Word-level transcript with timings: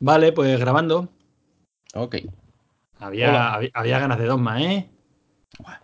Vale, 0.00 0.32
pues 0.32 0.58
grabando. 0.58 1.08
Ok. 1.94 2.16
Había, 2.98 3.54
había, 3.54 3.70
había 3.74 3.98
ganas 3.98 4.18
de 4.18 4.26
dos 4.26 4.40
más, 4.40 4.60
¿eh? 4.62 4.90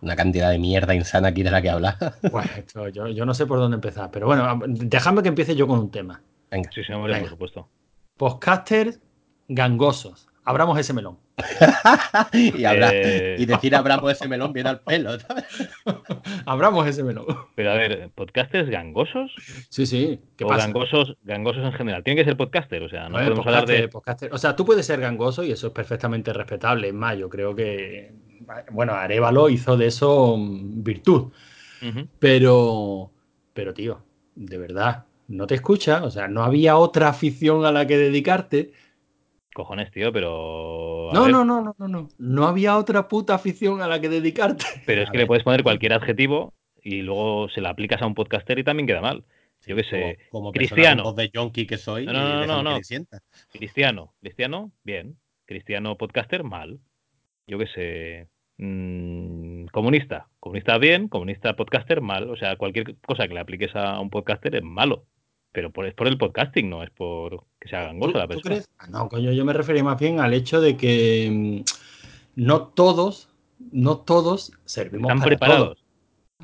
Una 0.00 0.16
cantidad 0.16 0.50
de 0.50 0.58
mierda 0.58 0.94
insana 0.94 1.28
aquí 1.28 1.42
de 1.42 1.50
la 1.50 1.62
que 1.62 1.70
habla. 1.70 1.96
Bueno, 2.30 2.50
esto 2.56 2.88
yo, 2.88 3.06
yo 3.08 3.24
no 3.24 3.34
sé 3.34 3.46
por 3.46 3.58
dónde 3.58 3.76
empezar, 3.76 4.10
pero 4.10 4.26
bueno, 4.26 4.60
déjame 4.66 5.22
que 5.22 5.28
empiece 5.28 5.54
yo 5.54 5.66
con 5.66 5.78
un 5.78 5.90
tema. 5.90 6.22
Venga. 6.50 6.70
Sí, 6.72 6.82
sí, 6.82 6.92
hombre, 6.92 7.12
Venga. 7.12 7.22
por 7.24 7.30
supuesto. 7.30 7.68
Podcasters 8.16 9.00
gangosos. 9.48 10.26
Abramos 10.44 10.78
ese 10.78 10.92
melón. 10.94 11.18
y, 12.32 12.64
habla- 12.64 12.90
Eh, 12.92 13.36
y 13.38 13.44
decir 13.46 13.74
abramos 13.76 14.10
ese 14.10 14.26
melón 14.26 14.52
viene 14.52 14.70
al 14.70 14.80
pelo. 14.80 15.10
Abramos 16.46 16.86
ese 16.86 17.04
melón. 17.04 17.26
Pero 17.54 17.70
a 17.72 17.74
ver, 17.74 18.10
¿podcasters 18.14 18.68
gangosos? 18.70 19.32
Sí, 19.68 19.86
sí. 19.86 20.20
¿Qué 20.36 20.44
o 20.44 20.48
pasa? 20.48 20.64
gangosos, 20.66 21.16
gangosos 21.22 21.62
en 21.64 21.72
general. 21.72 22.02
Tiene 22.02 22.20
que 22.20 22.24
ser 22.24 22.36
podcaster, 22.36 22.82
o 22.82 22.88
sea, 22.88 23.08
no 23.08 23.18
podemos 23.18 23.46
hablar 23.46 23.66
de. 23.66 23.88
podcaster. 23.88 24.32
O 24.32 24.38
sea, 24.38 24.56
tú 24.56 24.64
puedes 24.64 24.86
ser 24.86 25.00
gangoso 25.00 25.44
y 25.44 25.52
eso 25.52 25.68
es 25.68 25.72
perfectamente 25.72 26.32
respetable. 26.32 26.88
Es 26.88 26.94
más, 26.94 27.16
yo 27.18 27.28
creo 27.28 27.54
que. 27.54 28.12
Bueno, 28.70 28.94
Arevalo 28.94 29.48
hizo 29.50 29.76
de 29.76 29.86
eso 29.86 30.36
mm, 30.38 30.82
virtud. 30.82 31.30
Pero. 32.18 33.10
Pero, 33.52 33.74
tío, 33.74 34.02
de 34.34 34.58
verdad, 34.58 35.04
no 35.28 35.46
te 35.46 35.54
escucha. 35.54 36.02
O 36.04 36.10
sea, 36.10 36.28
no 36.28 36.42
había 36.44 36.76
otra 36.76 37.08
afición 37.08 37.64
a 37.66 37.72
la 37.72 37.86
que 37.86 37.98
dedicarte. 37.98 38.72
Cojones, 39.60 39.90
tío, 39.90 40.12
pero. 40.12 41.10
No, 41.12 41.24
ver, 41.24 41.32
no, 41.32 41.44
no, 41.44 41.60
no, 41.62 41.74
no, 41.78 41.88
no. 41.88 42.08
No 42.18 42.46
había 42.46 42.76
otra 42.78 43.08
puta 43.08 43.34
afición 43.34 43.82
a 43.82 43.88
la 43.88 44.00
que 44.00 44.08
dedicarte. 44.08 44.64
Pero 44.86 45.02
es 45.02 45.08
A 45.08 45.12
que 45.12 45.18
ver. 45.18 45.24
le 45.24 45.26
puedes 45.26 45.44
poner 45.44 45.62
cualquier 45.62 45.92
adjetivo 45.92 46.54
y 46.82 47.02
luego 47.02 47.48
se 47.50 47.60
lo 47.60 47.68
aplicas 47.68 48.00
a 48.02 48.06
un 48.06 48.14
podcaster 48.14 48.58
y 48.58 48.64
también 48.64 48.86
queda 48.86 49.00
mal. 49.00 49.24
Yo 49.66 49.76
qué 49.76 49.84
sé. 49.84 50.18
Como, 50.30 50.44
como 50.44 50.52
Cristiano. 50.52 51.12
de 51.12 51.30
yonki 51.30 51.66
que 51.66 51.76
soy. 51.76 52.06
No, 52.06 52.12
no, 52.12 52.46
no, 52.46 52.62
no, 52.62 52.80
que. 52.80 53.04
Cristiano, 53.52 54.14
cristiano, 54.20 54.72
bien. 54.84 55.18
Cristiano 55.46 55.96
podcaster, 55.98 56.44
mal. 56.44 56.80
Yo 57.46 57.58
qué 57.58 57.66
sé. 57.66 58.28
mm, 58.58 59.66
comunista, 59.66 60.28
comunista 60.38 60.78
bien, 60.78 61.08
comunista 61.08 61.56
podcaster, 61.56 62.00
mal. 62.00 62.30
O 62.30 62.36
sea, 62.36 62.56
cualquier 62.56 62.96
cosa 63.00 63.28
que 63.28 63.34
le 63.34 63.40
apliques 63.40 63.74
a 63.76 64.00
un 64.00 64.10
podcaster 64.10 64.54
es 64.56 64.62
malo. 64.62 65.06
Pero 65.52 65.70
por, 65.70 65.86
es 65.86 65.94
por 65.94 66.06
el 66.06 66.16
podcasting, 66.16 66.70
no 66.70 66.82
es 66.82 66.90
por 66.90 67.44
que 67.60 67.68
sea 67.68 67.82
gangoso 67.84 68.18
la 68.18 68.24
¿Tú 68.24 68.28
persona. 68.28 68.54
crees? 68.54 68.68
Ah, 68.78 68.86
no, 68.88 69.08
coño, 69.08 69.32
yo 69.32 69.44
me 69.44 69.52
refería 69.52 69.82
más 69.82 69.98
bien 69.98 70.20
al 70.20 70.32
hecho 70.32 70.60
de 70.60 70.76
que 70.76 71.64
mm, 71.66 72.40
no 72.42 72.68
todos, 72.68 73.28
no 73.72 73.98
todos 73.98 74.52
servimos 74.64 75.08
Están 75.08 75.18
para 75.18 75.28
preparados. 75.28 75.78
todo. 75.78 75.90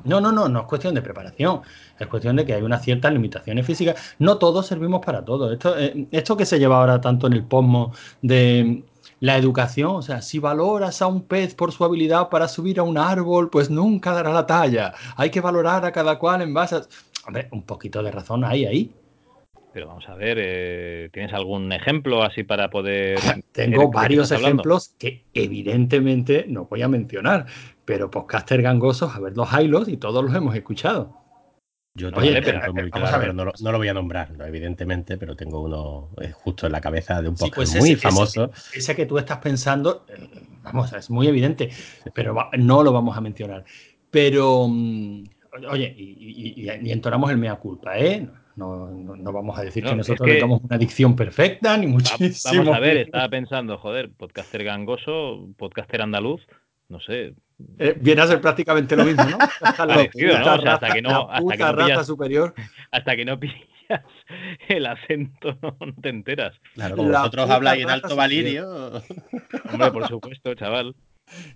No, 0.03 0.21
no, 0.21 0.31
no, 0.31 0.47
no 0.47 0.59
es 0.59 0.65
cuestión 0.67 0.93
de 0.93 1.01
preparación, 1.01 1.61
es 1.97 2.05
cuestión 2.07 2.35
de 2.35 2.45
que 2.45 2.53
hay 2.53 2.61
unas 2.61 2.83
ciertas 2.83 3.11
limitaciones 3.11 3.65
físicas. 3.65 4.15
No 4.19 4.37
todos 4.37 4.67
servimos 4.67 5.03
para 5.03 5.25
todo. 5.25 5.51
Esto, 5.51 5.77
eh, 5.79 6.07
esto 6.11 6.37
que 6.37 6.45
se 6.45 6.59
lleva 6.59 6.79
ahora 6.79 7.01
tanto 7.01 7.25
en 7.27 7.33
el 7.33 7.43
posmo 7.45 7.93
de 8.21 8.63
mm, 8.63 8.83
la 9.21 9.37
educación, 9.37 9.95
o 9.95 10.01
sea, 10.03 10.21
si 10.21 10.37
valoras 10.37 11.01
a 11.01 11.07
un 11.07 11.23
pez 11.23 11.55
por 11.55 11.71
su 11.71 11.83
habilidad 11.83 12.29
para 12.29 12.47
subir 12.47 12.79
a 12.79 12.83
un 12.83 12.97
árbol, 12.99 13.49
pues 13.49 13.69
nunca 13.71 14.13
dará 14.13 14.31
la 14.33 14.45
talla. 14.45 14.93
Hay 15.15 15.31
que 15.31 15.41
valorar 15.41 15.83
a 15.85 15.91
cada 15.91 16.19
cual 16.19 16.41
en 16.43 16.53
base 16.53 16.75
a... 16.75 16.81
Hombre, 17.27 17.49
un 17.51 17.63
poquito 17.63 18.01
de 18.01 18.11
razón 18.11 18.45
hay 18.45 18.65
ahí. 18.65 18.95
Pero 19.73 19.87
vamos 19.87 20.07
a 20.07 20.15
ver, 20.15 20.37
eh, 20.39 21.09
¿tienes 21.11 21.33
algún 21.33 21.71
ejemplo 21.71 22.23
así 22.23 22.43
para 22.43 22.69
poder. 22.69 23.19
Tengo 23.51 23.91
varios 23.91 24.31
ejemplos 24.31 24.95
que 24.97 25.25
evidentemente 25.33 26.45
no 26.47 26.65
voy 26.65 26.81
a 26.81 26.87
mencionar, 26.87 27.45
pero 27.85 28.09
podcaster 28.09 28.61
gangosos, 28.61 29.13
a 29.13 29.19
ver 29.19 29.35
los 29.35 29.51
highlights 29.51 29.89
y 29.89 29.97
todos 29.97 30.23
los 30.23 30.33
hemos 30.33 30.55
escuchado. 30.55 31.15
Yo 31.95 32.09
tengo 32.09 32.21
Oye, 32.21 32.37
un 32.37 32.43
pero, 32.43 32.59
ejemplo 32.59 32.73
muy 32.73 32.89
vamos 32.91 33.09
a 33.09 33.11
claro, 33.11 33.17
ver. 33.17 33.21
pero 33.21 33.33
no, 33.33 33.45
lo- 33.45 33.53
no 33.61 33.71
lo 33.71 33.77
voy 33.79 33.87
a 33.87 33.93
nombrar, 33.93 34.31
no, 34.31 34.45
evidentemente, 34.45 35.17
pero 35.17 35.35
tengo 35.35 35.61
uno 35.61 36.09
eh, 36.21 36.31
justo 36.31 36.65
en 36.67 36.71
la 36.71 36.79
cabeza 36.81 37.21
de 37.21 37.29
un 37.29 37.35
Sí, 37.37 37.45
podcast 37.45 37.55
pues 37.55 37.75
muy 37.75 37.95
famoso. 37.95 38.51
Ese 38.73 38.95
que 38.95 39.05
tú 39.05 39.17
estás 39.17 39.39
pensando, 39.39 40.05
eh, 40.07 40.29
vamos, 40.63 40.93
es 40.93 41.09
muy 41.09 41.27
evidente, 41.27 41.69
pero 42.13 42.33
va- 42.35 42.49
no 42.57 42.83
lo 42.83 42.93
vamos 42.93 43.17
a 43.17 43.21
mencionar. 43.21 43.65
Pero, 44.11 44.67
mm, 44.69 45.23
oye, 45.69 45.93
y, 45.97 46.03
y- 46.03 46.65
y- 46.69 46.87
y 46.87 46.91
entonamos 46.91 47.29
el 47.31 47.37
mea 47.37 47.55
culpa, 47.55 47.97
¿eh? 47.97 48.27
No, 48.55 48.87
no- 48.89 49.15
no 49.15 49.31
vamos 49.31 49.57
a 49.59 49.63
decir 49.63 49.83
No, 49.83 49.89
que 49.89 49.93
es 49.93 49.97
nosotros 49.97 50.25
que- 50.27 50.33
tengamos 50.35 50.61
una 50.63 50.75
adicción 50.75 51.15
perfecta, 51.15 51.77
ni 51.77 51.87
muchísimo. 51.87 52.63
Vamos 52.63 52.75
a 52.75 52.79
ver, 52.79 52.97
estaba 52.97 53.29
pensando, 53.29 53.77
joder, 53.77 54.09
podcaster 54.11 54.63
gangoso, 54.63 55.47
podcaster 55.57 56.01
andaluz, 56.01 56.41
no 56.89 56.99
sé. 56.99 57.33
Eh, 57.79 57.95
viene 57.99 58.21
a 58.21 58.27
ser 58.27 58.39
prácticamente 58.41 58.95
lo 58.95 59.03
mismo, 59.05 59.23
¿no? 59.25 59.37
La 59.61 59.75
Parecido, 59.87 60.33
¿no? 60.33 60.39
puta 60.39 60.55
O 60.55 60.61
sea, 60.61 60.73
hasta 60.73 60.87
raza- 60.87 60.93
que 60.95 61.01
no- 61.01 61.09
la 61.09 61.17
hasta 61.19 61.35
que 61.37 61.41
puta 61.43 61.57
no 61.57 61.71
raza 61.77 61.87
pillas- 61.93 62.05
superior. 62.07 62.53
Hasta 62.91 63.15
que 63.15 63.25
no 63.25 63.39
pillas 63.39 63.57
el 64.69 64.85
acento, 64.85 65.57
no, 65.61 65.77
no 65.79 65.93
te 66.01 66.09
enteras. 66.09 66.55
Claro, 66.73 66.95
como 66.97 67.09
La 67.09 67.19
vosotros 67.19 67.49
habláis 67.49 67.83
en 67.83 67.89
alto 67.89 68.15
valirio. 68.15 69.01
Hombre, 69.71 69.91
por 69.91 70.07
supuesto, 70.07 70.53
chaval. 70.55 70.95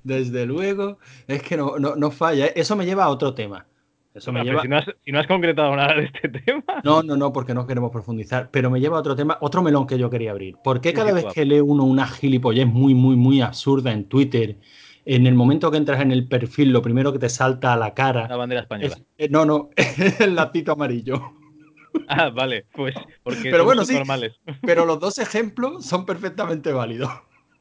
Desde 0.03 0.45
luego, 0.45 0.99
es 1.27 1.41
que 1.43 1.55
no, 1.57 1.77
no, 1.79 1.95
no 1.95 2.11
falla. 2.11 2.47
¿eh? 2.47 2.53
Eso 2.57 2.75
me 2.75 2.85
lleva 2.85 3.05
a 3.05 3.09
otro 3.09 3.33
tema. 3.33 3.65
Eso 4.13 4.31
me 4.33 4.43
Pero 4.43 4.43
lleva. 4.43 4.61
si, 4.61 4.67
no 4.67 4.77
has, 4.77 4.85
si 5.05 5.11
no 5.11 5.19
has 5.19 5.27
concretado 5.27 5.75
nada 5.75 5.95
de 5.95 6.05
este 6.05 6.29
tema. 6.45 6.63
No, 6.83 7.01
no, 7.03 7.15
no, 7.15 7.31
porque 7.31 7.53
no 7.53 7.65
queremos 7.67 7.91
profundizar. 7.91 8.49
Pero 8.51 8.69
me 8.69 8.79
lleva 8.79 8.97
a 8.97 8.99
otro 9.01 9.15
tema, 9.15 9.37
otro 9.41 9.61
melón 9.61 9.87
que 9.87 9.97
yo 9.97 10.09
quería 10.09 10.31
abrir. 10.31 10.57
¿Por 10.63 10.81
qué 10.81 10.93
cada 10.93 11.09
sí, 11.09 11.15
vez 11.15 11.27
que 11.27 11.45
lee 11.45 11.59
uno 11.61 11.83
una 11.85 12.07
gilipollez 12.07 12.67
muy, 12.67 12.93
muy, 12.95 13.15
muy 13.15 13.41
absurda 13.41 13.91
en 13.91 14.05
Twitter, 14.09 14.59
en 15.05 15.27
el 15.27 15.35
momento 15.35 15.71
que 15.71 15.77
entras 15.77 16.01
en 16.01 16.11
el 16.11 16.27
perfil, 16.27 16.71
lo 16.73 16.81
primero 16.81 17.13
que 17.13 17.19
te 17.19 17.29
salta 17.29 17.73
a 17.73 17.77
la 17.77 17.93
La 18.27 18.35
cara 18.35 18.35
bandera 18.37 18.61
española. 18.61 18.95
es. 18.95 19.03
eh, 19.17 19.29
no, 19.29 19.45
no, 19.45 19.69
es 19.75 20.19
el 20.21 20.35
lacito 20.35 20.73
amarillo. 20.73 21.21
Ah, 22.07 22.29
vale, 22.29 22.67
pues 22.73 22.95
porque 23.23 23.51
Pero 23.51 23.65
son 23.65 23.65
bueno, 23.65 23.85
sí. 23.85 23.93
normales. 23.93 24.39
Pero 24.63 24.85
los 24.85 24.99
dos 24.99 25.17
ejemplos 25.19 25.85
son 25.85 26.05
perfectamente 26.05 26.71
válidos. 26.73 27.09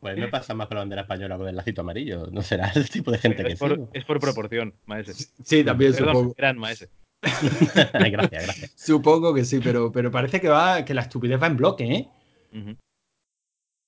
Pues 0.00 0.16
me 0.16 0.28
pasa 0.28 0.55
más 0.55 0.66
con 0.66 0.77
la 0.77 0.81
bandera 0.83 1.03
española 1.03 1.37
con 1.37 1.47
el 1.47 1.55
lacito 1.56 1.83
amarillo. 1.83 2.27
No 2.33 2.41
será 2.43 2.72
el 2.75 2.88
tipo 2.88 3.11
de 3.11 3.19
gente 3.19 3.44
que 3.44 3.53
Es 3.53 3.59
por, 3.59 3.88
es 3.93 4.05
por 4.05 4.19
proporción, 4.19 4.75
maese. 4.87 5.12
Sí, 5.44 5.62
también 5.62 5.93
Perdón, 5.93 6.15
supongo. 6.15 6.34
gran 6.37 6.59
maese. 6.59 6.88
Gracias, 7.22 8.44
gracias. 8.44 8.72
Supongo 8.77 9.34
que 9.34 9.44
sí, 9.44 9.61
pero, 9.62 9.93
pero 9.93 10.11
parece 10.11 10.41
que 10.41 10.49
va, 10.49 10.87
que 10.87 10.94
la 10.94 11.03
estupidez 11.03 11.41
va 11.41 11.49
en 11.49 11.56
bloque, 11.59 11.84
¿eh? 11.84 12.09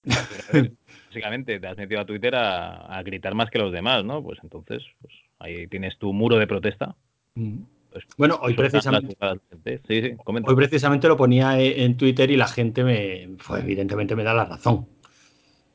Pero, 0.03 0.19
ver, 0.53 0.73
básicamente 1.07 1.59
te 1.59 1.67
has 1.67 1.77
metido 1.79 2.01
a 2.01 2.05
Twitter 2.05 2.35
a, 2.35 2.95
a 2.99 3.03
gritar 3.03 3.35
más 3.35 3.51
que 3.51 3.59
los 3.59 3.73
demás, 3.73 4.05
¿no? 4.05 4.23
Pues 4.23 4.39
entonces, 4.43 4.83
pues 5.01 5.15
ahí 5.39 5.67
tienes 5.69 5.97
tu 5.99 6.13
muro 6.13 6.37
de 6.37 6.47
protesta. 6.47 6.95
Pues, 7.91 8.05
Bueno, 8.19 8.39
hoy 8.43 8.55
precisamente. 8.55 9.17
Sí, 9.65 10.03
sí, 10.03 10.17
hoy 10.27 10.57
precisamente 10.57 11.09
lo 11.09 11.17
ponía 11.17 11.59
e- 11.59 11.85
en 11.85 11.97
Twitter 11.97 12.31
y 12.31 12.37
la 12.37 12.49
gente 12.49 12.85
me, 12.85 13.37
pues 13.47 13.63
evidentemente 13.63 14.15
me 14.17 14.25
da 14.25 14.35
la 14.35 14.45
razón. 14.45 14.87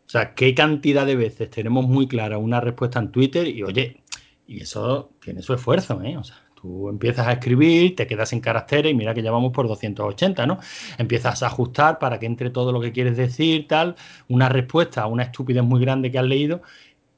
O 0.07 0.09
sea, 0.09 0.33
qué 0.33 0.55
cantidad 0.55 1.05
de 1.05 1.17
veces 1.17 1.49
tenemos 1.49 1.85
muy 1.85 2.07
clara 2.07 2.37
una 2.37 2.61
respuesta 2.61 2.97
en 2.97 3.11
Twitter 3.11 3.45
y 3.45 3.61
oye, 3.63 4.03
y 4.47 4.61
eso 4.61 5.11
tiene 5.21 5.41
su 5.41 5.53
esfuerzo, 5.53 6.01
¿eh? 6.01 6.15
O 6.15 6.23
sea, 6.23 6.37
tú 6.55 6.87
empiezas 6.87 7.27
a 7.27 7.33
escribir, 7.33 7.93
te 7.93 8.07
quedas 8.07 8.31
en 8.31 8.39
caracteres 8.39 8.93
y 8.93 8.95
mira 8.95 9.13
que 9.13 9.21
ya 9.21 9.31
vamos 9.31 9.51
por 9.51 9.67
280, 9.67 10.47
¿no? 10.47 10.59
Empiezas 10.97 11.43
a 11.43 11.47
ajustar 11.47 11.99
para 11.99 12.19
que 12.19 12.25
entre 12.25 12.49
todo 12.51 12.71
lo 12.71 12.79
que 12.79 12.93
quieres 12.93 13.17
decir, 13.17 13.67
tal, 13.67 13.95
una 14.29 14.47
respuesta 14.47 15.01
a 15.01 15.07
una 15.07 15.23
estupidez 15.23 15.63
muy 15.63 15.81
grande 15.81 16.09
que 16.09 16.19
has 16.19 16.25
leído 16.25 16.61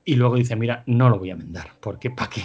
y 0.03 0.15
luego 0.15 0.35
dices, 0.35 0.57
mira, 0.57 0.81
no 0.87 1.09
lo 1.09 1.19
voy 1.19 1.29
a 1.29 1.33
enmendar, 1.33 1.67
porque 1.79 2.09
¿para 2.09 2.31
qué? 2.31 2.41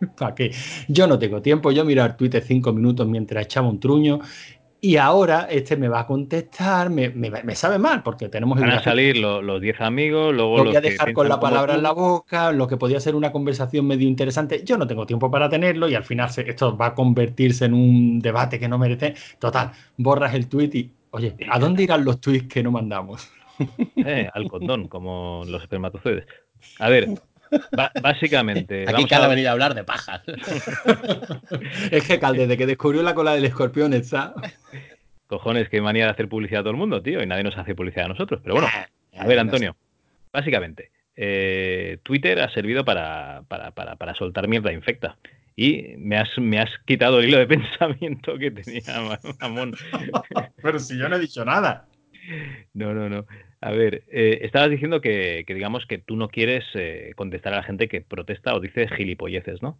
¿Para 0.18 0.34
qué? 0.34 0.52
Yo 0.88 1.06
no 1.06 1.18
tengo 1.18 1.40
tiempo, 1.40 1.72
yo 1.72 1.86
mirar 1.86 2.18
Twitter 2.18 2.42
cinco 2.46 2.74
minutos 2.74 3.08
mientras 3.08 3.46
echaba 3.46 3.68
un 3.68 3.80
truño 3.80 4.20
y 4.86 4.96
ahora 4.96 5.46
este 5.50 5.76
me 5.76 5.88
va 5.88 6.00
a 6.00 6.06
contestar, 6.06 6.90
me, 6.90 7.08
me- 7.10 7.30
me 7.42 7.54
sabe 7.54 7.78
mal 7.78 8.02
porque 8.02 8.28
tenemos 8.28 8.60
Van 8.60 8.70
a 8.70 8.82
salir 8.82 9.16
lo- 9.16 9.40
los 9.40 9.60
10 9.60 9.80
amigos, 9.80 10.34
luego 10.34 10.58
Lo 10.58 10.64
los 10.64 10.72
voy 10.72 10.76
a 10.76 10.80
que 10.82 10.90
dejar 10.90 11.12
con 11.12 11.28
la 11.28 11.40
palabra 11.40 11.72
tú. 11.72 11.78
en 11.78 11.82
la 11.82 11.92
boca, 11.92 12.52
lo 12.52 12.66
que 12.68 12.76
podía 12.76 13.00
ser 13.00 13.14
una 13.14 13.32
conversación 13.32 13.86
medio 13.86 14.06
interesante. 14.06 14.62
Yo 14.64 14.76
no 14.76 14.86
tengo 14.86 15.06
tiempo 15.06 15.30
para 15.30 15.48
tenerlo 15.48 15.88
y 15.88 15.94
al 15.94 16.04
final 16.04 16.30
se- 16.30 16.48
esto 16.48 16.76
va 16.76 16.86
a 16.86 16.94
convertirse 16.94 17.64
en 17.64 17.74
un 17.74 18.18
debate 18.20 18.58
que 18.60 18.68
no 18.68 18.78
merece. 18.78 19.14
Total, 19.38 19.72
borras 19.96 20.34
el 20.34 20.48
tweet 20.48 20.70
y, 20.74 20.90
oye, 21.12 21.34
¿a 21.50 21.58
dónde 21.58 21.82
irán 21.84 22.04
los 22.04 22.20
tweets 22.20 22.48
que 22.48 22.62
no 22.62 22.70
mandamos? 22.70 23.28
Eh, 23.96 24.28
al 24.34 24.48
condón, 24.48 24.88
como 24.88 25.42
los 25.46 25.62
espermatozoides. 25.62 26.26
A 26.78 26.88
ver, 26.88 27.08
ba- 27.72 27.92
básicamente. 28.02 28.82
Aquí 28.82 28.92
vamos 28.92 29.10
cada 29.10 29.26
a- 29.26 29.28
venido 29.28 29.48
a 29.48 29.52
hablar 29.52 29.74
de 29.74 29.84
pajas. 29.84 30.22
Es 31.90 32.06
que 32.06 32.18
Cal, 32.18 32.36
desde 32.36 32.56
que 32.56 32.66
descubrió 32.66 33.02
la 33.02 33.14
cola 33.14 33.34
del 33.34 33.44
escorpión 33.44 33.92
está... 33.94 34.34
Cojones, 35.26 35.68
qué 35.68 35.80
manía 35.80 36.04
de 36.04 36.10
hacer 36.10 36.28
publicidad 36.28 36.60
a 36.60 36.62
todo 36.64 36.72
el 36.72 36.76
mundo, 36.76 37.02
tío, 37.02 37.22
y 37.22 37.26
nadie 37.26 37.42
nos 37.42 37.56
hace 37.56 37.74
publicidad 37.74 38.06
a 38.06 38.08
nosotros. 38.08 38.40
Pero 38.42 38.54
bueno, 38.56 38.68
a 39.18 39.26
ver, 39.26 39.38
Antonio, 39.38 39.74
básicamente, 40.32 40.90
eh, 41.16 41.98
Twitter 42.02 42.40
ha 42.40 42.50
servido 42.52 42.84
para, 42.84 43.42
para, 43.48 43.70
para, 43.70 43.96
para 43.96 44.14
soltar 44.14 44.46
mierda 44.48 44.72
infecta. 44.72 45.16
Y 45.56 45.94
me 45.98 46.18
has, 46.18 46.28
me 46.38 46.58
has 46.58 46.68
quitado 46.84 47.20
el 47.20 47.28
hilo 47.28 47.38
de 47.38 47.46
pensamiento 47.56 48.36
que 48.38 48.50
tenía 48.50 48.82
Mamón. 49.40 49.74
Pero 50.62 50.78
si 50.78 50.98
yo 50.98 51.08
no 51.08 51.16
he 51.16 51.20
dicho 51.20 51.44
nada. 51.44 51.86
No, 52.74 52.92
no, 52.92 53.08
no. 53.08 53.26
A 53.64 53.70
ver, 53.70 54.04
eh, 54.12 54.40
estabas 54.42 54.68
diciendo 54.68 55.00
que, 55.00 55.44
que 55.46 55.54
digamos 55.54 55.86
que 55.86 55.96
tú 55.96 56.16
no 56.16 56.28
quieres 56.28 56.64
eh, 56.74 57.12
contestar 57.16 57.54
a 57.54 57.56
la 57.56 57.62
gente 57.62 57.88
que 57.88 58.02
protesta 58.02 58.54
o 58.54 58.60
dice 58.60 58.86
gilipolleces, 58.94 59.62
¿no? 59.62 59.78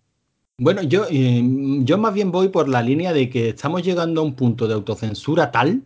Bueno, 0.56 0.82
yo, 0.82 1.04
eh, 1.10 1.42
yo 1.80 1.98
más 1.98 2.14
bien 2.14 2.30
voy 2.30 2.48
por 2.48 2.66
la 2.66 2.80
línea 2.80 3.12
de 3.12 3.28
que 3.28 3.50
estamos 3.50 3.82
llegando 3.82 4.22
a 4.22 4.24
un 4.24 4.36
punto 4.36 4.66
de 4.66 4.72
autocensura 4.72 5.50
tal, 5.50 5.82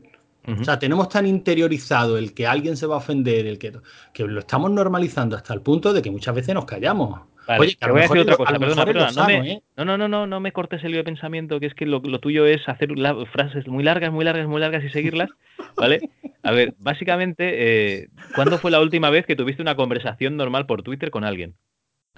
O 0.46 0.64
sea, 0.64 0.78
tenemos 0.78 1.08
tan 1.08 1.26
interiorizado 1.26 2.16
el 2.16 2.34
que 2.34 2.46
alguien 2.46 2.76
se 2.76 2.86
va 2.86 2.94
a 2.94 2.98
ofender, 2.98 3.46
el 3.46 3.58
que, 3.58 3.72
que 4.14 4.22
lo 4.22 4.40
estamos 4.40 4.70
normalizando 4.70 5.36
hasta 5.36 5.52
el 5.52 5.60
punto 5.60 5.92
de 5.92 6.00
que 6.00 6.12
muchas 6.12 6.34
veces 6.36 6.54
nos 6.54 6.66
callamos. 6.66 7.20
Oye, 7.56 7.76
te 7.80 7.90
voy 7.90 8.00
a 8.00 8.02
decir 8.02 8.18
otra 8.18 8.36
cosa, 8.36 8.58
perdona, 8.58 8.84
perdona, 8.84 9.10
no, 9.12 9.26
me, 9.26 9.52
¿eh? 9.52 9.62
no, 9.76 9.84
no, 9.86 9.96
no, 9.96 10.06
no, 10.08 10.26
no 10.26 10.40
me 10.40 10.52
cortes 10.52 10.84
el 10.84 10.90
lío 10.90 11.00
de 11.00 11.04
pensamiento, 11.04 11.58
que 11.60 11.66
es 11.66 11.74
que 11.74 11.86
lo, 11.86 12.00
lo 12.00 12.18
tuyo 12.18 12.44
es 12.44 12.68
hacer 12.68 12.90
frases 13.32 13.66
muy 13.66 13.82
largas, 13.82 14.12
muy 14.12 14.24
largas, 14.24 14.46
muy 14.46 14.60
largas 14.60 14.84
y 14.84 14.90
seguirlas, 14.90 15.30
¿vale? 15.76 16.10
A 16.42 16.52
ver, 16.52 16.74
básicamente, 16.78 18.02
eh, 18.02 18.08
¿cuándo 18.34 18.58
fue 18.58 18.70
la 18.70 18.80
última 18.80 19.08
vez 19.08 19.24
que 19.24 19.36
tuviste 19.36 19.62
una 19.62 19.76
conversación 19.76 20.36
normal 20.36 20.66
por 20.66 20.82
Twitter 20.82 21.10
con 21.10 21.24
alguien? 21.24 21.54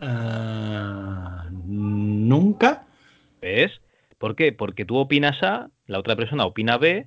Uh, 0.01 1.49
Nunca. 1.67 2.87
¿Ves? 3.41 3.71
¿Por 4.19 4.35
qué? 4.35 4.53
Porque 4.53 4.85
tú 4.85 4.97
opinas 4.97 5.41
A, 5.43 5.69
la 5.87 5.99
otra 6.01 6.17
persona 6.17 6.45
opina 6.45 6.77
B, 6.77 7.07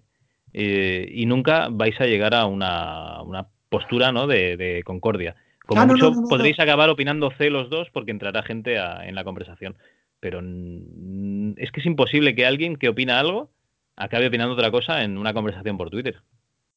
eh, 0.53 1.09
y 1.11 1.25
nunca 1.25 1.67
vais 1.69 1.99
a 1.99 2.05
llegar 2.05 2.33
a 2.33 2.45
una, 2.45 3.21
una 3.23 3.47
postura 3.69 4.11
¿no? 4.11 4.27
de, 4.27 4.55
de 4.55 4.83
concordia. 4.83 5.35
Como 5.65 5.81
ah, 5.81 5.85
mucho 5.85 6.11
podréis 6.29 6.59
acabar 6.59 6.89
opinando 6.89 7.31
C 7.31 7.49
los 7.49 7.69
dos 7.69 7.89
porque 7.91 8.11
entrará 8.11 8.43
gente 8.43 8.79
a, 8.79 9.07
en 9.07 9.15
la 9.15 9.23
conversación. 9.23 9.77
Pero 10.19 10.39
es 10.39 11.71
que 11.71 11.79
es 11.79 11.85
imposible 11.85 12.35
que 12.35 12.45
alguien 12.45 12.75
que 12.75 12.89
opina 12.89 13.19
algo 13.19 13.49
acabe 13.95 14.27
opinando 14.27 14.53
otra 14.53 14.71
cosa 14.71 15.03
en 15.03 15.17
una 15.17 15.33
conversación 15.33 15.77
por 15.77 15.89
Twitter. 15.89 16.21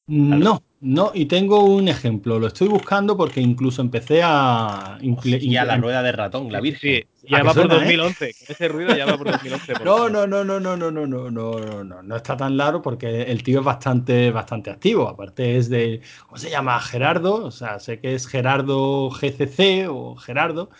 No, 0.08 0.62
no, 0.80 1.10
y 1.14 1.26
tengo 1.26 1.64
un 1.64 1.88
ejemplo, 1.88 2.38
lo 2.38 2.46
estoy 2.46 2.68
buscando 2.68 3.16
porque 3.16 3.40
incluso 3.40 3.82
empecé 3.82 4.20
a... 4.22 4.98
Y 5.00 5.56
a 5.56 5.64
la 5.64 5.78
rueda 5.78 6.00
de 6.00 6.12
ratón, 6.12 6.52
la 6.52 6.60
Virgen. 6.60 7.02
Sí, 7.12 7.28
ya 7.28 7.42
va 7.42 7.52
por 7.52 7.68
2011, 7.68 8.28
ese 8.28 8.68
ruido 8.68 8.96
ya 8.96 9.04
va 9.04 9.18
por 9.18 9.32
2011. 9.32 9.72
no, 9.84 10.08
no, 10.08 10.28
no, 10.28 10.44
no, 10.44 10.60
no, 10.60 10.76
no, 10.76 10.92
no, 10.92 11.06
no, 11.06 11.30
no, 11.30 11.82
no, 11.82 12.02
no 12.02 12.16
está 12.16 12.36
tan 12.36 12.56
largo 12.56 12.82
porque 12.82 13.22
el 13.22 13.42
tío 13.42 13.58
es 13.58 13.64
bastante, 13.64 14.30
bastante 14.30 14.70
activo, 14.70 15.08
aparte 15.08 15.56
es 15.56 15.68
de, 15.68 16.00
¿cómo 16.26 16.38
se 16.38 16.50
llama? 16.50 16.78
Gerardo, 16.80 17.44
o 17.44 17.50
sea, 17.50 17.80
sé 17.80 17.98
que 17.98 18.14
es 18.14 18.28
Gerardo 18.28 19.10
GCC 19.10 19.88
o 19.88 20.14
Gerardo, 20.14 20.70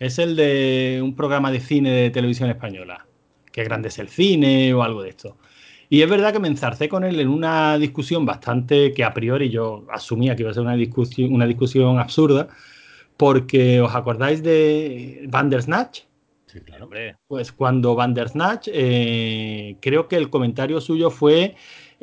es 0.00 0.18
el 0.18 0.34
de 0.34 1.00
un 1.00 1.14
programa 1.14 1.52
de 1.52 1.60
cine 1.60 1.90
de 1.90 2.10
televisión 2.10 2.50
española, 2.50 3.06
qué 3.52 3.62
grande 3.62 3.86
es 3.86 4.00
el 4.00 4.08
cine 4.08 4.74
o 4.74 4.82
algo 4.82 5.02
de 5.02 5.10
esto. 5.10 5.36
Y 5.88 6.02
es 6.02 6.08
verdad 6.08 6.32
que 6.32 6.38
me 6.38 6.48
enzarcé 6.48 6.88
con 6.88 7.04
él 7.04 7.20
en 7.20 7.28
una 7.28 7.78
discusión 7.78 8.24
bastante 8.24 8.92
que 8.92 9.04
a 9.04 9.14
priori 9.14 9.50
yo 9.50 9.84
asumía 9.90 10.34
que 10.34 10.42
iba 10.42 10.50
a 10.50 10.54
ser 10.54 10.62
una 10.62 10.76
discusión, 10.76 11.32
una 11.32 11.46
discusión 11.46 11.98
absurda, 11.98 12.48
porque 13.16 13.80
os 13.80 13.94
acordáis 13.94 14.42
de 14.42 15.26
Bandersnatch. 15.28 16.00
Sí, 16.46 16.60
claro. 16.60 16.88
Pues 17.26 17.52
cuando 17.52 17.94
Bandersnatch, 17.94 18.68
eh, 18.72 19.76
creo 19.80 20.06
que 20.08 20.16
el 20.16 20.30
comentario 20.30 20.80
suyo 20.80 21.10
fue 21.10 21.56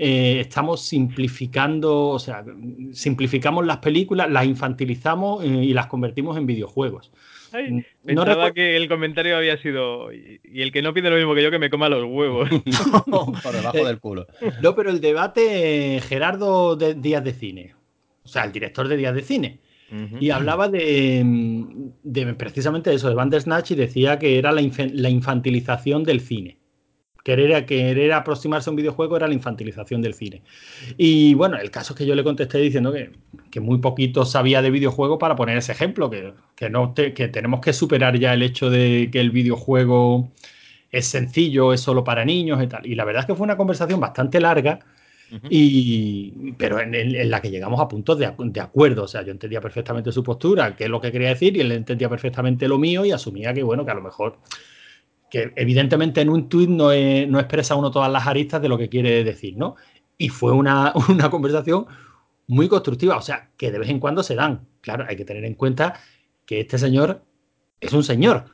eh, 0.03 0.39
estamos 0.39 0.81
simplificando, 0.81 2.09
o 2.09 2.17
sea, 2.17 2.43
simplificamos 2.91 3.65
las 3.65 3.77
películas, 3.77 4.31
las 4.31 4.45
infantilizamos 4.45 5.43
eh, 5.43 5.47
y 5.47 5.73
las 5.73 5.87
convertimos 5.87 6.37
en 6.37 6.47
videojuegos. 6.47 7.11
Ay, 7.53 7.85
pensaba 8.05 8.53
que 8.53 8.77
el 8.77 8.87
comentario 8.87 9.37
había 9.37 9.57
sido 9.57 10.11
y 10.13 10.61
el 10.61 10.71
que 10.71 10.81
no 10.81 10.93
pide 10.93 11.09
lo 11.09 11.17
mismo 11.17 11.35
que 11.35 11.43
yo 11.43 11.51
que 11.51 11.59
me 11.59 11.69
coma 11.69 11.89
los 11.89 12.05
huevos. 12.05 12.49
Por 13.43 13.53
debajo 13.53 13.85
del 13.85 13.99
culo. 13.99 14.27
No, 14.61 14.75
pero 14.75 14.89
el 14.89 15.01
debate 15.01 16.01
Gerardo 16.07 16.75
de 16.75 16.93
Díaz 16.95 17.23
de 17.23 17.33
Cine, 17.33 17.75
o 18.23 18.27
sea, 18.27 18.45
el 18.45 18.51
director 18.51 18.87
de 18.87 18.97
Díaz 18.97 19.15
de 19.15 19.23
Cine. 19.23 19.59
Y 20.21 20.29
hablaba 20.29 20.69
de, 20.69 21.21
de, 22.03 22.33
precisamente 22.35 22.93
eso, 22.93 23.09
de 23.09 23.15
Bandersnatch 23.15 23.71
y 23.71 23.75
decía 23.75 24.19
que 24.19 24.37
era 24.37 24.53
la, 24.53 24.61
la 24.93 25.09
infantilización 25.09 26.05
del 26.05 26.21
cine 26.21 26.60
querer, 27.23 27.65
querer 27.65 28.13
aproximarse 28.13 28.69
a 28.69 28.71
un 28.71 28.77
videojuego 28.77 29.17
era 29.17 29.27
la 29.27 29.33
infantilización 29.33 30.01
del 30.01 30.13
cine. 30.13 30.41
Y 30.97 31.33
bueno, 31.33 31.57
el 31.57 31.71
caso 31.71 31.93
es 31.93 31.97
que 31.97 32.05
yo 32.05 32.15
le 32.15 32.23
contesté 32.23 32.57
diciendo 32.59 32.91
que, 32.91 33.11
que 33.49 33.59
muy 33.59 33.79
poquito 33.79 34.25
sabía 34.25 34.61
de 34.61 34.71
videojuego 34.71 35.17
para 35.17 35.35
poner 35.35 35.57
ese 35.57 35.71
ejemplo, 35.71 36.09
que, 36.09 36.33
que 36.55 36.69
no 36.69 36.93
que 36.93 37.27
tenemos 37.27 37.61
que 37.61 37.73
superar 37.73 38.17
ya 38.17 38.33
el 38.33 38.43
hecho 38.43 38.69
de 38.69 39.09
que 39.11 39.19
el 39.19 39.31
videojuego 39.31 40.31
es 40.91 41.05
sencillo, 41.07 41.73
es 41.73 41.81
solo 41.81 42.03
para 42.03 42.25
niños 42.25 42.61
y 42.61 42.67
tal. 42.67 42.85
Y 42.85 42.95
la 42.95 43.05
verdad 43.05 43.21
es 43.21 43.27
que 43.27 43.35
fue 43.35 43.45
una 43.45 43.57
conversación 43.57 43.99
bastante 43.99 44.39
larga. 44.39 44.79
Y, 45.49 46.51
pero 46.57 46.81
en, 46.81 46.93
en, 46.93 47.31
la 47.31 47.41
que 47.41 47.49
llegamos 47.49 47.79
a 47.79 47.87
puntos 47.87 48.19
de, 48.19 48.33
de, 48.37 48.59
acuerdo. 48.59 49.03
O 49.03 49.07
sea, 49.07 49.21
yo 49.21 49.31
entendía 49.31 49.61
perfectamente 49.61 50.11
su 50.11 50.25
postura, 50.25 50.75
qué 50.75 50.83
es 50.83 50.89
lo 50.89 50.99
que 50.99 51.09
quería 51.09 51.29
decir, 51.29 51.55
y 51.55 51.61
él 51.61 51.71
entendía 51.71 52.09
perfectamente 52.09 52.67
lo 52.67 52.77
mío 52.77 53.05
y 53.05 53.13
asumía 53.13 53.53
que, 53.53 53.63
bueno, 53.63 53.85
que 53.85 53.91
a 53.91 53.93
lo 53.93 54.01
mejor 54.01 54.39
que 55.31 55.53
evidentemente 55.55 56.21
en 56.21 56.29
un 56.29 56.49
tuit 56.49 56.69
no, 56.69 56.89
no, 56.89 57.39
expresa 57.39 57.75
uno 57.75 57.89
todas 57.89 58.11
las 58.11 58.27
aristas 58.27 58.61
de 58.61 58.69
lo 58.69 58.77
que 58.77 58.89
quiere 58.89 59.23
decir, 59.23 59.57
¿no? 59.57 59.77
Y 60.17 60.29
fue 60.29 60.51
una, 60.51 60.93
una, 61.09 61.31
conversación 61.31 61.87
muy 62.47 62.67
constructiva, 62.67 63.15
o 63.15 63.21
sea, 63.21 63.49
que 63.57 63.71
de 63.71 63.79
vez 63.79 63.89
en 63.89 63.99
cuando 63.99 64.21
se 64.21 64.35
dan. 64.35 64.67
Claro, 64.81 65.05
hay 65.07 65.15
que 65.15 65.25
tener 65.25 65.45
en 65.45 65.55
cuenta 65.55 65.99
que 66.45 66.59
este 66.59 66.77
señor 66.77 67.23
es 67.79 67.93
un 67.93 68.03
señor, 68.03 68.45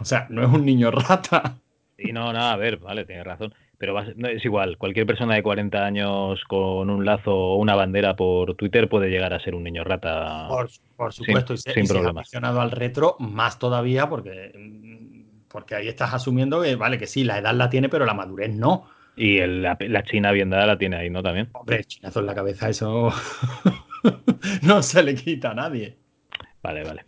o 0.00 0.04
sea, 0.04 0.26
no 0.30 0.42
es 0.42 0.48
un 0.48 0.64
niño 0.64 0.90
rata. 0.92 1.58
Sí, 1.98 2.12
no, 2.12 2.32
no, 2.32 2.40
a 2.40 2.56
ver, 2.56 2.78
vale, 2.78 3.04
tiene 3.04 3.24
razón. 3.24 3.52
Pero 3.76 3.98
es 4.00 4.44
igual, 4.44 4.78
cualquier 4.78 5.06
persona 5.06 5.34
de 5.34 5.42
40 5.42 5.84
años 5.84 6.40
con 6.46 6.88
un 6.88 7.04
lazo 7.04 7.34
o 7.34 7.56
una 7.56 7.74
bandera 7.74 8.14
por 8.14 8.54
Twitter 8.54 8.88
puede 8.88 9.10
llegar 9.10 9.34
a 9.34 9.40
ser 9.40 9.56
un 9.56 9.64
niño 9.64 9.82
rata. 9.82 10.46
Por, 10.48 10.70
por 10.96 11.12
supuesto, 11.12 11.56
sin, 11.56 11.72
y, 11.72 11.74
sin 11.74 11.88
problemas. 11.88 12.32
al 12.32 12.70
retro, 12.70 13.16
más 13.18 13.58
todavía, 13.58 14.08
porque 14.08 14.52
porque 15.52 15.74
ahí 15.74 15.88
estás 15.88 16.14
asumiendo 16.14 16.62
que, 16.62 16.74
vale, 16.76 16.98
que 16.98 17.06
sí, 17.06 17.24
la 17.24 17.38
edad 17.38 17.54
la 17.54 17.68
tiene, 17.68 17.88
pero 17.88 18.06
la 18.06 18.14
madurez 18.14 18.50
no. 18.50 18.88
Y 19.14 19.38
el, 19.38 19.62
la, 19.62 19.76
la, 19.78 20.02
China 20.02 20.32
bien 20.32 20.48
dada 20.48 20.66
la 20.66 20.78
tiene 20.78 20.96
ahí, 20.96 21.10
¿no? 21.10 21.22
También. 21.22 21.50
Hombre, 21.52 21.84
chinazo 21.84 22.20
en 22.20 22.26
la 22.26 22.34
cabeza, 22.34 22.70
eso 22.70 23.12
no 24.62 24.82
se 24.82 25.02
le 25.02 25.14
quita 25.14 25.50
a 25.50 25.54
nadie. 25.54 25.98
Vale, 26.62 26.82
vale. 26.82 27.04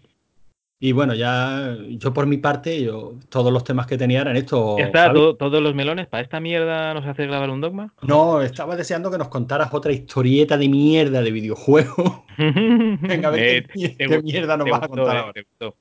Y 0.81 0.93
bueno, 0.93 1.14
ya 1.14 1.79
yo 1.88 2.12
por 2.12 2.26
mi 2.26 2.37
parte, 2.37 2.82
yo 2.82 3.14
todos 3.31 3.50
los 3.50 3.64
temas 3.64 3.87
que 3.87 3.96
tenía 3.96 4.20
eran 4.20 4.37
esto. 4.37 4.76
¿Ya 4.76 4.87
está? 4.87 5.11
¿Todo, 5.11 5.35
¿Todos 5.35 5.62
los 5.62 5.75
melones? 5.75 6.08
¿Para 6.08 6.23
esta 6.23 6.41
mierda 6.41 6.93
nos 6.93 7.06
hace 7.06 7.26
grabar 7.26 7.49
un 7.49 7.62
dogma? 7.62 7.94
No, 8.02 8.43
estaba 8.43 8.76
deseando 8.76 9.11
que 9.11 9.17
nos 9.17 9.29
contaras 9.29 9.73
otra 9.73 9.93
historieta 9.93 10.58
de 10.58 10.69
mierda 10.69 11.23
de 11.23 11.31
videojuego. 11.31 12.26
Venga, 12.37 13.29
a 13.29 13.31
ver 13.31 13.67
qué, 13.69 13.96
qué 13.96 14.23
mierda 14.23 14.58
nos 14.58 14.69
vas 14.69 14.82
a 14.82 14.88
contar 14.88 15.17
eh, 15.17 15.19
ahora. 15.20 15.75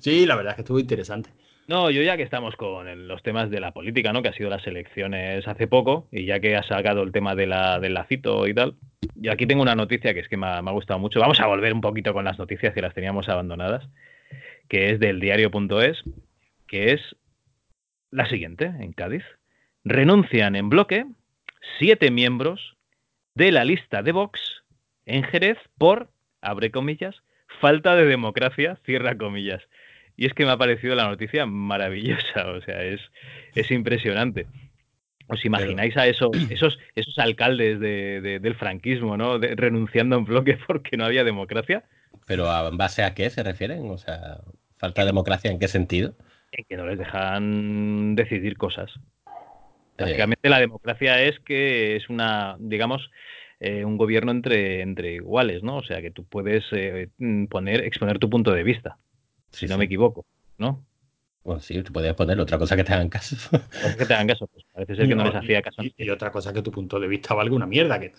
Sí, 0.00 0.26
la 0.26 0.34
verdad 0.34 0.52
es 0.52 0.56
que 0.56 0.62
estuvo 0.62 0.80
interesante. 0.80 1.30
No, 1.68 1.90
yo 1.90 2.02
ya 2.02 2.16
que 2.16 2.22
estamos 2.22 2.54
con 2.54 3.08
los 3.08 3.22
temas 3.24 3.50
de 3.50 3.58
la 3.58 3.72
política, 3.72 4.12
¿no? 4.12 4.22
Que 4.22 4.28
ha 4.28 4.32
sido 4.32 4.48
las 4.48 4.66
elecciones 4.66 5.48
hace 5.48 5.66
poco, 5.66 6.06
y 6.12 6.24
ya 6.24 6.38
que 6.38 6.54
ha 6.54 6.62
sacado 6.62 7.02
el 7.02 7.10
tema 7.10 7.34
de 7.34 7.46
la, 7.46 7.80
del 7.80 7.94
lacito 7.94 8.46
y 8.46 8.54
tal, 8.54 8.76
y 9.20 9.28
aquí 9.28 9.46
tengo 9.46 9.62
una 9.62 9.74
noticia 9.74 10.14
que 10.14 10.20
es 10.20 10.28
que 10.28 10.36
me 10.36 10.46
ha, 10.46 10.62
me 10.62 10.70
ha, 10.70 10.74
gustado 10.74 11.00
mucho. 11.00 11.18
Vamos 11.18 11.40
a 11.40 11.46
volver 11.46 11.72
un 11.72 11.80
poquito 11.80 12.12
con 12.12 12.24
las 12.24 12.38
noticias 12.38 12.72
que 12.72 12.82
las 12.82 12.94
teníamos 12.94 13.28
abandonadas, 13.28 13.88
que 14.68 14.90
es 14.90 15.00
del 15.00 15.18
diario.es, 15.18 16.04
que 16.68 16.92
es 16.92 17.16
la 18.10 18.28
siguiente, 18.28 18.66
en 18.66 18.92
Cádiz. 18.92 19.24
Renuncian 19.84 20.54
en 20.54 20.68
bloque 20.68 21.04
siete 21.78 22.10
miembros 22.10 22.76
de 23.34 23.52
la 23.52 23.64
lista 23.64 24.02
de 24.02 24.12
Vox 24.12 24.64
en 25.04 25.22
Jerez 25.24 25.58
por, 25.78 26.10
abre 26.40 26.70
comillas, 26.70 27.22
falta 27.60 27.94
de 27.96 28.04
democracia, 28.04 28.78
cierra 28.84 29.16
comillas. 29.16 29.62
Y 30.16 30.26
es 30.26 30.32
que 30.32 30.44
me 30.44 30.50
ha 30.50 30.56
parecido 30.56 30.94
la 30.94 31.08
noticia 31.08 31.44
maravillosa, 31.46 32.48
o 32.48 32.60
sea, 32.62 32.82
es, 32.82 33.00
es 33.54 33.70
impresionante. 33.70 34.46
¿Os 35.28 35.44
imagináis 35.44 35.96
a 35.96 36.06
eso, 36.06 36.30
esos, 36.50 36.78
esos 36.94 37.18
alcaldes 37.18 37.80
de, 37.80 38.38
del 38.40 38.54
franquismo, 38.54 39.16
¿no? 39.16 39.38
renunciando 39.38 40.16
en 40.16 40.24
bloque 40.24 40.56
porque 40.66 40.96
no 40.96 41.04
había 41.04 41.24
democracia? 41.24 41.84
¿Pero 42.26 42.48
a 42.48 42.70
base 42.70 43.02
a 43.02 43.14
qué 43.14 43.28
se 43.28 43.42
refieren? 43.42 43.90
O 43.90 43.98
sea, 43.98 44.38
¿falta 44.78 45.02
de 45.02 45.06
democracia 45.06 45.50
en 45.50 45.58
qué 45.58 45.68
sentido? 45.68 46.14
En 46.52 46.64
que 46.64 46.76
no 46.76 46.86
les 46.86 46.98
dejan 46.98 48.14
decidir 48.14 48.56
cosas. 48.56 48.90
Eh. 49.26 49.30
Básicamente 49.98 50.48
la 50.48 50.60
democracia 50.60 51.22
es 51.22 51.38
que 51.40 51.96
es 51.96 52.08
una, 52.08 52.56
digamos, 52.60 53.10
eh, 53.58 53.84
un 53.84 53.96
gobierno 53.96 54.30
entre, 54.30 54.80
entre 54.80 55.14
iguales, 55.14 55.62
¿no? 55.62 55.78
O 55.78 55.82
sea, 55.82 56.00
que 56.00 56.10
tú 56.10 56.24
puedes 56.24 56.64
eh, 56.72 57.08
poner, 57.50 57.84
exponer 57.84 58.18
tu 58.18 58.30
punto 58.30 58.52
de 58.52 58.62
vista 58.62 58.96
si 59.56 59.66
no 59.66 59.78
me 59.78 59.86
equivoco, 59.86 60.26
¿no? 60.58 60.84
Bueno, 61.42 61.60
sí, 61.60 61.80
te 61.82 61.92
podías 61.92 62.14
poner 62.14 62.38
otra 62.40 62.58
cosa 62.58 62.76
que 62.76 62.84
te 62.84 62.92
hagan 62.92 63.08
caso. 63.08 63.36
que 63.96 64.04
te 64.04 64.14
hagan 64.14 64.26
caso, 64.26 64.48
pues 64.48 64.64
parece 64.72 64.96
ser 64.96 65.08
que 65.08 65.14
no, 65.14 65.24
les 65.24 65.34
hacía 65.34 65.62
caso. 65.62 65.82
Y, 65.96 66.10
otra 66.10 66.30
cosa 66.30 66.52
que 66.52 66.60
tu 66.60 66.72
punto 66.72 66.98
de 66.98 67.06
vista 67.06 67.34
valga 67.34 67.54
una 67.54 67.66
mierda, 67.66 68.00
que, 68.00 68.12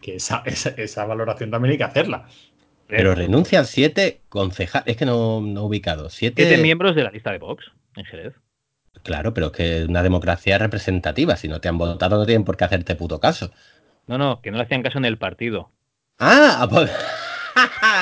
que, 0.00 0.14
esa, 0.14 0.44
esa, 0.46 1.04
valoración 1.04 1.50
también 1.50 1.72
hay 1.72 1.78
que 1.78 1.84
hacerla. 1.84 2.26
Pero 2.86 3.14
renuncian 3.14 3.66
siete 3.66 4.20
concejales, 4.28 4.86
es 4.86 4.96
que 4.96 5.06
no, 5.06 5.40
no 5.40 5.64
ubicado. 5.64 6.08
Siete... 6.08 6.44
siete 6.44 6.62
miembros 6.62 6.94
de 6.94 7.02
la 7.02 7.10
lista 7.10 7.32
de 7.32 7.38
Vox 7.38 7.72
en 7.96 8.04
Jerez. 8.04 8.34
Claro, 9.02 9.34
pero 9.34 9.46
es 9.46 9.52
que 9.52 9.84
una 9.88 10.02
democracia 10.02 10.56
representativa. 10.58 11.36
Si 11.36 11.48
no 11.48 11.60
te 11.60 11.68
han 11.68 11.78
votado, 11.78 12.16
no 12.16 12.26
tienen 12.26 12.44
por 12.44 12.56
qué 12.56 12.64
hacerte 12.64 12.94
puto 12.94 13.18
caso. 13.18 13.50
No, 14.06 14.18
no, 14.18 14.40
que 14.40 14.50
no 14.50 14.58
le 14.58 14.64
hacían 14.64 14.82
caso 14.82 14.98
en 14.98 15.04
el 15.04 15.18
partido. 15.18 15.70
Ah, 16.18 16.68
pues. 16.70 16.90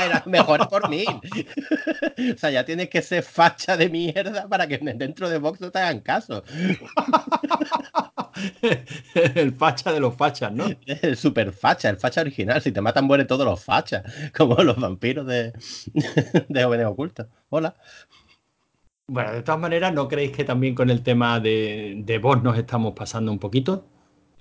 Era 0.04 0.22
mejor 0.26 0.68
por 0.68 0.88
mí. 0.88 1.04
o 1.06 2.38
sea, 2.38 2.50
ya 2.50 2.64
tienes 2.64 2.88
que 2.88 3.02
ser 3.02 3.22
facha 3.22 3.76
de 3.76 3.88
mierda 3.88 4.48
para 4.48 4.66
que 4.66 4.78
dentro 4.78 5.28
de 5.28 5.38
Vox 5.38 5.60
no 5.60 5.70
te 5.70 5.78
hagan 5.78 6.00
caso. 6.00 6.42
el 9.34 9.52
facha 9.54 9.92
de 9.92 10.00
los 10.00 10.14
fachas, 10.16 10.52
¿no? 10.52 10.66
El 10.86 11.16
super 11.16 11.52
facha, 11.52 11.88
el 11.90 11.96
facha 11.98 12.20
original. 12.20 12.60
Si 12.62 12.72
te 12.72 12.80
matan, 12.80 13.04
mueren 13.04 13.26
todos 13.26 13.44
los 13.44 13.62
fachas. 13.62 14.02
Como 14.36 14.56
los 14.56 14.76
vampiros 14.76 15.26
de, 15.26 15.52
de 16.48 16.64
Jóvenes 16.64 16.86
Ocultos. 16.86 17.26
Hola. 17.48 17.74
Bueno, 19.06 19.32
de 19.32 19.42
todas 19.42 19.60
maneras, 19.60 19.92
¿no 19.92 20.06
creéis 20.06 20.30
que 20.30 20.44
también 20.44 20.74
con 20.74 20.88
el 20.88 21.02
tema 21.02 21.40
de, 21.40 21.94
de 22.04 22.18
vos 22.18 22.42
nos 22.42 22.56
estamos 22.56 22.94
pasando 22.94 23.32
un 23.32 23.40
poquito? 23.40 23.84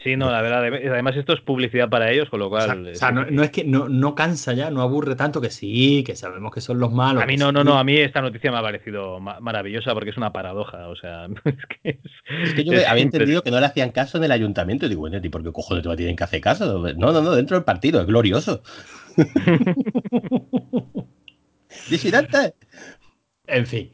Sí, 0.02 0.16
no, 0.16 0.32
la 0.32 0.42
verdad, 0.42 0.64
además 0.64 1.18
esto 1.18 1.34
es 1.34 1.42
publicidad 1.42 1.90
para 1.90 2.10
ellos, 2.10 2.30
con 2.30 2.40
lo 2.40 2.50
cual... 2.50 2.88
O 2.88 2.96
sea, 2.96 3.12
no, 3.12 3.44
es 3.44 3.52
que 3.52 3.66
no, 3.66 4.16
cansa 4.16 4.54
ya, 4.54 4.72
no 4.72 4.82
aburre 4.82 5.16
tanto 5.16 5.42
que 5.42 5.50
sí, 5.50 6.06
que 6.06 6.16
sabemos 6.16 6.54
que 6.54 6.62
son 6.62 6.80
los 6.80 6.94
malos. 6.94 7.22
A 7.22 7.26
mí 7.26 7.36
no, 7.36 7.52
no, 7.52 7.66
no, 7.66 7.78
a 7.78 7.84
mí 7.84 7.98
esta 7.98 8.22
noticia 8.22 8.50
me 8.50 8.58
ha 8.58 8.62
parecido 8.62 9.20
maravillosa 9.20 9.94
porque 9.94 10.12
es 10.12 10.18
una 10.18 10.32
paradoja, 10.32 10.88
o 10.88 10.96
sea, 10.96 11.26
es 11.46 11.66
que... 11.66 12.00
Es, 12.44 12.54
que 12.54 12.64
yo 12.64 12.72
había 12.88 13.04
entendido 13.04 13.44
que 13.44 13.52
no 13.52 13.60
le 13.60 13.66
hacían 13.66 13.92
caso 13.92 14.18
en 14.18 14.24
el 14.24 14.32
ayuntamiento 14.32 14.86
y 14.86 14.90
digo, 14.90 15.02
bueno, 15.02 15.20
¿y 15.22 15.30
por 15.30 15.44
qué 15.44 15.52
cojones 15.52 15.84
te 15.84 15.96
tienen 15.98 16.16
que 16.16 16.24
hacer 16.24 16.40
caso? 16.40 16.80
No, 16.96 17.12
no, 17.12 17.22
no, 17.22 17.32
dentro 17.32 17.58
del 17.58 17.66
partido, 17.66 18.00
es 18.00 18.08
glorioso. 18.08 18.64
¡Disidente! 21.90 22.56
En 23.48 23.66
fin. 23.66 23.92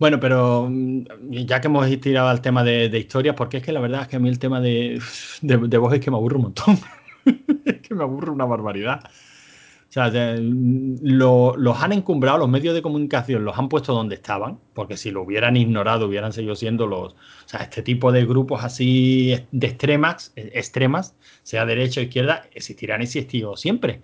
Bueno, 0.00 0.18
pero 0.18 0.66
mm, 0.70 1.04
ya 1.30 1.60
que 1.60 1.66
hemos 1.68 1.86
tirado 2.00 2.28
al 2.28 2.40
tema 2.40 2.64
de, 2.64 2.86
historias, 2.98 3.36
porque 3.36 3.58
es 3.58 3.62
que 3.62 3.70
la 3.70 3.80
verdad 3.80 4.02
es 4.02 4.08
que 4.08 4.16
a 4.16 4.18
mí 4.18 4.30
el 4.30 4.38
tema 4.38 4.58
de, 4.60 5.00
de, 5.42 5.78
voz 5.78 5.92
es 5.92 6.00
que 6.00 6.10
me 6.10 6.16
aburre 6.16 6.36
un 6.36 6.42
montón. 6.42 6.78
es 7.66 7.80
que 7.82 7.94
me 7.94 8.02
aburre 8.02 8.30
una 8.30 8.46
barbaridad. 8.46 9.02
O 9.04 9.92
sea, 9.92 10.10
los 10.38 11.82
han 11.82 11.92
encumbrado, 11.92 12.38
los 12.38 12.48
medios 12.48 12.74
de 12.74 12.80
comunicación 12.80 13.44
los 13.44 13.58
han 13.58 13.68
puesto 13.68 13.92
donde 13.92 14.14
estaban, 14.14 14.58
porque 14.72 14.96
si 14.96 15.10
lo 15.10 15.22
hubieran 15.22 15.56
ignorado, 15.56 16.06
hubieran 16.06 16.32
seguido 16.32 16.54
siendo 16.54 16.86
los. 16.86 17.12
O 17.12 17.16
sea, 17.46 17.60
este 17.60 17.82
tipo 17.82 18.10
de 18.10 18.24
grupos 18.24 18.64
así 18.64 19.36
de 19.50 19.66
extremas, 19.66 20.32
extremas, 20.36 21.14
sea 21.42 21.66
derecha 21.66 22.00
o 22.00 22.04
izquierda, 22.04 22.44
existirán 22.54 23.02
y 23.02 23.04
existido 23.04 23.56
siempre. 23.56 24.00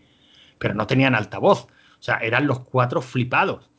Pero 0.58 0.74
no 0.74 0.86
tenían 0.86 1.14
altavoz. 1.14 1.62
O 1.62 2.02
sea, 2.02 2.16
eran 2.16 2.46
los 2.46 2.60
cuatro 2.60 3.00
flipados. 3.00 3.70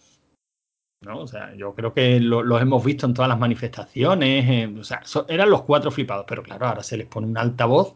¿No? 1.01 1.19
O 1.19 1.27
sea, 1.27 1.53
yo 1.55 1.73
creo 1.75 1.93
que 1.93 2.19
los 2.19 2.61
hemos 2.61 2.83
visto 2.83 3.05
en 3.05 3.13
todas 3.13 3.29
las 3.29 3.39
manifestaciones. 3.39 4.69
o 4.77 4.83
sea, 4.83 5.01
eran 5.27 5.49
los 5.49 5.63
cuatro 5.63 5.91
flipados, 5.91 6.25
pero 6.27 6.43
claro, 6.43 6.67
ahora 6.67 6.83
se 6.83 6.97
les 6.97 7.07
pone 7.07 7.27
un 7.27 7.37
altavoz. 7.37 7.95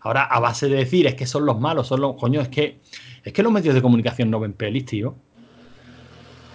Ahora, 0.00 0.24
a 0.24 0.40
base 0.40 0.68
de 0.68 0.76
decir 0.76 1.06
es 1.06 1.14
que 1.14 1.26
son 1.26 1.46
los 1.46 1.58
malos, 1.58 1.88
son 1.88 2.00
los. 2.00 2.16
Coño, 2.16 2.40
es 2.40 2.48
que, 2.48 2.80
es 3.24 3.32
que 3.32 3.42
los 3.42 3.52
medios 3.52 3.74
de 3.74 3.82
comunicación 3.82 4.30
no 4.30 4.40
ven 4.40 4.52
pelis, 4.52 4.86
tío. 4.86 5.16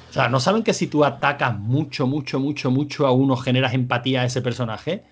O 0.10 0.14
sea, 0.14 0.30
¿no 0.30 0.40
saben 0.40 0.64
que 0.64 0.74
si 0.74 0.88
tú 0.88 1.04
atacas 1.04 1.58
mucho, 1.58 2.06
mucho, 2.08 2.40
mucho, 2.40 2.70
mucho 2.72 3.08
a 3.08 3.12
uno, 3.12 3.36
generas 3.36 3.74
empatía 3.74 4.22
a 4.22 4.26
ese 4.26 4.42
personaje? 4.42 5.04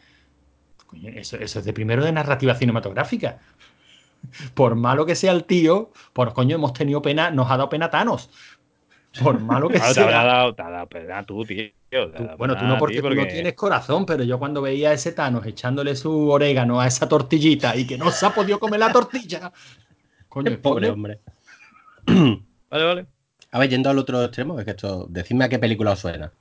Eso, 1.15 1.38
eso 1.38 1.60
es 1.60 1.65
de 1.65 1.74
primero 1.74 2.03
de 2.03 2.12
narrativa 2.12 2.53
cinematográfica. 2.56 3.39
Por 4.53 4.75
malo 4.75 5.06
que 5.06 5.15
sea 5.15 5.32
el 5.32 5.46
tío, 5.46 5.91
por 6.13 6.34
coño, 6.34 6.56
hemos 6.56 6.74
tenido 6.74 7.01
pena, 7.01 7.32
nos 7.32 7.50
ha 7.50 7.58
dado 7.58 7.70
pena 7.70 7.89
Thanos. 7.89 8.30
Por 9.20 9.39
malo 9.39 9.68
que 9.68 9.80
sea. 9.80 9.94
Te 9.94 10.01
ha 10.01 10.24
dado, 10.24 10.56
te 10.56 10.62
ha 10.62 10.70
dado 10.70 10.88
pena 10.88 11.25
tú, 11.25 11.44
tío. 11.46 11.65
bueno, 12.38 12.58
tú 12.58 12.65
no 12.65 12.77
porque, 12.77 13.01
tú 13.01 13.10
no 13.10 13.27
tienes 13.27 13.53
corazón, 13.53 14.06
pero 14.06 14.24
yo 14.24 14.39
cuando 14.39 14.62
veía 14.62 14.91
a 14.91 14.94
ese 14.94 15.12
Thanos 15.12 15.46
echándole 15.46 15.96
su 15.96 16.30
orégano 16.30 16.80
a 16.80 16.88
esa 16.88 17.10
tortillita 17.10 17.75
y 17.75 17.86
que 17.86 17.98
no 17.98 18.10
se 18.12 18.25
ha 18.25 18.30
podido 18.30 18.60
comer 18.60 18.80
la 18.80 18.91
tortilla. 18.91 19.51
Coño, 20.30 20.58
pobre 20.62 20.89
hombre. 20.89 21.20
vale, 22.06 22.86
vale. 22.86 23.06
A 23.51 23.60
ver, 23.60 23.70
yendo 23.70 23.89
al 23.89 24.00
otro 24.00 24.24
extremo, 24.24 24.58
es 24.60 24.65
que 24.65 24.72
esto, 24.72 25.08
decidme 25.10 25.44
a 25.44 25.50
qué 25.50 25.60
película 25.60 25.91
os 25.91 26.00
suena. 26.00 26.32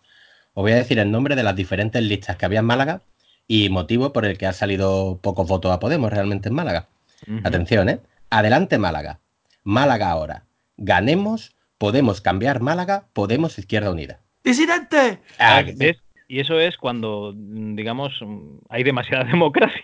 Os 0.54 0.62
voy 0.62 0.72
a 0.72 0.76
decir 0.76 0.98
el 1.00 1.10
nombre 1.10 1.34
de 1.34 1.42
las 1.42 1.56
diferentes 1.56 2.00
listas 2.02 2.36
que 2.36 2.46
había 2.46 2.60
en 2.60 2.66
Málaga 2.66 3.02
y 3.48 3.68
motivo 3.68 4.12
por 4.12 4.24
el 4.24 4.38
que 4.38 4.46
ha 4.46 4.52
salido 4.52 5.18
pocos 5.20 5.48
votos 5.48 5.72
a 5.72 5.80
Podemos 5.80 6.12
realmente 6.12 6.48
en 6.48 6.54
Málaga. 6.54 6.88
Atención, 7.42 7.88
¿eh? 7.88 8.00
Adelante 8.30 8.78
Málaga. 8.78 9.18
Málaga 9.64 10.10
ahora. 10.10 10.44
Ganemos 10.76 11.56
Podemos 11.80 12.20
cambiar 12.20 12.60
Málaga, 12.60 13.08
Podemos 13.14 13.58
Izquierda 13.58 13.90
Unida. 13.90 14.20
¡Disidente! 14.44 15.20
Ah, 15.38 15.64
y 16.28 16.38
eso 16.40 16.60
es 16.60 16.76
cuando, 16.76 17.32
digamos, 17.34 18.12
hay 18.68 18.82
demasiada 18.82 19.24
democracia. 19.32 19.80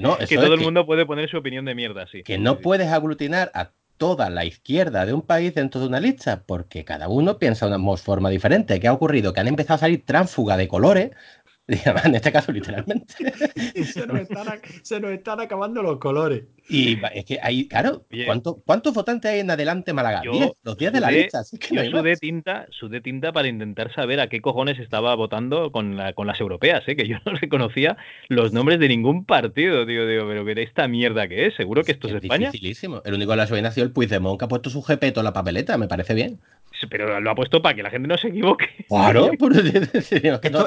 No, 0.00 0.18
que 0.18 0.34
todo 0.36 0.54
el 0.54 0.60
mundo 0.60 0.84
puede 0.84 1.06
poner 1.06 1.30
su 1.30 1.36
opinión 1.36 1.64
de 1.64 1.76
mierda, 1.76 2.08
sí. 2.10 2.24
Que 2.24 2.38
no 2.38 2.58
puedes 2.58 2.88
aglutinar 2.88 3.52
a 3.54 3.70
toda 3.98 4.30
la 4.30 4.44
izquierda 4.44 5.06
de 5.06 5.12
un 5.12 5.22
país 5.22 5.54
dentro 5.54 5.80
de 5.80 5.86
una 5.86 6.00
lista, 6.00 6.42
porque 6.44 6.84
cada 6.84 7.06
uno 7.06 7.38
piensa 7.38 7.68
de 7.68 7.76
una 7.76 7.96
forma 7.98 8.28
diferente. 8.28 8.80
¿Qué 8.80 8.88
ha 8.88 8.92
ocurrido? 8.92 9.32
Que 9.32 9.38
han 9.38 9.46
empezado 9.46 9.76
a 9.76 9.78
salir 9.78 10.04
tránsfuga 10.04 10.56
de 10.56 10.66
colores 10.66 11.12
en 12.04 12.14
este 12.14 12.32
caso 12.32 12.50
literalmente. 12.50 13.14
se, 13.84 14.06
nos 14.06 15.10
están, 15.10 15.40
acabando 15.40 15.82
los 15.82 15.98
colores. 15.98 16.44
Y 16.68 16.98
es 17.14 17.24
que 17.24 17.38
hay, 17.42 17.68
claro, 17.68 18.04
¿cuántos 18.64 18.94
votantes 18.94 19.30
hay 19.30 19.40
en 19.40 19.50
adelante 19.50 19.92
Málaga? 19.92 20.22
los 20.62 20.76
10 20.76 20.92
de 20.92 21.00
la 21.00 21.10
lista. 21.10 21.42
yo 21.70 21.84
sudé, 21.90 22.16
tinta, 22.16 22.66
sudé 22.70 23.00
tinta 23.00 23.32
para 23.32 23.48
intentar 23.48 23.92
saber 23.94 24.20
a 24.20 24.28
qué 24.28 24.40
cojones 24.40 24.78
estaba 24.78 25.14
votando 25.14 25.70
con, 25.70 25.98
con 26.14 26.26
las 26.26 26.40
europeas, 26.40 26.82
¿eh? 26.86 26.96
que 26.96 27.06
yo 27.06 27.16
no 27.26 27.32
reconocía 27.32 27.96
los 28.28 28.52
nombres 28.52 28.80
de 28.80 28.88
ningún 28.88 29.24
partido, 29.24 29.86
tío, 29.86 30.06
digo, 30.06 30.26
pero 30.26 30.44
que 30.44 30.62
esta 30.62 30.88
mierda 30.88 31.28
que 31.28 31.46
es, 31.46 31.54
seguro 31.54 31.84
que 31.84 31.92
esto 31.92 32.08
es, 32.08 32.14
España. 32.14 32.46
Dificilísimo. 32.46 33.02
El 33.04 33.14
único 33.14 33.32
de 33.32 33.36
la 33.36 33.46
suena 33.46 33.68
ha 33.68 33.72
sido 33.72 33.86
el 33.86 33.92
Puigdemont 33.92 34.38
que 34.38 34.44
ha 34.44 34.48
puesto 34.48 34.70
su 34.70 34.82
GP 34.82 35.16
en 35.16 35.24
la 35.24 35.32
papeleta, 35.32 35.78
me 35.78 35.88
parece 35.88 36.14
bien 36.14 36.40
pero 36.88 37.20
lo 37.20 37.30
ha 37.30 37.34
puesto 37.34 37.62
para 37.62 37.74
que 37.74 37.82
la 37.82 37.90
gente 37.90 38.08
no 38.08 38.16
se 38.16 38.28
equivoque. 38.28 38.66
Claro, 38.88 39.30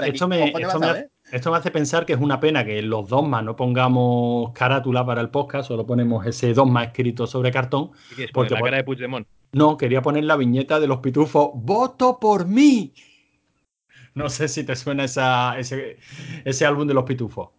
esto, 0.04 0.28
me, 0.28 0.54
hace 1.58 1.72
pensar 1.72 2.06
que 2.06 2.14
es 2.14 2.20
una 2.20 2.40
pena 2.40 2.64
que 2.64 2.82
los 2.82 3.10
dogmas 3.10 3.44
no 3.44 3.56
pongamos 3.56 4.52
carátula 4.54 5.06
para 5.06 5.22
el 5.22 5.30
podcast, 5.30 5.68
solo 5.68 5.86
ponemos 5.86 6.26
ese 6.26 6.54
dogma 6.54 6.84
escrito 6.84 7.28
sobre 7.28 7.52
cartón. 7.52 7.92
porque 8.34 8.54
la 8.54 8.62
cara 8.62 8.78
de 8.78 8.84
Puigdemont. 8.84 9.28
No, 9.52 9.78
quería 9.78 10.02
poner 10.02 10.26
la 10.26 10.36
viñeta 10.36 10.80
de 10.80 10.88
los 10.88 11.00
pitufos, 11.00 11.52
voto 11.56 12.20
por 12.20 12.48
mí. 12.48 12.94
No 14.14 14.30
sé 14.30 14.48
si 14.48 14.64
te 14.64 14.76
suena 14.76 15.06
ese, 15.06 15.98
ese 16.46 16.66
álbum 16.66 16.88
de 16.88 16.94
los 16.94 17.04
pitufos. 17.04 17.50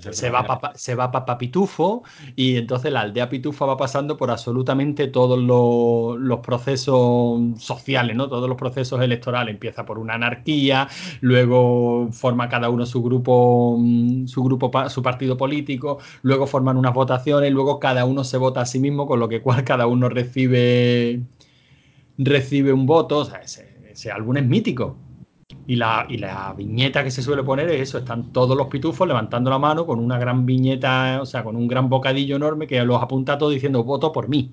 Se 0.00 0.30
va, 0.30 0.46
pa, 0.46 0.72
se 0.74 0.94
va 0.94 1.10
Papá 1.10 1.38
Pitufo 1.38 2.02
y 2.36 2.56
entonces 2.56 2.92
la 2.92 3.00
aldea 3.00 3.28
Pitufa 3.28 3.66
va 3.66 3.76
pasando 3.76 4.16
por 4.16 4.30
absolutamente 4.30 5.08
todos 5.08 5.38
los, 5.38 6.40
procesos 6.40 7.40
sociales, 7.58 8.16
¿no? 8.16 8.28
Todos 8.28 8.48
los 8.48 8.56
procesos 8.56 9.00
electorales. 9.02 9.54
Empieza 9.54 9.84
por 9.84 9.98
una 9.98 10.14
anarquía, 10.14 10.88
luego 11.20 12.08
forma 12.12 12.48
cada 12.48 12.70
uno 12.70 12.86
su 12.86 13.02
grupo, 13.02 13.76
mm, 13.78 14.26
su 14.26 14.42
grupo, 14.42 14.70
su 14.88 15.02
partido 15.02 15.36
político, 15.36 15.98
luego 16.22 16.46
forman 16.46 16.76
unas 16.76 16.94
votaciones, 16.94 17.52
luego 17.52 17.78
cada 17.78 18.04
uno 18.04 18.24
se 18.24 18.38
vota 18.38 18.62
a 18.62 18.66
sí 18.66 18.78
mismo, 18.78 19.06
con 19.06 19.20
lo 19.20 19.28
que 19.28 19.42
cual 19.42 19.64
cada 19.64 19.86
uno 19.86 20.08
recibe 20.08 21.20
recibe 22.18 22.72
un 22.72 22.86
voto. 22.86 23.18
O 23.18 23.24
sea, 23.24 23.40
ese 23.40 24.10
álbum 24.10 24.36
es 24.38 24.46
mítico. 24.46 24.96
Y 25.70 25.76
la, 25.76 26.04
y 26.08 26.16
la 26.16 26.52
viñeta 26.52 27.04
que 27.04 27.12
se 27.12 27.22
suele 27.22 27.44
poner 27.44 27.70
es 27.70 27.80
eso, 27.82 27.98
están 27.98 28.32
todos 28.32 28.56
los 28.56 28.66
pitufos 28.66 29.06
levantando 29.06 29.50
la 29.50 29.58
mano 29.60 29.86
con 29.86 30.00
una 30.00 30.18
gran 30.18 30.44
viñeta, 30.44 31.20
o 31.22 31.26
sea, 31.26 31.44
con 31.44 31.54
un 31.54 31.68
gran 31.68 31.88
bocadillo 31.88 32.34
enorme 32.34 32.66
que 32.66 32.82
los 32.82 33.00
apunta 33.00 33.38
todos 33.38 33.52
diciendo 33.52 33.84
voto 33.84 34.10
por 34.10 34.28
mí. 34.28 34.52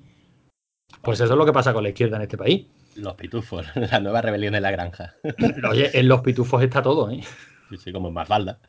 Pues 1.02 1.20
eso 1.20 1.34
es 1.34 1.38
lo 1.40 1.44
que 1.44 1.54
pasa 1.54 1.74
con 1.74 1.82
la 1.82 1.90
izquierda 1.90 2.18
en 2.18 2.22
este 2.22 2.38
país. 2.38 2.68
Los 2.98 3.16
pitufos, 3.16 3.66
la 3.92 4.00
nueva 4.00 4.22
rebelión 4.22 4.54
de 4.54 4.62
la 4.62 4.70
granja. 4.70 5.16
Oye, 5.72 5.90
en 6.00 6.08
los 6.08 6.22
pitufos 6.22 6.62
está 6.62 6.84
todo, 6.84 7.10
¿eh? 7.10 7.22
Sí, 7.72 7.78
sí, 7.78 7.92
como 7.92 8.10
en 8.10 8.14
Mafalda. 8.14 8.60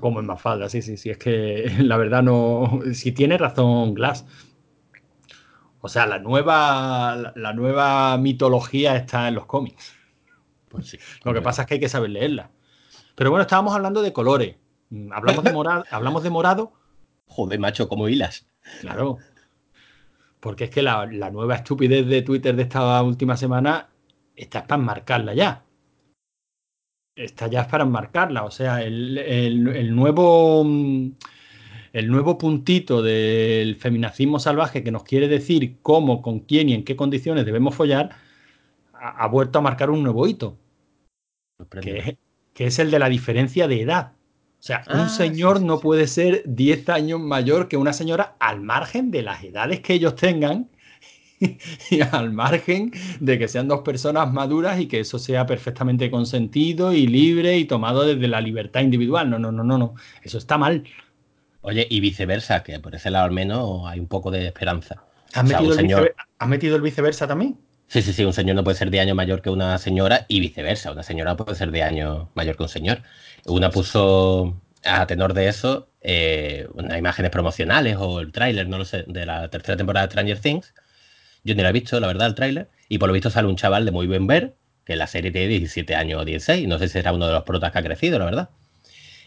Como 0.00 0.20
en 0.20 0.26
Mafalda, 0.26 0.70
sí, 0.70 0.80
sí, 0.80 0.96
sí. 0.96 1.10
Es 1.10 1.18
que 1.18 1.70
la 1.80 1.98
verdad 1.98 2.22
no. 2.22 2.80
Si 2.94 3.12
tiene 3.12 3.36
razón 3.36 3.92
Glass. 3.92 4.24
O 5.82 5.90
sea, 5.90 6.06
la 6.06 6.20
nueva, 6.20 7.34
la 7.36 7.52
nueva 7.52 8.16
mitología 8.16 8.96
está 8.96 9.28
en 9.28 9.34
los 9.34 9.44
cómics. 9.44 9.94
Pues 10.76 10.98
Lo 11.24 11.34
que 11.34 11.42
pasa 11.42 11.62
es 11.62 11.68
que 11.68 11.74
hay 11.74 11.80
que 11.80 11.88
saber 11.88 12.10
leerla. 12.10 12.50
Pero 13.14 13.30
bueno, 13.30 13.42
estábamos 13.42 13.74
hablando 13.74 14.02
de 14.02 14.12
colores. 14.12 14.56
Mm, 14.90 15.12
hablamos 15.12 15.44
de 15.44 15.52
morado. 15.52 15.84
hablamos 15.90 16.22
de 16.22 16.30
morado. 16.30 16.72
Joder, 17.26 17.58
macho, 17.58 17.88
como 17.88 18.08
hilas. 18.08 18.46
Claro. 18.80 19.18
Porque 20.40 20.64
es 20.64 20.70
que 20.70 20.82
la, 20.82 21.06
nueva 21.06 21.56
estupidez 21.56 22.06
de 22.06 22.22
Twitter 22.22 22.54
de 22.54 22.62
esta 22.62 23.02
última 23.02 23.36
semana 23.36 23.88
está 24.34 24.66
para 24.66 24.80
enmarcarla 24.80 25.34
ya. 25.34 25.64
Está 27.16 27.46
ya 27.48 27.66
para 27.66 27.84
enmarcarla. 27.84 28.44
O 28.44 28.50
sea, 28.50 28.82
el, 28.82 29.94
nuevo. 29.94 30.62
Mm, 30.64 31.12
el 31.96 32.10
nuevo 32.10 32.36
puntito 32.36 33.00
del 33.00 33.76
feminacismo 33.76 34.38
salvaje 34.38 34.84
que 34.84 34.92
nos 34.92 35.02
quiere 35.02 35.28
decir 35.28 35.76
cómo, 35.80 36.20
con 36.20 36.40
quién 36.40 36.68
y 36.68 36.74
en 36.74 36.84
qué 36.84 36.94
condiciones 36.94 37.46
debemos 37.46 37.74
follar, 37.74 38.10
ha, 38.92 39.26
vuelto 39.28 39.58
a 39.58 39.62
marcar 39.62 39.88
un 39.88 40.02
nuevo 40.02 40.26
hito. 40.26 40.58
Que, 41.80 42.18
es 42.58 42.78
el 42.78 42.90
de 42.90 42.98
la 42.98 43.08
diferencia 43.08 43.68
de 43.68 43.82
edad. 43.82 44.12
O 44.58 44.62
sea, 44.66 44.82
un 44.88 45.00
ah, 45.00 45.08
señor 45.08 45.60
no 45.60 45.78
puede 45.80 46.06
ser 46.06 46.42
10 46.46 46.88
años 46.88 47.20
mayor 47.20 47.68
que 47.68 47.76
una 47.76 47.92
señora 47.92 48.36
al 48.40 48.60
margen 48.60 49.10
de 49.10 49.22
las 49.22 49.44
edades 49.44 49.80
que 49.80 49.94
ellos 49.94 50.16
tengan 50.16 50.70
y 51.90 52.00
al 52.00 52.32
margen 52.32 52.92
de 53.20 53.38
que 53.38 53.48
sean 53.48 53.68
dos 53.68 53.82
personas 53.82 54.32
maduras 54.32 54.80
y 54.80 54.86
que 54.86 55.00
eso 55.00 55.18
sea 55.18 55.46
perfectamente 55.46 56.10
consentido 56.10 56.92
y 56.92 57.06
libre 57.06 57.58
y 57.58 57.66
tomado 57.66 58.04
desde 58.04 58.26
la 58.26 58.40
libertad 58.40 58.80
individual. 58.80 59.28
No, 59.28 59.38
no, 59.38 59.52
no, 59.52 59.62
no, 59.62 59.78
no. 59.78 59.94
Eso 60.22 60.38
está 60.38 60.56
mal. 60.56 60.84
Oye, 61.60 61.86
y 61.90 62.00
viceversa, 62.00 62.62
que 62.62 62.78
por 62.78 62.94
ese 62.94 63.10
lado 63.10 63.26
al 63.26 63.32
menos 63.32 63.82
hay 63.86 64.00
un 64.00 64.08
poco 64.08 64.30
de 64.30 64.46
esperanza. 64.46 65.02
¿Has, 65.34 65.44
metido, 65.44 65.78
el 65.78 66.14
¿Has 66.38 66.48
metido 66.48 66.76
el 66.76 66.82
viceversa 66.82 67.26
también? 67.26 67.58
Sí, 67.88 68.02
sí, 68.02 68.12
sí, 68.12 68.24
un 68.24 68.32
señor 68.32 68.56
no 68.56 68.64
puede 68.64 68.76
ser 68.76 68.90
de 68.90 69.00
año 69.00 69.14
mayor 69.14 69.42
que 69.42 69.50
una 69.50 69.78
señora 69.78 70.26
y 70.28 70.40
viceversa, 70.40 70.90
una 70.90 71.02
señora 71.04 71.36
puede 71.36 71.54
ser 71.54 71.70
de 71.70 71.82
año 71.82 72.30
mayor 72.34 72.56
que 72.56 72.64
un 72.64 72.68
señor. 72.68 73.02
Una 73.46 73.70
puso 73.70 74.60
a 74.84 75.06
tenor 75.06 75.34
de 75.34 75.48
eso 75.48 75.88
eh, 76.00 76.68
unas 76.74 76.98
imágenes 76.98 77.30
promocionales 77.30 77.96
o 77.98 78.20
el 78.20 78.32
tráiler, 78.32 78.68
no 78.68 78.78
lo 78.78 78.84
sé, 78.84 79.04
de 79.06 79.26
la 79.26 79.48
tercera 79.50 79.76
temporada 79.76 80.06
de 80.06 80.12
Stranger 80.12 80.40
Things. 80.40 80.74
Yo 81.44 81.54
ni 81.54 81.62
lo 81.62 81.68
he 81.68 81.72
visto, 81.72 82.00
la 82.00 82.08
verdad, 82.08 82.28
el 82.28 82.34
tráiler. 82.34 82.70
Y 82.88 82.98
por 82.98 83.08
lo 83.08 83.14
visto 83.14 83.30
sale 83.30 83.48
un 83.48 83.56
chaval 83.56 83.84
de 83.86 83.92
muy 83.92 84.06
buen 84.06 84.26
ver, 84.26 84.56
que 84.84 84.96
la 84.96 85.06
serie 85.06 85.32
tiene 85.32 85.48
17 85.48 85.94
años 85.96 86.22
o 86.22 86.24
16, 86.24 86.68
no 86.68 86.78
sé 86.78 86.88
si 86.88 86.94
será 86.94 87.12
uno 87.12 87.26
de 87.26 87.34
los 87.34 87.44
protas 87.44 87.72
que 87.72 87.78
ha 87.78 87.82
crecido, 87.82 88.18
la 88.18 88.26
verdad. 88.26 88.50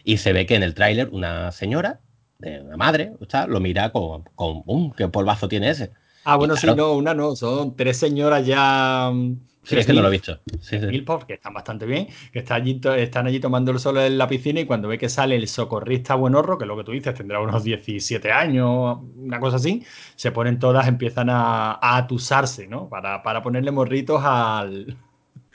Y 0.04 0.18
se 0.18 0.32
ve 0.32 0.46
que 0.46 0.56
en 0.56 0.62
el 0.62 0.74
tráiler 0.74 1.08
una 1.12 1.52
señora, 1.52 2.00
de 2.38 2.60
una 2.62 2.76
madre, 2.76 3.12
lo 3.48 3.60
mira 3.60 3.90
con, 3.90 4.24
con 4.34 4.92
qué 4.92 5.08
polvazo 5.08 5.48
tiene 5.48 5.70
ese. 5.70 5.92
Ah, 6.24 6.36
bueno, 6.36 6.56
sí, 6.56 6.66
no, 6.76 6.92
una 6.92 7.14
no, 7.14 7.34
son 7.34 7.76
tres 7.76 7.96
señoras 7.96 8.46
ya. 8.46 9.10
Mm, 9.12 9.36
sí, 9.62 9.76
es 9.78 9.86
que 9.86 9.92
no 9.92 10.02
lo 10.02 10.08
he 10.08 10.12
visto. 10.12 10.38
Sí, 10.60 10.78
sí. 10.78 11.04
que 11.26 11.34
están 11.34 11.54
bastante 11.54 11.86
bien, 11.86 12.08
que 12.32 12.40
están 12.40 12.62
allí, 12.62 12.80
están 12.96 13.26
allí 13.26 13.40
tomando 13.40 13.72
el 13.72 13.78
sol 13.78 13.98
en 13.98 14.18
la 14.18 14.28
piscina 14.28 14.60
y 14.60 14.66
cuando 14.66 14.88
ve 14.88 14.98
que 14.98 15.08
sale 15.08 15.36
el 15.36 15.48
socorrista 15.48 16.14
buenorro, 16.14 16.58
que 16.58 16.64
es 16.64 16.68
lo 16.68 16.76
que 16.76 16.84
tú 16.84 16.92
dices, 16.92 17.14
tendrá 17.14 17.40
unos 17.40 17.64
17 17.64 18.30
años, 18.32 18.98
una 19.16 19.40
cosa 19.40 19.56
así, 19.56 19.84
se 20.16 20.30
ponen 20.30 20.58
todas, 20.58 20.86
empiezan 20.88 21.30
a, 21.30 21.78
atusarse, 21.96 22.66
¿no? 22.66 22.88
Para, 22.88 23.22
para 23.22 23.42
ponerle 23.42 23.70
morritos 23.70 24.22
al. 24.22 24.96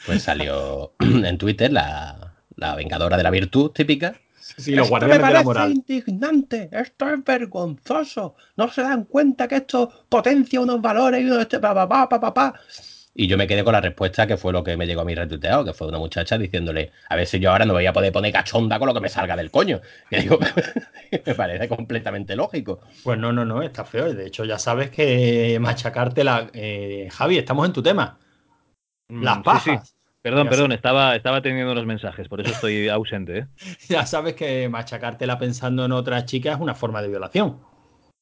Pues 0.06 0.24
salió 0.24 0.94
en 1.00 1.38
Twitter 1.38 1.72
la, 1.72 2.36
la 2.56 2.76
vengadora 2.76 3.18
de 3.18 3.24
la 3.24 3.30
virtud 3.30 3.72
típica, 3.72 4.16
Sí, 4.58 4.76
los 4.76 4.92
esto 4.92 5.08
me 5.08 5.20
parece 5.20 5.72
indignante, 5.72 6.70
esto 6.72 7.10
es 7.10 7.24
vergonzoso. 7.24 8.36
No 8.56 8.70
se 8.70 8.84
dan 8.84 9.06
cuenta 9.06 9.48
que 9.48 9.56
esto 9.56 10.06
potencia 10.08 10.62
unos 10.62 10.80
valores 10.82 11.22
y 11.22 11.26
unos 11.26 11.40
este 11.40 11.60
pa, 11.60 11.74
pa, 11.88 12.08
pa, 12.08 12.32
pa, 12.32 12.54
Y 13.16 13.26
yo 13.26 13.38
me 13.38 13.48
quedé 13.48 13.64
con 13.64 13.74
la 13.74 13.82
respuesta 13.82 14.28
que 14.28 14.38
fue 14.38 14.54
lo 14.54 14.64
que 14.64 14.78
me 14.78 14.86
llegó 14.86 15.02
a 15.02 15.06
mi 15.06 15.16
retuiteado, 15.16 15.66
que 15.66 15.74
fue 15.74 15.88
una 15.88 15.98
muchacha 15.98 16.38
diciéndole, 16.38 16.92
a 17.10 17.16
ver 17.16 17.26
si 17.26 17.40
yo 17.40 17.52
ahora 17.52 17.66
no 17.66 17.74
voy 17.74 17.88
a 17.88 17.94
poder 17.94 18.14
poner 18.14 18.32
cachonda 18.34 18.78
con 18.78 18.88
lo 18.88 18.94
que 18.94 19.02
me 19.02 19.10
salga 19.10 19.36
del 19.36 19.50
coño. 19.50 19.82
Que 20.12 20.22
digo, 20.22 20.38
me 21.26 21.34
parece 21.34 21.68
completamente 21.68 22.36
lógico. 22.36 22.82
Pues 23.04 23.18
no, 23.18 23.34
no, 23.34 23.46
no, 23.46 23.64
está 23.64 23.84
feo. 23.84 24.14
De 24.14 24.28
hecho, 24.28 24.46
ya 24.46 24.60
sabes 24.60 24.92
que 24.92 25.58
machacarte 25.60 26.24
la... 26.24 26.52
Eh, 26.54 27.10
Javi, 27.12 27.40
estamos 27.40 27.66
en 27.66 27.74
tu 27.74 27.82
tema. 27.82 28.20
Mm, 29.10 29.24
Las 29.24 29.40
pajas. 29.40 29.95
Perdón, 30.26 30.50
perdón, 30.50 30.72
estaba, 30.72 31.16
estaba 31.16 31.40
teniendo 31.40 31.72
unos 31.72 31.86
mensajes, 31.86 32.28
por 32.28 32.42
eso 32.42 32.50
estoy 32.50 32.88
ausente. 32.90 33.38
¿eh? 33.38 33.46
Ya 33.88 34.08
sabes 34.08 34.34
que 34.34 34.68
machacártela 34.68 35.38
pensando 35.38 35.86
en 35.86 35.92
otra 35.92 36.26
chica 36.26 36.54
es 36.54 36.60
una 36.60 36.74
forma 36.74 37.00
de 37.04 37.10
violación. 37.10 37.60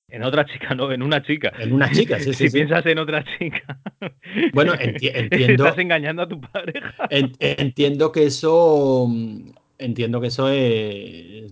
En 0.10 0.22
otra 0.24 0.43
chica, 0.45 0.75
no, 0.75 0.91
en 0.91 1.01
una 1.01 1.24
chica. 1.24 1.53
En 1.57 1.72
una 1.72 1.89
chica, 1.89 2.19
sí, 2.19 2.33
sí. 2.33 2.50
si 2.50 2.53
piensas 2.53 2.86
en 2.88 3.00
otra 3.00 3.24
chica. 3.24 3.79
Bueno, 4.53 4.74
entiendo. 4.77 5.65
Estás 5.65 5.77
engañando 5.77 6.24
a 6.24 6.27
tu 6.27 6.41
pareja. 6.41 7.07
entiendo 7.10 8.12
que 8.12 8.25
eso. 8.25 9.07
Entiendo 9.77 10.19
que 10.19 10.27
eso 10.27 10.50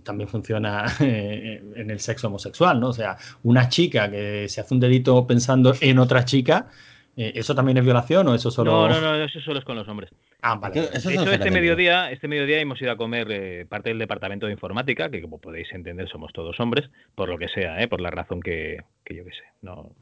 también 0.04 0.28
funciona 0.28 0.84
eh, 1.00 1.62
en 1.76 1.90
el 1.90 1.98
sexo 1.98 2.26
homosexual, 2.26 2.78
¿no? 2.78 2.88
O 2.88 2.92
sea, 2.92 3.16
una 3.42 3.70
chica 3.70 4.10
que 4.10 4.46
se 4.50 4.60
hace 4.60 4.74
un 4.74 4.80
delito 4.80 5.26
pensando 5.26 5.74
en 5.80 5.98
otra 5.98 6.26
chica, 6.26 6.68
eh, 7.16 7.32
¿eso 7.34 7.54
también 7.54 7.78
es 7.78 7.84
violación 7.84 8.28
o 8.28 8.34
eso 8.34 8.50
solo.? 8.50 8.88
No, 8.88 8.88
no, 8.88 9.00
no, 9.00 9.24
eso 9.24 9.40
solo 9.40 9.58
es 9.58 9.64
con 9.64 9.76
los 9.76 9.88
hombres. 9.88 10.10
Ah, 10.44 10.56
vale. 10.56 10.88
este 10.92 11.50
mediodía, 11.52 12.10
este 12.10 12.26
mediodía 12.26 12.58
hemos 12.58 12.82
ido 12.82 12.90
a 12.90 12.96
comer 12.96 13.28
eh, 13.30 13.64
parte 13.68 13.90
del 13.90 13.98
departamento 14.00 14.46
de 14.46 14.52
informática, 14.52 15.08
que 15.08 15.22
como 15.22 15.38
podéis 15.38 15.72
entender 15.72 16.08
somos 16.08 16.32
todos 16.32 16.58
hombres, 16.58 16.90
por 17.14 17.28
lo 17.28 17.38
que 17.38 17.46
sea, 17.46 17.80
¿eh? 17.80 17.86
por 17.86 18.00
la 18.00 18.10
razón 18.10 18.40
que, 18.40 18.78
yo 19.08 19.24
qué 19.24 19.30
sé. 19.30 19.44
No... 19.62 19.94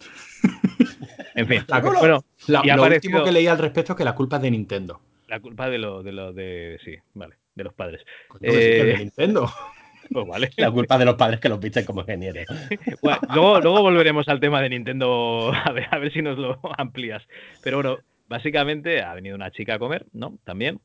en 1.34 1.46
fin, 1.46 1.62
la, 1.68 1.80
bueno, 1.80 2.24
lo 2.48 2.82
último 2.82 3.22
que 3.22 3.32
leí 3.32 3.46
al 3.48 3.58
respecto 3.58 3.92
es 3.92 3.98
que 3.98 4.04
la 4.04 4.14
culpa 4.14 4.36
es 4.36 4.42
de 4.42 4.50
Nintendo. 4.50 5.00
La 5.28 5.40
culpa 5.40 5.68
de 5.68 5.76
lo 5.76 6.02
de, 6.02 6.12
lo 6.12 6.32
de 6.32 6.78
sí, 6.84 6.96
vale, 7.12 7.36
de 7.54 7.64
los 7.64 7.74
padres. 7.74 8.00
de 8.40 8.96
Nintendo. 8.98 9.48
Pues 10.12 10.26
vale. 10.26 10.50
La 10.56 10.72
culpa 10.72 10.98
de 10.98 11.04
los 11.04 11.14
padres 11.14 11.38
que 11.38 11.48
los 11.48 11.60
visten 11.60 11.84
como 11.84 12.00
ingenieros. 12.00 12.44
luego, 13.32 13.60
luego 13.60 13.82
volveremos 13.82 14.26
al 14.26 14.40
tema 14.40 14.60
de 14.60 14.70
Nintendo, 14.70 15.52
a 15.52 15.70
ver, 15.70 15.86
a 15.88 15.98
ver 15.98 16.12
si 16.12 16.20
nos 16.20 16.36
lo 16.36 16.58
amplías. 16.76 17.22
Pero 17.62 17.76
bueno, 17.76 17.98
básicamente 18.30 19.02
ha 19.02 19.12
venido 19.12 19.34
una 19.34 19.50
chica 19.50 19.74
a 19.74 19.78
comer, 19.78 20.06
¿no? 20.12 20.38
También. 20.44 20.80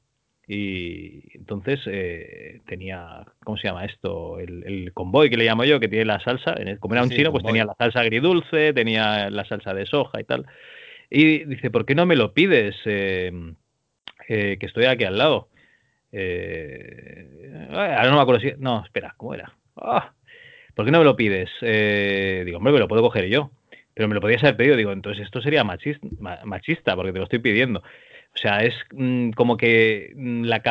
Y 0.47 1.35
entonces 1.37 1.79
eh, 1.85 2.61
tenía, 2.67 3.23
¿cómo 3.43 3.57
se 3.57 3.67
llama 3.67 3.85
esto? 3.85 4.39
El, 4.39 4.91
convoy 4.93 5.29
que 5.29 5.37
le 5.37 5.45
llamo 5.45 5.63
yo, 5.63 5.79
que 5.79 5.87
tiene 5.87 6.05
la 6.05 6.19
salsa. 6.19 6.55
Como 6.79 6.95
era 6.95 7.03
un 7.03 7.09
chino, 7.09 7.31
pues 7.31 7.43
tenía 7.43 7.65
la 7.65 7.75
salsa 7.75 8.01
agridulce, 8.01 8.73
tenía 8.73 9.29
la 9.29 9.45
salsa 9.45 9.73
de 9.73 9.85
soja 9.85 10.19
y 10.19 10.23
tal. 10.23 10.45
Y 11.09 11.45
dice, 11.45 11.69
¿por 11.69 11.85
qué 11.85 11.95
no 11.95 12.05
me 12.05 12.15
lo 12.15 12.33
pides? 12.33 12.75
Eh, 12.85 13.31
eh, 14.27 14.57
que 14.59 14.65
estoy 14.65 14.85
aquí 14.85 15.03
al 15.03 15.17
lado. 15.17 15.49
ahora 16.11 18.09
no 18.09 18.15
me 18.15 18.21
acuerdo 18.21 18.41
si. 18.41 18.53
No, 18.57 18.83
espera, 18.83 19.13
¿cómo 19.17 19.35
era? 19.35 19.55
Ah, 19.77 20.13
¿Por 20.73 20.85
qué 20.85 20.91
no 20.91 20.99
me 20.99 21.05
lo 21.05 21.15
pides? 21.15 21.49
digo, 21.61 22.57
hombre, 22.57 22.73
me 22.73 22.79
lo 22.79 22.87
puedo 22.87 23.03
coger 23.03 23.27
yo 23.27 23.51
pero 23.95 24.07
me 24.07 24.13
lo 24.13 24.21
podías 24.21 24.43
haber 24.43 24.57
pedido. 24.57 24.75
Digo, 24.75 24.91
entonces 24.91 25.25
esto 25.25 25.41
sería 25.41 25.63
machista, 25.63 26.07
machista 26.43 26.95
porque 26.95 27.13
te 27.13 27.17
lo 27.17 27.23
estoy 27.23 27.39
pidiendo. 27.39 27.79
O 27.79 28.37
sea, 28.37 28.59
es 28.59 28.75
mm, 28.91 29.31
como 29.31 29.55
que 29.57 30.11
mm, 30.15 30.43
la, 30.43 30.61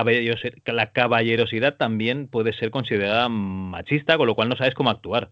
la 0.67 0.93
caballerosidad 0.93 1.77
también 1.77 2.29
puede 2.29 2.53
ser 2.53 2.71
considerada 2.71 3.29
machista, 3.29 4.19
con 4.19 4.27
lo 4.27 4.35
cual 4.35 4.51
no 4.51 4.57
sabes 4.57 4.75
cómo 4.75 4.91
actuar. 4.91 5.31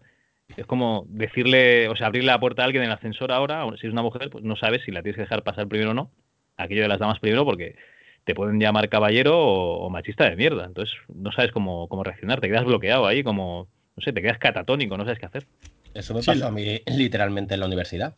Es 0.57 0.65
como 0.65 1.05
decirle, 1.07 1.87
o 1.87 1.95
sea, 1.95 2.07
abrirle 2.07 2.31
la 2.31 2.39
puerta 2.39 2.63
a 2.63 2.65
alguien 2.65 2.83
en 2.83 2.89
el 2.89 2.95
ascensor 2.95 3.31
ahora, 3.31 3.65
si 3.79 3.87
es 3.87 3.93
una 3.93 4.01
mujer, 4.01 4.29
pues 4.31 4.43
no 4.43 4.55
sabes 4.55 4.81
si 4.83 4.91
la 4.91 5.01
tienes 5.01 5.15
que 5.15 5.21
dejar 5.21 5.43
pasar 5.43 5.67
primero 5.67 5.91
o 5.91 5.93
no. 5.93 6.11
Aquello 6.57 6.81
de 6.81 6.87
las 6.87 6.99
damas 6.99 7.19
primero, 7.19 7.45
porque 7.45 7.75
te 8.23 8.35
pueden 8.35 8.59
llamar 8.59 8.89
caballero 8.89 9.39
o, 9.39 9.89
machista 9.89 10.29
de 10.29 10.35
mierda. 10.35 10.65
Entonces 10.65 10.95
no 11.13 11.31
sabes 11.31 11.51
cómo, 11.51 11.87
cómo 11.87 12.03
reaccionar, 12.03 12.41
te 12.41 12.47
quedas 12.47 12.65
bloqueado 12.65 13.05
ahí, 13.05 13.23
como, 13.23 13.67
no 13.95 14.03
sé, 14.03 14.11
te 14.13 14.21
quedas 14.21 14.39
catatónico, 14.39 14.97
no 14.97 15.03
sabes 15.05 15.19
qué 15.19 15.25
hacer. 15.27 15.45
Eso 15.93 16.13
me 16.13 16.23
pasó 16.23 16.47
a 16.47 16.51
mí 16.51 16.81
literalmente 16.87 17.53
en 17.53 17.59
la 17.59 17.65
universidad, 17.65 18.17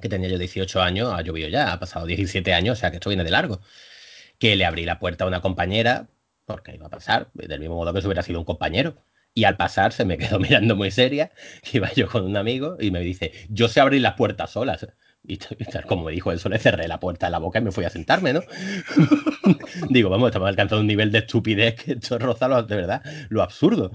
que 0.00 0.08
tenía 0.08 0.28
yo 0.28 0.38
18 0.38 0.82
años, 0.82 1.12
ha 1.12 1.22
llovido 1.22 1.48
ya, 1.48 1.72
ha 1.72 1.78
pasado 1.78 2.06
17 2.06 2.52
años, 2.52 2.78
o 2.78 2.80
sea 2.80 2.90
que 2.90 2.96
esto 2.96 3.10
viene 3.10 3.24
de 3.24 3.30
largo. 3.30 3.60
Que 4.38 4.56
le 4.56 4.64
abrí 4.64 4.84
la 4.84 4.98
puerta 4.98 5.24
a 5.24 5.26
una 5.28 5.40
compañera, 5.40 6.08
porque 6.46 6.74
iba 6.74 6.86
a 6.86 6.90
pasar, 6.90 7.28
del 7.34 7.60
mismo 7.60 7.76
modo 7.76 7.92
que 7.92 8.00
si 8.00 8.06
hubiera 8.06 8.22
sido 8.22 8.40
un 8.40 8.44
compañero. 8.44 8.96
Y 9.34 9.44
al 9.44 9.56
pasar 9.56 9.92
se 9.92 10.04
me 10.04 10.18
quedó 10.18 10.38
mirando 10.38 10.76
muy 10.76 10.90
seria, 10.90 11.32
iba 11.72 11.92
yo 11.92 12.08
con 12.08 12.24
un 12.24 12.36
amigo 12.36 12.76
y 12.80 12.90
me 12.90 13.00
dice, 13.00 13.32
yo 13.48 13.68
sé 13.68 13.80
abrir 13.80 14.02
las 14.02 14.14
puertas 14.14 14.50
solas. 14.50 14.86
Y, 15.26 15.38
tal 15.38 15.86
como 15.86 16.04
me 16.04 16.12
dijo 16.12 16.32
eso, 16.32 16.50
le 16.50 16.58
cerré 16.58 16.86
la 16.86 17.00
puerta 17.00 17.24
en 17.24 17.32
la 17.32 17.38
boca 17.38 17.58
y 17.58 17.62
me 17.62 17.72
fui 17.72 17.86
a 17.86 17.88
sentarme, 17.88 18.34
¿no? 18.34 18.42
Digo, 19.88 20.10
vamos, 20.10 20.28
estamos 20.28 20.50
alcanzando 20.50 20.82
un 20.82 20.86
nivel 20.86 21.10
de 21.10 21.20
estupidez 21.20 21.76
que 21.76 21.92
esto 21.92 22.18
roza 22.18 22.46
de 22.60 22.76
verdad 22.76 23.02
lo 23.30 23.42
absurdo. 23.42 23.92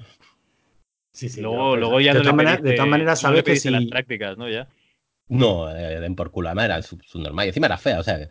Sí, 1.12 1.30
sí. 1.30 1.42
Luego, 1.42 1.76
luego 1.76 2.00
ya 2.00 2.14
de, 2.14 2.22
todas 2.22 2.36
maneras, 2.36 2.62
de 2.62 2.74
todas 2.74 2.90
maneras, 2.90 3.20
sabes 3.20 3.44
que 3.44 3.56
si... 3.56 3.70
las 3.70 3.86
prácticas, 3.86 4.38
¿no? 4.38 4.50
Ya. 4.50 4.68
No, 5.30 5.70
eh, 5.70 6.00
den 6.00 6.16
por 6.16 6.32
culo. 6.32 6.50
Además 6.50 6.66
era 6.66 6.82
subnormal. 6.82 7.46
Y 7.46 7.50
encima 7.50 7.68
era 7.68 7.78
fea, 7.78 8.00
o 8.00 8.04
sea. 8.04 8.18
Que... 8.18 8.30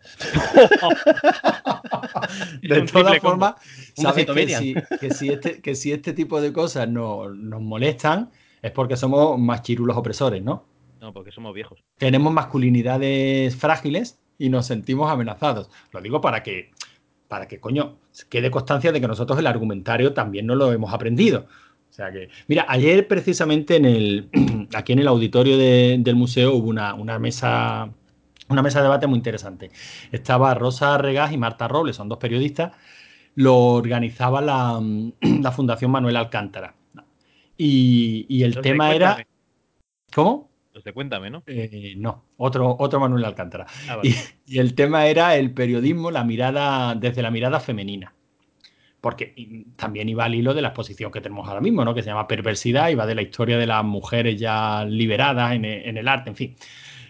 de 2.67 2.81
todas 2.81 3.19
formas, 3.19 3.55
sabes 3.95 4.25
que 4.25 4.47
si, 4.49 4.75
que, 4.99 5.13
si 5.13 5.29
este, 5.29 5.61
que 5.61 5.75
si 5.75 5.93
este 5.93 6.11
tipo 6.11 6.41
de 6.41 6.51
cosas 6.51 6.89
no, 6.89 7.29
nos 7.29 7.61
molestan 7.61 8.31
es 8.61 8.71
porque 8.71 8.97
somos 8.97 9.39
más 9.39 9.61
chirulos 9.61 9.95
opresores, 9.95 10.43
¿no? 10.43 10.65
No, 10.99 11.13
porque 11.13 11.31
somos 11.31 11.53
viejos. 11.53 11.81
Tenemos 11.97 12.33
masculinidades 12.33 13.55
frágiles 13.55 14.19
y 14.37 14.49
nos 14.49 14.65
sentimos 14.65 15.09
amenazados. 15.09 15.69
Lo 15.93 16.01
digo 16.01 16.19
para 16.19 16.43
que, 16.43 16.71
para 17.29 17.47
que, 17.47 17.61
coño, 17.61 17.97
quede 18.29 18.51
constancia 18.51 18.91
de 18.91 18.99
que 18.99 19.07
nosotros 19.07 19.39
el 19.39 19.47
argumentario 19.47 20.13
también 20.13 20.45
no 20.45 20.55
lo 20.55 20.73
hemos 20.73 20.93
aprendido 20.93 21.47
sea 21.99 22.11
que, 22.11 22.29
mira, 22.47 22.65
ayer 22.67 23.07
precisamente 23.07 23.75
en 23.75 23.85
el, 23.85 24.29
aquí 24.73 24.93
en 24.93 24.99
el 24.99 25.07
auditorio 25.07 25.57
del 25.57 26.15
museo 26.15 26.55
hubo 26.55 26.69
una, 26.69 27.19
mesa, 27.19 27.89
una 28.47 28.61
mesa 28.61 28.79
de 28.79 28.83
debate 28.83 29.07
muy 29.07 29.17
interesante. 29.17 29.71
Estaba 30.11 30.53
Rosa 30.53 30.97
Regás 30.97 31.31
y 31.33 31.37
Marta 31.37 31.67
Robles, 31.67 31.97
son 31.97 32.09
dos 32.09 32.17
periodistas, 32.17 32.73
lo 33.35 33.55
organizaba 33.57 34.41
la, 34.41 34.79
Fundación 35.55 35.91
Manuel 35.91 36.15
Alcántara. 36.15 36.75
Y, 37.57 38.41
el 38.43 38.61
tema 38.61 38.95
era... 38.95 39.25
¿Cómo? 40.13 40.49
De 40.85 40.93
Cuéntame, 40.93 41.29
¿no? 41.29 41.43
Eh, 41.45 41.95
no, 41.97 42.23
otro, 42.37 42.77
otro 42.79 43.01
Manuel 43.01 43.25
Alcántara. 43.25 43.65
Ah, 43.89 43.99
y 44.01 44.59
el 44.59 44.75
tema 44.75 45.07
era 45.07 45.35
el 45.35 45.51
periodismo, 45.53 46.09
la 46.09 46.23
mirada, 46.23 46.95
desde 46.95 47.21
la 47.21 47.31
mirada 47.31 47.59
femenina 47.59 48.13
porque 49.01 49.65
también 49.75 50.09
iba 50.09 50.25
al 50.25 50.35
hilo 50.35 50.53
de 50.53 50.61
la 50.61 50.69
exposición 50.69 51.11
que 51.11 51.21
tenemos 51.21 51.47
ahora 51.47 51.61
mismo, 51.61 51.85
¿no? 51.85 51.93
que 51.93 52.03
se 52.03 52.09
llama 52.09 52.27
Perversidad, 52.27 52.89
y 52.89 52.95
va 52.95 53.05
de 53.05 53.15
la 53.15 53.21
historia 53.21 53.57
de 53.57 53.65
las 53.65 53.83
mujeres 53.83 54.39
ya 54.39 54.85
liberadas 54.85 55.53
en, 55.53 55.65
el 55.65 56.07
arte, 56.07 56.29
en 56.29 56.35
fin. 56.35 56.55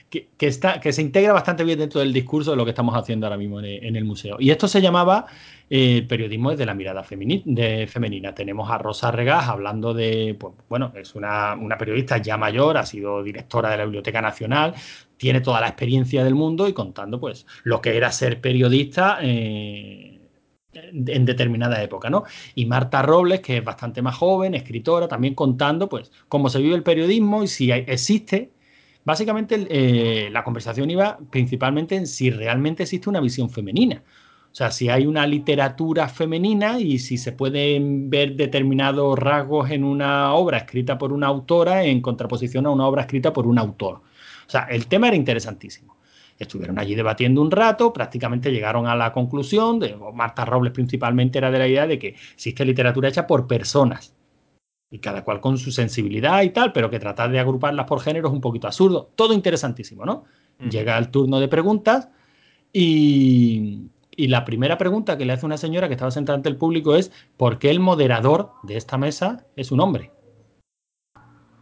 que, 0.09 0.27
está, 0.39 0.79
que 0.79 0.93
se 0.93 1.01
integra 1.01 1.33
bastante 1.33 1.63
bien 1.63 1.79
dentro 1.79 1.99
del 1.99 2.13
discurso 2.13 2.51
de 2.51 2.57
lo 2.57 2.65
que 2.65 2.71
estamos 2.71 2.95
haciendo 2.95 3.25
ahora 3.25 3.37
mismo 3.37 3.59
en, 3.59 3.95
el 3.95 4.05
museo. 4.05 4.37
Y 4.39 4.51
esto 4.51 4.67
se 4.67 4.81
llamaba 4.81 5.25
eh, 5.69 6.05
periodismo 6.07 6.51
desde 6.51 6.65
la 6.67 6.75
mirada 6.75 7.03
de 7.09 7.87
femenina. 7.87 8.35
Tenemos 8.35 8.69
a 8.69 8.77
Rosa 8.77 9.09
Regás 9.11 9.47
hablando 9.47 9.95
de, 9.95 10.35
pues, 10.39 10.53
bueno, 10.69 10.93
es 10.95 11.15
una, 11.15 11.57
periodista 11.79 12.17
ya 12.17 12.37
mayor, 12.37 12.77
ha 12.77 12.85
sido 12.85 13.23
directora 13.23 13.71
de 13.71 13.77
la 13.77 13.85
Biblioteca 13.85 14.21
Nacional, 14.21 14.75
tiene 15.17 15.41
toda 15.41 15.59
la 15.59 15.67
experiencia 15.67 16.23
del 16.23 16.35
mundo 16.35 16.67
y 16.67 16.73
contando 16.73 17.19
pues 17.19 17.47
lo 17.63 17.81
que 17.81 17.97
era 17.97 18.11
ser 18.11 18.41
periodista. 18.41 19.17
Eh, 19.21 20.18
en 20.73 21.25
determinada 21.25 21.81
época, 21.81 22.09
¿no? 22.09 22.23
Y 22.55 22.65
Marta 22.65 23.01
Robles, 23.01 23.39
que 23.41 23.57
es 23.57 23.63
bastante 23.63 24.01
más 24.01 24.15
joven, 24.15 24.53
escritora, 24.53 25.07
también 25.07 25.35
contando, 25.35 25.89
pues, 25.89 26.11
cómo 26.27 26.49
se 26.49 26.59
vive 26.59 26.75
el 26.75 26.83
periodismo 26.83 27.43
y 27.43 27.47
si 27.47 27.71
existe 27.71 28.51
Básicamente 29.09 29.65
eh, 29.69 30.29
la 30.29 30.43
conversación 30.43 30.91
iba 30.91 31.17
principalmente 31.31 31.95
en 31.95 32.05
si 32.05 32.29
realmente 32.29 32.83
existe 32.83 33.09
una 33.09 33.19
visión 33.19 33.49
femenina. 33.49 34.03
O 34.51 34.55
sea, 34.55 34.71
si 34.71 34.89
hay 34.89 35.05
una 35.05 35.25
literatura 35.25 36.07
femenina 36.09 36.79
y 36.79 36.99
si 36.99 37.17
se 37.17 37.31
pueden 37.31 38.09
ver 38.09 38.35
determinados 38.35 39.17
rasgos 39.17 39.71
en 39.71 39.83
una 39.83 40.33
obra 40.33 40.59
escrita 40.59 40.97
por 40.97 41.13
una 41.13 41.27
autora 41.27 41.85
en 41.85 42.01
contraposición 42.01 42.65
a 42.65 42.71
una 42.71 42.87
obra 42.87 43.01
escrita 43.01 43.31
por 43.31 43.47
un 43.47 43.57
autor. 43.57 44.01
O 44.47 44.49
sea, 44.49 44.63
el 44.69 44.87
tema 44.87 45.07
era 45.07 45.15
interesantísimo. 45.15 45.95
Estuvieron 46.39 46.79
allí 46.79 46.95
debatiendo 46.95 47.41
un 47.41 47.51
rato, 47.51 47.91
prácticamente 47.91 48.49
llegaron 48.49 48.87
a 48.87 48.95
la 48.95 49.11
conclusión, 49.11 49.77
de, 49.77 49.95
Marta 50.13 50.45
Robles 50.45 50.71
principalmente 50.71 51.37
era 51.37 51.51
de 51.51 51.59
la 51.59 51.67
idea 51.67 51.85
de 51.85 51.99
que 51.99 52.15
existe 52.33 52.63
literatura 52.63 53.09
hecha 53.09 53.27
por 53.27 53.45
personas, 53.45 54.15
y 54.89 54.99
cada 54.99 55.25
cual 55.25 55.41
con 55.41 55.57
su 55.57 55.71
sensibilidad 55.71 56.41
y 56.41 56.51
tal, 56.51 56.71
pero 56.71 56.89
que 56.89 56.97
tratar 56.97 57.29
de 57.29 57.39
agruparlas 57.39 57.85
por 57.85 57.99
género 57.99 58.29
es 58.29 58.33
un 58.33 58.39
poquito 58.39 58.67
absurdo. 58.67 59.11
Todo 59.15 59.33
interesantísimo, 59.33 60.05
¿no? 60.05 60.23
Llega 60.69 60.97
el 60.97 61.09
turno 61.09 61.39
de 61.39 61.47
preguntas 61.47 62.09
y, 62.73 63.89
la 64.17 64.43
primera 64.43 64.77
pregunta 64.77 65.17
que 65.17 65.25
le 65.25 65.33
hace 65.33 65.45
una 65.45 65.57
señora 65.57 65.87
que 65.87 65.93
estaba 65.93 66.11
sentada 66.11 66.35
ante 66.35 66.49
el 66.49 66.57
público 66.57 66.95
es 66.95 67.11
¿por 67.37 67.57
qué 67.57 67.69
el 67.69 67.79
moderador 67.79 68.51
de 68.63 68.75
esta 68.75 68.97
mesa 68.97 69.45
es 69.55 69.71
un 69.71 69.79
hombre? 69.79 70.11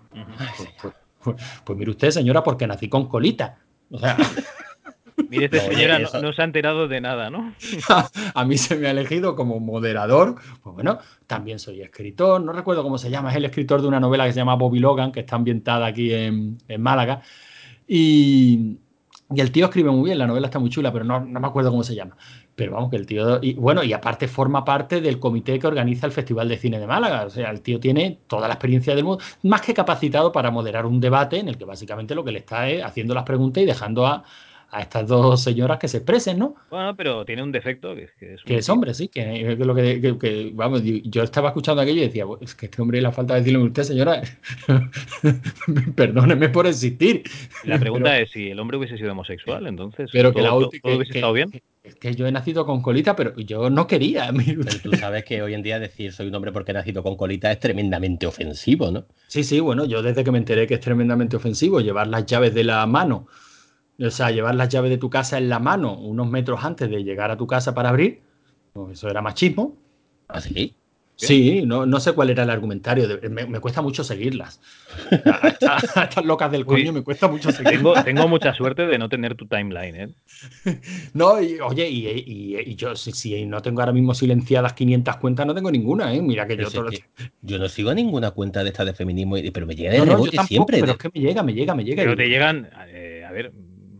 Pues, 0.09 0.69
pues, 0.81 0.93
pues, 1.23 1.35
pues, 1.63 1.77
mire 1.77 1.91
usted, 1.91 2.09
señora, 2.09 2.43
porque 2.43 2.65
nací 2.65 2.89
con 2.89 3.07
colita. 3.07 3.59
O 3.91 3.99
sea, 3.99 4.17
Mire, 5.29 5.45
esta 5.45 5.59
señora 5.61 5.99
no, 5.99 6.33
se 6.33 6.41
ha 6.41 6.45
enterado 6.45 6.87
de 6.87 7.01
nada, 7.01 7.29
¿no? 7.29 7.53
a 8.33 8.45
mí 8.45 8.57
se 8.57 8.75
me 8.75 8.87
ha 8.87 8.91
elegido 8.91 9.35
como 9.35 9.59
moderador. 9.59 10.35
Pues 10.61 10.75
bueno, 10.75 10.99
también 11.25 11.59
soy 11.59 11.81
escritor. 11.81 12.41
No 12.41 12.53
recuerdo 12.53 12.83
cómo 12.83 12.97
se 12.97 13.09
llama. 13.09 13.31
Es 13.31 13.37
el 13.37 13.45
escritor 13.45 13.81
de 13.81 13.87
una 13.87 13.99
novela 13.99 14.25
que 14.25 14.33
se 14.33 14.39
llama 14.39 14.55
Bobby 14.55 14.79
Logan, 14.79 15.11
que 15.11 15.21
está 15.21 15.35
ambientada 15.35 15.87
aquí 15.87 16.13
en, 16.13 16.59
Málaga. 16.77 17.21
Y, 17.87 18.77
el 19.35 19.51
tío 19.51 19.65
escribe 19.65 19.89
muy 19.89 20.05
bien. 20.05 20.19
La 20.19 20.27
novela 20.27 20.47
está 20.47 20.59
muy 20.59 20.69
chula, 20.69 20.93
pero 20.93 21.03
no, 21.03 21.19
me 21.19 21.47
acuerdo 21.47 21.71
cómo 21.71 21.83
se 21.83 21.95
llama. 21.95 22.15
Pero 22.55 22.73
vamos, 22.73 22.91
que 22.91 22.97
el 22.97 23.07
tío. 23.07 23.39
Y 23.41 23.55
bueno, 23.55 23.83
y 23.83 23.93
aparte 23.93 24.27
forma 24.27 24.63
parte 24.63 25.01
del 25.01 25.19
comité 25.19 25.57
que 25.57 25.67
organiza 25.67 26.05
el 26.05 26.11
Festival 26.11 26.47
de 26.47 26.57
Cine 26.57 26.79
de 26.79 26.85
Málaga. 26.85 27.25
O 27.25 27.29
sea, 27.31 27.49
el 27.49 27.61
tío 27.61 27.79
tiene 27.79 28.19
toda 28.27 28.47
la 28.47 28.53
experiencia 28.53 28.93
del 28.95 29.03
mundo, 29.03 29.23
más 29.43 29.61
que 29.61 29.73
capacitado 29.73 30.31
para 30.31 30.51
moderar 30.51 30.85
un 30.85 31.01
debate 31.01 31.39
en 31.39 31.49
el 31.49 31.57
que 31.57 31.65
básicamente 31.65 32.13
lo 32.13 32.23
que 32.23 32.31
le 32.31 32.39
está 32.39 32.69
es 32.69 32.83
haciendo 32.83 33.15
las 33.15 33.23
preguntas 33.23 33.63
y 33.63 33.65
dejando 33.65 34.05
a, 34.05 34.23
a 34.71 34.81
estas 34.81 35.07
dos 35.07 35.41
señoras 35.41 35.79
que 35.79 35.87
se 35.87 35.97
expresen, 35.97 36.39
¿no? 36.39 36.55
Bueno, 36.69 36.95
pero 36.95 37.23
tiene 37.25 37.41
un 37.41 37.51
defecto 37.51 37.95
que, 37.95 38.09
es, 38.19 38.43
que 38.43 38.57
es 38.57 38.69
hombre, 38.69 38.93
sí, 38.93 39.07
que, 39.07 39.55
lo 39.57 39.73
que, 39.75 40.51
vamos, 40.53 40.81
yo 40.83 41.23
estaba 41.23 41.49
escuchando 41.49 41.81
aquello 41.81 42.01
y 42.01 42.07
decía, 42.07 42.25
es 42.41 42.53
que 42.53 42.65
este 42.65 42.81
hombre 42.81 43.01
la 43.01 43.11
falta 43.11 43.35
de 43.35 43.41
decirle 43.41 43.59
a 43.59 43.63
usted, 43.63 43.83
señora, 43.83 44.21
perdóneme 45.95 46.49
por 46.49 46.67
existir. 46.67 47.23
La 47.63 47.79
pregunta 47.79 48.19
es 48.19 48.31
si 48.31 48.49
el 48.49 48.59
hombre 48.59 48.77
hubiese 48.77 48.97
sido 48.97 49.11
homosexual, 49.13 49.67
entonces 49.67 50.09
pero 50.11 50.33
que 50.33 50.41
todo, 50.41 50.69
hubiese 50.83 51.13
estado 51.13 51.33
bien. 51.33 51.49
Es 51.83 51.95
que 51.95 52.13
yo 52.13 52.27
he 52.27 52.31
nacido 52.33 52.65
con 52.65 52.81
colita, 52.81 53.15
pero 53.15 53.33
yo 53.37 53.69
no 53.69 53.87
quería. 53.87 54.29
Pero 54.33 54.79
tú 54.83 54.91
sabes 54.97 55.23
que 55.23 55.41
hoy 55.41 55.53
en 55.53 55.63
día 55.63 55.79
decir 55.79 56.11
soy 56.11 56.27
un 56.27 56.35
hombre 56.35 56.51
porque 56.51 56.71
he 56.71 56.73
nacido 56.73 57.01
con 57.01 57.15
colita 57.15 57.49
es 57.49 57.61
tremendamente 57.61 58.27
ofensivo, 58.27 58.91
¿no? 58.91 59.05
Sí, 59.27 59.45
sí, 59.45 59.61
bueno, 59.61 59.85
yo 59.85 60.01
desde 60.01 60.25
que 60.25 60.31
me 60.31 60.37
enteré 60.37 60.67
que 60.67 60.73
es 60.73 60.79
tremendamente 60.81 61.37
ofensivo 61.37 61.79
llevar 61.79 62.07
las 62.07 62.25
llaves 62.25 62.53
de 62.53 62.65
la 62.65 62.85
mano 62.87 63.27
o 63.99 64.11
sea, 64.11 64.31
llevar 64.31 64.55
las 64.55 64.69
llaves 64.69 64.89
de 64.91 64.97
tu 64.97 65.09
casa 65.09 65.37
en 65.37 65.49
la 65.49 65.59
mano 65.59 65.97
unos 65.97 66.29
metros 66.29 66.63
antes 66.63 66.89
de 66.89 67.03
llegar 67.03 67.31
a 67.31 67.37
tu 67.37 67.47
casa 67.47 67.73
para 67.73 67.89
abrir, 67.89 68.21
pues 68.73 68.93
eso 68.93 69.09
era 69.09 69.21
machismo. 69.21 69.75
¿Ah, 70.27 70.41
sí? 70.41 70.75
Sí, 71.17 71.63
no, 71.65 71.87
no 71.87 71.99
sé 71.99 72.13
cuál 72.13 72.29
era 72.29 72.43
el 72.43 72.49
argumentario. 72.51 73.07
me, 73.29 73.59
cuesta 73.59 73.81
mucho 73.81 74.03
seguirlas. 74.03 74.61
A, 75.25 75.47
estas 76.03 76.23
locas 76.23 76.51
del 76.51 76.63
coño 76.63 76.93
me 76.93 77.01
cuesta 77.01 77.27
mucho 77.27 77.51
seguirlas. 77.51 78.05
Tengo, 78.05 78.27
mucha 78.27 78.53
suerte 78.53 78.85
de 78.85 78.99
no 78.99 79.09
tener 79.09 79.33
tu 79.33 79.47
timeline, 79.47 79.95
¿eh? 79.95 80.09
No, 81.13 81.41
y, 81.41 81.59
oye, 81.59 81.89
y, 81.89 82.75
yo 82.75 82.95
si, 82.95 83.45
no 83.45 83.61
tengo 83.63 83.81
ahora 83.81 83.93
mismo 83.93 84.13
silenciadas 84.13 84.73
500 84.73 85.17
cuentas, 85.17 85.47
no 85.47 85.55
tengo 85.55 85.71
ninguna, 85.71 86.13
¿eh? 86.13 86.21
Mira 86.21 86.45
que 86.45 86.55
yo 86.55 86.69
todo 86.69 86.89
Yo 87.41 87.57
no 87.57 87.67
sigo 87.67 87.93
ninguna 87.95 88.31
cuenta 88.31 88.63
de 88.63 88.69
esta 88.69 88.85
de 88.85 88.93
feminismo, 88.93 89.37
pero 89.51 89.65
me 89.65 89.75
llega 89.75 89.93
de 89.93 90.05
rebote 90.05 90.37
siempre. 90.45 90.79
Pero 90.79 90.91
es 90.91 90.97
que 90.99 91.09
me 91.11 91.19
llega, 91.19 91.41
me 91.41 91.53
llega, 91.53 91.73
me 91.73 91.83
llega. 91.83 92.03
Pero 92.03 92.15
te 92.15 92.29
llegan, 92.29 92.69
eh, 92.89 93.25
a 93.27 93.31
ver, 93.31 93.51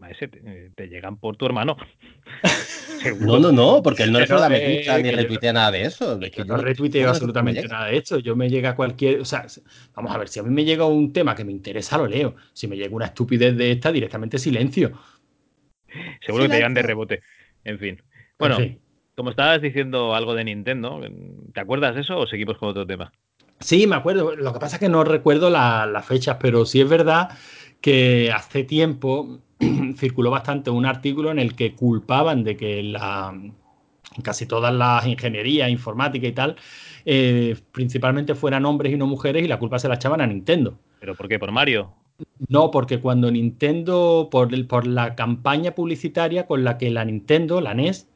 eh, 0.10 0.72
te, 0.76 0.88
llegan 0.88 1.18
por 1.18 1.38
tu 1.38 1.46
hermano. 1.46 1.78
no, 3.20 3.40
no, 3.40 3.52
no, 3.52 3.82
porque 3.84 4.04
él 4.04 4.12
no 4.12 4.20
me 4.20 4.26
gusta 4.26 4.50
ni 5.00 5.12
retuitea 5.12 5.54
nada 5.54 5.72
de 5.72 5.84
eso. 5.84 6.20
yo 6.20 6.46
no 6.46 6.58
retuiteo 6.58 7.10
absolutamente 7.10 7.68
nada 7.68 7.88
de 7.88 7.98
esto. 7.98 8.20
Yo 8.20 8.36
me 8.36 8.50
llega 8.50 8.76
cualquier. 8.76 9.22
O 9.22 9.26
sea, 9.26 9.46
vamos 9.96 10.14
a 10.14 10.18
ver, 10.18 10.30
si 10.30 10.40
a 10.40 10.44
mí 10.44 10.50
me 10.50 10.66
llega 10.66 10.86
un 10.86 11.14
tema 11.14 11.36
que 11.36 11.44
me 11.44 11.52
interesa, 11.52 11.98
lo 11.98 12.08
leo. 12.08 12.36
Si 12.54 12.68
me 12.68 12.76
llega 12.76 12.96
una 12.96 13.08
estupidez 13.08 13.56
de 13.58 13.72
esta, 13.72 13.92
directamente 13.92 14.40
silencio. 14.40 14.92
Seguro 16.22 16.44
que 16.44 16.50
te 16.50 16.56
llegan 16.56 16.74
de 16.74 16.82
rebote. 16.82 17.22
En 17.64 17.80
fin. 17.80 18.02
Bueno, 18.40 18.58
como 19.16 19.32
estabas 19.32 19.62
diciendo 19.62 20.14
algo 20.16 20.36
de 20.36 20.44
Nintendo, 20.44 21.02
¿te 21.54 21.60
acuerdas 21.60 21.96
de 21.96 22.02
eso 22.02 22.20
o 22.20 22.28
seguimos 22.28 22.58
con 22.58 22.70
otro 22.70 22.86
tema? 22.86 23.12
Sí, 23.60 23.88
me 23.88 23.96
acuerdo. 23.96 24.36
Lo 24.36 24.54
que 24.54 24.60
pasa 24.60 24.76
es 24.76 24.80
que 24.80 24.90
no 24.90 25.04
recuerdo 25.04 25.50
las 25.50 26.06
fechas, 26.06 26.38
pero 26.40 26.66
sí 26.66 26.82
es 26.82 26.90
verdad 26.90 27.30
que 27.82 28.32
hace 28.32 28.64
tiempo 28.64 29.40
circuló 29.98 30.32
bastante 30.32 30.70
un 30.70 30.86
artículo 30.86 31.32
en 31.32 31.40
el 31.40 31.56
que 31.56 31.74
culpaban 31.74 32.44
de 32.44 32.58
que 32.58 32.84
la, 32.84 33.34
casi 34.24 34.46
todas 34.46 34.74
las 34.74 35.06
ingenierías, 35.06 35.70
informática 35.70 36.28
y 36.28 36.32
tal, 36.32 36.56
eh, 37.06 37.56
principalmente 37.72 38.36
fueran 38.36 38.66
hombres 38.66 38.94
y 38.94 38.98
no 38.98 39.08
mujeres 39.08 39.44
y 39.44 39.48
la 39.48 39.60
culpa 39.60 39.80
se 39.80 39.88
la 39.88 39.96
echaban 39.96 40.22
a 40.22 40.28
Nintendo. 40.28 40.78
¿Pero 41.00 41.16
por 41.16 41.28
qué? 41.28 41.40
¿Por 41.40 41.52
Mario? 41.52 41.94
No, 42.48 42.72
porque 42.72 43.00
cuando 43.00 43.30
Nintendo, 43.30 44.30
por, 44.32 44.54
el, 44.54 44.66
por 44.66 44.88
la 44.88 45.16
campaña 45.16 45.72
publicitaria 45.72 46.48
con 46.48 46.64
la 46.64 46.78
que 46.78 46.90
la 46.90 47.06
Nintendo, 47.06 47.62
la 47.62 47.74
NES, 47.74 48.10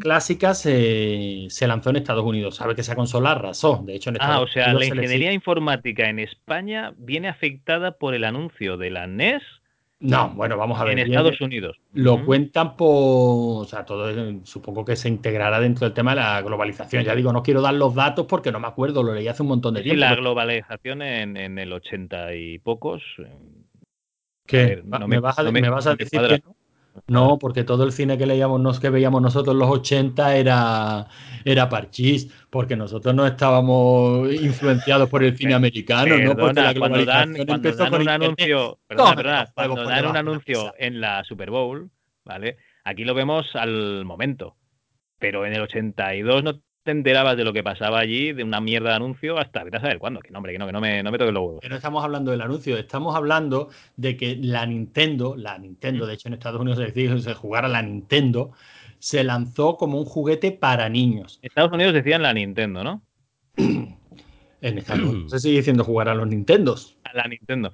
clásica 0.00 0.54
se, 0.54 1.48
lanzó 1.66 1.90
en 1.90 1.96
Estados 1.96 2.24
Unidos. 2.24 2.56
Sabe 2.56 2.74
que 2.74 2.82
esa 2.82 2.94
consola 2.94 3.32
arrasó. 3.32 3.82
De 3.84 3.94
hecho, 3.94 4.10
en 4.10 4.18
ah, 4.20 4.40
o 4.40 4.46
sea, 4.46 4.72
la 4.72 4.86
ingeniería 4.86 5.32
informática 5.32 6.08
en 6.08 6.20
España 6.20 6.94
viene 6.96 7.28
afectada 7.28 7.98
por 7.98 8.14
el 8.14 8.24
anuncio 8.24 8.76
de 8.76 8.90
la 8.90 9.06
NES. 9.06 9.42
No, 10.04 10.28
bueno, 10.34 10.58
vamos 10.58 10.78
a 10.78 10.84
ver. 10.84 10.98
En 10.98 11.10
Estados 11.10 11.40
Unidos. 11.40 11.80
Lo 11.94 12.26
cuentan 12.26 12.76
por. 12.76 13.62
O 13.62 13.64
sea, 13.64 13.86
todo 13.86 14.12
supongo 14.44 14.84
que 14.84 14.96
se 14.96 15.08
integrará 15.08 15.58
dentro 15.60 15.86
del 15.86 15.94
tema 15.94 16.10
de 16.10 16.20
la 16.20 16.42
globalización. 16.42 17.04
Ya 17.04 17.14
digo, 17.14 17.32
no 17.32 17.42
quiero 17.42 17.62
dar 17.62 17.72
los 17.72 17.94
datos 17.94 18.26
porque 18.26 18.52
no 18.52 18.60
me 18.60 18.66
acuerdo, 18.66 19.02
lo 19.02 19.14
leí 19.14 19.28
hace 19.28 19.42
un 19.42 19.48
montón 19.48 19.74
de 19.74 19.82
tiempo. 19.82 19.96
Y 19.96 20.00
la 20.00 20.14
globalización 20.14 21.00
en, 21.00 21.58
el 21.58 21.72
80 21.72 22.34
y 22.34 22.58
pocos. 22.58 23.02
¿Qué? 24.46 24.82
me, 24.84 25.20
vas 25.20 25.38
a, 25.38 25.50
me 25.50 25.70
vas 25.70 25.86
a 25.86 25.94
decir 25.96 26.20
que 26.20 26.42
no? 26.44 26.54
No, 27.08 27.38
porque 27.38 27.64
todo 27.64 27.84
el 27.84 27.92
cine 27.92 28.16
que 28.16 28.26
leíamos, 28.26 28.78
que 28.78 28.90
veíamos 28.90 29.20
nosotros 29.20 29.54
en 29.54 29.58
los 29.58 29.70
80 29.70 30.36
era, 30.36 31.06
era 31.44 31.68
parchís, 31.68 32.32
porque 32.50 32.76
nosotros 32.76 33.14
no 33.14 33.26
estábamos 33.26 34.32
influenciados 34.32 35.08
por 35.08 35.24
el 35.24 35.36
cine 35.38 35.54
americano, 35.54 36.16
¿no? 36.16 36.36
Porque 36.36 36.60
la 36.60 36.74
cuando 36.74 37.04
dan, 37.04 37.34
cuando 37.46 37.72
dan 37.72 37.94
un 37.94 38.08
anuncio, 38.08 38.78
perdona, 38.86 39.52
cuando 39.54 39.84
dan 39.84 40.06
un 40.06 40.16
anuncio 40.16 40.74
en 40.78 41.00
la 41.00 41.24
Super 41.24 41.50
Bowl, 41.50 41.90
¿vale? 42.24 42.58
Aquí 42.84 43.04
lo 43.04 43.14
vemos 43.14 43.46
al 43.54 44.04
momento. 44.04 44.56
Pero 45.18 45.46
en 45.46 45.54
el 45.54 45.62
82 45.62 46.44
no 46.44 46.60
te 46.84 46.90
enterabas 46.90 47.36
de 47.36 47.44
lo 47.44 47.52
que 47.52 47.62
pasaba 47.62 47.98
allí, 47.98 48.32
de 48.32 48.44
una 48.44 48.60
mierda 48.60 48.90
de 48.90 48.96
anuncio, 48.96 49.38
hasta 49.38 49.64
vete 49.64 49.78
a 49.78 49.80
saber 49.80 49.98
cuándo. 49.98 50.20
Que 50.20 50.30
no, 50.30 50.38
hombre, 50.38 50.52
que 50.52 50.58
no, 50.58 50.66
que 50.66 50.72
no 50.72 50.80
me, 50.80 51.02
no 51.02 51.10
me 51.10 51.18
toques 51.18 51.32
los 51.32 51.42
huevos. 51.42 51.60
Que 51.62 51.68
no 51.70 51.76
estamos 51.76 52.04
hablando 52.04 52.30
del 52.30 52.42
anuncio, 52.42 52.76
estamos 52.76 53.16
hablando 53.16 53.70
de 53.96 54.16
que 54.16 54.36
la 54.36 54.66
Nintendo, 54.66 55.34
la 55.34 55.58
Nintendo, 55.58 56.04
mm. 56.04 56.08
de 56.08 56.14
hecho 56.14 56.28
en 56.28 56.34
Estados 56.34 56.60
Unidos 56.60 56.78
se 56.78 56.84
decía 56.84 57.18
se 57.18 57.34
jugara 57.34 57.68
la 57.68 57.82
Nintendo, 57.82 58.52
se 58.98 59.24
lanzó 59.24 59.76
como 59.76 59.98
un 59.98 60.04
juguete 60.04 60.52
para 60.52 60.88
niños. 60.90 61.38
Estados 61.42 61.72
Unidos 61.72 61.94
decían 61.94 62.22
la 62.22 62.34
Nintendo, 62.34 62.84
¿no? 62.84 63.02
en 63.56 64.78
Estados 64.78 65.02
Unidos 65.02 65.30
se 65.30 65.38
sigue 65.38 65.56
diciendo 65.58 65.84
jugar 65.84 66.10
a 66.10 66.14
los 66.14 66.28
Nintendos. 66.28 66.98
A 67.04 67.16
la 67.16 67.28
Nintendo. 67.28 67.72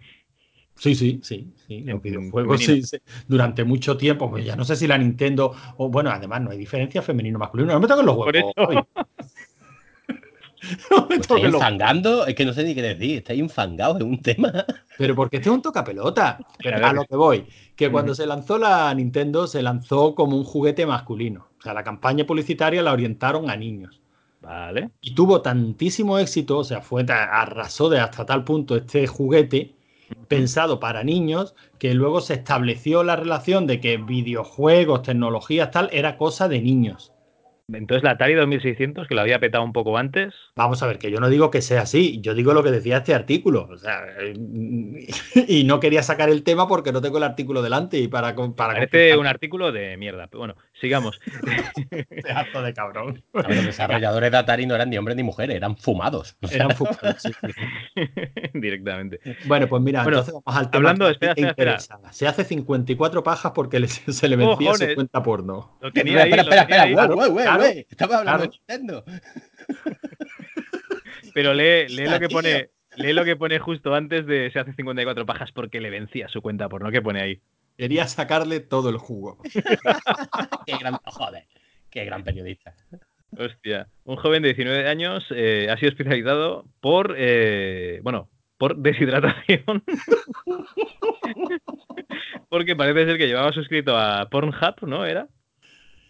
Sí, 0.81 0.95
sí, 0.95 1.21
sí, 1.23 1.47
sí. 1.69 1.83
Los 1.83 2.01
videojuegos 2.01 2.65
sí, 2.65 2.83
durante 3.29 3.65
mucho 3.65 3.99
tiempo, 3.99 4.31
pues 4.31 4.47
ya 4.47 4.57
no 4.57 4.65
sé 4.65 4.77
si 4.77 4.87
la 4.87 4.97
Nintendo, 4.97 5.55
o 5.77 5.91
bueno, 5.91 6.09
además 6.09 6.41
no 6.41 6.53
hay 6.53 6.57
diferencia 6.57 7.03
femenino-masculino. 7.03 7.75
No 7.75 7.81
me 7.81 7.87
toquen 7.87 8.07
los 8.07 8.17
huevos. 8.17 8.55
Pues 10.91 11.21
estáis 11.21 11.47
infangando, 11.47 12.27
es 12.27 12.35
que 12.35 12.45
no 12.45 12.53
sé 12.53 12.65
ni 12.65 12.75
qué 12.75 12.83
decir, 12.83 13.17
estáis 13.17 13.41
infangados 13.41 13.99
en 13.99 14.09
un 14.09 14.21
tema. 14.21 14.53
Pero 14.99 15.15
porque 15.15 15.39
este 15.39 15.49
es 15.49 15.55
un 15.55 15.63
tocapelota. 15.63 16.39
Pero 16.63 16.87
a 16.87 16.93
lo 16.93 17.07
que 17.07 17.17
voy, 17.17 17.47
que 17.75 17.91
cuando 17.91 18.15
se 18.15 18.27
lanzó 18.27 18.59
la 18.59 18.93
Nintendo, 18.93 19.47
se 19.47 19.63
lanzó 19.63 20.15
como 20.15 20.37
un 20.37 20.45
juguete 20.45 20.85
masculino. 20.85 21.47
O 21.59 21.63
sea, 21.63 21.73
la 21.73 21.83
campaña 21.83 22.27
publicitaria 22.27 22.83
la 22.83 22.93
orientaron 22.93 23.49
a 23.49 23.57
niños. 23.57 24.03
Vale. 24.43 24.91
Y 25.01 25.15
tuvo 25.15 25.41
tantísimo 25.41 26.19
éxito, 26.19 26.59
o 26.59 26.65
sea, 26.65 26.83
fue 26.83 27.07
arrasó 27.09 27.89
de 27.89 28.01
hasta 28.01 28.27
tal 28.27 28.45
punto 28.45 28.77
este 28.77 29.07
juguete 29.07 29.80
pensado 30.29 30.81
para 30.81 31.05
niños 31.05 31.55
que 31.79 31.95
luego 31.95 32.21
se 32.21 32.35
estableció 32.35 33.03
la 33.03 33.17
relación 33.17 33.67
de 33.67 33.81
que 33.81 33.97
videojuegos, 33.97 35.03
tecnologías, 35.03 35.71
tal, 35.71 35.89
era 35.93 36.17
cosa 36.17 36.49
de 36.49 36.61
niños. 36.61 37.13
Entonces 37.73 38.03
la 38.03 38.13
Atari 38.13 38.35
2600, 38.35 39.07
que 39.07 39.15
lo 39.15 39.21
había 39.21 39.39
petado 39.39 39.65
un 39.65 39.73
poco 39.73 39.97
antes. 39.97 40.35
Vamos 40.57 40.83
a 40.83 40.87
ver, 40.87 40.99
que 40.99 41.11
yo 41.11 41.21
no 41.21 41.29
digo 41.29 41.51
que 41.51 41.63
sea 41.63 41.83
así, 41.83 42.21
yo 42.21 42.35
digo 42.35 42.53
lo 42.53 42.63
que 42.63 42.71
decía 42.71 42.99
este 42.99 43.15
artículo. 43.15 43.69
O 43.71 43.77
sea, 43.77 44.01
y 45.49 45.65
no 45.65 45.81
quería 45.81 46.03
sacar 46.03 46.31
el 46.31 46.43
tema 46.43 46.67
porque 46.69 46.93
no 46.93 47.01
tengo 47.01 47.19
el 47.19 47.25
artículo 47.25 47.63
delante 47.63 47.99
y 47.99 48.09
para. 48.09 48.35
para 48.35 48.75
Parece 48.75 49.17
un 49.17 49.27
artículo 49.27 49.73
de 49.73 49.97
mierda. 49.97 50.27
Pero 50.27 50.41
bueno, 50.41 50.57
sigamos. 50.81 51.21
Pedazo 52.09 52.63
de 52.63 52.75
cabrón. 52.75 53.23
los 53.33 53.65
desarrolladores 53.65 54.31
de 54.31 54.37
Atari 54.37 54.67
no 54.67 54.75
eran 54.75 54.91
ni 54.91 54.99
hombres 54.99 55.17
ni 55.17 55.23
mujeres, 55.23 55.57
eran 55.57 55.77
fumados. 55.77 56.37
Eran 56.51 56.71
fumados, 56.77 57.23
Directamente. 58.55 59.21
Bueno, 59.47 59.69
pues 59.69 59.83
mira, 59.83 60.03
entonces 60.03 60.33
vamos 60.33 60.61
al 60.61 60.71
tema. 60.71 60.91
Hablando, 60.91 61.09
espera, 61.09 61.35
espera, 61.37 61.79
Se 62.11 62.27
hace 62.27 62.45
54 62.45 63.23
pajas 63.23 63.53
porque 63.55 63.87
se 63.87 64.29
le 64.29 64.37
vencía 64.37 64.75
su 64.75 64.95
cuenta 64.95 65.23
porno. 65.23 65.77
Lo 65.81 65.93
tenía 65.93 66.23
ahí, 66.23 66.31
espera, 66.31 66.43
espera, 66.43 66.87
espera, 66.87 67.85
Estaba 67.89 68.19
hablando 68.19 68.43
de 68.43 68.49
Nintendo. 68.49 69.05
Pero 71.35 71.55
lee, 71.55 71.89
lee 71.89 72.09
lo 72.09 72.19
que 72.19 72.29
pone. 72.29 72.71
Lee 72.97 73.13
lo 73.13 73.25
que 73.25 73.37
pone 73.37 73.61
justo 73.61 73.95
antes 73.95 74.27
de 74.27 74.51
se 74.51 74.59
hace 74.59 74.73
54 74.73 75.25
pajas 75.25 75.53
porque 75.53 75.81
le 75.81 75.91
vencía 75.91 76.29
su 76.29 76.43
cuenta 76.43 76.69
por 76.69 76.83
no 76.83 76.91
que 76.91 77.01
pone 77.01 77.23
ahí. 77.23 77.41
Quería 77.81 78.07
sacarle 78.07 78.61
todo 78.61 78.91
el 78.91 78.99
jugo. 78.99 79.39
qué 80.67 80.77
gran, 80.79 80.99
joder, 81.03 81.45
qué 81.91 82.05
gran 82.05 82.23
periodista. 82.23 82.75
Hostia, 83.39 83.89
un 84.05 84.17
joven 84.17 84.43
de 84.43 84.49
19 84.49 84.87
años 84.87 85.25
eh, 85.31 85.67
ha 85.71 85.79
sido 85.79 85.89
hospitalizado 85.89 86.67
por, 86.83 87.15
eh, 87.17 88.01
bueno, 88.03 88.29
por 88.59 88.77
deshidratación. 88.77 89.83
Porque 92.51 92.77
parece 92.77 93.07
ser 93.07 93.17
que 93.17 93.29
llevaba 93.29 93.51
suscrito 93.53 93.97
a 93.97 94.29
Pornhub, 94.29 94.83
¿no? 94.83 95.07
Era. 95.07 95.29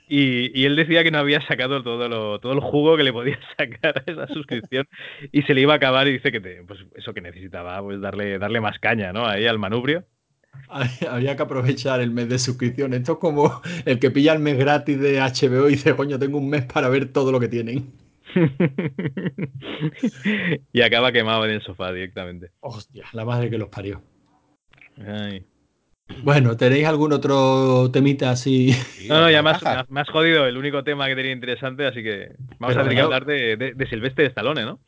Y, 0.08 0.64
él 0.64 0.74
decía 0.74 1.04
que 1.04 1.12
no 1.12 1.18
había 1.18 1.40
sacado 1.42 1.84
todo, 1.84 2.40
todo 2.40 2.52
el 2.52 2.58
jugo 2.58 2.96
que 2.96 3.04
le 3.04 3.12
podía 3.12 3.38
sacar 3.56 4.02
a 4.04 4.10
esa 4.10 4.26
suscripción 4.26 4.88
y 5.30 5.42
se 5.42 5.54
le 5.54 5.60
iba 5.60 5.74
a 5.74 5.76
acabar 5.76 6.08
y 6.08 6.14
dice 6.14 6.32
que 6.32 6.64
pues 6.66 6.80
eso 6.96 7.14
que 7.14 7.20
necesitaba, 7.20 7.80
pues 7.80 8.00
darle, 8.00 8.40
darle 8.40 8.60
más 8.60 8.80
caña, 8.80 9.12
¿no? 9.12 9.24
Ahí 9.24 9.46
al 9.46 9.60
manubrio. 9.60 10.04
Había 11.10 11.36
que 11.36 11.42
aprovechar 11.42 12.00
el 12.00 12.10
mes 12.10 12.28
de 12.28 12.38
suscripción. 12.38 12.94
Esto 12.94 13.12
es 13.12 13.18
como 13.18 13.60
el 13.84 13.98
que 13.98 14.10
pilla 14.10 14.32
el 14.32 14.40
mes 14.40 14.58
gratis 14.58 15.00
de 15.00 15.20
HBO 15.20 15.68
y 15.68 15.72
dice, 15.72 15.96
coño, 15.96 16.18
tengo 16.18 16.38
un 16.38 16.48
mes 16.48 16.64
para 16.64 16.88
ver 16.88 17.12
todo 17.12 17.32
lo 17.32 17.40
que 17.40 17.48
tienen. 17.48 17.92
y 20.72 20.82
acaba 20.82 21.12
quemado 21.12 21.44
en 21.44 21.52
el 21.52 21.62
sofá 21.62 21.92
directamente. 21.92 22.50
Hostia, 22.60 23.06
la 23.12 23.24
madre 23.24 23.50
que 23.50 23.58
los 23.58 23.68
parió. 23.68 24.02
Ay. 25.04 25.44
Bueno, 26.22 26.56
¿tenéis 26.56 26.86
algún 26.86 27.12
otro 27.12 27.90
temita 27.92 28.30
así? 28.30 28.72
No, 29.08 29.20
no, 29.20 29.30
ya 29.30 29.42
más, 29.42 29.62
más, 29.88 30.08
jodido 30.08 30.46
el 30.46 30.56
único 30.56 30.82
tema 30.82 31.06
que 31.06 31.14
tenía 31.14 31.32
interesante, 31.32 31.86
así 31.86 32.02
que 32.02 32.32
vamos 32.58 32.76
a 32.76 32.82
tener 32.82 32.96
que 32.96 33.02
hablar 33.02 33.24
de, 33.24 33.56
de, 33.56 33.86
Silvestre 33.86 34.24
de 34.24 34.28
Stallone, 34.28 34.64
¿no? 34.64 34.80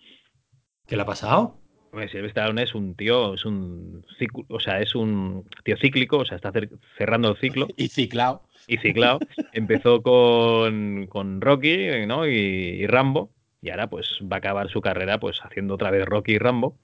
¿Qué 0.86 0.96
le 0.96 1.02
ha 1.02 1.06
pasado? 1.06 1.61
Stallone 1.92 2.62
es 2.62 2.74
un 2.74 2.94
tío, 2.94 3.34
es 3.34 3.44
un 3.44 4.04
o 4.48 4.60
sea, 4.60 4.80
es 4.80 4.94
un 4.94 5.44
tío 5.64 5.76
cíclico, 5.76 6.18
o 6.18 6.24
sea, 6.24 6.36
está 6.36 6.52
cerrando 6.96 7.30
el 7.30 7.36
ciclo. 7.36 7.68
y 7.76 7.88
ciclado. 7.88 8.42
Y 8.66 8.78
ciclado. 8.78 9.18
Empezó 9.52 10.02
con, 10.02 11.06
con 11.08 11.40
Rocky, 11.40 12.06
¿no? 12.06 12.26
Y, 12.26 12.32
y, 12.32 12.86
Rambo, 12.86 13.30
y 13.60 13.70
ahora 13.70 13.90
pues 13.90 14.20
va 14.22 14.36
a 14.36 14.38
acabar 14.38 14.70
su 14.70 14.80
carrera 14.80 15.18
pues 15.20 15.40
haciendo 15.42 15.74
otra 15.74 15.90
vez 15.90 16.06
Rocky 16.06 16.32
y 16.32 16.38
Rambo. 16.38 16.78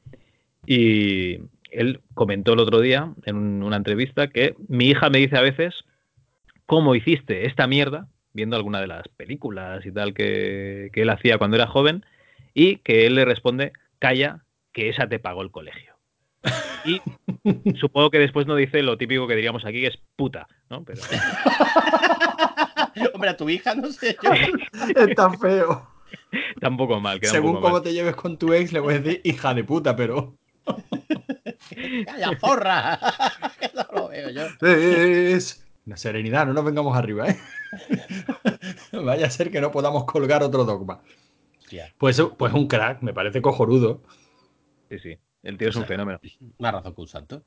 Y, 0.66 1.38
él 1.70 2.00
comentó 2.14 2.54
el 2.54 2.60
otro 2.60 2.80
día 2.80 3.12
en 3.24 3.62
una 3.62 3.76
entrevista 3.76 4.28
que 4.28 4.54
mi 4.68 4.86
hija 4.88 5.10
me 5.10 5.18
dice 5.18 5.36
a 5.36 5.42
veces 5.42 5.84
cómo 6.66 6.94
hiciste 6.94 7.46
esta 7.46 7.66
mierda, 7.66 8.08
viendo 8.32 8.56
alguna 8.56 8.80
de 8.80 8.86
las 8.86 9.08
películas 9.08 9.84
y 9.86 9.92
tal 9.92 10.14
que, 10.14 10.90
él 10.92 11.10
hacía 11.10 11.38
cuando 11.38 11.56
era 11.56 11.66
joven, 11.66 12.04
y 12.54 12.76
que 12.76 13.06
él 13.06 13.14
le 13.14 13.24
responde, 13.24 13.72
calla, 13.98 14.44
que 14.72 14.88
esa 14.88 15.08
te 15.08 15.18
pagó 15.18 15.42
el 15.42 15.50
colegio. 15.50 15.94
Y 16.84 17.00
supongo 17.78 18.10
que 18.10 18.18
después 18.18 18.46
no 18.46 18.54
dice 18.54 18.82
lo 18.82 18.96
típico 18.96 19.26
que 19.26 19.34
diríamos 19.34 19.64
aquí, 19.64 19.80
que 19.80 19.88
es 19.88 19.98
puta, 20.16 20.46
¿no? 20.70 20.84
Pero... 20.84 21.02
Hombre, 23.14 23.30
a 23.30 23.36
tu 23.36 23.48
hija 23.48 23.74
no 23.74 23.90
sé 23.90 24.16
yo. 24.22 24.30
es 25.02 25.14
tan 25.14 25.38
feo. 25.38 25.88
Tampoco 26.60 27.00
mal. 27.00 27.18
Según 27.22 27.60
cómo 27.60 27.82
te 27.82 27.92
lleves 27.92 28.16
con 28.16 28.38
tu 28.38 28.52
ex, 28.52 28.72
le 28.72 28.80
voy 28.80 28.94
a 28.94 29.00
decir 29.00 29.20
hija 29.24 29.54
de 29.54 29.64
puta, 29.64 29.96
pero. 29.96 30.34
¡Calla, 32.06 32.38
porra! 32.38 32.98
Eso 33.60 33.86
lo 33.94 34.08
veo 34.08 34.30
yo. 34.30 34.66
Es 34.66 35.64
una 35.86 35.96
serenidad, 35.96 36.46
no 36.46 36.52
nos 36.52 36.64
vengamos 36.64 36.96
arriba, 36.96 37.28
¿eh? 37.28 37.38
Vaya 38.92 39.26
a 39.26 39.30
ser 39.30 39.50
que 39.50 39.60
no 39.60 39.70
podamos 39.70 40.04
colgar 40.04 40.42
otro 40.42 40.64
dogma. 40.64 41.00
Pues, 41.98 42.22
pues 42.36 42.52
un 42.52 42.66
crack, 42.66 43.02
me 43.02 43.12
parece 43.12 43.42
cojorudo. 43.42 44.02
Sí, 44.88 44.98
sí. 44.98 45.18
El 45.42 45.58
tío 45.58 45.68
es 45.68 45.76
un 45.76 45.84
fenómeno. 45.84 46.20
Una 46.58 46.72
razón 46.72 46.94
que 46.94 47.00
un 47.00 47.08
salto. 47.08 47.44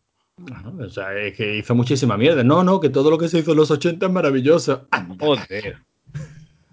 o 0.80 0.90
sea, 0.90 1.14
es 1.18 1.36
que 1.36 1.58
hizo 1.58 1.76
muchísima 1.76 2.18
mierda. 2.18 2.44
No, 2.44 2.64
no, 2.64 2.80
que 2.80 2.90
todo 2.90 3.10
lo 3.10 3.18
que 3.18 3.28
se 3.28 3.40
hizo 3.40 3.52
en 3.52 3.58
los 3.58 3.72
80 3.72 4.06
es 4.06 4.12
maravilloso. 4.12 4.88
Joder. 5.20 5.78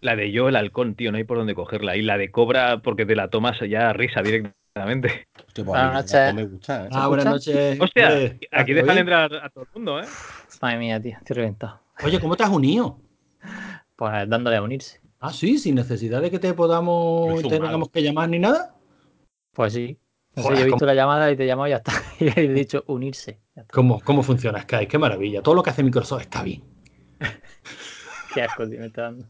La 0.00 0.14
de 0.14 0.30
yo, 0.30 0.48
el 0.48 0.56
halcón, 0.56 0.94
tío, 0.94 1.10
no 1.10 1.18
hay 1.18 1.24
por 1.24 1.38
dónde 1.38 1.54
cogerla. 1.54 1.96
Y 1.96 2.02
la 2.02 2.16
de 2.18 2.30
cobra, 2.30 2.80
porque 2.82 3.04
te 3.04 3.16
la 3.16 3.28
tomas 3.28 3.58
ya 3.68 3.90
a 3.90 3.92
risa 3.92 4.22
directa 4.22 4.54
pues 4.84 5.66
buenas 5.66 5.94
noches. 5.94 6.34
Me 6.34 6.44
gusta, 6.44 6.84
¿eh? 6.84 6.88
Ah, 6.92 7.08
buenas 7.08 7.26
noches. 7.26 7.80
Hostia, 7.80 8.36
aquí 8.52 8.74
dejan 8.74 8.98
entrar 8.98 9.34
a 9.34 9.48
todo 9.50 9.64
el 9.64 9.70
mundo, 9.74 10.00
¿eh? 10.00 10.06
Madre 10.62 10.78
mía, 10.78 11.00
tío, 11.00 11.16
estoy 11.18 11.36
reventado. 11.36 11.80
Oye, 12.04 12.20
¿cómo 12.20 12.36
te 12.36 12.44
has 12.44 12.50
unido? 12.50 12.98
Pues 13.96 14.28
dándole 14.28 14.56
a 14.56 14.62
unirse. 14.62 15.00
Ah, 15.20 15.32
sí, 15.32 15.58
sin 15.58 15.74
necesidad 15.74 16.22
de 16.22 16.30
que 16.30 16.38
te 16.38 16.54
podamos, 16.54 17.42
tengamos 17.48 17.90
que 17.90 18.02
llamar 18.02 18.28
ni 18.28 18.38
nada. 18.38 18.76
Pues 19.52 19.72
sí. 19.72 19.98
Yo 20.42 20.50
he 20.60 20.64
visto 20.64 20.86
la 20.86 20.94
llamada 20.94 21.30
y 21.30 21.36
te 21.36 21.44
he 21.44 21.46
llamado 21.46 21.68
y 21.68 21.70
ya 21.70 21.76
está. 21.76 21.92
Y 22.20 22.28
he 22.28 22.48
dicho 22.48 22.84
unirse. 22.86 23.40
¿Cómo, 23.72 24.00
¿Cómo 24.00 24.22
funciona 24.22 24.62
Skype? 24.62 24.88
Qué 24.88 24.98
maravilla. 24.98 25.42
Todo 25.42 25.54
lo 25.54 25.62
que 25.62 25.70
hace 25.70 25.82
Microsoft 25.82 26.22
está 26.22 26.42
bien. 26.42 26.62
Qué 28.34 28.42
asco, 28.42 28.68
tío, 28.68 28.78
me 28.80 28.86
está 28.86 29.02
dando. 29.02 29.24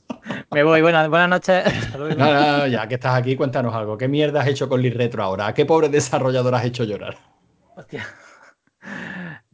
Me 0.51 0.63
voy, 0.63 0.83
buenas, 0.83 1.09
buenas 1.09 1.29
noches. 1.29 1.65
ya 2.17 2.89
que 2.89 2.95
estás 2.95 3.15
aquí, 3.15 3.37
cuéntanos 3.37 3.75
algo. 3.75 3.97
¿Qué 3.97 4.09
mierda 4.09 4.41
has 4.41 4.49
hecho 4.49 4.69
con 4.69 4.83
Lee 4.83 4.91
Retro 4.91 5.23
ahora? 5.23 5.47
¿A 5.47 5.55
qué 5.55 5.65
pobre 5.65 5.89
desarrollador 5.89 6.55
has 6.55 6.65
hecho 6.65 6.85
llorar? 6.85 7.17
Hostia. 7.77 8.07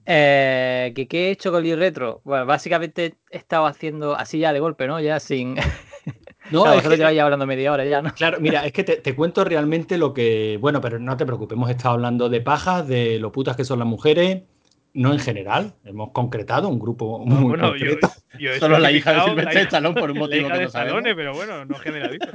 Eh, 0.06 0.92
¿qué, 0.94 1.28
he 1.28 1.30
hecho 1.30 1.50
con 1.50 1.62
Lee 1.62 1.74
Retro? 1.74 2.20
Bueno, 2.24 2.46
básicamente 2.46 3.16
he 3.30 3.38
estado 3.38 3.66
haciendo 3.66 4.16
así 4.16 4.38
ya 4.38 4.52
de 4.52 4.60
golpe, 4.60 4.86
¿no? 4.86 5.00
Ya 5.00 5.20
sin. 5.20 5.56
No, 6.50 6.62
claro, 6.62 6.78
es 6.78 6.88
que 6.88 6.96
te 6.96 7.02
vaya 7.02 7.24
hablando 7.24 7.46
media 7.46 7.72
hora 7.72 7.84
ya, 7.84 8.02
¿no? 8.02 8.12
Claro, 8.14 8.38
mira, 8.40 8.66
es 8.66 8.72
que 8.72 8.84
te, 8.84 8.96
te, 8.96 9.14
cuento 9.14 9.44
realmente 9.44 9.96
lo 9.96 10.12
que. 10.12 10.58
Bueno, 10.60 10.80
pero 10.80 10.98
no 10.98 11.16
te 11.16 11.24
preocupes, 11.24 11.56
hemos 11.56 11.70
estado 11.70 11.94
hablando 11.94 12.28
de 12.28 12.40
pajas, 12.40 12.86
de 12.86 13.18
lo 13.18 13.32
putas 13.32 13.56
que 13.56 13.64
son 13.64 13.78
las 13.78 13.88
mujeres, 13.88 14.42
no 14.94 15.12
en 15.12 15.18
general, 15.18 15.74
hemos 15.84 16.10
concretado 16.12 16.68
un 16.68 16.78
grupo 16.78 17.18
muy 17.18 17.48
bueno, 17.48 17.70
concreto. 17.70 18.08
Yo, 18.38 18.54
Solo 18.58 18.78
la 18.78 18.92
hija 18.92 19.12
de 19.12 19.20
Silvestre 19.22 19.62
Stallone 19.62 20.00
por 20.00 20.10
un 20.10 20.18
motivo 20.18 20.48
la 20.48 20.62
hija 20.62 20.84
que 21.02 21.14
pero 21.14 21.34
bueno, 21.34 21.64
no 21.64 21.74
generalizo. 21.76 22.28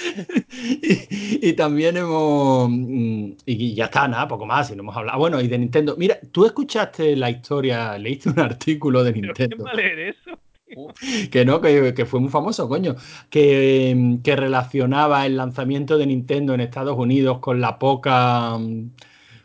y, 0.82 1.48
y, 1.48 1.52
también 1.54 1.96
hemos 1.96 2.68
mm, 2.70 3.32
y 3.46 3.74
ya 3.74 3.86
está, 3.86 4.08
nada, 4.08 4.28
poco 4.28 4.46
más, 4.46 4.70
y 4.70 4.76
no 4.76 4.82
hemos 4.82 4.96
hablado. 4.96 5.18
Bueno, 5.18 5.40
y 5.40 5.48
de 5.48 5.58
Nintendo. 5.58 5.96
Mira, 5.98 6.18
tú 6.32 6.46
escuchaste 6.46 7.16
la 7.16 7.30
historia, 7.30 7.98
leíste 7.98 8.30
un 8.30 8.40
artículo 8.40 9.04
de 9.04 9.12
Nintendo. 9.12 9.56
¿Quién 9.56 9.66
va 9.66 9.70
a 9.72 9.74
leer 9.74 9.98
eso? 9.98 10.39
Que 11.30 11.44
no, 11.44 11.60
que, 11.60 11.94
que, 11.94 12.06
fue 12.06 12.20
muy 12.20 12.30
famoso, 12.30 12.68
coño. 12.68 12.96
Que, 13.30 14.18
que 14.22 14.36
relacionaba 14.36 15.26
el 15.26 15.36
lanzamiento 15.36 15.98
de 15.98 16.06
Nintendo 16.06 16.54
en 16.54 16.60
Estados 16.60 16.96
Unidos 16.96 17.38
con 17.38 17.60
la 17.60 17.78
poca 17.78 18.56
mm, 18.58 18.90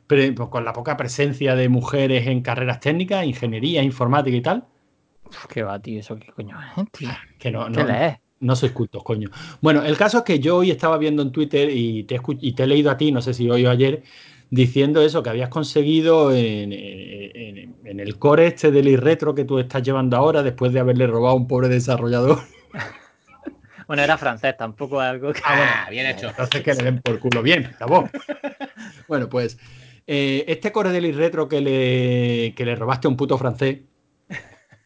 pues, 0.08 0.34
con 0.50 0.66
la 0.66 0.74
poca 0.74 0.98
presencia 0.98 1.56
de 1.56 1.70
mujeres 1.70 2.28
en 2.28 2.42
carreras 2.42 2.80
técnicas, 2.80 3.26
ingeniería, 3.26 3.82
informática 3.82 4.38
y 4.38 4.42
tal. 4.42 4.66
qué 5.50 5.64
va, 5.64 5.80
tío, 5.80 6.00
eso 6.00 6.16
qué 6.18 6.32
coño 6.32 6.58
es, 6.78 6.92
tío. 6.92 7.10
Que 7.40 7.52
no, 7.52 7.70
no, 7.70 7.86
no 8.40 8.56
sois 8.56 8.72
cultos, 8.72 9.04
coño. 9.04 9.30
Bueno, 9.62 9.84
el 9.84 9.98
caso 9.98 10.20
es 10.20 10.24
que 10.24 10.40
yo 10.40 10.58
hoy 10.58 10.70
estaba 10.70 10.98
viendo 10.98 11.22
en 11.24 11.32
Twitter 11.32 11.70
y 11.72 12.04
te, 12.04 12.20
y 12.42 12.54
te 12.54 12.64
he 12.64 12.68
leído 12.68 12.92
a 12.92 12.98
ti, 12.98 13.12
no 13.12 13.22
sé 13.22 13.34
si 13.34 13.50
hoy 13.50 13.66
o 13.66 13.72
ayer, 13.72 14.04
diciendo 14.56 15.02
eso, 15.02 15.22
que 15.22 15.30
habías 15.30 15.50
conseguido 15.50 16.34
en, 16.34 16.72
el 17.84 18.18
core 18.18 18.48
este 18.48 18.72
del 18.72 18.98
retro 18.98 19.36
que 19.36 19.46
tú 19.46 19.60
estás 19.60 19.84
llevando 19.84 20.18
ahora, 20.18 20.42
después 20.42 20.74
de 20.74 20.80
haberle 20.80 21.08
robado 21.08 21.34
a 21.34 21.38
un 21.38 21.48
pobre 21.48 21.68
desarrollador. 21.70 22.40
Bueno, 23.88 24.02
era 24.02 24.18
francés, 24.18 24.58
tampoco 24.58 25.00
algo 25.00 25.32
que. 25.32 25.42
Ah, 25.46 25.56
bueno, 25.56 25.72
ah, 25.76 25.90
bien 25.92 26.08
hecho. 26.08 26.30
Entonces 26.30 26.64
que 26.64 26.74
le 26.74 26.84
den 26.86 27.02
por 27.04 27.20
culo 27.20 27.44
bien, 27.44 27.68
acabó. 27.68 28.10
bueno, 29.08 29.30
pues 29.30 29.60
eh, 30.08 30.44
este 30.48 30.72
Core 30.72 30.90
del 30.90 31.14
Retro 31.14 31.48
que 31.48 31.62
le, 31.62 32.56
que 32.56 32.66
le 32.66 32.76
robaste 32.76 33.08
a 33.08 33.12
un 33.12 33.18
puto 33.18 33.38
francés. 33.38 33.82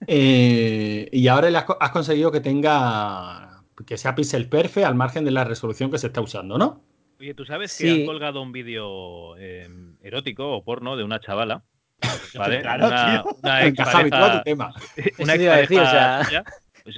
Eh, 0.07 1.09
y 1.11 1.27
ahora 1.27 1.49
le 1.49 1.57
has, 1.57 1.91
conseguido 1.91 2.31
que 2.31 2.39
tenga 2.39 3.63
que 3.85 3.97
sea 3.97 4.15
pixel 4.15 4.47
perfect 4.47 4.85
al 4.85 4.95
margen 4.95 5.25
de 5.25 5.31
la 5.31 5.43
resolución 5.43 5.91
que 5.91 5.97
se 5.97 6.07
está 6.07 6.21
usando, 6.21 6.57
¿no? 6.57 6.81
Oye, 7.19 7.33
¿tú 7.33 7.45
sabes 7.45 7.77
que 7.77 7.91
han 7.91 8.05
colgado 8.05 8.41
un 8.41 8.53
vídeo 8.53 9.35
em, 9.37 9.97
erótico 10.01 10.51
o 10.51 10.63
porno 10.63 10.95
de 10.95 11.03
una 11.03 11.19
chavala? 11.19 11.63
¿Vale? 12.35 12.61
Claro, 12.61 12.87
una, 12.87 13.23
una 13.43 13.65
ex 13.67 13.77
pareja, 13.77 14.37
tu 14.37 14.43
tema. 14.43 14.73
Una 15.19 15.35
ex 15.35 15.45
pareja, 15.45 16.43
pues, 16.83 16.97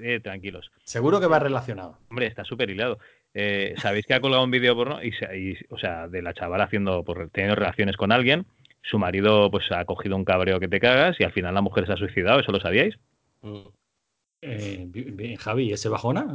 eh, 0.00 0.20
tranquilos. 0.20 0.70
Seguro 0.84 1.20
que 1.20 1.26
va 1.26 1.38
relacionado. 1.38 1.98
Hombre, 2.08 2.26
está 2.26 2.44
súper 2.44 2.70
hilado. 2.70 2.98
Eh, 3.34 3.74
Sabéis 3.76 4.06
que 4.06 4.14
ha 4.14 4.20
colgado 4.20 4.42
un 4.42 4.50
vídeo 4.50 4.74
porno 4.74 5.00
y, 5.02 5.12
o 5.68 5.78
sea, 5.78 6.08
de 6.08 6.22
la 6.22 6.32
chavala 6.32 6.64
haciendo, 6.64 7.04
por, 7.04 7.28
teniendo 7.28 7.56
relaciones 7.56 7.96
con 7.98 8.12
alguien. 8.12 8.46
Su 8.82 8.98
marido 8.98 9.50
pues 9.50 9.70
ha 9.70 9.84
cogido 9.84 10.16
un 10.16 10.24
cabreo 10.24 10.60
que 10.60 10.68
te 10.68 10.80
cagas 10.80 11.20
y 11.20 11.24
al 11.24 11.32
final 11.32 11.52
la 11.52 11.60
mujer 11.60 11.86
se 11.86 11.92
ha 11.92 11.96
suicidado. 11.96 12.40
¿Eso 12.40 12.52
lo 12.52 12.60
sabíais? 12.60 12.96
Mm. 13.42 13.66
Eh, 14.42 14.86
bien, 14.88 15.36
Javi, 15.36 15.72
¿ese 15.72 15.88
bajona? 15.88 16.26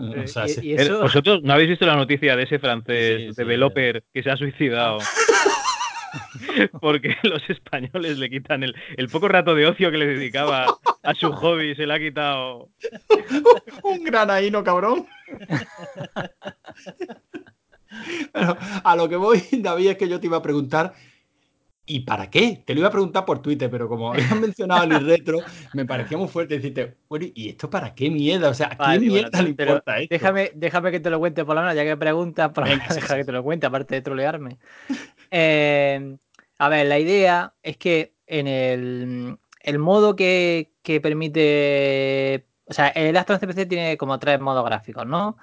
¿Vosotros 1.02 1.44
no 1.44 1.54
habéis 1.54 1.70
visto 1.70 1.86
la 1.86 1.96
noticia 1.96 2.36
de 2.36 2.44
ese 2.44 2.60
francés 2.60 3.36
developer 3.36 4.04
que 4.14 4.24
se 4.24 4.32
ha 4.32 4.38
suicidado? 4.38 5.00
Porque 6.82 7.16
los 7.24 7.42
españoles 7.50 8.18
le 8.18 8.30
quitan 8.30 8.64
el, 8.64 9.10
poco 9.10 9.28
rato 9.28 9.56
de 9.56 9.66
ocio 9.66 9.92
que 9.92 9.98
le 9.98 10.08
dedicaba 10.08 10.66
a 11.04 11.14
su 11.14 11.32
hobby, 11.32 11.76
se 11.76 11.86
le 11.86 11.94
ha 11.94 12.00
quitado. 12.00 12.70
Un 13.84 14.04
granaíno, 14.04 14.64
cabrón. 14.64 15.08
a 18.84 18.96
lo 18.96 19.08
que 19.08 19.16
voy, 19.16 19.44
David, 19.52 19.92
es 19.92 19.98
que 19.98 20.10
yo 20.10 20.20
te 20.20 20.28
iba 20.28 20.38
a 20.38 20.42
preguntar 20.42 20.94
¿Y 21.86 22.02
para 22.02 22.30
qué? 22.30 22.64
Te 22.66 22.74
lo 22.74 22.82
iba 22.82 22.90
a 22.90 22.92
preguntar 22.92 23.26
por 23.26 23.42
Twitter, 23.42 23.70
pero 23.70 23.88
como 23.90 24.14
habías 24.14 24.40
mencionado 24.40 24.84
el 24.84 25.06
retro, 25.06 25.40
me 25.74 25.86
parecía 25.86 26.18
muy 26.18 26.28
fuerte 26.28 26.56
decirte, 26.56 26.98
¿y 27.34 27.50
esto 27.50 27.70
para 27.70 27.94
qué 27.94 28.10
mierda? 28.10 28.50
O 28.50 28.54
sea, 28.54 28.76
¿a 28.78 28.94
qué 28.94 29.00
mierda 29.00 29.42
le 29.42 29.50
importa 29.50 30.00
esto? 30.00 30.14
Déjame, 30.14 30.52
déjame 30.56 30.92
que 30.92 31.00
te 31.00 31.10
lo 31.10 31.20
cuente 31.20 31.44
por 31.44 31.56
la 31.56 31.62
mano, 31.62 31.74
ya 31.74 31.84
que 31.84 31.98
preguntas, 31.98 32.52
por 32.52 32.68
deja 32.68 33.16
que 33.16 33.26
te 33.26 33.32
lo 33.32 33.44
cuente, 33.44 33.66
aparte 33.66 33.96
de 33.96 34.02
trolearme. 34.02 34.58
Eh, 35.32 36.18
a 36.60 36.70
ver, 36.70 36.86
la 36.86 37.00
idea 37.00 37.56
es 37.64 37.78
que 37.78 38.14
en 38.28 38.48
el, 38.48 39.38
el 39.62 39.80
modo 39.80 40.16
que, 40.16 40.74
que, 40.84 41.02
permite. 41.02 42.48
O 42.66 42.74
sea, 42.74 42.90
el 42.90 43.18
Astro 43.18 43.38
CPC 43.40 43.68
tiene 43.68 43.98
como 43.98 44.20
tres 44.20 44.40
modos 44.40 44.64
gráficos, 44.64 45.06
¿no? 45.06 45.38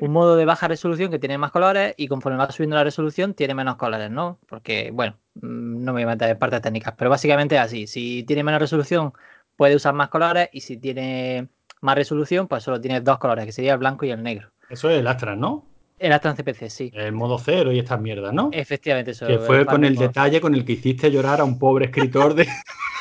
Un 0.00 0.12
modo 0.12 0.36
de 0.36 0.44
baja 0.44 0.68
resolución 0.68 1.10
que 1.10 1.18
tiene 1.18 1.38
más 1.38 1.50
colores 1.50 1.94
y 1.96 2.08
conforme 2.08 2.38
va 2.38 2.50
subiendo 2.50 2.76
la 2.76 2.84
resolución 2.84 3.34
tiene 3.34 3.54
menos 3.54 3.76
colores, 3.76 4.10
¿no? 4.10 4.38
Porque, 4.48 4.90
bueno, 4.92 5.16
mm, 5.34 5.84
no 5.84 5.92
me 5.92 5.92
voy 5.92 6.02
a 6.02 6.14
meter 6.14 6.30
en 6.30 6.38
partes 6.38 6.62
técnicas, 6.62 6.94
pero 6.96 7.10
básicamente 7.10 7.56
es 7.56 7.60
así. 7.60 7.86
Si 7.86 8.22
tiene 8.24 8.44
menos 8.44 8.60
resolución 8.60 9.12
puede 9.56 9.74
usar 9.74 9.94
más 9.94 10.08
colores 10.08 10.48
y 10.52 10.60
si 10.60 10.76
tiene 10.76 11.48
más 11.80 11.96
resolución 11.96 12.48
pues 12.48 12.62
solo 12.62 12.80
tiene 12.80 13.00
dos 13.00 13.18
colores, 13.18 13.44
que 13.44 13.52
sería 13.52 13.72
el 13.72 13.78
blanco 13.78 14.04
y 14.06 14.10
el 14.10 14.22
negro. 14.22 14.50
Eso 14.70 14.90
es 14.90 15.00
el 15.00 15.06
Astran, 15.06 15.40
¿no? 15.40 15.64
El 15.98 16.12
Astran 16.12 16.36
CPC, 16.36 16.70
sí. 16.70 16.92
El 16.94 17.12
modo 17.12 17.38
cero 17.38 17.72
y 17.72 17.78
estas 17.80 18.00
mierdas, 18.00 18.32
¿no? 18.32 18.50
Efectivamente, 18.52 19.10
eso. 19.12 19.26
Que 19.26 19.38
fue 19.38 19.66
con 19.66 19.84
el 19.84 19.96
detalle 19.96 20.40
con 20.40 20.54
el 20.54 20.64
que 20.64 20.72
hiciste 20.72 21.10
llorar 21.10 21.40
a 21.40 21.44
un 21.44 21.58
pobre 21.58 21.86
escritor 21.86 22.34
de... 22.34 22.46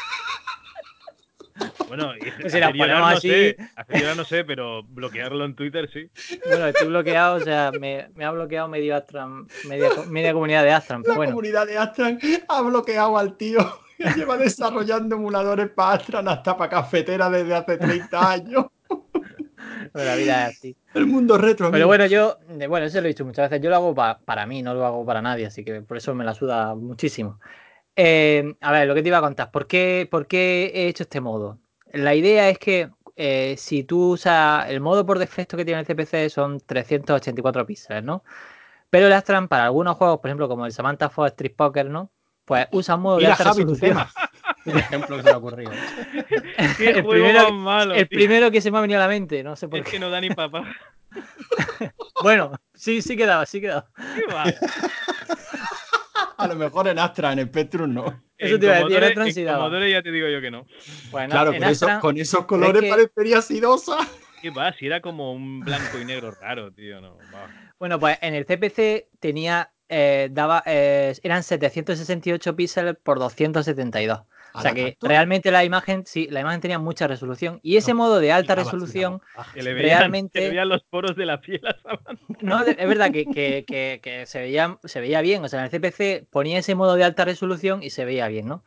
Bueno, 1.88 2.12
pues 2.42 2.54
si 2.54 2.60
no 2.60 3.20
sé, 3.20 3.58
no 4.16 4.26
sé, 4.26 4.44
pero 4.44 4.84
bloquearlo 4.84 5.46
en 5.46 5.56
Twitter 5.56 5.90
sí. 5.92 6.10
Bueno, 6.46 6.68
estoy 6.68 6.88
bloqueado, 6.88 7.36
o 7.36 7.40
sea, 7.40 7.72
me, 7.80 8.08
ha 8.24 8.32
bloqueado 8.32 8.68
medio 8.68 8.96
Astran, 8.96 9.48
media, 9.68 10.34
comunidad 10.34 10.64
de 10.64 10.72
Astran. 10.72 11.04
La 11.06 11.16
comunidad 11.16 11.66
de 11.66 11.78
Astran 11.78 12.20
ha 12.48 12.62
bloqueado 12.62 13.18
al 13.18 13.38
tío 13.38 13.60
que 13.98 14.10
lleva 14.12 14.38
desarrollando 14.38 15.16
emuladores 15.16 15.70
para 15.70 15.94
Astran 15.94 16.28
hasta 16.28 16.58
para 16.58 16.70
cafetera 16.70 17.30
desde 17.30 17.56
hace 17.56 17.78
30 17.78 18.32
años. 18.32 18.66
la 19.94 20.16
vida 20.16 20.50
es 20.50 20.58
así. 20.58 20.76
El 20.94 21.08
mundo 21.08 21.38
retro. 21.38 21.72
Pero 21.72 21.88
bueno, 21.88 22.06
yo, 22.06 22.38
bueno, 22.68 22.86
eso 22.86 23.00
lo 23.00 23.06
he 23.06 23.10
dicho 23.10 23.26
muchas 23.26 23.50
veces. 23.50 23.64
Yo 23.64 23.70
lo 23.70 23.78
hago 23.78 23.96
para 23.96 24.46
mí, 24.46 24.62
no 24.62 24.74
lo 24.74 24.86
hago 24.86 25.06
para 25.06 25.22
nadie, 25.22 25.46
así 25.46 25.64
que 25.64 25.82
por 25.82 25.98
eso 25.98 26.14
me 26.14 26.26
la 26.26 26.34
suda 26.34 26.76
muchísimo. 26.76 27.40
Eh, 27.96 28.56
a 28.62 28.72
ver, 28.72 28.88
lo 28.88 28.94
que 28.94 29.02
te 29.02 29.08
iba 29.08 29.18
a 29.18 29.22
contar. 29.22 29.50
¿Por 29.50 29.66
qué, 29.66 30.08
¿Por 30.10 30.28
qué 30.28 30.72
he 30.74 30.88
hecho 30.88 31.04
este 31.04 31.20
modo? 31.20 31.60
La 31.98 32.14
idea 32.14 32.50
es 32.50 32.60
que 32.60 32.90
eh, 33.16 33.56
si 33.58 33.84
tú 33.84 34.12
usas 34.12 34.70
el 34.70 34.80
modo 34.80 35.06
por 35.06 35.18
defecto 35.18 35.58
que 35.58 35.66
tiene 35.66 35.82
el 35.82 35.88
CPC 35.88 36.30
son 36.30 36.60
384 36.60 37.66
píxeles, 37.66 38.04
¿no? 38.04 38.24
Pero 38.90 39.08
el 39.08 39.14
Astran 39.14 39.48
para 39.48 39.66
algunos 39.66 39.98
juegos, 39.98 40.20
por 40.20 40.30
ejemplo, 40.30 40.48
como 40.48 40.66
el 40.66 40.72
Samantha 40.72 41.10
Fox 41.10 41.32
Street 41.32 41.56
Poker, 41.56 41.90
¿no? 41.90 42.12
Pues 42.46 42.68
usa 42.72 42.96
un 42.96 43.02
modo 43.02 43.18
de 43.18 43.28
alta 43.28 43.44
resolución. 43.46 43.98
Por 44.64 44.78
ejemplo, 44.78 45.18
que 45.18 45.24
se 45.24 45.30
ha 45.32 45.38
ocurrido. 45.38 45.72
el, 46.80 47.06
primero, 47.06 47.52
malo, 47.52 47.96
el 47.96 48.08
primero 48.08 48.52
que 48.52 48.62
se 48.62 48.70
me 48.70 48.78
ha 48.78 48.82
venido 48.82 49.00
a 49.00 49.04
la 49.04 49.10
mente, 49.10 49.44
no 49.44 49.56
sé 49.56 49.68
por 49.68 49.80
es 49.80 49.86
qué. 49.86 49.92
que 49.92 50.00
no 50.00 50.10
da 50.10 50.22
ni 50.22 50.30
papá. 50.30 50.64
bueno, 52.22 52.52
sí, 52.76 53.02
sí 53.02 53.18
quedaba, 53.18 53.46
sí 53.46 53.60
quedaba. 53.60 53.90
¿Qué 54.16 54.34
va? 54.34 54.46
A 56.44 56.48
lo 56.48 56.56
mejor 56.56 56.88
en 56.88 57.00
Astra, 57.00 57.34
en 57.34 57.48
Spectrum 57.48 57.94
no. 57.94 58.24
Eso 58.38 58.60
te 58.60 58.68
iba 58.68 58.76
a 58.76 58.84
decir, 58.84 59.48
en 59.48 59.56
Commodore 59.56 59.90
ya 59.90 60.04
te 60.04 60.12
digo 60.12 60.28
yo 60.28 60.40
que 60.40 60.52
no. 60.52 60.68
claro, 61.12 61.52
con, 62.00 62.18
esos 62.18 62.46
colores 62.46 62.88
parecería 62.88 63.42
sidosa. 63.42 63.98
¿Qué 64.42 64.52
va? 64.52 64.72
Si 64.74 64.86
era 64.86 65.02
como 65.02 65.34
un 65.34 65.62
blanco 65.62 66.00
y 66.00 66.06
negro 66.06 66.30
raro, 66.40 66.72
tío. 66.72 67.02
No, 67.02 67.18
Bueno, 67.80 68.00
pues 68.00 68.20
en 68.22 68.36
el 68.36 68.46
CPC 68.46 69.08
tenía, 69.20 69.72
eh, 69.90 70.30
daba, 70.32 70.62
eh, 70.68 71.16
eran 71.24 71.42
768 71.42 72.56
píxeles 72.56 72.96
por 73.02 73.18
272. 73.18 74.22
O 74.58 74.62
sea 74.62 74.74
que 74.74 74.98
realmente 75.02 75.52
la 75.52 75.64
imagen, 75.64 76.04
sí, 76.06 76.28
la 76.32 76.40
imagen 76.40 76.62
tenía 76.62 76.80
mucha 76.80 77.08
resolución. 77.08 77.60
Y 77.62 77.78
ese 77.78 77.94
modo 77.94 78.20
de 78.20 78.32
alta 78.32 78.56
resolución, 78.56 79.22
realmente. 79.54 80.42
Se 80.42 80.50
veían 80.50 80.70
los 80.70 80.84
poros 80.84 81.16
de 81.16 81.26
la 81.28 81.40
piel 81.40 81.62
No, 82.42 82.64
es 82.64 82.88
verdad 82.88 83.12
que, 83.12 84.26
se, 84.26 84.40
veía, 84.40 84.80
se 84.84 85.00
veía 85.00 85.22
bien. 85.22 85.44
O 85.44 85.48
sea, 85.48 85.60
en 85.60 85.66
el 85.66 85.72
CPC 85.72 86.28
ponía 86.30 86.58
ese 86.58 86.74
modo 86.74 86.96
de 86.96 87.04
alta 87.04 87.24
resolución 87.24 87.84
y 87.84 87.92
se 87.92 88.04
veía 88.04 88.28
bien, 88.28 88.48
¿no? 88.48 88.64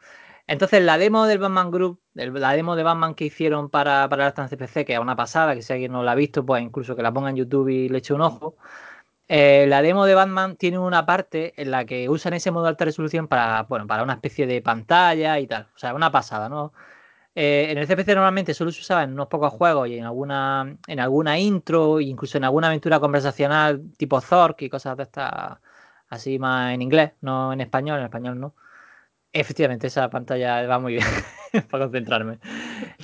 Entonces, 0.46 0.82
la 0.82 0.96
demo 0.96 1.26
del 1.26 1.38
Batman 1.38 1.70
Group, 1.70 2.00
la 2.14 2.52
demo 2.52 2.76
de 2.76 2.82
Batman 2.82 3.14
que 3.14 3.24
hicieron 3.24 3.68
para, 3.68 4.08
para 4.08 4.28
el 4.28 4.32
CPC, 4.32 4.84
que 4.84 4.94
es 4.94 4.98
una 4.98 5.16
pasada, 5.16 5.54
que 5.54 5.62
si 5.62 5.72
alguien 5.72 5.92
no 5.92 6.02
la 6.02 6.12
ha 6.12 6.16
visto, 6.16 6.46
pues 6.46 6.62
incluso 6.62 6.94
que 6.96 7.02
la 7.02 7.12
ponga 7.12 7.30
en 7.30 7.36
YouTube 7.36 7.68
y 7.68 7.88
le 7.88 7.98
eche 7.98 8.14
un 8.14 8.20
ojo. 8.20 8.56
Eh, 9.32 9.66
la 9.68 9.80
demo 9.80 10.06
de 10.06 10.16
Batman 10.16 10.56
tiene 10.56 10.80
una 10.80 11.06
parte 11.06 11.54
en 11.56 11.70
la 11.70 11.84
que 11.84 12.08
usan 12.08 12.32
ese 12.34 12.50
modo 12.50 12.64
de 12.64 12.70
alta 12.70 12.84
resolución 12.84 13.28
para, 13.28 13.62
bueno, 13.62 13.86
para 13.86 14.02
una 14.02 14.14
especie 14.14 14.44
de 14.44 14.60
pantalla 14.60 15.38
y 15.38 15.46
tal. 15.46 15.68
O 15.72 15.78
sea, 15.78 15.94
una 15.94 16.10
pasada, 16.10 16.48
¿no? 16.48 16.72
Eh, 17.34 17.68
en 17.70 17.78
el 17.78 17.86
CPC 17.86 18.08
normalmente 18.16 18.54
solo 18.54 18.72
se 18.72 18.80
usaba 18.80 19.04
en 19.04 19.12
unos 19.12 19.28
pocos 19.28 19.52
juegos 19.52 19.88
y 19.88 19.98
en 19.98 20.04
alguna, 20.04 20.76
en 20.86 21.00
alguna 21.00 21.38
intro, 21.38 22.00
incluso 22.00 22.38
en 22.38 22.44
alguna 22.44 22.68
aventura 22.68 23.00
conversacional 23.00 23.92
tipo 23.96 24.20
Zork 24.20 24.62
y 24.62 24.70
cosas 24.70 24.96
de 24.96 25.04
estas 25.04 25.58
así 26.08 26.38
más 26.40 26.74
en 26.74 26.82
inglés, 26.82 27.12
no 27.20 27.52
en 27.52 27.60
español, 27.60 28.00
en 28.00 28.06
español 28.06 28.40
no. 28.40 28.54
Efectivamente, 29.32 29.86
esa 29.86 30.10
pantalla 30.10 30.66
va 30.66 30.80
muy 30.80 30.94
bien 30.94 31.06
para 31.70 31.84
concentrarme. 31.84 32.38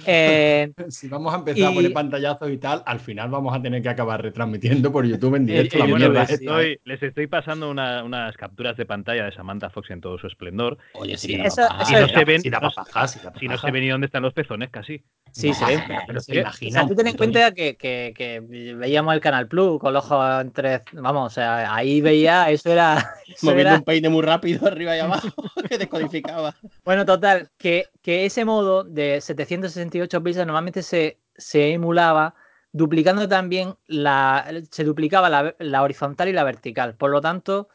Eh, 0.07 0.73
si 0.89 1.09
vamos 1.09 1.33
a 1.33 1.39
empezar 1.39 1.71
a 1.71 1.75
poner 1.75 1.93
pantallazos 1.93 2.51
y 2.51 2.59
tal, 2.59 2.83
al 2.85 2.99
final 2.99 3.31
vamos 3.31 3.55
a 3.55 3.63
tener 3.63 3.81
que 3.81 3.89
acabar 3.89 4.23
retransmitiendo 4.23 4.91
por 4.91 5.07
YouTube 5.07 5.37
en 5.37 5.47
directo. 5.47 5.87
les, 5.87 7.03
estoy, 7.03 7.27
pasando 7.29 7.71
unas 7.71 8.37
capturas 8.37 8.77
de 8.77 8.87
pantalla 8.87 9.25
de 9.25 9.33
Samantha 9.33 9.71
Fox 9.71 9.91
en 9.91 10.01
todo 10.01 10.19
su 10.19 10.27
esplendor. 10.27 10.79
Oye, 10.95 11.17
sí, 11.17 11.35
eso, 11.35 11.63
no 11.63 11.85
se 11.85 12.25
ven, 12.25 12.43
si 12.43 12.51
no 12.51 13.59
se 13.59 13.71
ven 13.71 13.83
ni 13.83 13.89
dónde 13.89 14.07
están 14.07 14.23
los 14.23 14.33
pezones 14.33 14.71
casi. 14.71 15.05
Sí, 15.31 15.53
se 15.53 15.65
ven. 15.65 15.83
Pero 16.07 16.21
se 16.21 16.41
imagina. 16.41 16.71
O 16.71 16.73
sea, 16.73 16.89
tú 16.89 16.95
ten 16.97 17.09
en 17.09 17.17
cuenta 17.17 17.53
que, 17.53 17.77
que, 17.77 18.43
veíamos 18.77 19.15
el 19.15 19.21
Canal 19.21 19.47
Plus 19.47 19.79
con 19.79 19.93
los 19.93 20.05
ojos 20.05 20.41
entre. 20.41 20.83
Vamos, 20.93 21.33
o 21.33 21.35
sea, 21.35 21.75
ahí 21.75 22.01
veía, 22.01 22.51
eso 22.51 22.73
era. 22.73 23.15
Moviendo 23.43 23.75
un 23.75 23.83
peine 23.83 24.09
muy 24.09 24.23
rápido 24.23 24.67
arriba 24.67 24.97
y 24.97 25.01
abajo 25.01 25.29
que 25.69 25.79
Bueno, 26.85 27.05
total, 27.05 27.51
que, 27.59 27.89
que 28.03 28.27
ese 28.27 28.45
modo 28.45 28.85
de 28.85 29.21
768 29.21 30.23
píxeles 30.23 30.47
normalmente 30.47 30.83
se, 30.83 31.19
se 31.37 31.73
emulaba 31.73 32.35
duplicando 32.73 33.29
también 33.29 33.75
la. 33.87 34.47
Se 34.71 34.85
duplicaba 34.85 35.55
la, 35.59 35.83
horizontal 35.83 36.29
y 36.29 36.33
la 36.33 36.45
vertical. 36.45 36.95
Por 36.95 37.11
lo 37.11 37.21
tanto, 37.21 37.69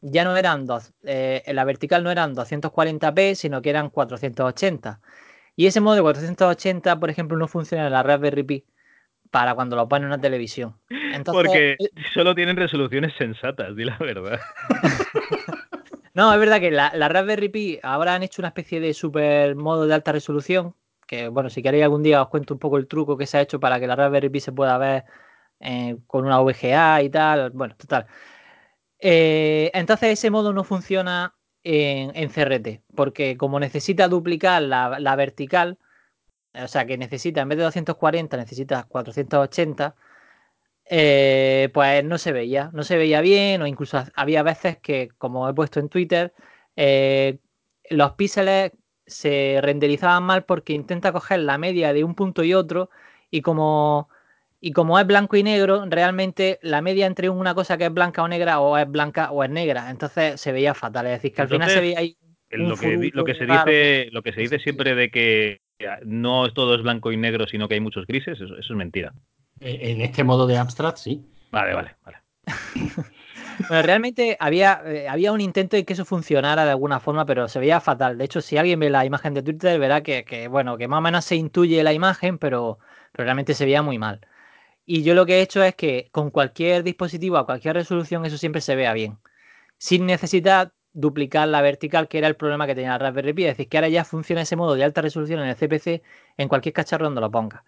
ya 0.00 0.24
no 0.24 0.36
eran 0.36 0.66
dos. 0.66 0.92
Eh, 1.04 1.42
en 1.46 1.56
la 1.56 1.64
vertical 1.64 2.02
no 2.02 2.10
eran 2.10 2.34
240p, 2.34 3.34
sino 3.34 3.62
que 3.62 3.70
eran 3.70 3.90
480. 3.90 5.00
Y 5.54 5.66
ese 5.66 5.80
modo 5.80 5.96
de 5.96 6.02
480, 6.02 6.98
por 7.00 7.10
ejemplo, 7.10 7.36
no 7.36 7.48
funciona 7.48 7.86
en 7.86 7.92
la 7.92 8.02
Raspberry 8.02 8.42
Pi 8.42 8.64
para 9.30 9.54
cuando 9.54 9.76
lo 9.76 9.88
ponen 9.88 10.04
en 10.04 10.12
una 10.12 10.20
televisión. 10.20 10.76
Porque 11.24 11.72
eh, 11.72 11.90
solo 12.14 12.34
tienen 12.34 12.56
resoluciones 12.56 13.12
sensatas, 13.16 13.76
di 13.76 13.84
la 13.84 13.98
verdad. 13.98 14.40
no, 16.18 16.32
es 16.32 16.40
verdad 16.40 16.58
que 16.60 16.72
la, 16.72 16.90
la, 16.96 17.08
Raspberry 17.08 17.48
Pi 17.48 17.78
ahora 17.80 18.14
han 18.16 18.24
hecho 18.24 18.42
una 18.42 18.48
especie 18.48 18.80
de 18.80 18.92
super 18.92 19.54
modo 19.54 19.86
de 19.86 19.94
alta 19.94 20.10
resolución. 20.10 20.74
Que 21.06 21.28
bueno, 21.28 21.48
si 21.48 21.62
queréis 21.62 21.84
algún 21.84 22.02
día 22.02 22.20
os 22.20 22.28
cuento 22.28 22.54
un 22.54 22.60
poco 22.60 22.76
el 22.76 22.88
truco 22.88 23.16
que 23.16 23.26
se 23.26 23.38
ha 23.38 23.42
hecho 23.42 23.60
para 23.60 23.78
que 23.78 23.86
la 23.86 23.94
Raspberry 23.94 24.28
Pi 24.28 24.40
se 24.40 24.50
pueda 24.50 24.76
ver 24.78 25.04
eh, 25.60 25.96
con 26.08 26.24
una 26.26 26.40
VGA 26.40 27.02
y 27.02 27.10
tal. 27.10 27.50
Bueno, 27.50 27.76
total. 27.76 28.06
Eh, 28.98 29.70
entonces 29.74 30.10
ese 30.10 30.30
modo 30.30 30.52
no 30.52 30.64
funciona 30.64 31.36
en, 31.62 32.28
CRT, 32.30 32.82
porque 32.96 33.36
como 33.36 33.60
necesita 33.60 34.08
duplicar 34.08 34.62
la, 34.62 35.16
vertical, 35.16 35.78
o 36.54 36.68
sea 36.68 36.86
que 36.86 36.98
necesita, 36.98 37.42
en 37.42 37.48
vez 37.50 37.58
de 37.58 37.64
240, 37.64 38.36
necesita 38.36 38.84
480, 38.88 39.94
eh, 40.90 41.68
pues 41.72 42.04
no 42.04 42.18
se 42.18 42.32
veía, 42.32 42.70
no 42.72 42.82
se 42.82 42.96
veía 42.96 43.20
bien, 43.20 43.62
o 43.62 43.66
incluso 43.66 44.02
había 44.14 44.42
veces 44.42 44.78
que, 44.78 45.10
como 45.18 45.48
he 45.48 45.54
puesto 45.54 45.80
en 45.80 45.88
Twitter, 45.88 46.32
eh, 46.76 47.38
los 47.90 48.12
píxeles 48.12 48.72
se 49.06 49.58
renderizaban 49.62 50.22
mal 50.22 50.44
porque 50.44 50.72
intenta 50.72 51.12
coger 51.12 51.40
la 51.40 51.58
media 51.58 51.92
de 51.92 52.04
un 52.04 52.14
punto 52.14 52.44
y 52.44 52.54
otro, 52.54 52.90
y 53.30 53.42
como 53.42 54.08
y 54.60 54.72
como 54.72 54.98
es 54.98 55.06
blanco 55.06 55.36
y 55.36 55.42
negro, 55.42 55.84
realmente 55.88 56.58
la 56.62 56.82
media 56.82 57.06
entre 57.06 57.28
una 57.28 57.54
cosa 57.54 57.78
que 57.78 57.84
es 57.84 57.92
blanca 57.92 58.22
o 58.22 58.28
negra 58.28 58.58
o 58.58 58.76
es 58.76 58.90
blanca 58.90 59.30
o 59.30 59.44
es 59.44 59.50
negra. 59.50 59.88
Entonces 59.90 60.40
se 60.40 60.52
veía 60.52 60.74
fatal. 60.74 61.06
Es 61.06 61.12
decir, 61.12 61.32
que 61.32 61.42
al 61.42 61.48
final 61.48 61.70
se 61.70 61.80
veía 61.80 61.98
ahí. 62.00 62.16
Lo 62.50 62.76
que, 62.76 63.10
lo 63.12 63.24
que, 63.24 63.34
se 63.34 63.46
dice, 63.46 64.08
lo 64.10 64.22
que 64.22 64.32
se 64.32 64.40
dice 64.40 64.58
siempre 64.58 64.94
de 64.94 65.10
que 65.10 65.60
no 66.04 66.50
todo 66.52 66.74
es 66.74 66.82
blanco 66.82 67.12
y 67.12 67.16
negro, 67.16 67.46
sino 67.46 67.68
que 67.68 67.74
hay 67.74 67.80
muchos 67.80 68.06
grises, 68.06 68.40
eso, 68.40 68.56
es 68.58 68.70
mentira. 68.70 69.12
E, 69.60 69.92
en 69.92 70.00
este 70.00 70.24
modo 70.24 70.46
de 70.46 70.58
abstract, 70.58 70.98
sí. 70.98 71.24
Vale, 71.50 71.74
vale, 71.74 71.96
vale. 72.04 72.18
bueno, 73.68 73.82
realmente 73.82 74.36
había, 74.40 74.82
eh, 74.84 75.08
había 75.08 75.32
un 75.32 75.40
intento 75.40 75.76
de 75.76 75.84
que 75.84 75.92
eso 75.92 76.04
funcionara 76.04 76.64
de 76.64 76.70
alguna 76.70 77.00
forma, 77.00 77.26
pero 77.26 77.48
se 77.48 77.58
veía 77.58 77.80
fatal. 77.80 78.18
De 78.18 78.24
hecho, 78.24 78.40
si 78.40 78.56
alguien 78.56 78.80
ve 78.80 78.90
la 78.90 79.04
imagen 79.04 79.34
de 79.34 79.42
Twitter, 79.42 79.78
verá 79.78 80.02
que, 80.02 80.24
que 80.24 80.48
bueno, 80.48 80.76
que 80.78 80.88
más 80.88 80.98
o 80.98 81.02
menos 81.02 81.24
se 81.24 81.36
intuye 81.36 81.82
la 81.82 81.92
imagen, 81.92 82.38
pero, 82.38 82.78
pero 83.12 83.24
realmente 83.24 83.54
se 83.54 83.64
veía 83.64 83.82
muy 83.82 83.98
mal. 83.98 84.20
Y 84.86 85.02
yo 85.02 85.14
lo 85.14 85.26
que 85.26 85.38
he 85.38 85.42
hecho 85.42 85.62
es 85.62 85.74
que 85.74 86.08
con 86.12 86.30
cualquier 86.30 86.82
dispositivo 86.82 87.36
a 87.36 87.46
cualquier 87.46 87.74
resolución 87.74 88.24
eso 88.24 88.38
siempre 88.38 88.62
se 88.62 88.74
vea 88.76 88.94
bien. 88.94 89.18
Sin 89.78 90.06
necesidad 90.06 90.72
duplicar 90.92 91.48
la 91.48 91.62
vertical, 91.62 92.08
que 92.08 92.18
era 92.18 92.28
el 92.28 92.36
problema 92.36 92.66
que 92.66 92.74
tenía 92.74 92.90
la 92.92 92.98
Raspberry 92.98 93.32
Pi. 93.34 93.44
Es 93.44 93.50
decir, 93.52 93.68
que 93.68 93.78
ahora 93.78 93.88
ya 93.88 94.04
funciona 94.04 94.42
ese 94.42 94.56
modo 94.56 94.74
de 94.74 94.84
alta 94.84 95.02
resolución 95.02 95.40
en 95.40 95.48
el 95.48 95.56
CPC 95.56 96.02
en 96.36 96.48
cualquier 96.48 96.72
cacharro 96.72 97.04
donde 97.06 97.20
lo 97.20 97.30
ponga. 97.30 97.64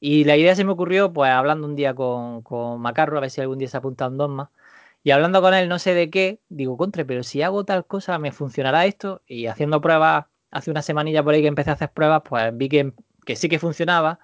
Y 0.00 0.24
la 0.24 0.36
idea 0.36 0.54
se 0.54 0.64
me 0.64 0.72
ocurrió, 0.72 1.12
pues 1.12 1.30
hablando 1.30 1.66
un 1.66 1.76
día 1.76 1.94
con, 1.94 2.42
con 2.42 2.80
Macarro, 2.80 3.18
a 3.18 3.20
ver 3.20 3.30
si 3.30 3.40
algún 3.40 3.58
día 3.58 3.68
se 3.68 3.76
apunta 3.76 4.08
un 4.08 4.18
DOSMA. 4.18 4.50
Y 5.02 5.12
hablando 5.12 5.40
con 5.40 5.54
él, 5.54 5.68
no 5.68 5.78
sé 5.78 5.94
de 5.94 6.10
qué, 6.10 6.40
digo, 6.48 6.76
contra, 6.76 7.04
pero 7.04 7.22
si 7.22 7.42
hago 7.42 7.64
tal 7.64 7.86
cosa, 7.86 8.18
¿me 8.18 8.32
funcionará 8.32 8.86
esto? 8.86 9.22
Y 9.26 9.46
haciendo 9.46 9.80
pruebas, 9.80 10.26
hace 10.50 10.70
una 10.70 10.82
semanilla 10.82 11.22
por 11.22 11.34
ahí 11.34 11.42
que 11.42 11.48
empecé 11.48 11.70
a 11.70 11.74
hacer 11.74 11.92
pruebas, 11.92 12.22
pues 12.28 12.56
vi 12.56 12.68
que, 12.68 12.92
que 13.24 13.36
sí 13.36 13.48
que 13.48 13.58
funcionaba 13.58 14.18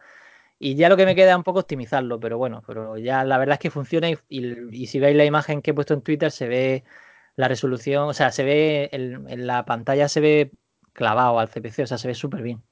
y 0.63 0.77
ya 0.77 0.89
lo 0.89 0.97
que 0.97 1.07
me 1.07 1.15
queda 1.17 1.33
es 1.33 1.37
un 1.37 1.43
poco 1.45 1.61
optimizarlo, 1.61 2.21
pero 2.21 2.39
bueno, 2.39 2.63
pero 2.67 2.97
ya 2.97 3.25
la 3.25 3.37
verdad 3.39 3.55
es 3.55 3.61
que 3.61 3.71
funciona 3.71 4.09
y, 4.11 4.87
si 4.87 5.01
veis 5.01 5.17
la 5.17 5.25
imagen 5.25 5.61
que 5.63 5.73
he 5.73 5.75
puesto 5.75 5.95
en 5.95 6.03
Twitter 6.03 6.31
se 6.31 6.47
ve 6.49 6.85
la 7.37 7.49
resolución, 7.49 8.09
o 8.09 8.15
sea, 8.15 8.31
se 8.33 8.45
ve 8.45 8.89
en 8.93 9.47
la 9.47 9.65
pantalla 9.65 10.09
se 10.09 10.21
ve 10.21 10.53
clavado 10.93 11.39
al 11.41 11.49
CPC, 11.49 11.83
o 11.85 11.87
sea, 11.87 11.99
se 11.99 12.09
ve 12.09 12.15
súper 12.15 12.43
bien. 12.43 12.63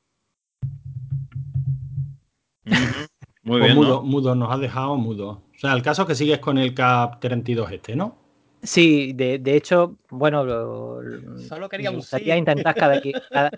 Muy 3.42 3.58
pues 3.58 3.64
bien. 3.64 3.74
mudo, 3.74 4.02
mudo, 4.02 4.34
nos 4.34 4.52
ha 4.52 4.58
dejado 4.58 4.96
mudo. 4.96 5.42
O 5.54 5.58
sea, 5.58 5.72
el 5.72 5.82
caso 5.82 6.02
es 6.02 6.08
que 6.08 6.14
sigues 6.14 6.38
con 6.38 6.58
el 6.58 6.74
CAP 6.74 7.20
32 7.20 7.72
este, 7.72 7.96
¿no? 7.96 8.16
Sí, 8.62 9.12
de, 9.14 9.40
hecho, 9.56 9.96
bueno, 10.10 10.44
solo 11.48 11.68
quería 11.68 12.36
intentar 12.36 12.74
cada, 12.74 13.00
cada, 13.30 13.50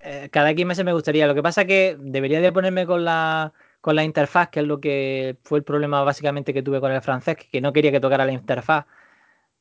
eh, 0.00 0.28
cada 0.30 0.50
X 0.50 0.66
meses 0.66 0.84
me 0.84 0.92
gustaría. 0.92 1.26
Lo 1.26 1.34
que 1.34 1.42
pasa 1.42 1.62
es 1.62 1.66
que 1.66 1.96
debería 1.98 2.40
de 2.40 2.52
ponerme 2.52 2.86
con 2.86 3.04
la 3.04 3.52
con 3.80 3.94
la 3.94 4.02
interfaz, 4.02 4.48
que 4.48 4.60
es 4.60 4.66
lo 4.66 4.80
que 4.80 5.36
fue 5.44 5.58
el 5.58 5.64
problema 5.64 6.02
básicamente 6.02 6.52
que 6.52 6.62
tuve 6.62 6.80
con 6.80 6.90
el 6.90 7.00
francés, 7.02 7.36
que 7.36 7.60
no 7.60 7.72
quería 7.72 7.92
que 7.92 8.00
tocara 8.00 8.24
la 8.24 8.32
interfaz. 8.32 8.84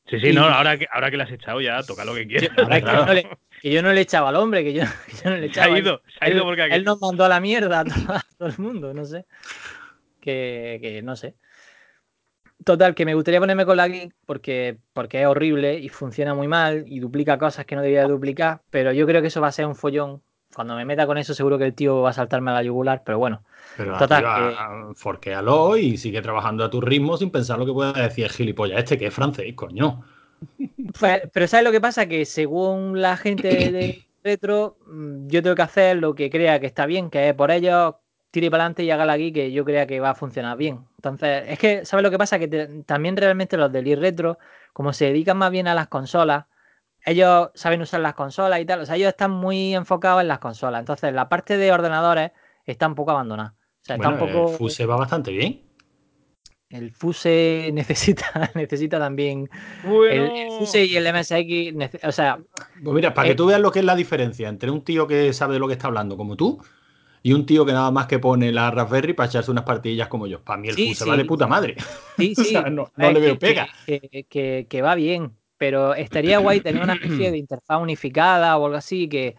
Sí, 0.08 0.20
sí, 0.20 0.34
no, 0.34 0.44
ahora 0.46 0.78
que, 0.78 0.88
ahora 0.92 1.10
que 1.10 1.18
la 1.18 1.24
has 1.24 1.32
echado 1.32 1.62
ya, 1.62 1.82
toca 1.82 2.06
lo 2.06 2.14
que 2.14 2.28
quieras. 2.28 2.52
que, 2.56 3.72
yo 3.72 3.82
no 3.82 3.92
le, 3.92 4.02
echaba 4.02 4.30
al 4.30 4.36
hombre, 4.36 4.64
que 4.64 4.74
yo, 4.74 4.84
no 5.26 5.32
le 5.32 5.48
echaba. 5.48 5.68
Se 5.68 5.74
ha 5.74 5.80
ido, 5.80 6.02
se 6.08 6.18
ha 6.26 6.30
ido 6.30 6.44
porque 6.44 6.64
Él 6.66 6.84
nos 6.84 7.02
mandó 7.02 7.26
a 7.26 7.30
la 7.30 7.40
mierda 7.40 7.80
a 8.10 8.22
todo, 8.38 8.50
el 8.50 8.60
mundo, 8.60 8.94
no 8.94 9.04
sé. 9.06 9.26
Que, 10.22 10.78
que, 10.82 11.02
no 11.02 11.16
sé. 11.16 11.36
Total, 12.64 12.94
que 12.94 13.06
me 13.06 13.16
gustaría 13.16 13.40
ponerme 13.40 13.66
con 13.66 13.78
la 13.78 13.88
Geek 13.88 14.14
porque, 14.26 14.78
porque 14.94 15.22
es 15.22 15.28
horrible 15.28 15.80
y 15.80 15.90
funciona 15.90 16.34
muy 16.34 16.48
mal 16.48 16.86
y 16.88 17.00
duplica 17.00 17.38
cosas 17.38 17.66
que 17.66 17.76
no 17.76 17.82
debería 17.82 18.08
duplicar, 18.08 18.62
pero 18.70 18.92
yo 18.92 19.06
creo 19.06 19.22
que 19.22 19.28
eso 19.28 19.42
va 19.42 19.48
a 19.48 19.52
ser 19.52 19.66
un 19.66 19.76
follón 19.76 20.22
cuando 20.56 20.76
me 20.76 20.86
meta 20.86 21.06
con 21.06 21.18
eso, 21.18 21.34
seguro 21.34 21.58
que 21.58 21.66
el 21.66 21.74
tío 21.74 22.02
va 22.02 22.12
a 22.12 22.14
saltarme 22.14 22.52
a 22.52 22.56
la 22.56 22.64
yugular, 22.64 23.04
pero 23.06 23.20
bueno. 23.20 23.44
Pero 23.76 23.98
total, 23.98 24.24
que... 24.24 24.96
forquealo 24.96 25.76
y 25.76 25.98
sigue 25.98 26.22
trabajando 26.22 26.64
a 26.64 26.70
tu 26.70 26.80
ritmo 26.80 27.18
sin 27.18 27.30
pensar 27.30 27.60
lo 27.60 27.66
que 27.66 27.74
pueda 27.74 27.92
decir 27.92 28.26
el 28.26 28.32
gilipollas 28.32 28.80
este, 28.80 28.98
que 28.98 29.08
es 29.08 29.14
francés, 29.14 29.54
coño. 29.54 30.04
Pues, 30.98 31.24
pero 31.34 31.48
¿sabes 31.48 31.66
lo 31.66 31.72
que 31.72 31.82
pasa? 31.82 32.06
Que 32.08 32.26
según 32.26 33.02
la 33.02 33.18
gente 33.18 33.72
de 33.72 34.06
retro, 34.24 34.78
mm, 34.88 35.28
yo 35.28 35.44
tengo 35.44 35.56
que 35.56 35.62
hacer 35.62 35.98
lo 35.98 36.16
que 36.16 36.30
crea 36.30 36.60
que 36.60 36.68
está 36.68 36.86
bien, 36.86 37.10
que 37.10 37.30
es 37.30 37.36
por 37.36 37.52
ellos, 37.52 37.96
tire 38.32 38.50
para 38.50 38.64
adelante 38.64 38.84
y 38.84 38.92
haga 38.92 39.06
la 39.06 39.18
que 39.18 39.52
yo 39.52 39.66
crea 39.66 39.88
que 39.88 40.00
va 40.00 40.12
a 40.12 40.16
funcionar 40.16 40.58
bien. 40.58 40.86
Entonces, 40.98 41.44
es 41.48 41.60
que, 41.60 41.86
¿sabes 41.86 42.04
lo 42.04 42.12
que 42.12 42.18
pasa? 42.18 42.40
Que 42.40 42.48
también 42.86 43.18
realmente 43.18 43.58
los 43.58 43.72
del 43.72 44.00
retro, 44.00 44.38
como 44.74 44.94
se 44.94 45.06
dedican 45.06 45.38
más 45.38 45.52
bien 45.52 45.68
a 45.68 45.74
las 45.74 45.88
consolas, 45.88 46.46
ellos 47.06 47.50
saben 47.54 47.82
usar 47.82 48.02
las 48.02 48.16
consolas 48.16 48.60
y 48.60 48.66
tal, 48.66 48.82
o 48.82 48.86
sea, 48.86 48.96
ellos 48.96 49.10
están 49.10 49.32
muy 49.32 49.76
enfocados 49.76 50.22
en 50.22 50.28
las 50.28 50.40
consolas. 50.40 50.80
Entonces, 50.80 51.14
la 51.14 51.30
parte 51.30 51.58
de 51.58 51.72
ordenadores 51.72 52.32
está 52.66 52.88
un 52.88 52.96
poco 52.96 53.12
abandonada. 53.12 53.54
O 53.60 53.86
sea, 53.86 53.96
está 53.96 54.10
un 54.10 54.18
poco... 54.18 54.50
El 54.50 54.58
Fuse 54.58 54.86
va 54.86 54.96
bastante 54.96 55.32
bien. 55.32 55.62
El 56.70 56.92
Fuse 56.92 57.70
necesita, 57.74 58.52
necesita 58.56 58.98
también. 58.98 59.50
El, 59.84 60.50
Fuse 60.58 60.86
y 60.86 60.98
el 60.98 61.14
MSX. 61.14 62.04
O 62.06 62.12
sea. 62.12 62.40
Pues 62.84 62.96
mira, 62.96 63.14
para 63.14 63.28
que 63.28 63.34
eh, 63.34 63.36
tú 63.36 63.46
veas 63.46 63.62
lo 63.62 63.72
que 63.72 63.80
es 63.80 63.86
la 63.86 63.96
diferencia 63.96 64.50
entre 64.50 64.72
un 64.72 64.84
tío 64.84 65.06
que 65.06 65.32
sabe 65.34 65.54
de 65.54 65.60
lo 65.60 65.68
que 65.68 65.74
está 65.74 65.88
hablando, 65.88 66.18
como 66.18 66.36
tú, 66.36 66.60
y 67.22 67.34
un 67.34 67.46
tío 67.46 67.66
que 67.68 67.74
nada 67.74 67.92
más 67.92 68.08
que 68.08 68.18
pone 68.18 68.52
la 68.52 68.72
Raspberry 68.72 69.14
para 69.14 69.30
echarse 69.30 69.52
unas 69.52 69.64
partidillas 69.64 70.08
como 70.08 70.26
yo. 70.26 70.42
Para 70.44 70.60
mí 70.60 70.70
el 70.70 70.76
Fuse 70.76 71.06
va 71.06 71.16
de 71.16 71.26
puta 71.26 71.46
madre. 71.46 71.76
Sí, 72.18 72.34
sí. 72.36 72.58
no, 72.72 72.90
le 72.98 73.20
veo 73.20 73.38
pega. 73.38 73.68
que, 73.86 74.82
va 74.84 74.96
bien 74.96 75.34
pero 75.58 75.96
estaría 75.96 76.40
guay 76.40 76.62
tener 76.62 76.84
una 76.84 76.94
especie 76.94 77.32
de 77.32 77.38
interfaz 77.38 77.82
unificada 77.82 78.58
o 78.58 78.66
algo 78.66 78.78
así 78.78 79.08
que, 79.08 79.36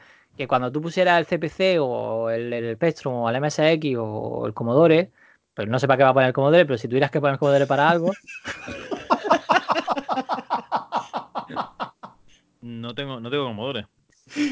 cuando 0.48 0.70
tú 0.70 0.82
pusieras 0.82 1.18
el 1.18 1.26
CPC 1.26 1.80
o 1.80 2.30
el, 2.30 2.52
el 2.52 2.74
Spectrum 2.76 3.14
o 3.14 3.30
el 3.30 3.40
MSX 3.40 3.96
o 3.98 4.46
el 4.46 4.54
Commodore, 4.54 5.10
pues 5.54 5.68
no 5.68 5.78
sé 5.78 5.86
para 5.86 5.96
qué 5.98 6.04
va 6.04 6.10
a 6.10 6.14
poner 6.14 6.28
el 6.28 6.34
Commodore, 6.34 6.66
pero 6.66 6.76
si 6.76 6.88
tuvieras 6.88 7.10
que 7.10 7.20
poner 7.20 7.34
el 7.34 7.38
Commodore 7.38 7.66
para 7.66 7.88
algo. 7.88 8.12
No 12.60 12.94
tengo, 12.94 13.20
no 13.20 13.30
tengo 13.30 13.44
Commodore. 13.44 13.86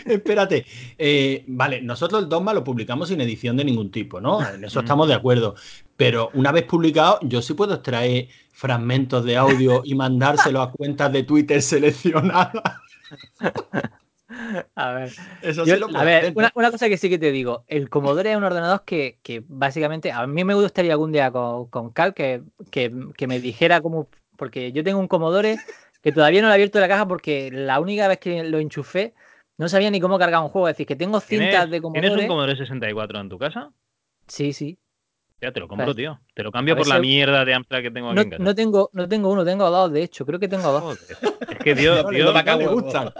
Espérate, 0.06 0.64
eh, 0.96 1.44
vale, 1.48 1.82
nosotros 1.82 2.22
el 2.22 2.28
Dogma 2.28 2.54
lo 2.54 2.62
publicamos 2.62 3.08
sin 3.08 3.20
edición 3.20 3.56
de 3.56 3.64
ningún 3.64 3.90
tipo, 3.90 4.20
¿no? 4.20 4.40
En 4.48 4.64
eso 4.64 4.80
estamos 4.80 5.08
de 5.08 5.14
acuerdo. 5.14 5.56
Pero 5.96 6.30
una 6.34 6.52
vez 6.52 6.64
publicado, 6.64 7.18
yo 7.22 7.42
sí 7.42 7.54
puedo 7.54 7.74
extraer 7.74 8.28
fragmentos 8.54 9.24
de 9.24 9.36
audio 9.36 9.82
y 9.84 9.94
mandárselo 9.94 10.62
a 10.62 10.70
cuentas 10.70 11.12
de 11.12 11.24
Twitter 11.24 11.60
seleccionadas. 11.60 12.52
A 14.74 14.92
ver, 14.92 15.12
Eso 15.42 15.64
sí 15.64 15.76
lo 15.76 15.86
a 15.94 16.02
ver 16.02 16.32
una, 16.34 16.50
cosa 16.50 16.88
que 16.88 16.96
sí 16.96 17.08
que 17.08 17.18
te 17.18 17.30
digo, 17.30 17.64
el 17.68 17.88
Commodore 17.88 18.32
es 18.32 18.36
un 18.36 18.42
ordenador 18.42 18.82
que, 18.84 19.18
básicamente 19.46 20.10
a 20.10 20.26
mí 20.26 20.44
me 20.44 20.54
gustaría 20.54 20.92
algún 20.92 21.12
día 21.12 21.30
con, 21.30 21.66
con 21.68 21.90
Cal 21.90 22.14
que, 22.14 22.42
que, 22.70 22.90
me 23.28 23.38
dijera 23.38 23.80
cómo, 23.80 24.08
porque 24.36 24.72
yo 24.72 24.82
tengo 24.82 24.98
un 24.98 25.08
Commodore 25.08 25.58
que 26.02 26.10
todavía 26.10 26.40
no 26.40 26.48
lo 26.48 26.52
he 26.52 26.54
abierto 26.54 26.78
de 26.78 26.82
la 26.82 26.88
caja 26.88 27.06
porque 27.06 27.50
la 27.52 27.78
única 27.80 28.08
vez 28.08 28.18
que 28.18 28.42
lo 28.44 28.58
enchufé 28.58 29.14
no 29.56 29.68
sabía 29.68 29.90
ni 29.90 30.00
cómo 30.00 30.18
cargar 30.18 30.42
un 30.42 30.48
juego. 30.48 30.68
Es 30.68 30.74
decir, 30.74 30.86
que 30.86 30.96
tengo 30.96 31.20
cintas 31.20 31.70
de 31.70 31.80
Commodore. 31.80 32.08
¿Tienes 32.08 32.22
un 32.22 32.28
Commodore 32.28 32.56
64 32.56 33.20
en 33.20 33.28
tu 33.28 33.38
casa? 33.38 33.72
Sí, 34.26 34.52
sí. 34.52 34.78
Ya 35.44 35.52
te 35.52 35.60
lo 35.60 35.68
compro, 35.68 35.94
tío. 35.94 36.18
Te 36.32 36.42
lo 36.42 36.50
cambio 36.50 36.74
por 36.74 36.86
la 36.86 36.98
mierda 36.98 37.44
de 37.44 37.52
Amstrad 37.52 37.82
que 37.82 37.90
tengo 37.90 38.08
aquí 38.08 38.16
no, 38.16 38.22
en 38.22 38.30
casa. 38.30 38.42
No 38.42 38.54
tengo, 38.54 38.88
no 38.94 39.06
tengo 39.06 39.30
uno, 39.30 39.44
tengo 39.44 39.68
dos, 39.68 39.92
de 39.92 40.02
hecho. 40.02 40.24
Creo 40.24 40.40
que 40.40 40.48
tengo 40.48 40.72
dos. 40.72 40.98
Es 41.10 41.58
que, 41.58 41.74
tío, 41.74 42.02
tío 42.06 42.32
me 42.32 42.66
gustan. 42.66 43.12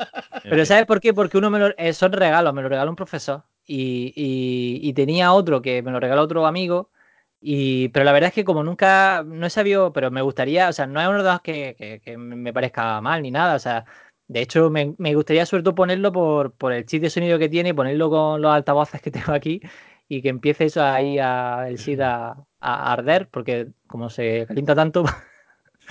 Pero 0.43 0.65
¿sabes 0.65 0.87
por 0.87 1.03
qué? 1.03 1.13
Porque 1.13 1.37
uno 1.37 1.51
me 1.51 1.59
lo, 1.59 1.75
eh, 1.77 1.93
son 1.93 2.13
regalos, 2.13 2.55
me 2.55 2.63
lo 2.63 2.71
regaló 2.71 2.89
un 2.89 2.97
profesor. 2.97 3.43
Y, 3.67 4.15
y, 4.17 4.93
tenía 4.95 5.35
otro 5.35 5.61
que 5.61 5.83
me 5.83 5.91
lo 5.91 6.01
regaló 6.01 6.23
otro 6.23 6.47
amigo. 6.47 6.91
Y, 7.43 7.89
pero 7.91 8.07
la 8.07 8.13
verdad 8.13 8.29
es 8.29 8.35
que 8.35 8.45
como 8.45 8.65
nunca, 8.65 9.23
no 9.27 9.45
he 9.45 9.51
sabido, 9.51 9.93
pero 9.93 10.11
me 10.11 10.23
gustaría, 10.23 10.71
o 10.71 10.73
sea, 10.73 10.87
no 10.87 11.03
es 11.03 11.07
uno 11.09 11.23
de 11.23 11.31
los 11.31 11.43
que, 11.43 11.77
que, 11.77 12.01
que 12.01 12.17
me 12.17 12.55
parezca 12.55 13.03
mal 13.03 13.21
ni 13.21 13.33
nada. 13.33 13.55
O 13.55 13.59
sea, 13.59 13.85
de 14.29 14.41
hecho, 14.41 14.71
me, 14.71 15.15
gustaría 15.15 15.45
sobre 15.45 15.63
todo 15.63 15.75
ponerlo 15.75 16.11
por, 16.11 16.55
por 16.55 16.73
el 16.73 16.87
chip 16.87 17.03
de 17.03 17.11
sonido 17.11 17.39
que 17.39 17.51
tiene, 17.51 17.75
ponerlo 17.75 18.09
con 18.09 18.41
los 18.41 18.51
altavoces 18.51 19.03
que 19.03 19.11
tengo 19.11 19.33
aquí 19.33 19.61
y 20.09 20.23
que 20.23 20.29
empiece 20.29 20.67
eso 20.67 20.83
ahí 20.83 21.19
a, 21.19 21.69
el 21.69 21.79
SID 21.79 22.01
a, 22.01 22.37
arder, 22.61 23.29
porque 23.31 23.69
como 23.87 24.09
se 24.11 24.47
calienta 24.47 24.75
tanto. 24.75 25.05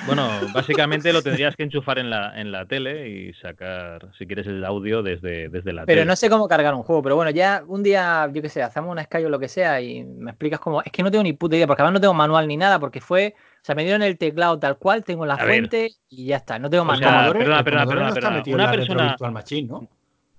Bueno, 0.08 0.28
básicamente 0.54 1.14
lo 1.14 1.22
tendrías 1.22 1.56
que 1.56 1.62
enchufar 1.64 2.00
en 2.00 2.10
la, 2.10 2.40
en 2.42 2.52
la 2.52 2.66
tele 2.66 3.10
y 3.10 3.34
sacar, 3.34 4.10
si 4.18 4.26
quieres, 4.26 4.48
el 4.48 4.66
audio 4.66 5.04
desde, 5.04 5.50
desde 5.50 5.72
la 5.72 5.86
Pero 5.86 6.00
tele. 6.00 6.06
no 6.06 6.16
sé 6.16 6.32
cómo 6.32 6.48
cargar 6.48 6.74
un 6.74 6.82
juego, 6.82 7.04
pero 7.04 7.16
bueno, 7.16 7.30
ya 7.30 7.64
un 7.68 7.84
día, 7.84 8.28
yo 8.34 8.42
qué 8.42 8.50
sé, 8.50 8.64
hacemos 8.64 8.92
una 8.92 9.04
Sky 9.04 9.26
o 9.26 9.30
lo 9.30 9.38
que 9.40 9.48
sea 9.48 9.80
y 9.82 10.04
me 10.04 10.32
explicas 10.32 10.60
cómo. 10.60 10.82
Es 10.82 10.92
que 10.92 11.04
no 11.04 11.12
tengo 11.12 11.24
ni 11.24 11.34
puta 11.34 11.56
idea, 11.56 11.68
porque 11.68 11.84
además 11.84 11.94
no 11.94 12.02
tengo 12.02 12.14
manual 12.16 12.48
ni 12.48 12.58
nada, 12.58 12.80
porque 12.80 13.02
fue. 13.02 13.36
O 13.38 13.66
sea, 13.66 13.76
me 13.76 13.84
dieron 13.84 14.02
el 14.02 14.18
teclado 14.18 14.58
tal 14.58 14.78
cual, 14.78 15.04
tengo 15.04 15.26
la 15.28 15.36
A 15.36 15.46
ver. 15.46 15.48
fuente 15.48 15.92
y 16.10 16.26
ya 16.26 16.38
está. 16.38 16.58
No 16.58 16.70
tengo 16.72 16.86
más 16.86 17.00
nada. 17.00 17.32
Perdona, 17.32 17.64
perdona, 17.64 17.86
perdona, 17.86 18.08
no 18.08 18.14
perdona. 18.16 18.44
Una 18.48 18.72
persona- 18.72 19.32
Machine, 19.32 19.68
¿no? 19.68 19.88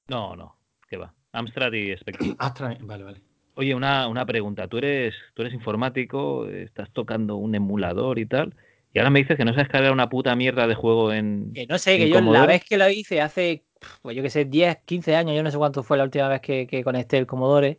No, 0.09 0.35
no, 0.35 0.57
¿qué 0.89 0.97
va? 0.97 1.13
Amstrad 1.33 1.73
y 1.73 1.97
Spectrum. 1.97 2.35
Astra, 2.39 2.77
vale, 2.81 3.05
vale. 3.05 3.21
Oye, 3.57 3.75
una, 3.75 4.09
una 4.09 4.27
pregunta. 4.27 4.67
Tú 4.69 4.79
eres, 4.79 5.15
tú 5.35 5.43
eres 5.43 5.55
informático, 5.55 6.47
estás 6.49 6.91
tocando 6.91 7.37
un 7.37 7.55
emulador 7.55 8.19
y 8.19 8.27
tal, 8.27 8.55
y 8.93 8.99
ahora 8.99 9.11
me 9.11 9.21
dices 9.21 9.37
que 9.37 9.45
no 9.45 9.53
sabes 9.55 9.69
cargar 9.69 9.93
una 9.93 10.09
puta 10.09 10.35
mierda 10.35 10.67
de 10.67 10.75
juego 10.75 11.13
en. 11.13 11.53
Que 11.55 11.67
no 11.67 11.79
sé, 11.79 11.99
que 11.99 12.09
yo 12.09 12.21
la 12.21 12.47
vez 12.47 12.65
que 12.65 12.77
lo 12.77 12.89
hice 12.89 13.21
hace, 13.21 13.65
pues 14.03 14.17
yo 14.17 14.23
qué 14.23 14.31
sé, 14.31 14.45
10, 14.45 14.79
15 14.85 15.15
años, 15.15 15.37
yo 15.37 15.43
no 15.43 15.51
sé 15.51 15.59
cuánto 15.59 15.83
fue 15.83 15.97
la 15.99 16.05
última 16.05 16.29
vez 16.29 16.41
que, 16.41 16.67
que 16.67 16.83
conecté 16.83 17.19
el 17.19 17.27
Commodore. 17.27 17.79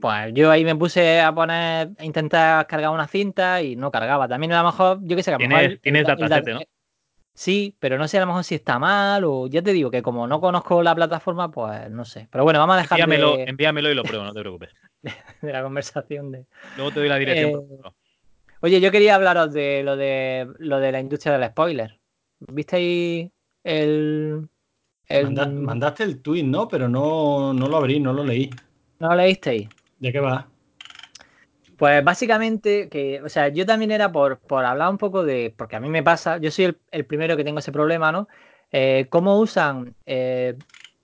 Pues 0.00 0.32
yo 0.34 0.50
ahí 0.50 0.64
me 0.64 0.74
puse 0.76 1.20
a 1.20 1.32
poner, 1.34 1.90
a 1.98 2.04
intentar 2.04 2.66
cargar 2.66 2.90
una 2.90 3.06
cinta 3.06 3.62
y 3.62 3.76
no 3.76 3.90
cargaba. 3.90 4.28
También 4.28 4.52
a 4.52 4.62
lo 4.62 4.68
mejor, 4.70 4.98
yo 5.02 5.16
qué 5.16 5.22
sé, 5.22 5.30
que 5.30 5.34
a 5.36 5.38
lo 5.38 5.44
mejor. 5.48 5.60
Tienes- 5.60 5.72
el- 5.72 5.80
tienes 5.80 6.00
el- 6.02 6.10
el 6.10 6.16
datasete, 6.18 6.52
¿no? 6.54 6.60
Sí, 7.34 7.74
pero 7.78 7.96
no 7.96 8.06
sé 8.08 8.18
a 8.18 8.20
lo 8.20 8.26
mejor 8.26 8.44
si 8.44 8.54
está 8.54 8.78
mal 8.78 9.24
o 9.24 9.46
ya 9.46 9.62
te 9.62 9.72
digo 9.72 9.90
que 9.90 10.02
como 10.02 10.26
no 10.26 10.40
conozco 10.40 10.82
la 10.82 10.94
plataforma, 10.94 11.50
pues 11.50 11.90
no 11.90 12.04
sé. 12.04 12.28
Pero 12.30 12.44
bueno, 12.44 12.58
vamos 12.58 12.76
a 12.76 12.80
dejar 12.80 13.00
Envíamelo, 13.00 13.36
de, 13.38 13.44
envíamelo 13.44 13.90
y 13.90 13.94
lo 13.94 14.02
pruebo, 14.02 14.24
no 14.24 14.32
te 14.34 14.40
preocupes. 14.40 14.70
de 15.42 15.52
la 15.52 15.62
conversación 15.62 16.30
de. 16.30 16.46
Luego 16.76 16.90
te 16.92 17.00
doy 17.00 17.08
la 17.08 17.16
dirección. 17.16 17.50
Eh, 17.50 17.52
por. 17.82 17.94
Oye, 18.60 18.80
yo 18.80 18.92
quería 18.92 19.14
hablaros 19.16 19.52
de 19.52 19.82
lo 19.82 19.96
de 19.96 20.46
lo 20.58 20.78
de 20.78 20.92
la 20.92 21.00
industria 21.00 21.36
del 21.36 21.48
spoiler. 21.50 21.98
¿Visteis 22.38 23.30
el, 23.64 24.48
el 25.08 25.24
Manda- 25.24 25.46
mandaste 25.46 26.04
el 26.04 26.20
tweet, 26.22 26.44
¿no? 26.44 26.68
Pero 26.68 26.88
no, 26.88 27.52
no 27.54 27.66
lo 27.66 27.76
abrí, 27.76 27.98
no 27.98 28.12
lo 28.12 28.24
leí. 28.24 28.50
¿No 29.00 29.08
lo 29.08 29.16
leísteis? 29.16 29.68
¿De 29.98 30.12
qué 30.12 30.20
va? 30.20 30.48
Pues 31.82 32.04
básicamente, 32.04 32.88
que, 32.88 33.20
o 33.22 33.28
sea, 33.28 33.48
yo 33.48 33.66
también 33.66 33.90
era 33.90 34.12
por, 34.12 34.38
por 34.38 34.64
hablar 34.64 34.88
un 34.88 34.98
poco 34.98 35.24
de, 35.24 35.52
porque 35.58 35.74
a 35.74 35.80
mí 35.80 35.88
me 35.88 36.04
pasa, 36.04 36.38
yo 36.38 36.48
soy 36.52 36.66
el, 36.66 36.78
el 36.92 37.04
primero 37.04 37.36
que 37.36 37.42
tengo 37.42 37.58
ese 37.58 37.72
problema, 37.72 38.12
¿no? 38.12 38.28
Eh, 38.70 39.08
cómo 39.10 39.40
usan 39.40 39.92
eh, 40.06 40.56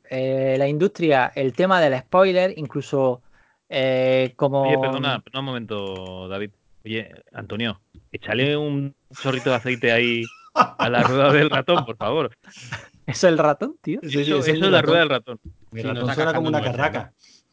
eh, 0.09 0.55
la 0.57 0.69
industria 0.69 1.33
el 1.35 1.53
tema 1.53 1.81
del 1.81 1.99
spoiler, 1.99 2.57
incluso 2.57 3.23
eh, 3.69 4.35
como... 4.37 4.69
Oye, 4.69 4.79
perdona, 4.79 5.19
perdona 5.19 5.41
un 5.41 5.47
momento, 5.47 6.29
David. 6.29 6.53
Oye, 6.85 7.11
Antonio, 7.33 7.81
échale 8.13 8.57
un 8.57 8.95
chorrito 9.21 9.51
de 9.51 9.57
aceite 9.57 9.91
ahí 9.91 10.23
a 10.55 10.89
la 10.89 11.03
rueda 11.03 11.33
del 11.33 11.51
ratón, 11.51 11.85
por 11.87 11.97
favor. 11.97 12.31
¿Eso 12.45 12.71
es 13.07 13.25
el 13.25 13.39
ratón, 13.39 13.75
tío? 13.83 13.99
Sí, 14.05 14.11
sí, 14.11 14.21
eso 14.21 14.39
es 14.39 14.61
la 14.61 14.81
ratón. 14.81 14.85
rueda 14.85 15.01
del 15.01 15.09
ratón. 15.09 15.41
Mi 15.73 15.83
suena 15.83 16.33
como 16.33 16.47
una 16.47 16.63
carraca. 16.63 17.13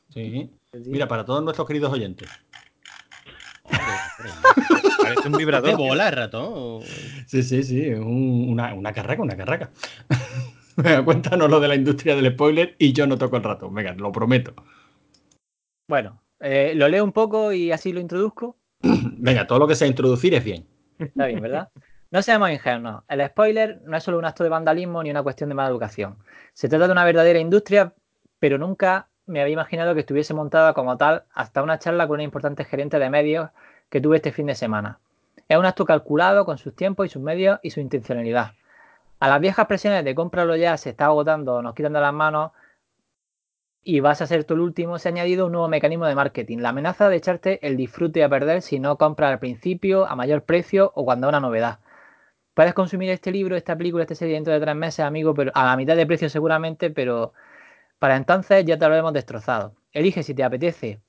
Sí. 0.10 0.52
Mira, 0.86 1.08
para 1.08 1.26
todos 1.26 1.44
nuestros 1.44 1.68
queridos 1.68 1.92
oyentes. 1.92 2.30
Parece 5.02 5.28
un 5.28 5.34
¿De 5.34 5.38
vibrador. 5.38 5.78
bola 5.78 6.10
el 6.10 6.16
ratón? 6.16 6.46
o- 6.54 6.82
Sí, 7.28 7.44
sí, 7.44 7.64
sí, 7.64 7.90
un- 7.90 8.48
una, 8.50 8.74
una 8.74 8.94
carraca, 8.94 9.22
una 9.22 9.36
carraca. 9.38 9.70
Venga, 10.78 11.06
cuéntanos 11.06 11.50
lo 11.50 11.60
de 11.60 11.68
la 11.68 11.76
industria 11.76 12.16
del 12.16 12.32
spoiler 12.34 12.76
y 12.80 12.92
yo 12.94 13.08
no 13.08 13.18
toco 13.18 13.38
el 13.38 13.44
ratón. 13.44 13.74
Venga, 13.74 13.94
lo 13.94 14.12
prometo. 14.12 14.54
Bueno, 15.88 16.22
eh, 16.40 16.74
lo 16.76 16.88
leo 16.88 17.04
un 17.04 17.12
poco 17.14 17.54
y 17.54 17.72
así 17.72 17.94
lo 17.94 18.00
introduzco. 18.00 18.58
Venga, 18.82 19.48
todo 19.48 19.60
lo 19.60 19.68
que 19.68 19.76
sea 19.76 19.88
introducir 19.88 20.34
es 20.34 20.44
bien. 20.44 20.66
Está 21.00 21.28
bien, 21.28 21.42
¿verdad? 21.42 21.70
No 22.12 22.22
seamos 22.22 22.50
ingenuos. 22.52 23.04
El 23.08 23.26
spoiler 23.28 23.82
no 23.86 23.98
es 23.98 24.04
solo 24.04 24.18
un 24.18 24.26
acto 24.26 24.44
de 24.44 24.50
vandalismo 24.50 25.02
ni 25.04 25.12
una 25.12 25.24
cuestión 25.24 25.50
de 25.50 25.56
mala 25.56 25.70
educación. 25.70 26.18
Se 26.54 26.70
trata 26.70 26.86
de 26.88 26.92
una 26.94 27.04
verdadera 27.06 27.40
industria, 27.40 27.94
pero 28.40 28.58
nunca 28.58 29.10
me 29.26 29.42
había 29.42 29.54
imaginado 29.54 29.94
que 29.94 30.02
estuviese 30.02 30.34
montada 30.34 30.74
como 30.74 30.98
tal 30.98 31.24
hasta 31.34 31.64
una 31.64 31.80
charla 31.80 32.08
con 32.08 32.16
una 32.16 32.24
importante 32.24 32.66
gerente 32.66 33.00
de 33.00 33.10
medios 33.10 33.50
que 33.90 34.02
tuve 34.02 34.18
este 34.18 34.32
fin 34.32 34.48
de 34.48 34.56
semana. 34.56 35.00
Es 35.48 35.58
un 35.58 35.66
acto 35.66 35.86
calculado 35.86 36.46
con 36.46 36.58
sus 36.58 36.76
tiempos 36.76 37.06
y 37.06 37.10
sus 37.10 37.22
medios 37.22 37.60
y 37.62 37.72
su 37.72 37.80
intencionalidad. 37.80 38.54
A 39.20 39.30
las 39.30 39.40
viejas 39.40 39.68
presiones 39.68 40.04
de 40.04 40.16
cómpralo 40.16 40.56
ya, 40.56 40.78
se 40.78 40.92
está 40.92 41.06
agotando, 41.06 41.62
nos 41.62 41.76
quitan 41.76 41.94
de 41.94 42.02
las 42.02 42.14
manos 42.14 42.52
y 43.84 44.00
vas 44.00 44.22
a 44.22 44.28
ser 44.28 44.44
tú 44.44 44.56
el 44.56 44.62
último, 44.62 44.98
se 44.98 45.10
ha 45.10 45.12
añadido 45.12 45.46
un 45.46 45.52
nuevo 45.52 45.68
mecanismo 45.68 46.06
de 46.08 46.16
marketing, 46.16 46.58
la 46.58 46.70
amenaza 46.70 47.08
de 47.08 47.18
echarte 47.18 47.66
el 47.66 47.78
disfrute 47.78 48.24
a 48.24 48.30
perder 48.30 48.62
si 48.62 48.80
no 48.80 48.98
compras 48.98 49.32
al 49.32 49.40
principio, 49.40 50.08
a 50.08 50.16
mayor 50.16 50.44
precio 50.44 50.92
o 50.96 51.06
cuando 51.06 51.30
una 51.30 51.40
novedad. 51.40 51.80
Puedes 52.56 52.74
consumir 52.74 53.10
este 53.10 53.32
libro, 53.32 53.56
esta 53.56 53.78
película, 53.78 54.04
esta 54.04 54.16
serie 54.16 54.42
de 54.42 54.60
tres 54.60 54.76
meses, 54.76 55.02
amigo, 55.02 55.34
pero 55.34 55.52
a 55.54 55.66
la 55.66 55.78
mitad 55.78 55.96
de 55.96 56.08
precio 56.08 56.30
seguramente, 56.30 56.90
pero 56.90 57.34
para 58.00 58.16
entonces 58.16 58.66
ya 58.66 58.78
te 58.78 58.88
lo 58.88 58.96
hemos 58.96 59.14
destrozado. 59.14 59.76
Elige 59.92 60.24
si 60.24 60.34
te 60.34 60.44
apetece, 60.44 61.02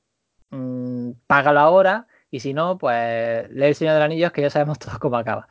mm, 0.50 1.12
págalo 1.26 1.60
ahora 1.60 2.06
y 2.30 2.40
si 2.40 2.54
no, 2.54 2.78
pues 2.78 3.50
lee 3.50 3.66
El 3.66 3.74
Señor 3.74 3.94
de 3.94 4.00
los 4.00 4.06
Anillos 4.06 4.32
que 4.32 4.42
ya 4.42 4.50
sabemos 4.50 4.78
todos 4.78 4.98
cómo 4.98 5.16
acaba. 5.16 5.48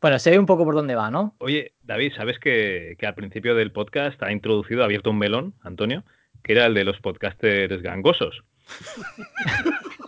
Bueno, 0.00 0.18
se 0.18 0.30
ve 0.30 0.38
un 0.38 0.46
poco 0.46 0.64
por 0.64 0.74
dónde 0.74 0.96
va, 0.96 1.10
¿no? 1.10 1.36
Oye, 1.38 1.74
David, 1.82 2.12
¿sabes 2.16 2.38
que, 2.40 2.96
que 2.98 3.06
al 3.06 3.14
principio 3.14 3.54
del 3.54 3.70
podcast 3.70 4.20
ha 4.22 4.32
introducido, 4.32 4.82
ha 4.82 4.86
abierto 4.86 5.10
un 5.10 5.18
melón, 5.18 5.54
Antonio, 5.62 6.02
que 6.42 6.52
era 6.52 6.66
el 6.66 6.74
de 6.74 6.84
los 6.84 7.00
podcasters 7.00 7.82
gangosos? 7.82 8.42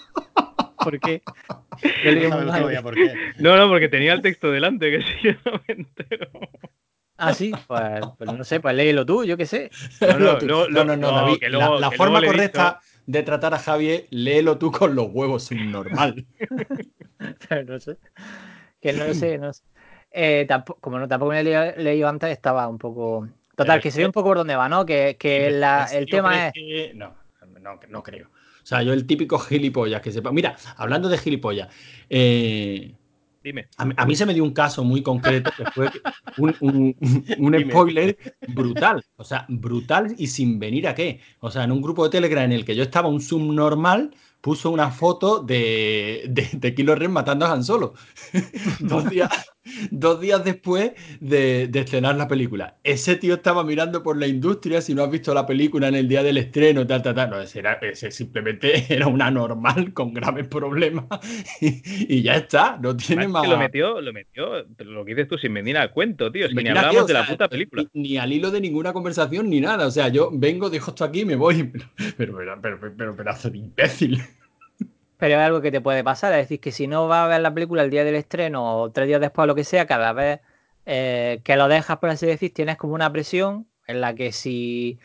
¿Por 0.85 1.01
qué? 1.01 1.23
No. 1.49 1.65
No, 3.39 3.57
no, 3.57 3.69
porque 3.69 3.89
tenía 3.89 4.13
el 4.13 4.23
texto 4.23 4.51
delante, 4.51 4.91
que 4.91 5.03
si 5.21 5.29
yo 5.29 5.33
no 5.45 5.61
me 5.67 5.75
entero. 5.75 6.31
Ah, 7.17 7.33
sí, 7.33 7.53
pues, 7.69 8.01
pues 8.19 8.33
no 8.33 8.43
sé, 8.45 8.59
pues 8.61 8.75
léelo 8.75 9.07
tú, 9.07 9.25
yo 9.25 9.37
qué 9.37 9.47
sé. 9.47 9.71
No, 10.01 10.19
no, 10.19 10.39
Tú- 10.39 10.47
no, 10.47 10.67
no, 10.69 10.85
no, 10.85 10.97
no, 10.97 11.13
David. 11.13 11.39
luego- 11.51 11.79
la 11.81 11.91
forma 11.93 12.21
correcta 12.25 12.81
de 13.07 13.23
tratar 13.23 13.55
a 13.55 13.59
Javier, 13.59 14.07
léelo 14.11 14.59
tú 14.59 14.73
con 14.73 14.95
los 14.95 15.09
huevos 15.13 15.45
subnormal. 15.45 16.27
Pero 17.49 17.65
no 17.65 17.79
sé. 17.79 17.97
Que 18.81 18.93
no 18.93 19.07
lo 19.07 19.15
sé, 19.15 19.39
no 19.39 19.53
sé. 19.53 19.63
Eh, 20.11 20.45
tampoco, 20.49 20.81
como 20.81 20.99
no, 20.99 21.09
tampoco 21.09 21.33
me 21.33 21.41
he 21.41 21.45
leído, 21.45 21.73
leído 21.77 22.09
antes, 22.09 22.31
estaba 22.31 22.69
un 22.69 22.79
poco. 22.79 23.29
Total, 23.57 23.81
que 23.81 23.89
es 23.89 23.95
se 23.95 24.01
ve 24.01 24.07
un 24.07 24.13
poco 24.13 24.31
por 24.31 24.39
dónde 24.39 24.57
va, 24.57 24.69
¿no? 24.69 24.85
Que, 24.85 25.17
que 25.19 25.51
la- 25.51 25.83
¿En 25.83 25.89
serio 25.89 26.01
el 26.01 26.07
tema 26.11 26.47
es. 26.49 26.53
que- 26.53 26.93
No, 26.95 27.15
no, 27.61 27.79
no 27.89 28.03
creo. 28.03 28.29
O 28.29 28.67
sea, 28.67 28.83
yo 28.83 28.93
el 28.93 29.07
típico 29.07 29.39
gilipollas 29.39 30.01
que 30.01 30.11
sepa. 30.11 30.33
Mira, 30.33 30.57
hablando 30.77 31.09
de 31.09 31.19
gilipollas, 31.19 31.69
eh, 32.09 32.95
Dime. 33.45 33.69
a, 33.77 33.85
mí, 33.85 33.95
a 33.97 34.07
mí 34.07 34.17
se 34.17 34.25
me 34.27 34.33
dio 34.35 34.43
un 34.43 34.53
caso 34.55 34.83
muy 34.85 35.03
concreto 35.03 35.51
que 35.57 35.65
fue 35.67 35.91
un, 36.39 36.55
un- 36.61 36.97
un 37.39 37.61
spoiler 37.71 38.17
brutal. 38.49 39.05
O 39.17 39.25
sea, 39.25 39.45
brutal 39.49 40.15
y 40.19 40.27
sin 40.29 40.59
venir 40.59 40.89
a 40.89 40.95
qué. 40.95 41.21
O 41.41 41.51
sea, 41.51 41.65
en 41.65 41.73
un 41.73 41.83
grupo 41.83 42.05
de 42.05 42.11
Telegram 42.11 42.45
en 42.45 42.53
el 42.53 42.65
que 42.65 42.75
yo 42.75 42.83
estaba, 42.83 43.09
un 43.09 43.21
subnormal 43.21 44.11
puso 44.45 44.71
una 44.71 44.91
foto 44.91 45.39
de, 45.41 46.25
de, 46.29 46.51
de 46.53 46.75
Kylo 46.75 46.95
Ren 46.95 47.11
matando 47.11 47.47
a 47.47 47.53
Han 47.53 47.65
Solo. 47.65 47.95
dos, 48.81 49.09
días, 49.09 49.31
dos 49.91 50.21
días 50.21 50.45
después 50.45 50.93
de, 51.19 51.67
de 51.69 51.81
estrenar 51.81 52.17
la 52.17 52.29
película. 52.29 52.77
Ese 52.85 53.17
tío 53.17 53.37
estaba 53.37 53.65
mirando 53.65 54.03
por 54.03 54.19
la 54.19 54.27
industria, 54.27 54.83
si 54.83 54.95
no 54.95 55.03
has 55.03 55.11
visto 55.11 55.33
la 55.33 55.47
película 55.47 55.89
en 55.89 55.95
el 55.95 56.09
día 56.09 56.23
del 56.23 56.37
estreno, 56.37 56.87
tal, 56.87 57.01
tal, 57.01 57.15
tal. 57.15 57.31
No, 57.31 57.41
ese, 57.41 57.61
era, 57.61 57.79
ese 57.81 58.11
simplemente 58.11 58.85
era 58.95 59.07
una 59.07 59.31
normal 59.31 59.95
con 59.95 60.13
graves 60.13 60.47
problemas 60.47 61.07
y, 61.63 62.17
y 62.17 62.23
ya 62.23 62.35
está, 62.35 62.79
no 62.83 62.95
tiene 62.95 63.23
Además, 63.23 63.45
más... 63.45 63.49
que 63.49 63.55
lo 63.55 63.59
metió, 63.59 64.01
lo 64.03 64.13
metió, 64.13 64.67
pero 64.77 64.91
lo 64.91 65.07
que 65.07 65.15
dices 65.15 65.27
tú, 65.27 65.39
sin 65.39 65.55
venir 65.55 65.79
al 65.79 65.91
cuento, 65.91 66.31
tío. 66.31 66.49
Que 66.49 66.55
ni 66.55 66.69
hablábamos 66.69 67.07
de 67.07 67.15
la 67.15 67.25
sea, 67.25 67.31
puta 67.31 67.49
película. 67.49 67.87
Ni, 67.95 68.11
ni 68.11 68.19
al 68.19 68.31
hilo 68.31 68.51
de 68.51 68.61
ninguna 68.61 68.93
conversación 68.93 69.49
ni 69.49 69.63
nada. 69.63 69.87
O 69.87 69.91
sea, 69.91 70.09
yo 70.09 70.29
vengo, 70.35 70.69
dejo 70.69 70.91
esto 70.91 71.03
aquí 71.03 71.21
y 71.21 71.25
me 71.25 71.37
voy. 71.37 71.73
Pero, 72.19 72.37
pero, 72.37 72.37
pero, 72.61 72.79
pero, 72.79 72.95
pero 72.95 73.17
pedazo 73.17 73.49
de 73.49 73.57
imbécil. 73.57 74.21
Pero 75.19 75.35
es 75.37 75.41
algo 75.41 75.61
que 75.61 75.71
te 75.71 75.81
puede 75.81 76.05
pasar. 76.05 76.33
Es 76.33 76.39
decir, 76.41 76.61
que 76.61 76.73
si 76.73 76.87
no 76.87 77.09
vas 77.09 77.25
a 77.27 77.29
ver 77.29 77.41
la 77.41 77.55
película 77.55 77.83
el 77.83 77.91
día 77.91 78.05
del 78.05 78.15
estreno 78.17 78.79
o 78.83 78.91
tres 78.93 79.07
días 79.09 79.21
después 79.21 79.45
o 79.45 79.47
lo 79.47 79.55
que 79.55 79.65
sea, 79.65 79.87
cada 79.87 80.13
vez 80.13 80.41
eh, 80.87 81.41
que 81.45 81.57
lo 81.57 81.69
dejas, 81.69 81.99
por 81.99 82.11
así 82.11 82.27
decir, 82.27 82.53
tienes 82.53 82.77
como 82.77 82.95
una 82.95 83.13
presión 83.13 83.69
en 83.87 84.01
la 84.01 84.15
que 84.15 84.33
si, 84.33 84.99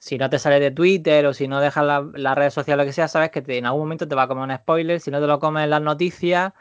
si 0.00 0.18
no 0.18 0.30
te 0.30 0.38
sales 0.38 0.60
de 0.60 0.70
Twitter 0.72 1.26
o 1.26 1.34
si 1.34 1.48
no 1.48 1.60
dejas 1.60 1.84
la- 1.86 2.08
las 2.14 2.36
redes 2.36 2.54
sociales 2.54 2.80
o 2.82 2.84
lo 2.84 2.88
que 2.88 2.94
sea, 2.94 3.08
sabes 3.08 3.30
que 3.30 3.42
te- 3.42 3.58
en 3.58 3.66
algún 3.66 3.82
momento 3.82 4.08
te 4.08 4.14
va 4.16 4.24
a 4.24 4.28
comer 4.28 4.44
un 4.44 4.56
spoiler. 4.56 5.00
Si 5.00 5.10
no 5.10 5.20
te 5.20 5.26
lo 5.26 5.40
comes 5.40 5.64
en 5.64 5.70
las 5.70 5.82
noticias, 5.82 6.52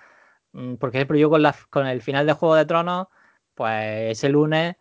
mm, 0.54 0.76
por 0.76 0.92
yo 1.18 1.30
con, 1.30 1.42
la- 1.44 1.56
con 1.70 1.88
el 1.88 2.02
final 2.02 2.26
de 2.28 2.34
Juego 2.34 2.56
de 2.56 2.66
Tronos, 2.66 3.08
pues 3.56 4.12
ese 4.12 4.30
lunes 4.30 4.76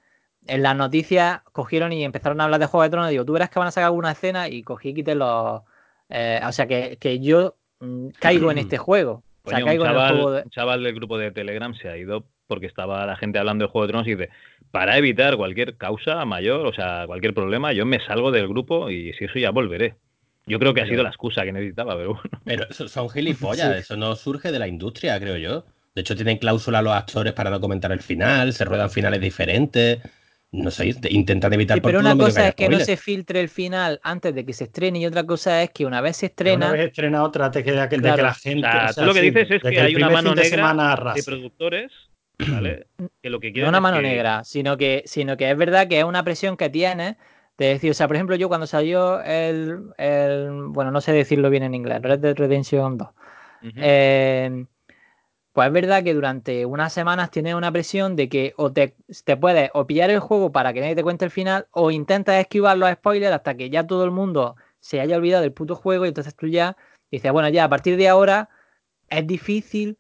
en 0.46 0.62
las 0.62 0.76
noticias 0.76 1.42
cogieron 1.52 1.92
y 1.92 2.04
empezaron 2.04 2.40
a 2.40 2.44
hablar 2.44 2.60
de 2.60 2.66
Juego 2.66 2.84
de 2.84 2.90
Tronos. 2.90 3.10
Digo, 3.10 3.24
tú 3.24 3.32
verás 3.34 3.50
que 3.50 3.58
van 3.58 3.68
a 3.68 3.70
sacar 3.72 3.86
alguna 3.86 4.12
escena 4.12 4.48
y 4.48 4.62
cogí 4.62 4.90
y 4.90 4.94
quité 4.94 5.14
los. 5.14 5.62
eh, 6.08 6.40
o 6.46 6.52
sea, 6.52 6.66
que, 6.66 6.96
que 6.98 7.20
yo 7.20 7.56
caigo 8.18 8.50
en 8.50 8.58
este 8.58 8.78
juego. 8.78 9.22
O 9.42 9.50
sea, 9.50 9.60
Coño, 9.60 9.64
un, 9.64 9.68
caigo 9.68 9.84
en 9.84 9.90
el 9.90 9.96
chaval, 9.96 10.14
juego 10.14 10.30
de. 10.32 10.42
un 10.42 10.50
chaval 10.50 10.82
del 10.82 10.94
grupo 10.94 11.18
de 11.18 11.30
Telegram 11.30 11.74
se 11.74 11.88
ha 11.88 11.96
ido 11.96 12.26
porque 12.48 12.66
estaba 12.66 13.06
la 13.06 13.16
gente 13.16 13.38
hablando 13.38 13.66
de 13.66 13.70
Juego 13.70 13.86
de 13.86 13.92
Tronos 13.92 14.08
y 14.08 14.14
dice, 14.14 14.30
para 14.70 14.96
evitar 14.96 15.36
cualquier 15.36 15.76
causa 15.76 16.24
mayor, 16.24 16.66
o 16.66 16.72
sea, 16.72 17.04
cualquier 17.06 17.34
problema, 17.34 17.72
yo 17.72 17.86
me 17.86 18.00
salgo 18.00 18.32
del 18.32 18.48
grupo 18.48 18.90
y 18.90 19.12
si 19.12 19.26
eso 19.26 19.38
ya 19.38 19.50
volveré. 19.50 19.94
Yo 20.46 20.58
creo 20.58 20.72
que 20.72 20.80
ha 20.80 20.86
sido 20.86 21.02
la 21.02 21.10
excusa 21.10 21.44
que 21.44 21.52
necesitaba, 21.52 21.94
pero 21.94 22.14
bueno. 22.14 22.30
Pero 22.44 22.72
son 22.72 23.10
gilipollas, 23.10 23.76
eso 23.76 23.96
no 23.98 24.16
surge 24.16 24.50
de 24.50 24.58
la 24.58 24.66
industria, 24.66 25.20
creo 25.20 25.36
yo. 25.36 25.66
De 25.94 26.00
hecho, 26.00 26.16
tienen 26.16 26.38
cláusula 26.38 26.80
los 26.80 26.94
actores 26.94 27.34
para 27.34 27.50
no 27.50 27.60
comentar 27.60 27.92
el 27.92 28.00
final, 28.00 28.54
se 28.54 28.64
ruedan 28.64 28.88
finales 28.88 29.20
diferentes. 29.20 29.98
No 30.50 30.70
sé, 30.70 30.94
intentan 31.10 31.52
evitar 31.52 31.76
sí, 31.76 31.82
Pero 31.82 32.00
una 32.00 32.16
cosa 32.16 32.48
es 32.48 32.54
que 32.54 32.70
no 32.70 32.80
se 32.80 32.96
filtre 32.96 33.40
el 33.40 33.50
final 33.50 34.00
antes 34.02 34.34
de 34.34 34.46
que 34.46 34.54
se 34.54 34.64
estrene 34.64 34.98
y 34.98 35.06
otra 35.06 35.24
cosa 35.24 35.62
es 35.62 35.70
que 35.70 35.84
una 35.84 36.00
vez 36.00 36.16
se 36.16 36.26
estrena. 36.26 36.68
Una 36.68 36.72
vez 36.72 36.86
estrena 36.86 37.22
otra, 37.22 37.50
te 37.50 37.62
queda 37.62 37.86
que, 37.88 37.98
de 37.98 38.14
que 38.14 38.22
la 38.22 38.32
gente. 38.34 38.66
O 38.66 38.70
sea, 38.70 38.92
tú 38.94 39.04
lo 39.04 39.14
que 39.14 39.20
dices 39.20 39.50
es 39.50 39.62
que, 39.62 39.80
hay 39.80 39.94
una 39.94 40.08
mano 40.08 40.34
negra 40.34 41.12
de, 41.14 41.22
productores. 41.22 41.92
¿vale? 42.38 42.86
Que 43.22 43.28
lo 43.28 43.40
que 43.40 43.52
no 43.52 43.68
una 43.68 43.80
mano 43.80 44.00
negra, 44.00 44.42
sino 44.44 44.78
que, 44.78 45.02
sino 45.04 45.36
que 45.36 45.50
es 45.50 45.56
verdad 45.56 45.86
que 45.86 45.98
es 45.98 46.04
una 46.04 46.22
presión 46.24 46.56
que 46.56 46.70
tienes 46.70 47.16
de 47.58 47.66
decir, 47.66 47.90
o 47.90 47.94
sea, 47.94 48.06
por 48.06 48.16
ejemplo, 48.16 48.36
yo 48.36 48.48
cuando 48.48 48.66
salió 48.66 49.20
el, 49.22 49.90
el 49.98 50.50
bueno, 50.68 50.90
no 50.92 51.00
sé 51.00 51.12
decirlo 51.12 51.50
bien 51.50 51.64
en 51.64 51.74
inglés, 51.74 52.00
Red 52.00 52.20
Dead 52.20 52.36
Redemption 52.36 52.96
2. 52.96 53.08
eh, 53.76 54.64
pues 55.58 55.66
es 55.66 55.72
verdad 55.72 56.04
que 56.04 56.14
durante 56.14 56.66
unas 56.66 56.92
semanas 56.92 57.32
tienes 57.32 57.56
una 57.56 57.72
presión 57.72 58.14
de 58.14 58.28
que 58.28 58.54
o 58.58 58.72
te, 58.72 58.94
te, 59.24 59.36
puedes 59.36 59.72
o 59.74 59.88
pillar 59.88 60.08
el 60.08 60.20
juego 60.20 60.52
para 60.52 60.72
que 60.72 60.80
nadie 60.80 60.94
te 60.94 61.02
cuente 61.02 61.24
el 61.24 61.32
final 61.32 61.66
o 61.72 61.90
intentas 61.90 62.36
esquivar 62.36 62.78
los 62.78 62.88
spoilers 62.92 63.32
hasta 63.32 63.56
que 63.56 63.68
ya 63.68 63.84
todo 63.84 64.04
el 64.04 64.12
mundo 64.12 64.54
se 64.78 65.00
haya 65.00 65.16
olvidado 65.16 65.42
del 65.42 65.52
puto 65.52 65.74
juego 65.74 66.04
y 66.04 66.10
entonces 66.10 66.36
tú 66.36 66.46
ya 66.46 66.76
dices, 67.10 67.32
bueno, 67.32 67.48
ya 67.48 67.64
a 67.64 67.68
partir 67.68 67.96
de 67.96 68.06
ahora 68.06 68.50
es 69.10 69.26
difícil 69.26 69.98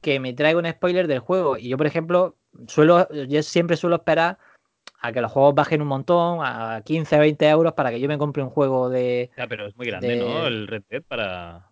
que 0.00 0.20
me 0.20 0.32
traiga 0.32 0.60
un 0.60 0.70
spoiler 0.70 1.08
del 1.08 1.18
juego. 1.18 1.58
Y 1.58 1.70
yo, 1.70 1.76
por 1.76 1.88
ejemplo, 1.88 2.36
suelo, 2.68 3.08
yo 3.26 3.42
siempre 3.42 3.76
suelo 3.76 3.96
esperar 3.96 4.38
a 5.00 5.10
que 5.10 5.20
los 5.22 5.32
juegos 5.32 5.56
bajen 5.56 5.82
un 5.82 5.88
montón, 5.88 6.38
a 6.40 6.82
15, 6.84 7.18
20 7.18 7.48
euros 7.48 7.72
para 7.72 7.90
que 7.90 7.98
yo 7.98 8.06
me 8.06 8.16
compre 8.16 8.44
un 8.44 8.50
juego 8.50 8.88
de... 8.88 9.32
Ya, 9.36 9.48
pero 9.48 9.66
es 9.66 9.76
muy 9.76 9.88
grande, 9.88 10.14
¿no? 10.18 10.46
El 10.46 10.68
Red 10.68 10.84
Dead 10.88 11.02
para 11.02 11.69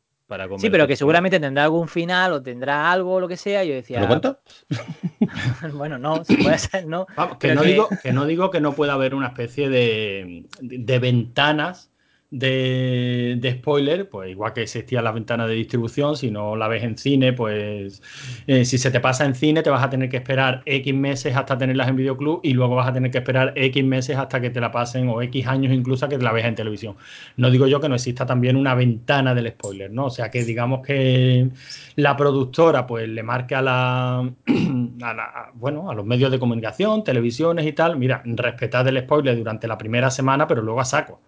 sí, 0.59 0.71
pero 0.71 0.87
que 0.87 0.97
seguramente 0.97 1.41
tendrá 1.41 1.65
algún 1.65 1.89
final 1.89 2.33
o 2.33 2.43
tendrá 2.43 2.91
algo 2.91 3.15
o 3.15 3.21
lo 3.21 3.29
que 3.29 3.37
sea. 3.37 3.65
Yo 3.65 3.75
decía. 3.75 4.01
¿Lo 4.01 4.09
cuento? 4.09 4.41
bueno, 5.75 5.99
no, 5.99 6.23
puede 6.23 6.59
ser, 6.59 6.87
no. 6.87 7.07
que, 7.39 7.55
no 7.55 7.63
Digo, 7.63 7.89
que 8.03 8.13
no 8.13 8.27
digo 8.27 8.51
que 8.51 8.61
no 8.61 8.73
pueda 8.73 8.95
haber 8.95 9.15
una 9.15 9.29
especie 9.29 9.69
de, 9.69 10.45
de 10.61 10.99
ventanas 10.99 11.91
de, 12.31 13.57
spoiler, 13.59 14.09
pues 14.09 14.31
igual 14.31 14.53
que 14.53 14.63
existía 14.63 15.01
la 15.01 15.13
ventana 15.13 15.47
de 15.47 15.55
distribución, 15.55 16.17
si 16.17 16.31
no 16.31 16.57
la 16.57 16.69
ves 16.69 16.85
en 16.85 16.99
cine, 16.99 17.33
pues 17.33 18.03
eh, 18.47 18.65
si 18.65 18.77
se 18.77 18.91
te 18.91 19.01
pasa 19.01 19.25
en 19.25 19.35
cine 19.35 19.63
te 19.63 19.71
vas 19.71 19.83
a 19.83 19.91
tener 19.91 20.09
que 20.11 20.19
esperar 20.19 20.63
X 20.67 20.95
meses 20.95 21.35
hasta 21.37 21.57
tenerlas 21.57 21.89
en 21.89 21.97
videoclub 21.97 22.41
y 22.43 22.53
luego 22.53 22.77
vas 22.77 22.89
a 22.89 22.93
tener 22.93 23.11
que 23.11 23.19
esperar 23.19 23.53
X 23.57 23.85
meses 23.85 24.17
hasta 24.17 24.41
que 24.41 24.51
te 24.51 24.61
la 24.61 24.71
pasen 24.71 25.09
o 25.09 25.23
X 25.23 25.47
años 25.47 25.73
incluso 25.73 26.05
a 26.07 26.09
que 26.09 26.19
te 26.19 26.25
la 26.25 26.33
veas 26.33 26.49
en 26.49 26.55
televisión. 26.55 26.97
No 27.37 27.51
digo 27.51 27.67
yo 27.67 27.81
que 27.81 27.89
no 27.89 27.95
exista 27.95 28.27
también 28.27 28.57
una 28.57 28.75
ventana 28.75 29.35
del 29.35 29.49
spoiler, 29.49 29.91
¿no? 29.91 30.07
O 30.07 30.11
sea 30.11 30.31
que 30.31 30.45
digamos 30.45 30.87
que 30.87 31.49
la 31.97 32.17
productora 32.17 32.87
pues 32.87 33.09
le 33.09 33.23
marque 33.23 33.55
a 33.55 33.63
la, 33.63 34.19
a 35.03 35.15
la 35.15 35.51
bueno, 35.55 35.91
a 35.91 35.95
los 35.95 36.05
medios 36.05 36.31
de 36.31 36.39
comunicación, 36.39 37.05
televisiones 37.05 37.67
y 37.67 37.73
tal, 37.73 37.97
mira, 37.97 38.23
respetad 38.25 38.87
el 38.89 39.01
spoiler 39.01 39.37
durante 39.37 39.67
la 39.67 39.79
primera 39.79 40.11
semana, 40.11 40.47
pero 40.47 40.63
luego 40.63 40.81
a 40.81 40.85
saco. 40.85 41.21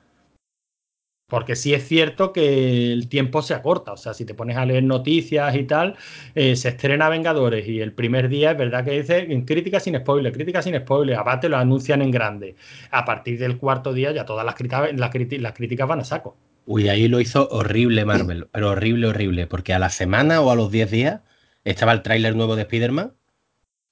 Porque 1.31 1.55
sí 1.57 1.73
es 1.73 1.87
cierto 1.87 2.33
que 2.33 2.93
el 2.93 3.09
tiempo 3.09 3.41
se 3.41 3.55
acorta. 3.55 3.93
O 3.93 3.97
sea, 3.97 4.13
si 4.13 4.25
te 4.27 4.35
pones 4.35 4.57
a 4.57 4.67
leer 4.67 4.83
noticias 4.83 5.55
y 5.55 5.63
tal, 5.63 5.97
eh, 6.35 6.57
se 6.57 6.71
estrena 6.71 7.09
Vengadores 7.09 7.67
y 7.67 7.81
el 7.81 7.93
primer 7.93 8.29
día 8.29 8.51
es 8.51 8.59
verdad 8.59 8.85
que 8.85 9.01
dice 9.01 9.45
crítica 9.47 9.81
sin 9.81 9.97
spoiler, 9.97 10.33
crítica 10.33 10.61
sin 10.61 10.77
spoiler, 10.77 11.17
aparte 11.17 11.49
lo 11.49 11.57
anuncian 11.57 12.03
en 12.03 12.11
grande. 12.11 12.57
A 12.91 13.05
partir 13.05 13.39
del 13.39 13.57
cuarto 13.57 13.95
día 13.95 14.11
ya 14.11 14.27
todas 14.27 14.45
las, 14.45 14.57
críticas, 14.57 14.91
las, 14.93 15.55
críticas 15.55 15.89
van 15.89 16.01
a 16.01 16.05
saco. 16.05 16.37
Uy, 16.67 16.89
ahí 16.89 17.09
lo 17.09 17.21
hizo 17.21 17.49
horrible 17.51 18.05
Marvel, 18.05 18.49
pero 18.51 18.71
horrible, 18.71 19.07
horrible, 19.07 19.47
porque 19.47 19.73
a 19.73 19.79
la 19.79 19.89
semana 19.89 20.41
o 20.41 20.51
a 20.51 20.57
los 20.57 20.71
10 20.71 20.91
días 20.91 21.21
estaba 21.65 21.93
el 21.93 22.03
tráiler 22.03 22.35
nuevo 22.35 22.57
de 22.57 22.63
Spider-Man. 22.63 23.13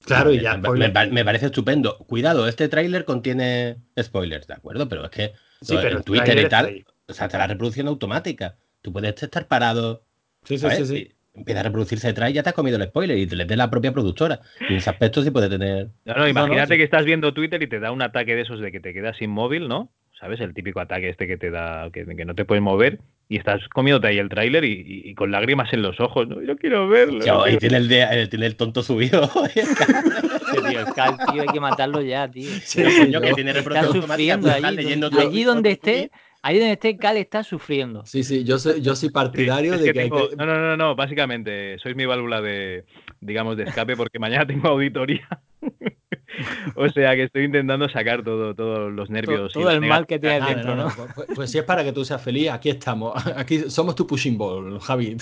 Claro, 0.05 0.33
y 0.33 0.41
ya. 0.41 0.57
Me, 0.57 1.25
parece 1.25 1.47
estupendo. 1.47 1.97
Cuidado, 1.99 2.47
este 2.47 2.67
tráiler 2.67 3.05
contiene 3.05 3.77
spoilers, 4.01 4.47
¿de 4.47 4.53
acuerdo? 4.53 4.87
Pero 4.89 5.05
es 5.05 5.11
que 5.11 5.33
sí, 5.61 5.77
pero 5.81 5.97
en 5.97 6.03
Twitter 6.03 6.37
y 6.37 6.49
tal 6.49 6.85
o 7.09 7.13
sea, 7.13 7.25
está 7.25 7.37
la 7.37 7.47
reproducción 7.47 7.87
automática. 7.87 8.55
Tú 8.81 8.93
puedes 8.93 9.21
estar 9.21 9.47
parado. 9.47 10.03
Sí, 10.43 10.57
sí, 10.57 10.67
sí, 10.71 10.85
sí. 10.85 11.11
Empieza 11.33 11.61
a 11.61 11.63
reproducirse 11.63 12.07
detrás 12.07 12.31
y 12.31 12.33
ya 12.33 12.43
te 12.43 12.49
has 12.49 12.55
comido 12.55 12.77
el 12.77 12.83
spoiler 12.83 13.17
y 13.17 13.25
te 13.25 13.35
le 13.35 13.45
de 13.45 13.55
la 13.55 13.69
propia 13.69 13.91
productora. 13.91 14.41
Y 14.61 14.73
en 14.73 14.75
ese 14.75 14.89
aspecto 14.89 15.21
sí 15.23 15.31
puede 15.31 15.49
tener. 15.49 15.89
No, 16.05 16.15
no, 16.15 16.27
imagínate 16.27 16.77
que 16.77 16.83
estás 16.83 17.05
viendo 17.05 17.33
Twitter 17.33 17.61
y 17.61 17.67
te 17.67 17.79
da 17.79 17.91
un 17.91 18.01
ataque 18.01 18.35
de 18.35 18.41
esos 18.41 18.59
de 18.59 18.71
que 18.71 18.79
te 18.79 18.93
quedas 18.93 19.21
inmóvil, 19.21 19.67
¿no? 19.67 19.91
¿Sabes? 20.19 20.41
El 20.41 20.53
típico 20.53 20.81
ataque 20.81 21.09
este 21.09 21.27
que 21.27 21.37
te 21.37 21.49
da, 21.49 21.89
que, 21.91 22.03
no 22.03 22.35
te 22.35 22.43
puedes 22.43 22.61
mover 22.61 22.99
y 23.29 23.37
estás 23.37 23.61
comiéndote 23.69 24.07
ahí 24.07 24.17
el 24.17 24.27
tráiler 24.27 24.65
y, 24.65 25.13
con 25.13 25.31
lágrimas 25.31 25.71
en 25.71 25.81
los 25.81 25.99
ojos, 25.99 26.27
¿no? 26.27 26.41
Yo 26.41 26.57
quiero 26.57 26.89
verlo. 26.89 27.23
y 27.47 27.57
tiene 27.57 27.77
el, 27.77 27.91
eh, 27.91 28.27
tiene 28.27 28.47
el 28.47 28.55
tonto 28.55 28.83
subido. 28.83 29.29
tío, 29.53 30.79
el 30.79 30.93
cal, 30.93 31.15
tío, 31.31 31.43
hay 31.43 31.47
que 31.47 31.59
matarlo 31.59 32.01
ya, 32.01 32.29
tío. 32.29 32.49
Sí, 32.63 32.83
coño, 32.83 33.21
que 33.21 33.33
tiene 33.33 33.53
reproducción 33.53 34.11
allí, 34.11 34.31
allí 34.31 35.43
donde 35.43 35.71
esté 35.71 36.11
Ahí 36.41 36.57
donde 36.57 36.73
esté 36.73 36.97
Cal 36.97 37.17
está 37.17 37.43
sufriendo. 37.43 38.05
Sí, 38.05 38.23
sí, 38.23 38.45
yo 38.45 38.57
soy, 38.59 38.81
yo 38.81 38.95
soy 38.95 39.09
partidario 39.09 39.77
de 39.77 39.91
que, 39.91 40.09
No, 40.09 40.45
no, 40.45 40.57
no, 40.57 40.77
no, 40.77 40.95
básicamente 40.95 41.77
sois 41.79 41.97
mi 41.97 42.05
válvula 42.05 42.41
de, 42.41 42.85
digamos, 43.19 43.57
de 43.57 43.63
escape 43.63 43.97
porque 43.97 44.19
mañana 44.19 44.47
tengo 44.47 44.69
auditoría. 44.69 45.27
o 46.75 46.87
sea 46.89 47.15
que 47.15 47.23
estoy 47.23 47.43
intentando 47.43 47.89
sacar 47.89 48.23
todo, 48.23 48.55
todos 48.55 48.91
los 48.91 49.09
nervios. 49.09 49.51
Todo, 49.51 49.69
el 49.69 49.81
mal 49.81 50.07
que 50.07 50.17
tienes 50.17 50.45
dentro, 50.45 50.77
¿no? 50.77 50.89
Pues, 50.95 51.09
pues, 51.13 51.27
pues, 51.35 51.51
si 51.51 51.57
es 51.57 51.65
para 51.65 51.83
que 51.83 51.91
tú 51.91 52.05
seas 52.05 52.21
feliz, 52.21 52.49
aquí 52.51 52.69
estamos. 52.69 53.13
Aquí 53.35 53.69
somos 53.69 53.95
tu 53.95 54.07
pushing 54.07 54.37
ball, 54.37 54.79
Javi. 54.79 55.17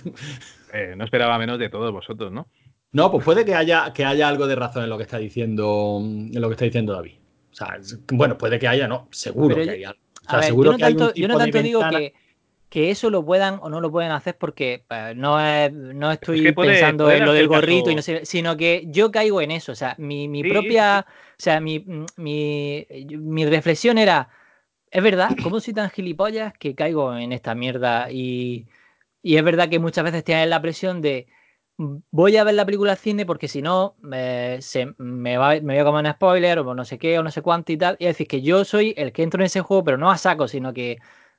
Eh, 0.73 0.93
no 0.95 1.03
esperaba 1.03 1.37
menos 1.39 1.57
de 1.57 1.69
todos 1.69 1.91
vosotros, 1.91 2.31
¿no? 2.31 2.47
No, 2.91 3.11
pues 3.11 3.23
puede 3.23 3.43
que 3.43 3.55
haya, 3.55 3.91
que 3.93 4.05
haya 4.05 4.27
algo 4.27 4.47
de 4.47 4.55
razón 4.55 4.83
en 4.83 4.89
lo 4.89 4.97
que 4.97 5.03
está 5.03 5.17
diciendo, 5.17 5.99
en 5.99 6.39
lo 6.39 6.47
que 6.47 6.53
está 6.53 6.65
diciendo 6.65 6.93
David. 6.93 7.15
O 7.51 7.55
sea, 7.55 7.79
bueno, 8.11 8.37
puede 8.37 8.59
que 8.59 8.67
haya, 8.67 8.87
no, 8.87 9.07
seguro 9.11 9.55
que 9.55 9.69
haya 9.69 9.89
algo 9.89 10.06
yo 10.51 11.27
no 11.27 11.37
tanto, 11.37 11.61
digo 11.61 11.81
que, 12.69 12.91
eso 12.91 13.09
lo 13.09 13.25
puedan 13.25 13.59
o 13.61 13.69
no 13.69 13.81
lo 13.81 13.91
pueden 13.91 14.11
hacer 14.11 14.37
porque 14.37 14.83
eh, 14.89 15.13
no, 15.15 15.37
no 15.71 16.11
estoy 16.11 16.51
pensando 16.51 17.09
en 17.09 17.25
lo 17.25 17.33
del 17.33 17.47
gorrito, 17.47 17.89
y 17.89 17.95
no 17.95 18.01
sé, 18.01 18.25
sino 18.25 18.55
que 18.55 18.85
yo 18.87 19.11
caigo 19.11 19.41
en 19.41 19.51
eso. 19.51 19.71
O 19.71 19.75
sea, 19.75 19.95
mi, 19.97 20.43
propia, 20.43 21.05
o 21.09 21.41
sea, 21.41 21.59
mi, 21.59 21.83
mi, 22.17 23.45
reflexión 23.45 23.97
era, 23.97 24.29
es 24.91 25.01
verdad, 25.01 25.29
¿cómo 25.41 25.59
soy 25.59 25.73
tan 25.73 25.89
gilipollas 25.89 26.53
que 26.57 26.75
caigo 26.75 27.15
en 27.17 27.31
esta 27.31 27.55
mierda? 27.55 28.11
Y, 28.11 28.67
y 29.23 29.37
es 29.37 29.43
verdad 29.43 29.69
que 29.69 29.79
muchas 29.79 30.03
veces 30.03 30.23
tienes 30.23 30.47
la 30.47 30.61
presión 30.61 31.01
de 31.01 31.27
voy 31.77 32.37
a 32.37 32.43
ver 32.43 32.55
la 32.55 32.65
película 32.65 32.93
al 32.93 32.97
cine 32.97 33.25
porque 33.25 33.47
si 33.47 33.61
no 33.61 33.95
me, 34.01 34.57
va, 35.37 35.55
me 35.61 35.73
voy 35.73 35.77
a 35.77 35.83
comer 35.83 36.05
un 36.05 36.11
spoiler 36.11 36.59
o 36.59 36.73
no 36.73 36.85
sé 36.85 36.97
qué 36.97 37.19
o 37.19 37.23
no 37.23 37.31
sé 37.31 37.41
cuánto 37.41 37.71
y 37.71 37.77
tal. 37.77 37.95
Y 37.99 38.05
es 38.05 38.15
decir, 38.15 38.27
que 38.27 38.41
yo 38.41 38.65
soy 38.65 38.93
el 38.97 39.11
que 39.11 39.23
entro 39.23 39.41
en 39.41 39.45
ese 39.45 39.61
juego, 39.61 39.83
pero 39.83 39.97
no 39.97 40.09
a 40.09 40.17
saco, 40.17 40.47
sino 40.47 40.73
que 40.73 40.97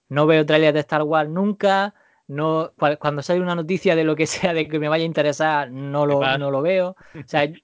no 0.09 0.27
veo 0.27 0.47
trailers 0.47 0.75
de 0.75 0.81
Star 0.81 1.03
Wars 1.03 1.29
nunca. 1.29 1.95
No, 2.29 2.73
cuando 2.99 3.23
sale 3.23 3.41
una 3.41 3.55
noticia 3.55 3.97
de 3.97 4.05
lo 4.05 4.15
que 4.15 4.27
sea 4.27 4.55
de 4.55 4.69
que 4.69 4.79
me 4.79 4.89
vaya 4.89 5.03
a 5.03 5.07
interesar, 5.07 5.71
no 5.71 6.07
lo, 6.07 6.21
no 6.39 6.51
lo 6.51 6.63
veo. 6.63 6.97
O 7.15 7.27
sea, 7.27 7.45
es 7.45 7.55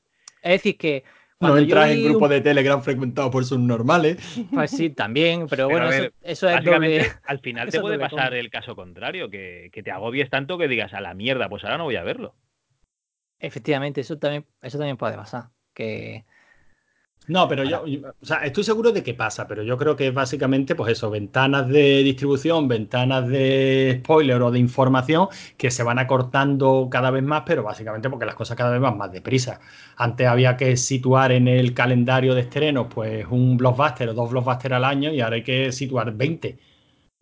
decir, 0.42 0.76
que. 0.76 1.04
No 1.40 1.58
entras 1.58 1.90
en 1.90 2.04
grupo 2.04 2.26
de 2.26 2.40
Telegram 2.40 2.80
frecuentado 2.80 3.30
por 3.30 3.44
sus 3.44 3.58
normales. 3.58 4.16
Pues 4.54 4.70
sí, 4.70 4.88
también, 4.88 5.46
pero, 5.46 5.68
bueno, 5.68 5.90
eso, 6.22 6.48
es 6.48 6.64
doble. 6.64 7.06
Al 7.24 7.40
final 7.40 7.68
te 7.68 7.80
puede 7.80 7.98
pasar 7.98 8.32
el 8.32 8.48
caso 8.48 8.74
contrario, 8.74 9.28
que, 9.28 9.68
que 9.70 9.82
te 9.82 9.90
agobies 9.90 10.30
tanto 10.30 10.56
que 10.56 10.68
digas 10.68 10.94
a 10.94 11.02
la 11.02 11.12
mierda, 11.12 11.50
pues 11.50 11.64
ahora 11.64 11.76
no 11.76 11.84
voy 11.84 11.96
a 11.96 12.02
verlo. 12.02 12.34
Efectivamente, 13.46 14.00
eso 14.00 14.18
también, 14.18 14.46
eso 14.62 14.78
también 14.78 14.96
puede 14.96 15.16
pasar. 15.16 15.50
Que... 15.72 16.24
No, 17.26 17.48
pero 17.48 17.64
yo, 17.64 17.84
o 17.84 18.26
sea, 18.26 18.38
estoy 18.44 18.64
seguro 18.64 18.92
de 18.92 19.02
que 19.02 19.14
pasa, 19.14 19.46
pero 19.46 19.62
yo 19.62 19.78
creo 19.78 19.96
que 19.96 20.08
es 20.08 20.14
básicamente, 20.14 20.74
pues 20.74 20.92
eso, 20.92 21.10
ventanas 21.10 21.68
de 21.68 22.02
distribución, 22.02 22.68
ventanas 22.68 23.26
de 23.28 24.00
spoiler 24.02 24.42
o 24.42 24.50
de 24.50 24.58
información 24.58 25.28
que 25.56 25.70
se 25.70 25.82
van 25.82 25.98
acortando 25.98 26.88
cada 26.90 27.10
vez 27.10 27.22
más, 27.22 27.44
pero 27.46 27.62
básicamente 27.62 28.10
porque 28.10 28.26
las 28.26 28.34
cosas 28.34 28.56
cada 28.58 28.70
vez 28.72 28.80
van 28.80 28.98
más 28.98 29.10
deprisa. 29.10 29.60
Antes 29.96 30.26
había 30.26 30.56
que 30.56 30.76
situar 30.76 31.32
en 31.32 31.48
el 31.48 31.72
calendario 31.72 32.34
de 32.34 32.42
estrenos, 32.42 32.88
pues 32.94 33.26
un 33.30 33.56
blockbuster 33.56 34.10
o 34.10 34.14
dos 34.14 34.30
blockbusters 34.30 34.74
al 34.74 34.84
año 34.84 35.10
y 35.10 35.20
ahora 35.20 35.36
hay 35.36 35.42
que 35.42 35.72
situar 35.72 36.12
20 36.14 36.58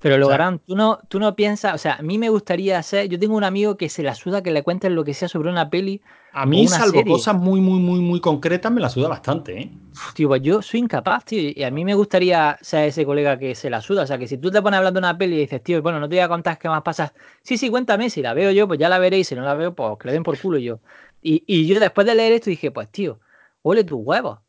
pero 0.03 0.19
lo 0.19 0.31
harán, 0.31 0.59
tú 0.59 0.75
no, 0.75 0.99
tú 1.09 1.21
no 1.21 1.37
piensas, 1.37 1.75
o 1.75 1.79
sea, 1.79 1.95
a 1.95 2.03
mí 2.03 2.19
me 2.19 2.29
gustaría 2.29 2.77
hacer, 2.77 3.09
yo 3.09 3.21
tengo 3.21 3.37
un 3.37 3.45
amigo 3.45 3.77
que 3.77 3.89
se 3.89 4.03
la 4.03 4.17
suda 4.17 4.43
que 4.43 4.51
le 4.51 4.65
cuenten 4.65 4.97
lo 4.97 5.05
que 5.05 5.15
sea 5.15 5.29
sobre 5.29 5.49
una 5.49 5.71
peli. 5.71 6.03
A 6.33 6.45
mí, 6.45 6.67
salvo 6.67 7.05
cosas 7.05 7.37
muy, 7.37 7.61
muy, 7.61 7.79
muy, 7.79 8.01
muy 8.01 8.21
concretas, 8.21 8.73
me 8.73 8.81
la 8.81 8.89
suda 8.89 9.07
bastante, 9.07 9.61
¿eh? 9.61 9.71
tío, 10.15 10.27
pues 10.27 10.43
yo 10.43 10.61
soy 10.61 10.81
incapaz, 10.81 11.25
tío, 11.25 11.53
y 11.55 11.63
a 11.63 11.71
mí 11.71 11.85
me 11.85 11.95
gustaría 11.95 12.59
ser 12.63 12.89
ese 12.89 13.07
colega 13.07 13.39
que 13.39 13.55
se 13.55 13.71
la 13.71 13.81
suda, 13.81 14.03
o 14.03 14.07
sea, 14.07 14.19
que 14.19 14.27
si 14.27 14.39
tú 14.39 14.51
te 14.51 14.61
pones 14.61 14.79
hablando 14.79 15.01
de 15.01 15.07
una 15.07 15.17
peli 15.17 15.37
y 15.37 15.41
dices, 15.41 15.63
tío, 15.63 15.81
bueno, 15.83 16.01
no 16.01 16.09
te 16.09 16.17
voy 16.17 16.23
a 16.25 16.29
contar 16.29 16.59
qué 16.59 16.69
más 16.69 16.83
pasa, 16.83 17.13
sí, 17.43 17.57
sí, 17.57 17.71
cuéntame, 17.71 18.11
si 18.11 18.23
la 18.23 18.35
veo 18.35 18.51
yo, 18.51 18.67
pues 18.67 18.81
ya 18.81 18.89
la 18.89 18.99
veréis, 18.99 19.29
si 19.29 19.37
no 19.37 19.43
la 19.43 19.55
veo, 19.55 19.73
pues 19.75 19.99
que 20.01 20.09
le 20.09 20.15
den 20.15 20.25
por 20.25 20.37
culo 20.37 20.59
yo. 20.59 20.81
Y, 21.23 21.45
y 21.47 21.67
yo 21.69 21.79
después 21.79 22.07
de 22.09 22.17
leer 22.17 22.33
esto 22.33 22.51
dije, 22.51 22.73
pues 22.73 22.89
tío, 22.91 23.21
huele 23.63 23.85
tus 23.85 24.01
huevos. 24.03 24.41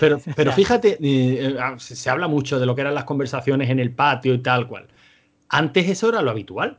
Pero, 0.00 0.20
pero 0.36 0.52
fíjate, 0.52 0.92
eh, 0.92 0.98
eh, 1.00 1.56
ah, 1.60 1.76
se 1.78 2.10
habla 2.10 2.28
mucho 2.28 2.58
de 2.58 2.66
lo 2.66 2.74
que 2.74 2.80
eran 2.80 2.94
las 2.94 3.04
conversaciones 3.04 3.70
en 3.70 3.78
el 3.78 3.92
patio 3.92 4.34
y 4.34 4.38
tal 4.38 4.66
cual. 4.66 4.86
Antes 5.48 5.88
eso 5.88 6.08
era 6.08 6.22
lo 6.22 6.30
habitual. 6.30 6.78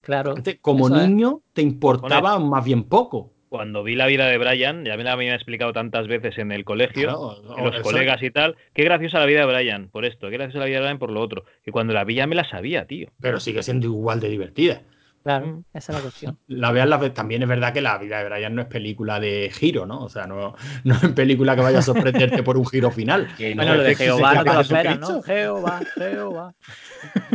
Claro. 0.00 0.34
como 0.62 0.88
niño 0.88 1.42
te 1.52 1.62
importaba 1.62 2.36
más 2.40 2.64
bien 2.64 2.82
poco. 2.84 3.32
cuando 3.48 3.84
vi 3.84 3.94
la 3.94 4.06
vida 4.06 4.26
de 4.26 4.36
Brian, 4.36 4.84
ya 4.84 4.96
me 4.96 5.04
la 5.04 5.12
habían 5.12 5.34
explicado 5.34 5.72
tantas 5.72 6.08
veces 6.08 6.38
en 6.38 6.50
el 6.50 6.64
colegio, 6.64 7.36
en 7.56 7.64
los 7.64 7.80
colegas 7.82 8.20
y 8.22 8.30
tal, 8.30 8.56
qué 8.72 8.82
graciosa 8.82 9.20
la 9.20 9.26
vida 9.26 9.46
de 9.46 9.52
Brian 9.52 9.90
por 9.92 10.04
esto, 10.04 10.28
qué 10.28 10.38
graciosa 10.38 10.58
la 10.58 10.64
vida 10.64 10.78
de 10.78 10.82
Brian 10.82 10.98
por 10.98 11.12
lo 11.12 11.20
otro. 11.20 11.44
Y 11.64 11.70
cuando 11.70 11.92
la 11.92 12.02
vi 12.02 12.16
ya 12.16 12.26
me 12.26 12.34
la 12.34 12.48
sabía, 12.48 12.86
tío. 12.86 13.10
Pero 13.20 13.38
sigue 13.38 13.62
siendo 13.62 13.86
igual 13.86 14.18
de 14.18 14.28
divertida. 14.28 14.82
Claro, 15.22 15.62
esa 15.72 15.92
es 15.92 15.98
la 15.98 16.02
cuestión. 16.02 16.38
La 16.48 16.72
vean 16.72 16.90
la 16.90 17.14
también 17.14 17.42
es 17.42 17.48
verdad 17.48 17.72
que 17.72 17.80
la 17.80 17.96
vida 17.98 18.18
de 18.18 18.28
Brian 18.28 18.54
no 18.54 18.62
es 18.62 18.68
película 18.68 19.20
de 19.20 19.50
giro, 19.54 19.86
¿no? 19.86 20.02
O 20.02 20.08
sea, 20.08 20.26
no, 20.26 20.54
no 20.84 20.94
es 20.94 21.08
película 21.12 21.54
que 21.54 21.62
vaya 21.62 21.78
a 21.78 21.82
sorprenderte 21.82 22.42
por 22.42 22.56
un 22.56 22.66
giro 22.66 22.90
final. 22.90 23.28
bueno, 23.54 23.76
lo 23.76 23.82
de 23.82 23.94
Jehová 23.94 24.34
no 24.34 24.44
te 24.44 24.52
lo 24.52 24.60
esperas, 24.60 24.98
¿no? 24.98 25.22
Jehová, 25.22 25.80
Jehová. 25.94 26.54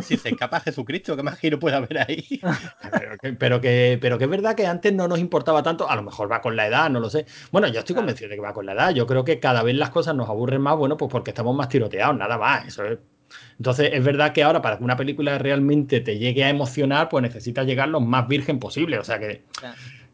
Si 0.02 0.18
se 0.18 0.30
escapa 0.30 0.60
Jesucristo, 0.60 1.16
¿qué 1.16 1.24
más 1.24 1.40
giro 1.40 1.60
puede 1.60 1.78
haber 1.78 2.00
ahí? 2.00 2.42
pero, 3.40 3.62
que, 3.62 3.98
pero, 4.02 4.18
que, 4.18 4.24
es 4.26 4.30
verdad 4.30 4.56
que 4.56 4.68
antes 4.68 4.94
no 4.94 5.08
nos 5.08 5.20
importaba 5.20 5.64
tanto, 5.64 5.90
a 5.90 5.96
lo 5.96 6.04
mejor 6.04 6.30
va 6.30 6.42
con 6.42 6.56
la 6.56 6.68
edad, 6.68 6.90
no 6.90 7.00
lo 7.00 7.10
sé. 7.10 7.26
Bueno, 7.52 7.68
yo 7.70 7.80
estoy 7.80 7.96
convencido 7.96 8.30
de 8.30 8.36
que 8.36 8.42
va 8.42 8.54
con 8.54 8.66
la 8.66 8.74
edad. 8.74 8.92
Yo 8.92 9.08
creo 9.08 9.24
que 9.24 9.40
cada 9.40 9.64
vez 9.64 9.76
las 9.76 9.92
cosas 9.92 10.14
nos 10.16 10.30
aburren 10.30 10.62
más, 10.62 10.78
bueno, 10.78 10.98
pues 10.98 11.10
porque 11.10 11.32
estamos 11.32 11.56
más 11.56 11.70
tiroteados, 11.70 12.18
nada 12.18 12.38
más. 12.38 12.68
Eso 12.68 12.86
es 12.86 13.00
entonces, 13.58 13.90
es 13.94 14.04
verdad 14.04 14.34
que 14.34 14.44
ahora 14.44 14.62
para 14.62 14.78
que 14.78 14.84
una 14.84 14.96
película 14.96 15.38
realmente 15.38 16.00
te 16.02 16.18
llegue 16.18 16.44
a 16.44 16.50
emocionar, 16.50 17.10
pues 17.10 17.22
necesitas 17.24 17.66
llegar 17.66 17.90
lo 17.90 18.00
más 18.00 18.28
virgen 18.28 18.60
posible. 18.60 19.00
O 19.00 19.04
sea, 19.04 19.20
que, 19.20 19.44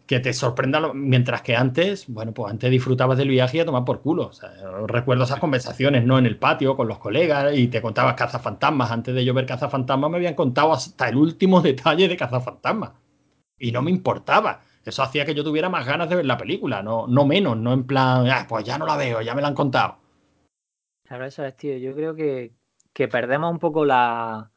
que 0.07 0.19
te 0.19 0.33
sorprenda. 0.33 0.93
mientras 0.93 1.41
que 1.41 1.55
antes, 1.55 2.05
bueno, 2.07 2.33
pues 2.33 2.51
antes 2.51 2.71
disfrutabas 2.71 3.17
del 3.17 3.29
viaje 3.29 3.57
y 3.57 3.59
a 3.59 3.65
tomar 3.65 3.85
por 3.85 4.01
culo. 4.01 4.27
O 4.27 4.33
sea, 4.33 4.51
recuerdo 4.87 5.25
esas 5.25 5.39
conversaciones, 5.39 6.05
¿no? 6.05 6.17
En 6.17 6.25
el 6.25 6.37
patio 6.37 6.75
con 6.77 6.87
los 6.87 6.99
colegas 6.99 7.55
y 7.55 7.67
te 7.67 7.81
contabas 7.81 8.15
cazafantasmas. 8.15 8.91
Antes 8.91 9.13
de 9.13 9.25
yo 9.25 9.33
ver 9.33 9.45
cazafantasmas 9.45 10.09
me 10.09 10.17
habían 10.17 10.35
contado 10.35 10.73
hasta 10.73 11.09
el 11.09 11.17
último 11.17 11.61
detalle 11.61 12.07
de 12.07 12.17
cazafantasmas. 12.17 12.91
Y 13.59 13.71
no 13.71 13.81
me 13.81 13.91
importaba. 13.91 14.61
Eso 14.85 15.01
hacía 15.01 15.25
que 15.25 15.33
yo 15.33 15.43
tuviera 15.43 15.69
más 15.69 15.85
ganas 15.85 16.09
de 16.09 16.17
ver 16.17 16.25
la 16.25 16.37
película, 16.37 16.83
no, 16.83 17.07
no 17.07 17.25
menos, 17.25 17.55
no 17.55 17.71
en 17.71 17.85
plan, 17.85 18.27
ah, 18.29 18.45
pues 18.49 18.65
ya 18.65 18.77
no 18.77 18.85
la 18.85 18.97
veo, 18.97 19.21
ya 19.21 19.33
me 19.33 19.41
la 19.41 19.47
han 19.47 19.53
contado. 19.53 19.97
Claro, 21.07 21.25
eso 21.25 21.45
es, 21.45 21.55
tío. 21.55 21.77
Yo 21.77 21.93
creo 21.93 22.15
que, 22.15 22.51
que 22.93 23.07
perdemos 23.07 23.51
un 23.51 23.59
poco 23.59 23.85
la, 23.85 24.51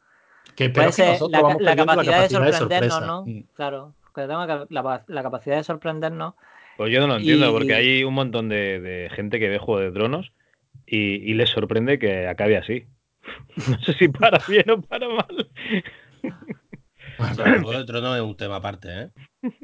que, 0.55 0.69
la, 0.69 1.77
capacidad 1.77 2.23
de 2.23 2.29
sorprendernos, 2.29 3.07
¿no? 3.07 3.25
Mm. 3.27 3.45
Claro, 3.55 3.95
perdemos 4.15 4.47
la, 4.71 5.23
capacidad 5.23 5.57
de 5.57 5.65
sorprendernos. 5.65 6.35
Pues 6.77 6.93
yo 6.93 7.01
no 7.01 7.07
lo 7.07 7.17
entiendo, 7.17 7.53
porque 7.53 7.75
hay 7.75 8.05
un 8.05 8.15
montón 8.15 8.49
de, 8.49 9.11
gente 9.15 9.39
que 9.39 9.49
ve 9.49 9.59
Juego 9.59 9.81
de 9.81 9.93
Tronos 9.93 10.33
y, 10.87 11.35
les 11.35 11.51
sorprende 11.51 11.99
que 11.99 12.27
acabe 12.29 12.57
así. 12.57 12.87
No 13.69 13.81
sé 13.81 13.93
si 13.95 14.07
para 14.07 14.39
bien 14.47 14.71
o 14.71 14.81
para 14.81 15.09
mal. 15.09 15.51
Juego 17.19 17.73
de 17.73 17.85
Tronos 17.85 18.17
es 18.17 18.23
un 18.23 18.37
tema 18.37 18.57
aparte, 18.57 18.89
¿eh? 18.89 19.11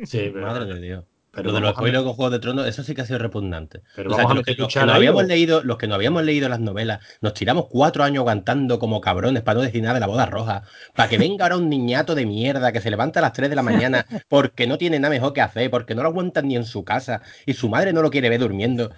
Sí, 0.05 0.31
Madre 0.31 0.65
de 0.67 0.81
Dios. 0.81 1.05
Pero 1.33 1.51
de 1.51 1.61
los 1.61 1.73
spoilers 1.73 2.05
con 2.05 2.13
Juego 2.13 2.31
de 2.31 2.39
Tronos, 2.41 2.67
eso 2.67 2.85
sí 2.85 2.95
que 2.95 3.01
ha 3.01 3.07
sido 3.07 3.19
repugnante. 3.19 3.81
Pero 3.97 4.11
o 4.13 4.15
sea, 4.15 4.27
que 4.27 4.55
los, 4.55 4.69
que, 4.69 4.85
no 4.85 4.93
habíamos 4.93 5.25
leído, 5.25 5.63
los 5.65 5.79
que 5.79 5.89
no 5.89 5.95
habíamos 5.95 6.23
leído 6.25 6.47
las 6.51 6.61
novelas, 6.61 7.01
nos 7.23 7.33
tiramos 7.33 7.69
cuatro 7.71 8.05
años 8.05 8.21
aguantando 8.21 8.79
como 8.79 9.01
cabrones 9.01 9.43
para 9.43 9.57
no 9.57 9.63
decir 9.63 9.83
nada 9.83 9.95
de 9.95 10.01
la 10.01 10.09
boda 10.09 10.27
roja. 10.27 10.65
Para 10.95 11.09
que 11.09 11.17
venga 11.17 11.47
ahora 11.47 11.57
un 11.57 11.71
niñato 11.71 12.15
de 12.15 12.27
mierda 12.27 12.71
que 12.71 12.83
se 12.83 12.91
levanta 12.91 13.21
a 13.21 13.23
las 13.23 13.33
3 13.33 13.49
de 13.49 13.57
la 13.57 13.63
mañana 13.63 14.07
porque 14.29 14.67
no 14.67 14.77
tiene 14.77 14.99
nada 14.99 15.09
mejor 15.09 15.33
que 15.33 15.41
hacer, 15.41 15.71
porque 15.71 15.95
no 15.95 16.03
lo 16.03 16.11
aguantan 16.11 16.49
ni 16.49 16.57
en 16.57 16.67
su 16.67 16.85
casa 16.85 17.23
y 17.47 17.55
su 17.55 17.71
madre 17.71 17.95
no 17.95 18.03
lo 18.03 18.11
quiere 18.11 18.29
ver 18.29 18.41
durmiendo. 18.41 18.91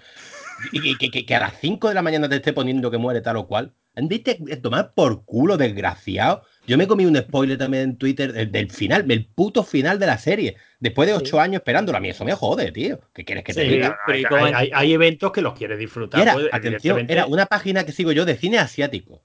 Y 0.72 0.96
que, 0.96 1.34
a 1.36 1.40
las 1.40 1.54
5 1.60 1.88
de 1.88 1.94
la 1.94 2.02
mañana 2.02 2.28
te 2.28 2.36
esté 2.36 2.52
poniendo 2.52 2.90
que 2.90 2.98
muere 2.98 3.20
tal 3.20 3.36
o 3.36 3.46
cual. 3.46 3.72
¿Viste? 3.94 4.40
Tomar 4.60 4.92
por 4.94 5.24
culo, 5.24 5.56
desgraciado. 5.56 6.42
Yo 6.66 6.78
me 6.78 6.86
comí 6.86 7.04
un 7.04 7.16
spoiler 7.16 7.58
también 7.58 7.82
en 7.82 7.96
Twitter 7.96 8.50
del, 8.50 8.70
final, 8.70 9.06
del 9.06 9.26
puto 9.26 9.62
final 9.64 9.98
de 9.98 10.06
la 10.06 10.18
serie. 10.18 10.56
Después 10.80 11.06
de 11.06 11.14
ocho 11.14 11.40
años 11.40 11.56
esperándolo. 11.56 11.98
A 11.98 12.00
mí 12.00 12.08
eso 12.08 12.24
me 12.24 12.32
jode, 12.34 12.72
tío. 12.72 13.00
¿Qué 13.12 13.24
quieres 13.24 13.44
que 13.44 13.52
te 13.52 13.64
diga? 13.64 13.98
Hay, 14.06 14.92
eventos 14.92 15.32
que 15.32 15.42
los 15.42 15.54
quieres 15.54 15.78
disfrutar. 15.78 16.22
Era, 16.22 16.34
pues, 16.34 16.48
atención, 16.52 17.06
era 17.08 17.26
una 17.26 17.46
página 17.46 17.84
que 17.84 17.92
sigo 17.92 18.12
yo 18.12 18.24
de 18.24 18.36
cine 18.36 18.58
asiático. 18.58 19.22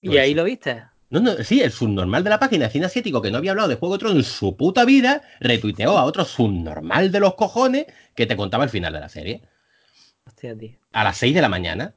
¿Y 0.00 0.16
ahí 0.18 0.34
lo 0.34 0.44
viste? 0.44 0.84
No, 1.10 1.20
no, 1.20 1.32
sí, 1.42 1.62
el 1.62 1.72
subnormal 1.72 2.22
de 2.22 2.30
la 2.30 2.38
página 2.38 2.66
de 2.66 2.70
cine 2.70 2.86
asiático 2.86 3.22
que 3.22 3.30
no 3.30 3.38
había 3.38 3.52
hablado 3.52 3.68
de 3.68 3.76
Juego 3.76 3.94
de 3.94 3.98
Tronos 4.00 4.16
en 4.18 4.24
su 4.24 4.56
puta 4.56 4.84
vida, 4.84 5.22
retuiteó 5.40 5.96
a 5.96 6.04
otro 6.04 6.24
subnormal 6.24 7.10
de 7.10 7.20
los 7.20 7.34
cojones 7.34 7.86
que 8.14 8.26
te 8.26 8.36
contaba 8.36 8.64
el 8.64 8.70
final 8.70 8.92
de 8.92 9.00
la 9.00 9.08
serie. 9.08 9.42
Hostia, 10.24 10.56
tío. 10.56 10.78
A 10.92 11.04
las 11.04 11.16
6 11.16 11.34
de 11.34 11.40
la 11.40 11.48
mañana. 11.48 11.94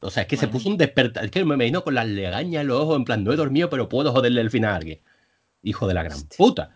O 0.00 0.10
sea, 0.10 0.22
es 0.22 0.28
que 0.28 0.36
se 0.36 0.48
puso 0.48 0.68
un 0.68 0.76
despertar. 0.76 1.24
Es 1.24 1.30
que 1.30 1.44
me 1.44 1.56
vino 1.56 1.84
con 1.84 1.94
las 1.94 2.06
legañas 2.06 2.62
en 2.62 2.68
los 2.68 2.80
ojos, 2.80 2.96
en 2.96 3.04
plan, 3.04 3.22
no 3.22 3.32
he 3.32 3.36
dormido, 3.36 3.68
pero 3.68 3.88
puedo 3.88 4.12
joderle 4.12 4.40
el 4.40 4.50
final 4.50 4.72
a 4.72 4.76
alguien. 4.76 5.00
Hijo 5.62 5.86
de 5.86 5.94
la 5.94 6.02
gran 6.02 6.18
puta. 6.36 6.70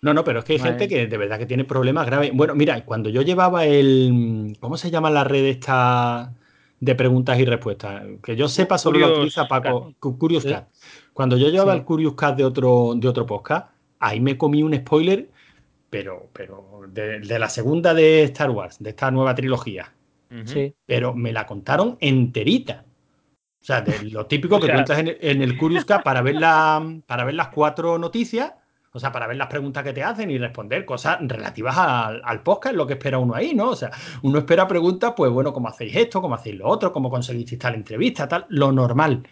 No, 0.00 0.14
no, 0.14 0.22
pero 0.22 0.38
es 0.38 0.44
que 0.44 0.52
hay 0.52 0.58
gente 0.60 0.86
que 0.86 1.08
de 1.08 1.16
verdad 1.16 1.38
que 1.38 1.46
tiene 1.46 1.64
problemas 1.64 2.06
graves. 2.06 2.30
Bueno, 2.32 2.54
mira, 2.54 2.84
cuando 2.84 3.10
yo 3.10 3.22
llevaba 3.22 3.66
el. 3.66 4.56
¿Cómo 4.60 4.76
se 4.76 4.90
llama 4.90 5.10
la 5.10 5.24
red 5.24 5.44
esta 5.46 6.32
de 6.78 6.94
preguntas 6.94 7.38
y 7.40 7.44
respuestas? 7.44 8.04
Que 8.22 8.36
yo 8.36 8.48
sepa, 8.48 8.78
solo 8.78 9.00
lo 9.00 9.16
utiliza 9.16 9.48
Paco. 9.48 9.94
Curious 9.98 10.44
Cat. 10.44 10.68
Cuando 11.12 11.36
yo 11.36 11.48
llevaba 11.48 11.74
el 11.74 11.82
Curious 11.82 12.14
Cat 12.14 12.36
de 12.36 12.44
otro, 12.44 12.92
de 12.94 13.08
otro 13.08 13.26
podcast, 13.26 13.70
ahí 13.98 14.20
me 14.20 14.38
comí 14.38 14.62
un 14.62 14.76
spoiler, 14.76 15.28
pero, 15.90 16.28
pero 16.32 16.82
de, 16.88 17.38
la 17.38 17.48
segunda 17.48 17.92
de 17.92 18.22
Star 18.22 18.50
Wars, 18.50 18.76
de 18.78 18.90
esta 18.90 19.10
nueva 19.10 19.34
trilogía. 19.34 19.92
Sí. 20.44 20.74
Pero 20.84 21.14
me 21.14 21.32
la 21.32 21.46
contaron 21.46 21.96
enterita. 22.00 22.84
O 23.60 23.64
sea, 23.64 23.80
de 23.80 24.10
lo 24.10 24.26
típico 24.26 24.60
que 24.60 24.68
tú 24.68 24.78
entras 24.78 24.98
en, 24.98 25.42
el 25.42 25.56
Curious 25.56 25.84
Cat 25.84 26.02
para 26.02 26.22
ver, 26.22 26.36
la, 26.36 27.00
para 27.06 27.24
ver 27.24 27.34
las 27.34 27.48
cuatro 27.48 27.98
noticias 27.98 28.52
o 28.92 28.98
sea, 29.00 29.12
para 29.12 29.26
ver 29.26 29.36
las 29.36 29.48
preguntas 29.48 29.84
que 29.84 29.92
te 29.92 30.02
hacen 30.02 30.30
y 30.30 30.38
responder 30.38 30.84
cosas 30.84 31.18
relativas 31.20 31.76
al, 31.76 32.42
podcast, 32.42 32.74
lo 32.74 32.86
que 32.86 32.94
espera 32.94 33.18
uno 33.18 33.34
ahí, 33.34 33.54
¿no? 33.54 33.70
O 33.70 33.76
sea, 33.76 33.90
uno 34.22 34.38
espera 34.38 34.66
preguntas, 34.66 35.12
pues 35.16 35.30
bueno, 35.30 35.52
¿cómo 35.52 35.68
hacéis 35.68 35.94
esto? 35.94 36.20
¿Cómo 36.22 36.34
hacéis 36.34 36.56
lo 36.56 36.68
otro? 36.68 36.92
¿Cómo 36.92 37.10
conseguisteis 37.10 37.60
tal 37.60 37.74
entrevista? 37.74 38.26
Tal, 38.26 38.46
lo 38.48 38.72
normal. 38.72 39.22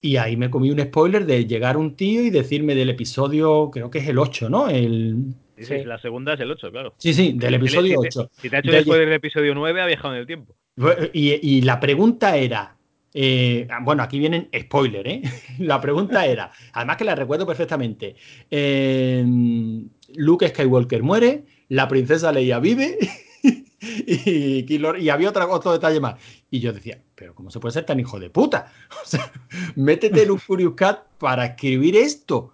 Y 0.00 0.16
ahí 0.16 0.36
me 0.36 0.50
comí 0.50 0.70
un 0.70 0.80
spoiler 0.80 1.24
de 1.24 1.46
llegar 1.46 1.76
un 1.76 1.94
tío 1.94 2.22
y 2.22 2.30
decirme 2.30 2.74
del 2.74 2.90
episodio, 2.90 3.70
creo 3.70 3.90
que 3.90 3.98
es 3.98 4.08
el 4.08 4.18
8, 4.18 4.50
¿no? 4.50 4.68
El... 4.68 5.34
Sí, 5.60 5.84
la 5.84 5.98
segunda 5.98 6.34
es 6.34 6.40
el 6.40 6.50
8, 6.50 6.70
claro. 6.70 6.94
Sí, 6.98 7.14
sí, 7.14 7.32
del 7.36 7.54
episodio 7.54 8.00
8. 8.00 8.30
Si 8.32 8.50
te, 8.50 8.56
ha 8.56 8.58
hecho 8.60 8.70
después 8.70 8.98
del 8.98 9.12
episodio 9.12 9.54
9, 9.54 9.80
ha 9.80 9.86
viajado 9.86 10.14
en 10.14 10.20
el 10.20 10.26
tiempo. 10.26 10.54
y 11.12 11.60
la 11.62 11.80
pregunta 11.80 12.36
era, 12.36 12.76
eh, 13.12 13.66
bueno, 13.82 14.02
aquí 14.02 14.18
vienen 14.18 14.48
spoiler, 14.56 15.06
¿eh? 15.06 15.22
La 15.58 15.80
pregunta 15.80 16.26
era, 16.26 16.52
además 16.72 16.96
que 16.96 17.04
la 17.04 17.14
recuerdo 17.14 17.46
perfectamente. 17.46 18.16
Eh, 18.50 19.24
Luke 20.14 20.48
Skywalker 20.48 21.02
muere, 21.02 21.44
la 21.68 21.88
princesa 21.88 22.32
Leia 22.32 22.60
vive 22.60 22.98
y, 24.06 24.72
y, 24.72 25.08
había 25.08 25.28
otra, 25.28 25.48
otro 25.48 25.72
detalle 25.72 26.00
más. 26.00 26.20
Y 26.50 26.60
yo 26.60 26.72
decía, 26.72 27.02
pero 27.14 27.34
¿cómo 27.34 27.50
se 27.50 27.58
puede 27.58 27.72
ser 27.72 27.84
tan 27.84 27.98
hijo 27.98 28.18
de 28.20 28.30
puta? 28.30 28.72
O 29.04 29.06
sea, 29.06 29.32
métete 29.74 30.22
en 30.22 30.30
un 30.30 30.38
Furious 30.38 30.74
Cat 30.74 31.02
para 31.18 31.46
escribir 31.46 31.96
esto. 31.96 32.52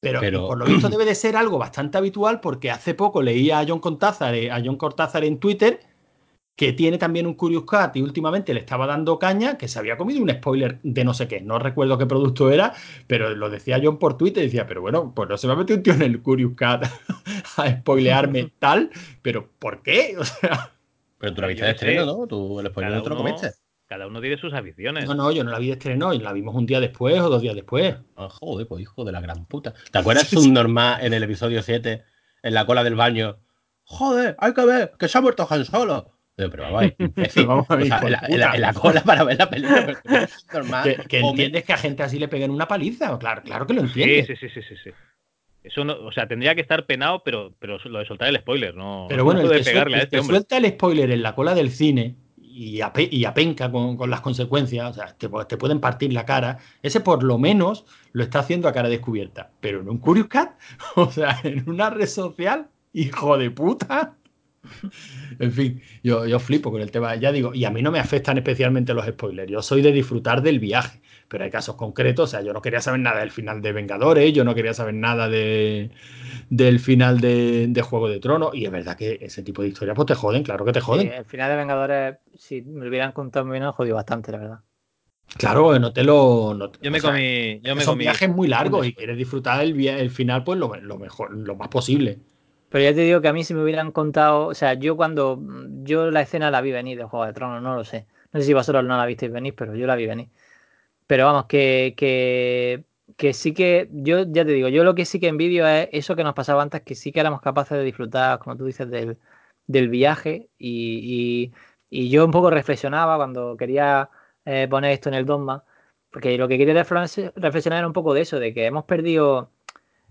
Pero, 0.00 0.46
por 0.46 0.58
lo 0.58 0.64
visto 0.64 0.88
debe 0.88 1.04
de 1.04 1.14
ser 1.14 1.36
algo 1.36 1.58
bastante 1.58 1.98
habitual 1.98 2.40
porque 2.40 2.70
hace 2.70 2.94
poco 2.94 3.20
leía 3.20 3.58
a 3.58 3.66
John 3.66 3.80
Cortázar, 3.80 4.34
a 4.34 4.62
John 4.64 4.76
Cortázar 4.76 5.24
en 5.24 5.38
Twitter 5.38 5.80
que 6.58 6.72
tiene 6.72 6.98
también 6.98 7.28
un 7.28 7.34
Curious 7.34 7.64
Cat 7.64 7.96
y 7.96 8.02
últimamente 8.02 8.52
le 8.52 8.58
estaba 8.58 8.84
dando 8.88 9.16
caña, 9.16 9.56
que 9.56 9.68
se 9.68 9.78
había 9.78 9.96
comido 9.96 10.20
un 10.20 10.28
spoiler 10.28 10.80
de 10.82 11.04
no 11.04 11.14
sé 11.14 11.28
qué, 11.28 11.40
no 11.40 11.60
recuerdo 11.60 11.96
qué 11.98 12.06
producto 12.06 12.50
era, 12.50 12.74
pero 13.06 13.30
lo 13.30 13.48
decía 13.48 13.80
John 13.80 14.00
por 14.00 14.18
Twitter 14.18 14.42
y 14.42 14.46
decía, 14.46 14.66
pero 14.66 14.80
bueno, 14.80 15.12
pues 15.14 15.28
no 15.28 15.36
se 15.36 15.46
me 15.46 15.52
ha 15.52 15.56
metido 15.56 15.76
un 15.76 15.82
tío 15.84 15.92
en 15.92 16.02
el 16.02 16.20
Curious 16.20 16.54
Cat 16.56 16.84
a 17.58 17.70
spoilearme 17.70 18.52
tal, 18.58 18.90
pero 19.22 19.48
¿por 19.60 19.82
qué? 19.82 20.16
O 20.18 20.24
sea... 20.24 20.72
Pero 21.18 21.32
tú 21.32 21.40
la 21.40 21.46
viste 21.46 21.64
de 21.64 21.70
estreno, 21.70 22.06
¿no? 22.06 22.26
Tú 22.26 22.58
el 22.58 22.66
spoiler 22.66 22.92
no 22.92 23.02
te 23.04 23.10
lo 23.10 23.16
comiste. 23.16 23.52
Cada 23.88 24.06
uno 24.06 24.20
tiene 24.20 24.36
sus 24.36 24.52
aficiones. 24.52 25.06
No, 25.06 25.14
no, 25.14 25.32
yo 25.32 25.42
no 25.44 25.50
la 25.50 25.58
vi 25.58 25.68
de 25.68 25.72
estreno 25.72 26.12
y 26.12 26.18
la 26.18 26.34
vimos 26.34 26.54
un 26.54 26.66
día 26.66 26.78
después 26.78 27.18
o 27.20 27.30
dos 27.30 27.40
días 27.40 27.54
después. 27.54 27.96
Ah, 28.16 28.28
joder, 28.30 28.66
pues 28.68 28.82
hijo 28.82 29.02
de 29.02 29.12
la 29.12 29.22
gran 29.22 29.46
puta. 29.46 29.72
¿Te 29.90 29.98
acuerdas 29.98 30.30
un 30.34 30.52
normal 30.52 30.98
en 31.02 31.14
el 31.14 31.22
episodio 31.22 31.62
7, 31.62 32.04
en 32.42 32.54
la 32.54 32.66
cola 32.66 32.84
del 32.84 32.96
baño? 32.96 33.38
Joder, 33.84 34.36
hay 34.38 34.52
que 34.52 34.66
ver, 34.66 34.92
que 34.98 35.08
se 35.08 35.16
ha 35.16 35.22
muerto 35.22 35.46
Han 35.48 35.64
Solo. 35.64 36.12
Pero 36.36 36.62
vamos 36.64 36.82
a 37.70 37.76
ver. 37.76 37.86
en, 37.86 38.60
la, 38.60 38.72
cola 38.74 39.02
para 39.02 39.24
ver 39.24 39.38
la 39.38 39.50
película. 39.50 39.98
normal. 40.52 41.04
Que, 41.08 41.18
entiendes 41.20 41.64
que 41.64 41.72
a 41.72 41.78
gente 41.78 42.02
así 42.02 42.18
le 42.18 42.28
peguen 42.28 42.50
una 42.50 42.68
paliza. 42.68 43.18
Claro, 43.18 43.42
claro 43.42 43.66
que 43.66 43.72
lo 43.72 43.80
entiendes. 43.80 44.26
Sí, 44.26 44.36
sí, 44.36 44.48
sí, 44.50 44.60
sí, 44.68 44.74
sí. 44.84 44.90
Eso 45.64 45.84
no, 45.84 45.94
o 45.94 46.12
sea, 46.12 46.28
tendría 46.28 46.54
que 46.54 46.60
estar 46.60 46.86
penado, 46.86 47.22
pero, 47.24 47.54
pero 47.58 47.78
lo 47.86 47.98
de 47.98 48.04
soltar 48.04 48.28
el 48.28 48.36
spoiler, 48.36 48.74
no. 48.74 49.06
Pero 49.08 49.24
bueno, 49.24 49.40
el 49.40 49.50
que, 49.50 49.64
pegarle 49.64 49.96
a 49.96 50.02
este 50.02 50.22
suelta 50.22 50.58
el 50.58 50.68
spoiler 50.68 51.10
en 51.10 51.22
la 51.22 51.34
cola 51.34 51.54
del 51.54 51.70
cine 51.70 52.14
y, 52.58 52.80
y 53.10 53.24
apenca 53.24 53.70
con, 53.70 53.96
con, 53.96 54.10
las 54.10 54.20
consecuencias, 54.20 54.90
o 54.90 54.92
sea, 54.92 55.14
te, 55.16 55.28
te, 55.48 55.56
pueden 55.56 55.78
partir 55.78 56.12
la 56.12 56.26
cara. 56.26 56.58
Ese 56.82 57.00
por 57.00 57.22
lo 57.22 57.38
menos 57.38 57.84
lo 58.12 58.24
está 58.24 58.40
haciendo 58.40 58.66
a 58.66 58.72
cara 58.72 58.88
descubierta. 58.88 59.52
Pero 59.60 59.80
en 59.80 59.88
un 59.88 59.98
Curious 59.98 60.26
Cat, 60.26 60.58
o 60.96 61.10
sea, 61.10 61.38
en 61.44 61.70
una 61.70 61.90
red 61.90 62.08
social, 62.08 62.68
hijo 62.92 63.38
de 63.38 63.52
puta. 63.52 64.16
en 65.38 65.52
fin, 65.52 65.82
yo, 66.02 66.26
yo 66.26 66.40
flipo 66.40 66.72
con 66.72 66.82
el 66.82 66.90
tema. 66.90 67.14
Ya 67.14 67.30
digo, 67.30 67.54
y 67.54 67.64
a 67.64 67.70
mí 67.70 67.80
no 67.80 67.92
me 67.92 68.00
afectan 68.00 68.38
especialmente 68.38 68.92
los 68.92 69.06
spoilers. 69.06 69.50
Yo 69.50 69.62
soy 69.62 69.80
de 69.80 69.92
disfrutar 69.92 70.42
del 70.42 70.58
viaje, 70.58 71.00
pero 71.28 71.44
hay 71.44 71.50
casos 71.50 71.76
concretos. 71.76 72.24
O 72.24 72.30
sea, 72.30 72.42
yo 72.42 72.52
no 72.52 72.62
quería 72.62 72.80
saber 72.80 73.00
nada 73.00 73.20
del 73.20 73.30
final 73.30 73.60
de 73.60 73.72
Vengadores, 73.72 74.32
yo 74.32 74.44
no 74.44 74.54
quería 74.54 74.74
saber 74.74 74.94
nada 74.94 75.28
de, 75.28 75.90
del 76.50 76.80
final 76.80 77.20
de, 77.20 77.82
Juego 77.82 78.08
de 78.08 78.20
Tronos. 78.20 78.54
Y 78.54 78.64
es 78.64 78.72
verdad 78.72 78.96
que 78.96 79.18
ese 79.20 79.42
tipo 79.42 79.62
de 79.62 79.68
historias 79.68 79.94
pues 79.94 80.06
te 80.06 80.14
joden, 80.14 80.42
claro 80.42 80.64
que 80.64 80.72
te 80.72 80.80
joden. 80.80 81.12
el 81.12 81.24
final 81.24 81.50
de 81.50 81.56
Vengadores, 81.56 82.16
si 82.34 82.62
me 82.62 82.88
hubieran 82.88 83.12
contado, 83.12 83.44
me 83.44 83.52
hubieran 83.52 83.72
jodido 83.72 83.96
bastante, 83.96 84.32
la 84.32 84.38
verdad. 84.38 84.60
Claro, 85.36 85.78
no 85.78 85.92
te 85.92 86.02
lo. 86.04 86.72
yo 86.80 86.90
me 86.90 87.00
comí. 87.00 87.60
Yo 87.60 87.76
me 87.76 87.82
son 87.82 87.98
viajes 87.98 88.28
muy 88.30 88.48
largos 88.48 88.86
y 88.86 88.94
quieres 88.94 89.16
disfrutar 89.16 89.62
el, 89.62 89.86
el 89.86 90.10
final, 90.10 90.42
pues 90.42 90.58
lo, 90.58 90.68
mejor, 90.98 91.36
lo 91.36 91.54
más 91.54 91.68
posible. 91.68 92.18
Pero 92.70 92.84
ya 92.84 92.94
te 92.94 93.00
digo 93.00 93.20
que 93.20 93.28
a 93.28 93.32
mí 93.32 93.44
si 93.44 93.54
me 93.54 93.62
hubieran 93.62 93.92
contado, 93.92 94.46
o 94.46 94.54
sea, 94.54 94.74
yo 94.74 94.96
cuando 94.96 95.40
yo 95.82 96.10
la 96.10 96.22
escena 96.22 96.50
la 96.50 96.60
vi 96.60 96.72
venir 96.72 96.98
de 96.98 97.04
Juego 97.04 97.26
de 97.26 97.32
Tronos, 97.32 97.62
no 97.62 97.74
lo 97.74 97.84
sé. 97.84 98.06
No 98.32 98.40
sé 98.40 98.46
si 98.46 98.52
vosotros 98.54 98.84
no 98.84 98.96
la 98.96 99.06
visteis 99.06 99.32
venir, 99.32 99.54
pero 99.54 99.74
yo 99.74 99.86
la 99.86 99.96
vi 99.96 100.06
venir. 100.06 100.28
Pero 101.08 101.24
vamos, 101.26 101.46
que, 101.46 101.94
que, 101.96 102.84
que 103.16 103.32
sí 103.34 103.54
que, 103.54 103.88
yo 103.92 104.24
ya 104.24 104.44
te 104.44 104.52
digo, 104.52 104.68
yo 104.68 104.84
lo 104.84 104.94
que 104.94 105.06
sí 105.06 105.20
que 105.20 105.28
envidio 105.28 105.66
es 105.66 105.88
eso 105.92 106.16
que 106.16 106.24
nos 106.24 106.34
pasaba 106.34 106.62
antes, 106.62 106.82
que 106.82 106.94
sí 106.94 107.12
que 107.12 107.20
éramos 107.20 107.40
capaces 107.40 107.78
de 107.78 107.84
disfrutar, 107.84 108.38
como 108.40 108.56
tú 108.56 108.66
dices, 108.66 108.90
del, 108.90 109.18
del 109.66 109.88
viaje. 109.88 110.50
Y, 110.58 111.52
y, 111.90 112.10
yo 112.10 112.24
un 112.24 112.30
poco 112.32 112.50
reflexionaba 112.50 113.16
cuando 113.16 113.56
quería 113.56 114.10
eh, 114.44 114.68
poner 114.70 114.92
esto 114.92 115.08
en 115.08 115.14
el 115.16 115.26
dogma, 115.26 115.64
porque 116.10 116.36
lo 116.38 116.48
que 116.48 116.58
quería 116.58 116.74
reflexionar 116.74 117.78
era 117.78 117.86
un 117.86 117.92
poco 117.94 118.14
de 118.14 118.22
eso, 118.22 118.38
de 118.40 118.54
que 118.54 118.66
hemos 118.66 118.84
perdido 118.84 119.50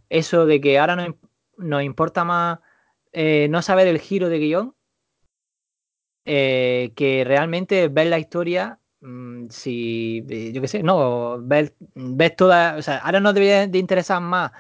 eso 0.10 0.45
de 0.45 0.62
que 0.62 0.80
ahora 0.80 0.95
nos, 1.58 1.84
importa 1.84 2.24
más 2.24 2.60
eh, 3.14 3.48
no 3.50 3.62
saber 3.62 3.88
el 3.88 4.00
giro 4.00 4.30
de 4.30 4.39
guion 4.39 4.76
eh, 6.26 6.93
que 6.95 7.24
realmente 7.26 7.88
ver 7.88 8.08
la 8.08 8.20
historia 8.20 8.80
si 9.50 10.24
yo 10.54 10.62
qué 10.62 10.68
sé 10.68 10.84
no 10.84 11.39
ver, 11.41 11.74
ver 11.95 12.36
toda 12.36 12.78
o 12.78 12.82
sea 12.82 12.98
ahora 12.98 13.20
nos 13.20 13.34
debería 13.34 13.68
de 13.68 13.78
interesar 13.78 14.22
más 14.22 14.52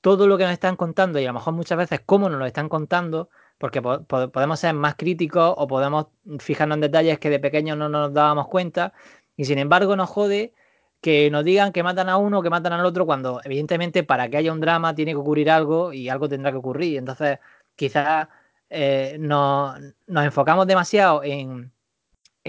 todo 0.00 0.26
lo 0.26 0.38
que 0.38 0.44
nos 0.44 0.52
están 0.52 0.76
contando 0.76 1.18
y 1.18 1.24
a 1.24 1.28
lo 1.28 1.34
mejor 1.34 1.54
muchas 1.54 1.78
veces 1.78 2.00
cómo 2.04 2.28
nos 2.28 2.38
lo 2.38 2.46
están 2.46 2.68
contando 2.68 3.30
porque 3.58 3.82
podemos 3.82 4.60
ser 4.60 4.74
más 4.74 4.96
críticos 4.96 5.54
o 5.56 5.66
podemos 5.66 6.06
fijarnos 6.38 6.76
en 6.76 6.80
detalles 6.82 7.18
que 7.18 7.30
de 7.30 7.38
pequeños 7.40 7.76
no 7.78 7.88
nos 7.88 8.12
dábamos 8.12 8.48
cuenta 8.48 8.92
y 9.36 9.44
sin 9.44 9.58
embargo 9.58 9.96
nos 9.96 10.10
jode 10.10 10.54
que 11.00 11.30
nos 11.30 11.44
digan 11.44 11.72
que 11.72 11.82
matan 11.82 12.08
a 12.08 12.16
uno, 12.18 12.42
que 12.42 12.50
matan 12.50 12.72
al 12.74 12.84
otro, 12.84 13.06
cuando 13.06 13.40
evidentemente 13.44 14.04
para 14.04 14.28
que 14.28 14.36
haya 14.36 14.52
un 14.52 14.60
drama 14.60 14.94
tiene 14.94 15.12
que 15.12 15.16
ocurrir 15.16 15.50
algo 15.50 15.92
y 15.92 16.08
algo 16.08 16.28
tendrá 16.28 16.50
que 16.52 16.58
ocurrir. 16.58 16.98
Entonces, 16.98 17.38
quizás 17.76 18.28
eh, 18.68 19.16
nos, 19.18 19.78
enfocamos 20.08 20.66
demasiado 20.66 21.22
en, 21.24 21.72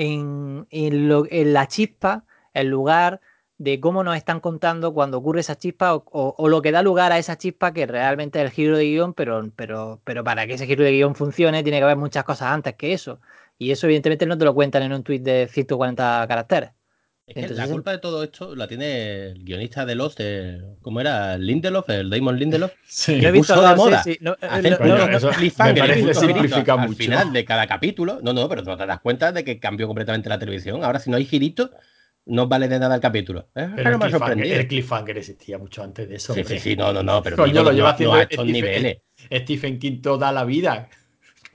en, 0.01 1.53
la 1.53 1.67
chispa, 1.67 2.25
en 2.53 2.69
lugar 2.69 3.21
de 3.57 3.79
cómo 3.79 4.03
nos 4.03 4.15
están 4.17 4.39
contando 4.39 4.93
cuando 4.93 5.19
ocurre 5.19 5.41
esa 5.41 5.57
chispa 5.57 5.93
o, 5.95 6.47
lo 6.49 6.61
que 6.61 6.71
da 6.71 6.81
lugar 6.81 7.11
a 7.11 7.19
esa 7.19 7.37
chispa 7.37 7.73
que 7.73 7.85
realmente 7.85 8.39
es 8.39 8.45
el 8.45 8.51
giro 8.51 8.77
de 8.77 8.85
guion, 8.85 9.13
pero, 9.13 9.51
pero, 9.55 10.01
pero 10.03 10.23
para 10.23 10.47
que 10.47 10.53
ese 10.55 10.65
giro 10.65 10.83
de 10.83 10.91
guion 10.91 11.15
funcione 11.15 11.63
tiene 11.63 11.77
que 11.79 11.83
haber 11.83 11.97
muchas 11.97 12.23
cosas 12.23 12.49
antes 12.51 12.75
que 12.75 12.93
eso. 12.93 13.19
Y 13.57 13.71
eso 13.71 13.85
evidentemente 13.87 14.25
no 14.25 14.37
te 14.37 14.45
lo 14.45 14.55
cuentan 14.55 14.83
en 14.83 14.93
un 14.93 15.03
tweet 15.03 15.19
de 15.19 15.47
140 15.47 16.25
caracteres 16.27 16.71
la 17.35 17.67
culpa 17.67 17.91
de 17.91 17.97
todo 17.97 18.23
esto 18.23 18.55
la 18.55 18.67
tiene 18.67 19.29
el 19.29 19.43
guionista 19.43 19.85
de 19.85 19.95
Lost, 19.95 20.21
¿cómo 20.81 21.01
era? 21.01 21.37
Lindelof, 21.37 21.89
el 21.89 22.09
Damon 22.09 22.37
Lindelof. 22.37 22.71
Sí. 22.91 23.23
he 23.23 23.31
visto 23.31 23.61
de 23.61 23.75
moda. 23.75 24.03
Sí, 24.03 24.17
no, 24.21 24.35
Hacer 24.41 24.81
al 24.81 25.19
final 26.95 27.33
de 27.33 27.45
cada 27.45 27.67
capítulo. 27.67 28.19
No, 28.21 28.33
no, 28.33 28.49
pero 28.49 28.63
no 28.63 28.77
te 28.77 28.85
das 28.85 28.99
cuenta 28.99 29.31
de 29.31 29.43
que 29.43 29.59
cambió 29.59 29.87
completamente 29.87 30.29
la 30.29 30.37
televisión. 30.37 30.83
Ahora, 30.83 30.99
si 30.99 31.09
no 31.09 31.17
hay 31.17 31.25
girito, 31.25 31.71
no 32.25 32.47
vale 32.47 32.67
de 32.67 32.79
nada 32.79 32.95
el 32.95 33.01
capítulo. 33.01 33.47
Pero 33.53 33.89
el, 33.89 33.99
cliffhanger, 33.99 34.45
el 34.45 34.67
cliffhanger 34.67 35.17
existía 35.17 35.57
mucho 35.57 35.83
antes 35.83 36.09
de 36.09 36.15
eso. 36.15 36.33
Sí, 36.33 36.43
sí, 36.43 36.59
sí, 36.59 36.75
no, 36.75 36.93
no, 36.93 37.01
no, 37.01 37.23
pero 37.23 37.37
Coño, 37.37 37.63
lo 37.63 37.71
lleva 37.71 37.91
haciendo 37.91 38.15
a 38.15 38.23
estos 38.23 38.45
niveles. 38.45 38.97
Stephen 39.31 39.79
King 39.79 40.01
toda 40.01 40.31
la 40.31 40.43
vida 40.43 40.89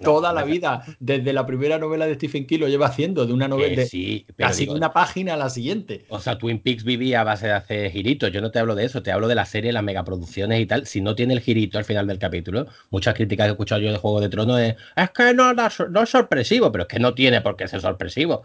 toda 0.03 0.33
la 0.33 0.45
vida, 0.45 0.85
desde 1.01 1.33
la 1.33 1.47
primera 1.47 1.79
novela 1.79 2.07
de 2.07 2.15
Stephen 2.15 2.47
King 2.47 2.61
lo 2.61 2.69
lleva 2.69 2.87
haciendo, 2.87 3.27
de 3.27 3.33
una 3.33 3.49
novela 3.49 3.83
de 3.83 4.27
casi 4.37 4.69
una 4.69 4.93
página 4.93 5.35
a 5.35 5.37
la 5.37 5.51
siguiente. 5.51 6.05
O 6.09 6.19
sea, 6.19 6.39
Twin 6.39 6.61
Peaks 6.61 6.85
vivía 6.85 7.21
a 7.21 7.25
base 7.25 7.47
de 7.47 7.53
hacer 7.53 7.91
giritos. 7.91 8.33
Yo 8.33 8.41
no 8.41 8.51
te 8.51 8.59
hablo 8.59 8.75
de 8.75 8.85
eso, 8.85 9.03
te 9.03 9.13
hablo 9.13 9.29
de 9.29 9.35
la 9.35 9.47
serie, 9.47 9.73
las 9.73 9.83
megaproducciones 9.83 10.61
y 10.61 10.67
tal. 10.67 10.87
Si 10.87 11.01
no 11.01 11.15
tiene 11.15 11.35
el 11.35 11.41
girito 11.41 11.79
al 11.79 11.85
final 11.85 12.07
del 12.07 12.19
capítulo, 12.19 12.67
muchas 12.91 13.15
críticas 13.15 13.47
que 13.47 13.51
he 13.51 13.53
escuchado 13.53 13.81
yo 13.81 13.93
de 13.93 13.99
Juego 13.99 14.21
de 14.21 14.29
Tronos 14.29 14.61
es, 14.61 14.77
es 14.97 15.11
que 15.11 15.35
no, 15.35 15.53
no 15.55 16.03
es 16.03 16.09
sorpresivo, 16.09 16.71
pero 16.73 16.83
es 16.83 16.89
que 16.89 16.99
no 16.99 17.15
tiene 17.15 17.41
por 17.41 17.57
qué 17.57 17.69
ser 17.69 17.81
sorpresivo. 17.81 18.45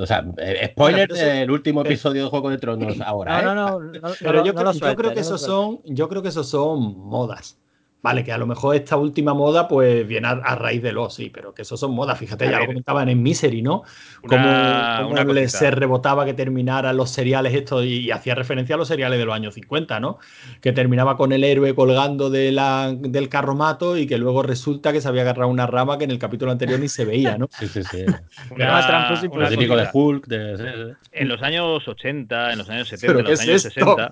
O 0.00 0.06
sea, 0.06 0.24
eh, 0.38 0.70
spoiler 0.72 1.08
del 1.08 1.50
último 1.50 1.82
episodio 1.82 2.24
de 2.24 2.30
Juego 2.30 2.48
de 2.48 2.58
Tronos 2.58 2.96
ahora. 3.04 3.42
No, 3.42 3.54
no, 3.54 3.80
no, 3.80 4.10
Pero 4.18 4.44
yo, 4.44 4.54
creo 4.54 5.12
que 5.12 5.20
esos 5.20 5.42
son, 5.42 5.80
yo 5.84 6.08
creo 6.08 6.22
que 6.22 6.30
esos 6.30 6.48
son 6.48 6.98
modas. 6.98 7.58
Vale, 8.02 8.24
que 8.24 8.32
a 8.32 8.38
lo 8.38 8.46
mejor 8.46 8.74
esta 8.74 8.96
última 8.96 9.34
moda 9.34 9.68
pues 9.68 10.06
viene 10.06 10.26
a, 10.28 10.54
raíz 10.54 10.82
de 10.82 10.92
los, 10.92 11.14
sí, 11.14 11.28
pero 11.28 11.52
que 11.52 11.62
eso 11.62 11.76
son 11.76 11.92
modas. 11.92 12.18
Fíjate, 12.18 12.50
ya 12.50 12.58
lo 12.58 12.66
comentaban 12.66 13.10
en 13.10 13.22
Misery, 13.22 13.60
¿no? 13.60 13.82
Como 14.26 15.48
se 15.48 15.70
rebotaba 15.70 16.24
que 16.24 16.32
terminara 16.32 16.94
los 16.94 17.10
seriales 17.10 17.52
esto 17.52 17.84
y, 17.84 18.10
hacía 18.10 18.34
referencia 18.34 18.74
a 18.76 18.78
los 18.78 18.88
seriales 18.88 19.18
de 19.18 19.24
los 19.26 19.34
años 19.34 19.54
50, 19.54 20.00
¿no? 20.00 20.18
Que 20.62 20.72
terminaba 20.72 21.18
con 21.18 21.32
el 21.32 21.44
héroe 21.44 21.74
colgando 21.74 22.30
de 22.30 22.52
la, 22.52 22.94
del 22.98 23.28
carromato 23.28 23.98
y 23.98 24.06
que 24.06 24.16
luego 24.16 24.42
resulta 24.42 24.92
que 24.92 25.02
se 25.02 25.08
había 25.08 25.22
agarrado 25.22 25.50
una 25.50 25.66
rama 25.66 25.98
que 25.98 26.04
en 26.04 26.10
el 26.10 26.18
capítulo 26.18 26.52
anterior 26.52 26.80
ni 26.80 26.88
se 26.88 27.04
veía, 27.04 27.36
¿no? 27.36 27.48
sí, 27.58 27.68
sí, 27.68 27.82
sí. 27.82 28.06
una, 28.50 29.50
de 29.50 29.88
Hulk. 29.92 30.26
De... 30.26 30.94
En 31.12 31.28
los 31.28 31.42
años 31.42 31.86
80, 31.86 32.52
en 32.52 32.58
los 32.58 32.70
años 32.70 32.88
70, 32.88 33.18
en 33.18 33.24
los 33.26 33.40
años 33.40 33.62
60. 33.62 34.10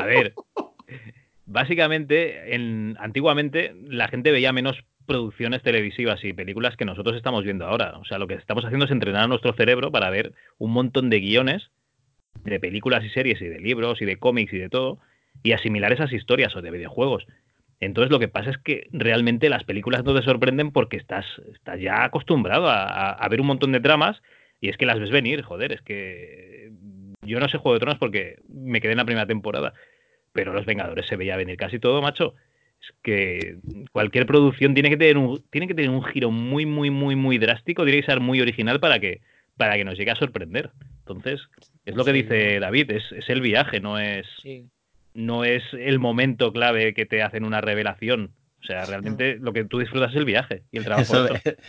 A 0.00 0.04
ver, 0.04 0.34
básicamente, 1.46 2.54
en, 2.54 2.96
antiguamente 2.98 3.74
la 3.86 4.08
gente 4.08 4.32
veía 4.32 4.52
menos 4.52 4.84
producciones 5.06 5.62
televisivas 5.62 6.24
y 6.24 6.32
películas 6.32 6.76
que 6.76 6.84
nosotros 6.84 7.16
estamos 7.16 7.44
viendo 7.44 7.66
ahora. 7.66 7.98
O 7.98 8.04
sea, 8.04 8.18
lo 8.18 8.26
que 8.26 8.34
estamos 8.34 8.64
haciendo 8.64 8.86
es 8.86 8.90
entrenar 8.90 9.24
a 9.24 9.28
nuestro 9.28 9.52
cerebro 9.52 9.90
para 9.90 10.10
ver 10.10 10.32
un 10.58 10.72
montón 10.72 11.10
de 11.10 11.20
guiones 11.20 11.70
de 12.44 12.60
películas 12.60 13.04
y 13.04 13.10
series 13.10 13.40
y 13.40 13.46
de 13.46 13.60
libros 13.60 14.00
y 14.02 14.04
de 14.04 14.16
cómics 14.16 14.52
y 14.52 14.58
de 14.58 14.68
todo 14.68 14.98
y 15.42 15.52
asimilar 15.52 15.92
esas 15.92 16.12
historias 16.12 16.54
o 16.56 16.62
de 16.62 16.70
videojuegos. 16.70 17.26
Entonces 17.80 18.10
lo 18.10 18.18
que 18.18 18.28
pasa 18.28 18.50
es 18.50 18.58
que 18.58 18.88
realmente 18.92 19.48
las 19.48 19.64
películas 19.64 20.04
no 20.04 20.14
te 20.14 20.22
sorprenden 20.22 20.70
porque 20.70 20.96
estás, 20.96 21.26
estás 21.52 21.80
ya 21.80 22.04
acostumbrado 22.04 22.68
a, 22.68 23.10
a, 23.10 23.28
ver 23.28 23.40
un 23.40 23.46
montón 23.46 23.72
de 23.72 23.80
tramas 23.80 24.22
y 24.60 24.68
es 24.68 24.76
que 24.76 24.86
las 24.86 24.98
ves 24.98 25.10
venir, 25.10 25.42
joder, 25.42 25.72
es 25.72 25.82
que 25.82 26.70
yo 27.22 27.40
no 27.40 27.48
sé 27.48 27.58
Juego 27.58 27.74
de 27.74 27.80
Tronos 27.80 27.98
porque 27.98 28.36
me 28.48 28.80
quedé 28.80 28.92
en 28.92 28.98
la 28.98 29.04
primera 29.04 29.26
temporada, 29.26 29.74
pero 30.34 30.52
Los 30.52 30.66
Vengadores 30.66 31.06
se 31.06 31.16
veía 31.16 31.36
venir 31.36 31.56
casi 31.56 31.78
todo, 31.78 32.02
macho. 32.02 32.34
Es 32.82 32.94
que 33.02 33.56
cualquier 33.92 34.26
producción 34.26 34.74
tiene 34.74 34.90
que 34.90 34.98
tener 34.98 35.16
un, 35.16 35.42
tiene 35.50 35.66
que 35.66 35.74
tener 35.74 35.90
un 35.90 36.04
giro 36.04 36.30
muy, 36.30 36.66
muy, 36.66 36.90
muy, 36.90 37.16
muy 37.16 37.38
drástico, 37.38 37.84
tiene 37.84 38.00
que 38.00 38.06
ser 38.06 38.20
muy 38.20 38.40
original 38.40 38.80
para 38.80 38.98
que, 38.98 39.22
para 39.56 39.76
que 39.76 39.84
nos 39.84 39.96
llegue 39.96 40.10
a 40.10 40.16
sorprender. 40.16 40.70
Entonces, 40.98 41.40
es 41.86 41.94
lo 41.94 42.04
que 42.04 42.12
dice 42.12 42.58
David, 42.58 42.90
es, 42.90 43.12
es, 43.12 43.30
el 43.30 43.40
viaje, 43.40 43.80
no 43.80 43.98
es, 43.98 44.26
no 45.14 45.44
es 45.44 45.62
el 45.72 45.98
momento 46.00 46.52
clave 46.52 46.94
que 46.94 47.06
te 47.06 47.22
hacen 47.22 47.44
una 47.44 47.60
revelación. 47.60 48.32
O 48.64 48.66
sea, 48.66 48.86
realmente 48.86 49.36
lo 49.38 49.52
que 49.52 49.64
tú 49.64 49.78
disfrutas 49.78 50.10
es 50.12 50.16
el 50.16 50.24
viaje 50.24 50.62
y 50.72 50.78
el 50.78 50.84
trabajo. 50.84 51.14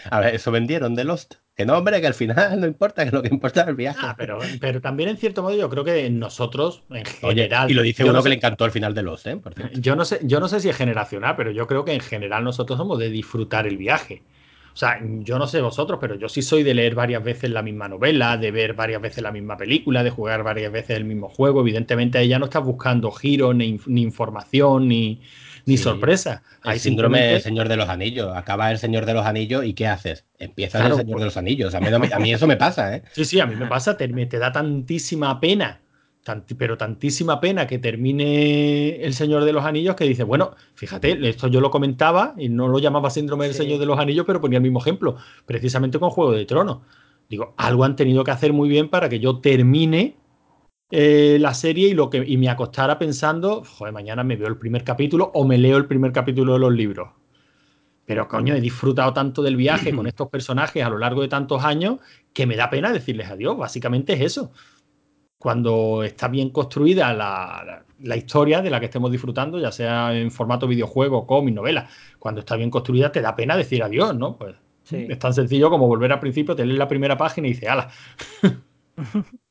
a 0.09 0.19
ver, 0.21 0.35
eso 0.35 0.49
vendieron 0.49 0.95
de 0.95 1.03
Lost. 1.03 1.35
Que 1.53 1.65
no, 1.65 1.77
hombre, 1.77 1.99
que 1.99 2.07
al 2.07 2.13
final 2.13 2.59
no 2.61 2.67
importa, 2.67 3.03
que 3.03 3.11
lo 3.11 3.21
que 3.21 3.27
importa 3.27 3.63
es 3.63 3.67
el 3.67 3.75
viaje. 3.75 3.99
Ah, 4.01 4.15
pero, 4.17 4.39
pero 4.61 4.79
también 4.79 5.09
en 5.09 5.17
cierto 5.17 5.43
modo 5.43 5.57
yo 5.57 5.69
creo 5.69 5.83
que 5.83 6.09
nosotros, 6.09 6.83
en 6.89 7.05
general. 7.05 7.69
y 7.69 7.73
lo 7.73 7.81
dice 7.81 8.05
uno 8.05 8.23
que 8.23 8.29
le 8.29 8.35
encantó 8.35 8.63
al 8.63 8.71
final 8.71 8.93
de 8.93 9.03
Lost, 9.03 9.27
¿eh? 9.27 9.41
yo, 9.73 9.97
no 9.97 10.05
sé, 10.05 10.21
yo 10.23 10.39
no 10.39 10.47
sé 10.47 10.61
si 10.61 10.69
es 10.69 10.75
generacional, 10.75 11.35
pero 11.35 11.51
yo 11.51 11.67
creo 11.67 11.83
que 11.83 11.93
en 11.93 11.99
general 11.99 12.45
nosotros 12.45 12.77
somos 12.77 12.97
de 12.97 13.09
disfrutar 13.09 13.67
el 13.67 13.75
viaje. 13.75 14.23
O 14.73 14.77
sea, 14.77 14.99
yo 15.01 15.37
no 15.37 15.47
sé 15.47 15.59
vosotros, 15.61 15.99
pero 15.99 16.15
yo 16.15 16.29
sí 16.29 16.41
soy 16.41 16.63
de 16.63 16.73
leer 16.73 16.95
varias 16.95 17.23
veces 17.23 17.49
la 17.49 17.61
misma 17.61 17.89
novela, 17.89 18.37
de 18.37 18.51
ver 18.51 18.73
varias 18.73 19.01
veces 19.01 19.21
la 19.21 19.31
misma 19.31 19.57
película, 19.57 20.03
de 20.03 20.09
jugar 20.11 20.43
varias 20.43 20.71
veces 20.71 20.97
el 20.97 21.05
mismo 21.05 21.27
juego. 21.29 21.61
Evidentemente, 21.61 22.19
ella 22.21 22.39
no 22.39 22.45
está 22.45 22.59
buscando 22.59 23.11
giro, 23.11 23.53
ni, 23.53 23.79
ni 23.85 24.01
información, 24.01 24.89
ni, 24.89 25.21
ni 25.65 25.77
sorpresa. 25.77 26.43
Hay 26.61 26.79
síndrome 26.79 27.21
del 27.21 27.41
Señor 27.41 27.69
de 27.69 27.77
los 27.77 27.89
Anillos. 27.89 28.31
Acaba 28.35 28.71
el 28.71 28.77
Señor 28.77 29.05
de 29.05 29.13
los 29.13 29.25
Anillos 29.25 29.65
y 29.65 29.73
¿qué 29.73 29.87
haces? 29.87 30.25
Empieza 30.37 30.85
el 30.85 30.95
Señor 30.95 31.19
de 31.19 31.25
los 31.25 31.37
Anillos. 31.37 31.73
A 31.75 31.79
mí, 32.19 32.33
eso 32.33 32.47
me 32.47 32.57
pasa, 32.57 32.95
¿eh? 32.95 33.03
Sí, 33.11 33.25
sí, 33.25 33.39
a 33.39 33.45
mí 33.45 33.55
me 33.55 33.67
pasa. 33.67 33.97
Te, 33.97 34.07
te 34.07 34.39
da 34.39 34.51
tantísima 34.51 35.39
pena, 35.39 35.81
pero 36.57 36.77
tantísima 36.77 37.39
pena 37.39 37.67
que 37.67 37.79
termine 37.79 39.03
el 39.03 39.13
Señor 39.13 39.43
de 39.43 39.53
los 39.53 39.63
Anillos 39.63 39.95
que 39.95 40.05
dice, 40.05 40.23
bueno, 40.23 40.55
fíjate, 40.73 41.17
esto 41.27 41.47
yo 41.47 41.61
lo 41.61 41.69
comentaba 41.69 42.33
y 42.37 42.49
no 42.49 42.67
lo 42.67 42.79
llamaba 42.79 43.09
síndrome 43.09 43.45
del 43.45 43.53
Señor 43.53 43.79
de 43.79 43.85
los 43.85 43.99
Anillos, 43.99 44.25
pero 44.25 44.41
ponía 44.41 44.57
el 44.57 44.63
mismo 44.63 44.79
ejemplo, 44.79 45.17
precisamente 45.45 45.99
con 45.99 46.09
Juego 46.09 46.31
de 46.31 46.45
Tronos. 46.45 46.79
Digo, 47.29 47.53
algo 47.57 47.83
han 47.83 47.95
tenido 47.95 48.23
que 48.23 48.31
hacer 48.31 48.53
muy 48.53 48.69
bien 48.69 48.89
para 48.89 49.09
que 49.09 49.19
yo 49.19 49.39
termine 49.39 50.15
eh, 50.91 51.37
la 51.39 51.53
serie 51.53 51.89
y, 51.89 51.93
lo 51.93 52.09
que, 52.09 52.23
y 52.25 52.37
me 52.37 52.49
acostara 52.49 52.99
pensando, 52.99 53.63
joder, 53.63 53.93
mañana 53.93 54.23
me 54.23 54.35
veo 54.35 54.47
el 54.47 54.57
primer 54.57 54.83
capítulo 54.83 55.31
o 55.33 55.45
me 55.45 55.57
leo 55.57 55.77
el 55.77 55.87
primer 55.87 56.11
capítulo 56.11 56.53
de 56.53 56.59
los 56.59 56.73
libros. 56.73 57.09
Pero 58.05 58.27
coño, 58.27 58.53
he 58.53 58.61
disfrutado 58.61 59.11
tanto 59.13 59.41
del 59.41 59.55
viaje 59.55 59.93
con 59.95 60.05
estos 60.07 60.29
personajes 60.29 60.83
a 60.83 60.89
lo 60.89 60.99
largo 60.99 61.21
de 61.21 61.27
tantos 61.27 61.63
años 61.63 61.99
que 62.33 62.45
me 62.45 62.55
da 62.55 62.69
pena 62.69 62.91
decirles 62.91 63.29
adiós. 63.29 63.57
Básicamente 63.57 64.13
es 64.13 64.21
eso. 64.21 64.51
cuando 65.39 66.03
está 66.03 66.27
bien 66.27 66.49
construida 66.51 67.13
la, 67.13 67.83
la, 67.99 68.17
historia 68.17 68.61
de 68.61 68.69
la 68.69 68.79
que 68.79 68.85
estemos 68.85 69.11
disfrutando, 69.11 69.59
ya 69.59 69.71
sea 69.71 70.15
en 70.15 70.31
formato 70.31 70.67
videojuego, 70.67 71.25
cómic, 71.27 71.55
novela, 71.55 71.89
cuando 72.19 72.41
está 72.41 72.55
bien 72.55 72.69
construida 72.69 73.11
te 73.11 73.21
da 73.21 73.35
pena 73.35 73.57
decir 73.57 73.83
adiós, 73.83 74.15
¿no? 74.15 74.37
Pues 74.37 74.55
es 74.91 75.19
tan 75.19 75.33
sencillo 75.33 75.69
como 75.69 75.87
volver 75.87 76.11
al 76.11 76.19
principio, 76.19 76.55
te 76.55 76.65
lees 76.65 76.77
la 76.77 76.87
primera 76.87 77.17
página 77.17 77.47
y 77.47 77.51
dices, 77.53 77.69
ala. 77.69 77.89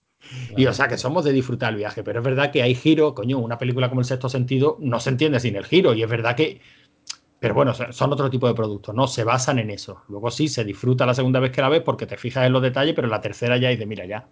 y 0.56 0.66
o 0.66 0.72
sea 0.72 0.88
que 0.88 0.98
somos 0.98 1.24
de 1.24 1.32
disfrutar 1.32 1.72
el 1.72 1.78
viaje, 1.78 2.02
pero 2.02 2.20
es 2.20 2.24
verdad 2.24 2.50
que 2.50 2.62
hay 2.62 2.74
giro, 2.74 3.14
coño, 3.14 3.38
una 3.38 3.58
película 3.58 3.88
como 3.88 4.00
El 4.00 4.06
Sexto 4.06 4.28
Sentido 4.28 4.76
no 4.80 5.00
se 5.00 5.10
entiende 5.10 5.40
sin 5.40 5.56
el 5.56 5.64
giro, 5.64 5.94
y 5.94 6.02
es 6.02 6.08
verdad 6.08 6.36
que 6.36 6.60
pero 7.44 7.52
bueno, 7.52 7.74
son 7.74 8.10
otro 8.10 8.30
tipo 8.30 8.48
de 8.48 8.54
productos, 8.54 8.94
¿no? 8.94 9.06
Se 9.06 9.22
basan 9.22 9.58
en 9.58 9.68
eso. 9.68 10.02
Luego 10.08 10.30
sí, 10.30 10.48
se 10.48 10.64
disfruta 10.64 11.04
la 11.04 11.12
segunda 11.12 11.40
vez 11.40 11.52
que 11.52 11.60
la 11.60 11.68
ves 11.68 11.82
porque 11.82 12.06
te 12.06 12.16
fijas 12.16 12.46
en 12.46 12.54
los 12.54 12.62
detalles, 12.62 12.94
pero 12.94 13.06
la 13.06 13.20
tercera 13.20 13.58
ya 13.58 13.70
y 13.70 13.76
de 13.76 13.84
mira 13.84 14.06
ya. 14.06 14.26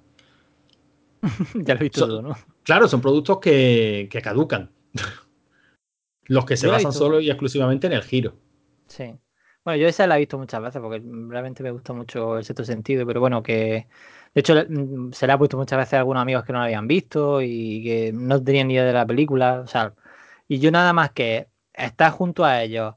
ya 1.55 1.75
lo 1.75 1.81
he 1.81 1.83
visto 1.83 2.07
todo, 2.07 2.23
¿no? 2.23 2.35
Claro, 2.63 2.89
son 2.89 3.03
productos 3.03 3.39
que, 3.39 4.09
caducan. 4.23 4.71
los 6.25 6.47
que 6.47 6.57
se 6.57 6.69
basan 6.69 6.95
solo 6.95 7.21
y 7.21 7.29
exclusivamente 7.29 7.87
en 7.87 7.93
el 7.93 8.03
giro. 8.03 8.35
Sí. 8.87 9.15
Bueno, 9.63 9.79
yo 9.79 9.89
esa 9.89 10.07
la 10.07 10.17
he 10.17 10.21
visto 10.21 10.39
muchas 10.39 10.63
veces 10.63 10.81
porque 10.81 11.03
realmente 11.05 11.63
me 11.63 11.71
gusta 11.71 11.93
mucho 11.93 12.39
el 12.39 12.45
sexto 12.45 12.65
sentido, 12.65 13.07
pero 13.07 13.21
bueno, 13.21 13.43
que 13.43 13.89
de 14.35 14.41
hecho 14.41 14.55
mm, 14.55 15.13
se 15.13 15.27
la 15.27 15.35
ha 15.35 15.39
puesto 15.39 15.57
muchas 15.57 15.79
veces 15.79 15.95
a 15.95 15.99
algunos 15.99 16.23
amigos 16.23 16.45
que 16.45 16.53
no 16.53 16.59
la 16.59 16.67
habían 16.67 16.89
visto 16.89 17.43
y 17.43 17.83
que 17.83 18.13
no 18.15 18.43
tenían 18.43 18.69
ni 18.69 18.75
idea 18.75 18.85
de 18.85 18.93
la 18.93 19.07
película, 19.07 19.61
o 19.61 19.67
sea, 19.67 19.95
y 20.49 20.59
yo 20.59 20.71
nada 20.71 20.93
más 20.93 21.11
que 21.13 21.49
estar 21.75 22.11
junto 22.13 22.45
a 22.45 22.63
ellos 22.63 22.95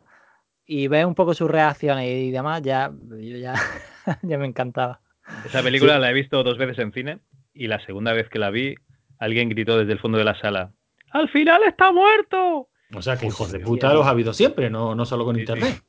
y 0.66 0.88
ver 0.88 1.06
un 1.06 1.16
poco 1.16 1.34
sus 1.34 1.50
reacciones 1.50 2.10
y 2.10 2.32
demás, 2.32 2.62
ya, 2.62 2.92
yo 3.10 3.38
ya, 3.38 3.54
ya 4.22 4.38
me 4.38 4.46
encantaba. 4.46 5.02
Esa 5.46 5.62
película 5.64 6.00
la 6.00 6.10
he 6.10 6.14
visto 6.14 6.44
dos 6.44 6.58
veces 6.58 6.80
en 6.80 6.92
cine 6.92 7.20
y 7.54 7.68
la 7.68 7.84
segunda 7.86 8.14
vez 8.14 8.30
que 8.30 8.40
la 8.40 8.50
vi, 8.50 8.76
alguien 9.18 9.50
gritó 9.50 9.78
desde 9.78 9.94
el 9.94 10.00
fondo 10.00 10.18
de 10.18 10.24
la 10.24 10.36
sala: 10.36 10.72
¡Al 11.12 11.30
final 11.30 11.62
está 11.64 11.92
muerto! 11.92 12.70
O 12.94 13.02
sea 13.02 13.18
que 13.18 13.26
hijos 13.28 13.52
de 13.52 13.60
puta 13.60 13.94
los 13.94 14.06
ha 14.06 14.12
habido 14.12 14.34
siempre, 14.34 14.70
no, 14.70 14.96
no 14.96 15.06
solo 15.06 15.26
con 15.26 15.40
internet. 15.40 15.82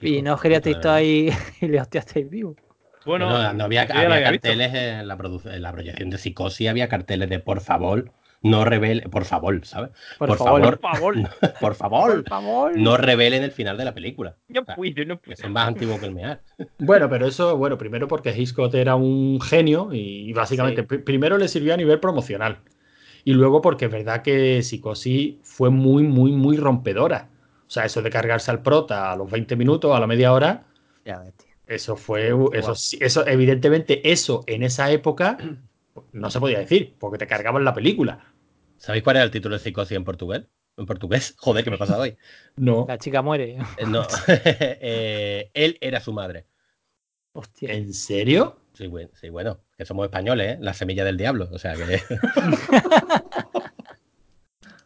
Y 0.00 0.22
no 0.22 0.36
queríais 0.38 0.62
todo 0.62 0.92
ahí 0.92 1.30
y 1.60 1.68
le 1.68 1.80
hostiasteis 1.80 2.28
vivo. 2.28 2.56
Bueno, 3.06 3.52
no, 3.54 3.64
había, 3.64 3.86
carteles 3.86 4.74
en 4.74 5.08
la, 5.08 5.16
en 5.44 5.62
la 5.62 5.72
proyección 5.72 6.10
de 6.10 6.18
psicosis, 6.18 6.68
había 6.68 6.88
carteles 6.88 7.30
de 7.30 7.38
por 7.38 7.60
favor, 7.60 8.10
no 8.42 8.64
revele, 8.64 9.02
por 9.08 9.24
favor, 9.24 9.64
¿sabes? 9.64 9.90
Por, 10.18 10.36
favor, 10.36 10.78
por 11.60 11.74
favor, 11.74 12.24
por 12.24 12.28
favor, 12.28 12.76
no 12.76 12.96
revelen 12.96 13.42
el 13.42 13.52
final 13.52 13.76
de 13.76 13.84
la 13.84 13.94
película. 13.94 14.36
Yo 14.48 14.64
puedo, 14.64 15.04
no 15.06 15.18
puedo. 15.18 15.34
Es 15.34 15.48
más 15.48 15.68
antiguo 15.68 15.98
que 15.98 16.06
el 16.06 16.14
mear. 16.14 16.40
Bueno, 16.78 17.08
pero 17.08 17.26
eso, 17.26 17.56
bueno, 17.56 17.78
primero 17.78 18.08
porque 18.08 18.36
Hitchcock 18.36 18.74
era 18.74 18.96
un 18.96 19.40
genio 19.40 19.90
y, 19.92 20.32
básicamente 20.32 20.82
primero 20.82 21.38
le 21.38 21.48
sirvió 21.48 21.74
a 21.74 21.76
nivel 21.76 22.00
promocional 22.00 22.58
y 23.24 23.32
luego 23.32 23.60
porque 23.60 23.86
es 23.86 23.90
verdad 23.90 24.22
que 24.22 24.62
Psicosis 24.62 25.36
fue 25.42 25.70
muy, 25.70 26.04
muy, 26.04 26.32
muy 26.32 26.56
rompedora. 26.56 27.28
O 27.66 27.70
sea, 27.70 27.84
eso 27.84 28.00
de 28.00 28.10
cargarse 28.10 28.52
al 28.52 28.62
prota 28.62 29.10
a 29.10 29.16
los 29.16 29.28
20 29.28 29.56
minutos, 29.56 29.94
a 29.94 29.98
la 29.98 30.06
media 30.06 30.32
hora, 30.32 30.62
eso 31.66 31.96
fue, 31.96 32.32
eso, 32.52 32.74
eso, 33.00 33.26
evidentemente, 33.26 34.10
eso 34.10 34.44
en 34.46 34.62
esa 34.62 34.90
época 34.90 35.36
no 36.12 36.30
se 36.30 36.40
podía 36.40 36.60
decir, 36.60 36.94
porque 36.98 37.18
te 37.18 37.26
cargaban 37.26 37.64
la 37.64 37.74
película. 37.74 38.32
¿Sabéis 38.76 39.02
cuál 39.02 39.16
era 39.16 39.24
el 39.24 39.30
título 39.30 39.56
de 39.56 39.58
Psicosis 39.60 39.96
en 39.96 40.04
portugués? 40.04 40.44
En 40.76 40.86
portugués, 40.86 41.34
joder, 41.38 41.64
¿qué 41.64 41.70
me 41.70 41.78
pasa 41.78 41.98
hoy? 41.98 42.16
No. 42.56 42.84
La 42.88 42.98
chica 42.98 43.22
muere. 43.22 43.58
Eh, 43.78 43.86
no. 43.86 44.06
Eh, 44.28 45.50
él 45.54 45.78
era 45.80 46.00
su 46.00 46.12
madre. 46.12 46.46
Hostia. 47.32 47.72
¿En 47.72 47.92
serio? 47.92 48.60
Sí, 48.72 48.86
bueno, 48.86 49.10
sí, 49.14 49.28
bueno, 49.28 49.60
que 49.76 49.84
somos 49.84 50.04
españoles, 50.04 50.54
¿eh? 50.54 50.58
La 50.60 50.74
semilla 50.74 51.04
del 51.04 51.16
diablo. 51.16 51.48
O 51.50 51.58
sea 51.58 51.74
que. 51.74 52.00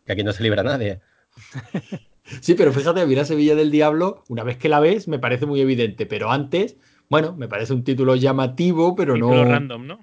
que 0.04 0.12
aquí 0.12 0.24
no 0.24 0.32
se 0.32 0.42
libra 0.42 0.62
nadie. 0.62 1.00
Sí, 2.40 2.54
pero 2.54 2.72
fíjate, 2.72 3.04
mira 3.06 3.24
Sevilla 3.24 3.54
del 3.54 3.70
Diablo, 3.70 4.24
una 4.28 4.44
vez 4.44 4.56
que 4.56 4.68
la 4.68 4.80
ves, 4.80 5.08
me 5.08 5.18
parece 5.18 5.46
muy 5.46 5.60
evidente, 5.60 6.06
pero 6.06 6.30
antes, 6.30 6.76
bueno, 7.08 7.34
me 7.36 7.48
parece 7.48 7.72
un 7.72 7.84
título 7.84 8.14
llamativo, 8.14 8.94
pero 8.94 9.14
título 9.14 9.44
no. 9.44 9.50
random, 9.50 9.86
¿no? 9.86 10.00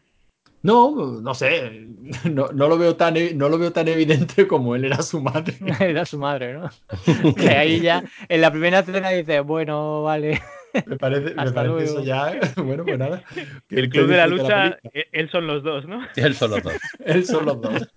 No, 0.63 1.21
no 1.21 1.33
sé, 1.33 1.87
no, 2.25 2.51
lo 2.51 2.77
veo 2.77 2.95
tan, 2.95 3.15
e, 3.15 3.33
no 3.33 3.47
lo 3.47 3.57
veo 3.57 3.71
tan 3.71 3.87
evidente 3.87 4.47
como 4.47 4.75
él 4.75 4.85
era 4.85 5.01
su 5.01 5.21
madre. 5.21 5.55
era 5.79 6.05
su 6.05 6.17
madre, 6.17 6.53
¿no? 6.53 6.69
que 7.35 7.49
ahí 7.49 7.79
ya, 7.79 8.03
en 8.27 8.41
la 8.41 8.51
primera 8.51 8.79
escena 8.79 9.09
dice, 9.11 9.39
bueno, 9.41 10.03
vale. 10.03 10.41
Me 10.85 10.97
parece, 10.97 11.33
me 11.33 11.51
parece 11.51 11.85
eso 11.85 12.03
ya, 12.03 12.37
bueno, 12.57 12.83
pues 12.83 12.99
nada. 12.99 13.23
El 13.69 13.89
club 13.89 14.07
de 14.07 14.17
la 14.17 14.27
lucha, 14.27 14.77
e, 14.93 15.05
él 15.11 15.29
son 15.29 15.47
los 15.47 15.63
dos, 15.63 15.87
¿no? 15.87 16.05
Él 16.15 16.35
son 16.35 16.51
los 16.51 16.61
dos. 16.61 16.73
él 17.05 17.25
son 17.25 17.45
los 17.45 17.61
dos. 17.61 17.87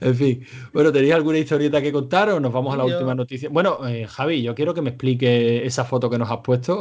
En 0.00 0.14
fin, 0.14 0.46
bueno, 0.72 0.92
¿tenéis 0.92 1.14
alguna 1.14 1.38
historieta 1.38 1.80
que 1.82 1.92
contar 1.92 2.30
o 2.30 2.40
nos 2.40 2.52
vamos 2.52 2.74
a 2.74 2.76
la 2.76 2.84
última 2.84 3.14
noticia? 3.14 3.48
Bueno, 3.50 3.86
eh, 3.86 4.06
Javi, 4.06 4.42
yo 4.42 4.54
quiero 4.54 4.74
que 4.74 4.82
me 4.82 4.90
explique 4.90 5.64
esa 5.66 5.84
foto 5.84 6.10
que 6.10 6.18
nos 6.18 6.30
has 6.30 6.38
puesto. 6.38 6.80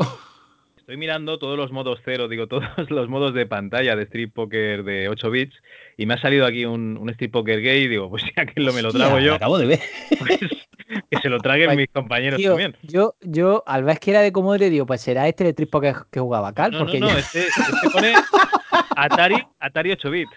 Estoy 0.78 0.98
mirando 0.98 1.40
todos 1.40 1.58
los 1.58 1.72
modos 1.72 2.00
cero, 2.04 2.28
digo, 2.28 2.48
todos 2.50 2.90
los 2.90 3.08
modos 3.08 3.34
de 3.34 3.46
pantalla 3.46 3.96
de 3.96 4.04
Street 4.04 4.32
Poker 4.34 4.84
de 4.84 5.08
8 5.10 5.32
bits 5.32 5.56
y 5.96 6.06
me 6.06 6.16
ha 6.16 6.18
salido 6.22 6.46
aquí 6.46 6.66
un, 6.66 6.98
un 6.98 7.10
Street 7.12 7.32
Poker 7.32 7.62
gay 7.62 7.84
y 7.84 7.88
digo, 7.88 8.10
pues 8.10 8.24
ya 8.36 8.46
que 8.46 8.60
lo 8.60 8.74
me 8.74 8.82
lo 8.82 8.92
trago 8.92 9.20
yo. 9.20 9.36
acabo 9.36 9.58
de 9.58 9.68
ver. 9.68 9.80
Pues, 10.20 10.40
que 11.10 11.18
se 11.22 11.30
lo 11.30 11.40
traguen 11.40 11.78
mis 11.78 11.88
compañeros 11.88 12.42
también. 12.42 12.76
Yo, 12.82 13.16
yo, 13.22 13.64
al 13.66 13.84
ver 13.84 14.00
que 14.00 14.12
era 14.12 14.22
de 14.22 14.34
Commodore, 14.34 14.70
digo, 14.70 14.86
pues 14.86 15.02
será 15.02 15.28
este 15.28 15.46
el 15.46 15.52
Street 15.52 15.70
Poker 15.70 15.96
que 16.12 16.20
jugaba 16.20 16.54
Cal. 16.54 16.72
No, 16.72 16.80
porque 16.80 17.00
no, 17.00 17.10
no, 17.10 17.18
este, 17.18 17.46
este 17.48 17.90
pone 17.94 18.14
Atari, 18.98 19.36
Atari 19.60 19.92
8 19.92 20.12
bits. 20.12 20.32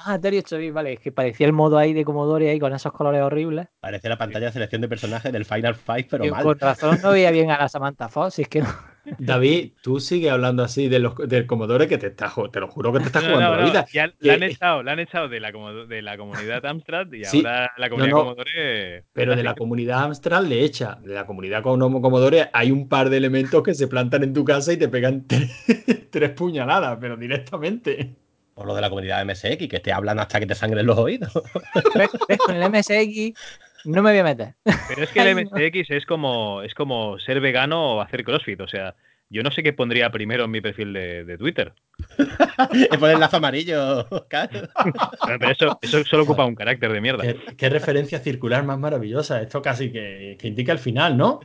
Ah, 0.00 0.14
Atari 0.14 0.38
8 0.38 0.58
bits, 0.58 0.74
vale, 0.74 0.92
es 0.94 1.00
que 1.00 1.12
parecía 1.12 1.46
el 1.46 1.52
modo 1.52 1.78
ahí 1.78 1.92
de 1.92 2.04
Commodore 2.04 2.50
ahí 2.50 2.58
con 2.58 2.72
esos 2.72 2.92
colores 2.92 3.22
horribles. 3.22 3.68
Parece 3.80 4.08
la 4.08 4.16
pantalla 4.16 4.46
de 4.46 4.52
selección 4.52 4.80
de 4.80 4.88
personajes 4.88 5.32
del 5.32 5.44
Final 5.44 5.74
Fight, 5.74 6.08
pero 6.10 6.24
mal. 6.26 6.42
Con 6.42 6.58
razón 6.58 6.98
no 7.02 7.10
veía 7.10 7.30
bien 7.30 7.50
a 7.50 7.58
la 7.58 7.68
Samantha 7.68 8.08
Fox, 8.08 8.38
es 8.38 8.48
que 8.48 8.62
no. 8.62 8.68
David, 9.18 9.72
tú 9.82 10.00
sigues 10.00 10.30
hablando 10.30 10.62
así 10.62 10.88
de 10.88 10.98
los, 10.98 11.16
del 11.16 11.46
Commodore 11.46 11.88
que 11.88 11.98
te 11.98 12.08
está, 12.08 12.32
te 12.52 12.60
lo 12.60 12.68
juro 12.68 12.92
que 12.92 13.00
te 13.00 13.06
está 13.06 13.20
jugando 13.20 13.56
la 13.56 13.64
vida. 13.64 13.86
Ya 13.92 14.12
la 14.18 14.34
han 14.34 14.42
echado, 14.42 14.82
la 14.82 14.92
han 14.92 14.98
echado 14.98 15.28
de 15.28 15.40
la, 15.40 15.50
de 15.50 16.02
la 16.02 16.16
comunidad 16.16 16.64
Amstrad 16.66 17.10
y 17.12 17.24
ahora 17.46 17.72
la 17.76 17.88
comunidad 17.88 18.16
Commodore. 18.16 19.04
Pero 19.12 19.36
de 19.36 19.42
la 19.42 19.54
comunidad 19.54 20.04
Amstrad 20.04 20.44
le 20.44 20.62
echa. 20.62 20.98
De 21.02 21.14
la 21.14 21.26
comunidad 21.26 21.62
Commodore 21.62 22.50
hay 22.52 22.70
un 22.70 22.88
par 22.88 23.10
de 23.10 23.16
elementos 23.16 23.62
que 23.62 23.74
se 23.74 23.88
plantan 23.88 24.22
en 24.24 24.32
tu 24.32 24.44
casa 24.44 24.72
y 24.72 24.76
te 24.76 24.88
pegan 24.88 25.26
tres 26.10 26.30
puñaladas, 26.30 26.98
pero 27.00 27.16
directamente. 27.16 28.16
O 28.60 28.64
lo 28.64 28.74
de 28.74 28.80
la 28.80 28.90
comunidad 28.90 29.24
MSX, 29.24 29.68
que 29.68 29.78
te 29.78 29.92
hablan 29.92 30.18
hasta 30.18 30.40
que 30.40 30.46
te 30.46 30.54
sangren 30.56 30.84
los 30.84 30.98
oídos. 30.98 31.32
Con 31.32 32.56
el 32.56 32.70
MSX 32.70 33.38
no 33.84 34.02
me 34.02 34.10
voy 34.10 34.18
a 34.18 34.24
meter. 34.24 34.54
Pero 34.88 35.02
es 35.04 35.10
que 35.10 35.20
el 35.20 35.36
MSX 35.36 35.90
es 35.90 36.06
como, 36.06 36.62
es 36.62 36.74
como 36.74 37.18
ser 37.20 37.40
vegano 37.40 37.94
o 37.94 38.00
hacer 38.00 38.24
CrossFit. 38.24 38.60
O 38.60 38.66
sea, 38.66 38.96
yo 39.30 39.44
no 39.44 39.52
sé 39.52 39.62
qué 39.62 39.72
pondría 39.72 40.10
primero 40.10 40.44
en 40.44 40.50
mi 40.50 40.60
perfil 40.60 40.92
de, 40.92 41.36
Twitter. 41.38 41.72
Es 42.90 42.98
poner 42.98 43.14
el 43.14 43.20
lazo 43.20 43.36
amarillo. 43.36 44.08
Pero 44.28 45.50
eso, 45.50 45.78
eso 45.80 46.04
solo 46.04 46.24
ocupa 46.24 46.44
un 46.44 46.56
carácter 46.56 46.92
de 46.92 47.00
mierda. 47.00 47.24
Qué, 47.56 47.68
referencia 47.68 48.18
circular 48.18 48.64
más 48.64 48.78
maravillosa. 48.78 49.40
Esto 49.40 49.62
casi 49.62 49.92
que, 49.92 50.36
indica 50.42 50.72
el 50.72 50.80
final, 50.80 51.16
¿no? 51.16 51.40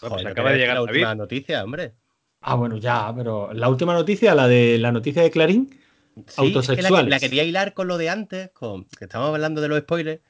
pues 0.00 0.26
acaba 0.26 0.52
de 0.52 0.58
llegar 0.58 0.74
la 0.74 0.82
última 0.82 1.14
noticia, 1.14 1.62
hombre. 1.62 1.92
Ah, 2.40 2.54
bueno, 2.54 2.76
ya, 2.76 3.12
pero 3.16 3.52
la 3.52 3.68
última 3.68 3.94
noticia, 3.94 4.34
la 4.34 4.46
de 4.46 4.78
la 4.78 4.92
noticia 4.92 5.22
de 5.22 5.30
Clarín, 5.30 5.70
autosexual. 6.36 7.08
la, 7.08 7.18
quería 7.18 7.44
hilar 7.44 7.74
con 7.74 7.88
lo 7.88 7.98
de 7.98 8.10
antes, 8.10 8.50
con 8.50 8.84
que 8.84 9.04
estábamos 9.04 9.34
hablando 9.34 9.60
de 9.60 9.68
los 9.68 9.80
spoilers. 9.80 10.20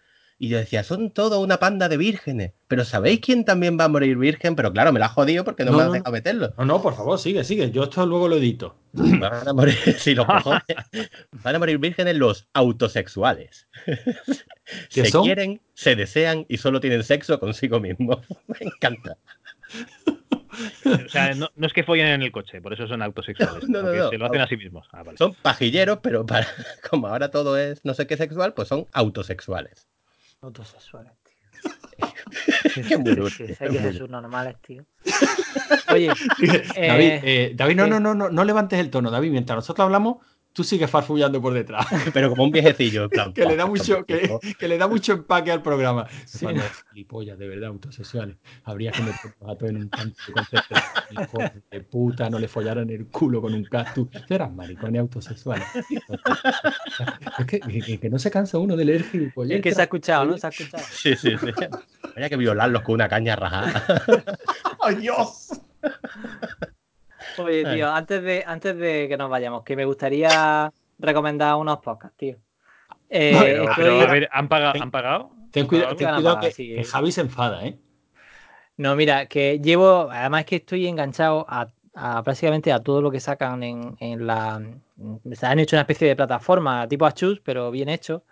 Y 0.40 0.48
yo 0.48 0.58
decía, 0.58 0.84
son 0.84 1.10
toda 1.10 1.38
una 1.38 1.58
panda 1.58 1.88
de 1.88 1.96
vírgenes. 1.96 2.52
Pero 2.68 2.84
¿sabéis 2.84 3.18
quién 3.20 3.44
también 3.44 3.76
va 3.78 3.84
a 3.84 3.88
morir 3.88 4.16
virgen? 4.16 4.54
Pero 4.54 4.72
claro, 4.72 4.92
me 4.92 5.00
la 5.00 5.06
ha 5.06 5.08
jodido 5.08 5.42
porque 5.42 5.64
no, 5.64 5.72
me 5.72 5.82
has 5.82 5.90
dejado 5.90 6.12
meterlo. 6.12 6.54
No, 6.56 6.64
no, 6.64 6.80
por 6.80 6.94
favor, 6.94 7.18
sigue, 7.18 7.42
sigue. 7.42 7.72
Yo 7.72 7.84
esto 7.84 8.06
luego 8.06 8.28
lo 8.28 8.36
edito. 8.36 8.76
Van 8.92 9.48
a 9.48 9.52
morir, 9.52 9.74
si 9.98 10.14
los 10.14 10.26
van 11.44 11.56
a 11.56 11.58
morir 11.58 11.78
vírgenes 11.78 12.16
los 12.16 12.48
autosexuales. 12.52 13.66
se 14.88 15.10
quieren, 15.10 15.60
se 15.74 15.96
desean 15.96 16.46
y 16.48 16.58
solo 16.58 16.80
tienen 16.80 17.02
sexo 17.02 17.40
consigo 17.40 17.80
mismos. 17.80 18.18
me 18.46 18.58
encanta. 18.60 19.18
O 21.06 21.08
sea, 21.08 21.34
no, 21.34 21.48
es 21.60 21.72
que 21.72 21.84
follen 21.84 22.06
en 22.06 22.22
el 22.22 22.32
coche, 22.32 22.60
por 22.60 22.72
eso 22.72 22.86
son 22.86 23.02
autosexuales. 23.02 23.68
No, 23.68 23.82
no, 23.82 24.10
se 24.10 24.18
lo 24.18 24.26
hacen 24.26 24.40
a 24.40 24.48
sí 24.48 24.56
mismos. 24.56 24.88
Ah, 24.92 25.04
son 25.16 25.34
pajilleros, 25.34 25.98
pero 26.02 26.24
para, 26.24 26.46
como 26.90 27.06
ahora 27.06 27.30
todo 27.30 27.58
es 27.58 27.84
no 27.84 27.94
sé 27.94 28.06
qué 28.06 28.16
sexual, 28.16 28.54
pues 28.54 28.68
son 28.68 28.86
autosexuales. 28.92 29.88
Autosexuales, 30.40 31.12
tío. 31.24 32.08
Qué 32.74 32.82
que 32.82 33.92
son 33.92 34.10
normales, 34.10 34.56
tío. 34.62 34.84
Oye, 35.92 36.08
David, 36.08 37.06
eh, 37.06 37.20
eh, 37.24 37.52
David, 37.54 37.76
no, 37.76 37.86
no, 37.86 38.00
no, 38.00 38.14
no, 38.14 38.28
no 38.30 38.44
levantes 38.44 38.78
el 38.78 38.90
tono, 38.90 39.10
David. 39.10 39.30
Mientras 39.30 39.56
nosotros 39.56 39.84
hablamos, 39.84 40.18
tú 40.58 40.64
sigues 40.64 40.90
farfullando 40.90 41.40
por 41.40 41.54
detrás. 41.54 41.86
Pero 42.12 42.30
como 42.30 42.42
un 42.42 42.50
viejecillo, 42.50 43.08
que, 43.08 43.46
le 43.46 43.54
da 43.54 43.64
mucho, 43.64 44.04
que, 44.04 44.66
le 44.66 44.76
da 44.76 44.88
mucho 44.88 45.12
empaque 45.12 45.52
al 45.52 45.62
programa. 45.62 46.08
Sí. 46.26 46.46
de 46.46 47.48
verdad, 47.48 47.68
autosexuales. 47.68 48.36
Habría 48.64 48.90
que 48.90 49.02
meter 49.02 49.34
a 49.46 49.54
todo 49.54 49.68
en 49.68 49.76
un 49.76 49.88
canto 49.88 50.20
de 50.50 51.50
de 51.70 51.80
puta, 51.82 52.28
no 52.28 52.40
le 52.40 52.48
follaron 52.48 52.90
el 52.90 53.06
culo 53.06 53.40
con 53.40 53.54
un 53.54 53.62
cactus. 53.62 54.08
Eran 54.28 54.56
maricones 54.56 55.00
autosexuales. 55.00 55.64
es 57.38 57.46
que, 57.46 57.60
que, 58.00 58.10
no 58.10 58.18
se 58.18 58.28
cansa 58.32 58.58
uno 58.58 58.74
de 58.74 58.84
leer 58.84 59.04
gilipollas. 59.04 59.58
Es 59.58 59.62
que 59.62 59.70
se 59.70 59.80
ha 59.80 59.84
escuchado, 59.84 60.24
¿no? 60.24 60.38
Se 60.38 60.48
ha 60.48 60.50
escuchado. 60.50 60.82
Sí, 60.90 61.14
sí, 61.14 61.38
sí. 61.38 61.46
Habría 62.02 62.28
que 62.28 62.36
violarlos 62.36 62.82
con 62.82 62.96
una 62.96 63.08
caña 63.08 63.36
rajada. 63.36 63.84
¡Ay, 64.82 64.96
Dios! 64.96 65.52
Oye, 67.38 67.64
tío, 67.64 67.90
antes 67.90 68.22
de, 68.22 68.44
antes 68.46 68.76
de 68.76 69.06
que 69.08 69.16
nos 69.16 69.30
vayamos, 69.30 69.62
que 69.62 69.76
me 69.76 69.84
gustaría 69.84 70.72
recomendar 70.98 71.54
unos 71.56 71.78
podcasts, 71.78 72.16
tío. 72.16 72.36
Eh, 73.10 73.64
pero, 73.76 74.00
a 74.00 74.06
ver, 74.06 74.28
¿han 74.32 74.48
pagado? 74.48 74.82
¿Han 74.82 74.90
pagado? 74.90 75.30
Ten, 75.50 75.66
cuidado, 75.66 75.96
que, 75.96 76.84
Javi 76.84 77.12
se 77.12 77.22
enfada, 77.22 77.64
¿eh? 77.64 77.78
No, 78.76 78.94
mira, 78.94 79.26
que 79.26 79.58
llevo, 79.60 80.08
además 80.10 80.44
que 80.44 80.56
estoy 80.56 80.86
enganchado 80.86 81.46
a, 81.48 81.68
prácticamente 82.22 82.72
a 82.72 82.80
todo 82.80 83.00
lo 83.00 83.10
que 83.10 83.18
sacan 83.18 83.62
en, 83.62 83.96
en, 83.98 84.26
la... 84.26 84.62
Se 85.32 85.46
han 85.46 85.58
hecho 85.58 85.76
una 85.76 85.82
especie 85.82 86.06
de 86.06 86.16
plataforma 86.16 86.86
tipo 86.86 87.06
Achus, 87.06 87.40
pero 87.40 87.70
bien 87.70 87.88
hecho, 87.88 88.24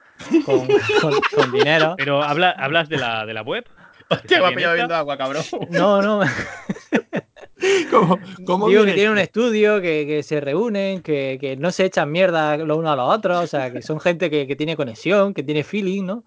con, 0.44 0.68
con, 1.34 1.52
dinero. 1.52 1.94
Pero 1.96 2.22
habla, 2.22 2.50
hablas 2.50 2.88
de 2.88 2.98
la, 2.98 3.24
de 3.24 3.34
la 3.34 3.42
web. 3.42 3.64
Hostia, 4.09 4.40
me 4.40 4.46
ha 4.46 4.50
pillado 4.50 4.74
viendo 4.74 4.94
agua, 4.94 5.16
cabrón. 5.16 5.42
No, 5.70 6.02
no. 6.02 6.20
¿Cómo, 7.90 8.68
Digo 8.68 8.84
que 8.84 8.92
tienen 8.92 9.12
un 9.12 9.18
estudio, 9.18 9.80
que, 9.80 10.22
se 10.22 10.40
reúnen, 10.40 11.02
que, 11.02 11.57
no 11.59 11.70
se 11.70 11.86
echan 11.86 12.11
mierda 12.11 12.57
los 12.59 12.76
unos 12.76 12.92
a 12.92 12.96
los 12.96 13.14
otros, 13.14 13.44
o 13.44 13.46
sea, 13.46 13.72
que 13.72 13.82
son 13.82 13.98
gente 13.98 14.30
que, 14.30 14.57
tiene 14.57 14.76
conexión, 14.76 15.32
que 15.32 15.42
tiene 15.42 15.64
feeling, 15.64 16.04
¿no? 16.04 16.24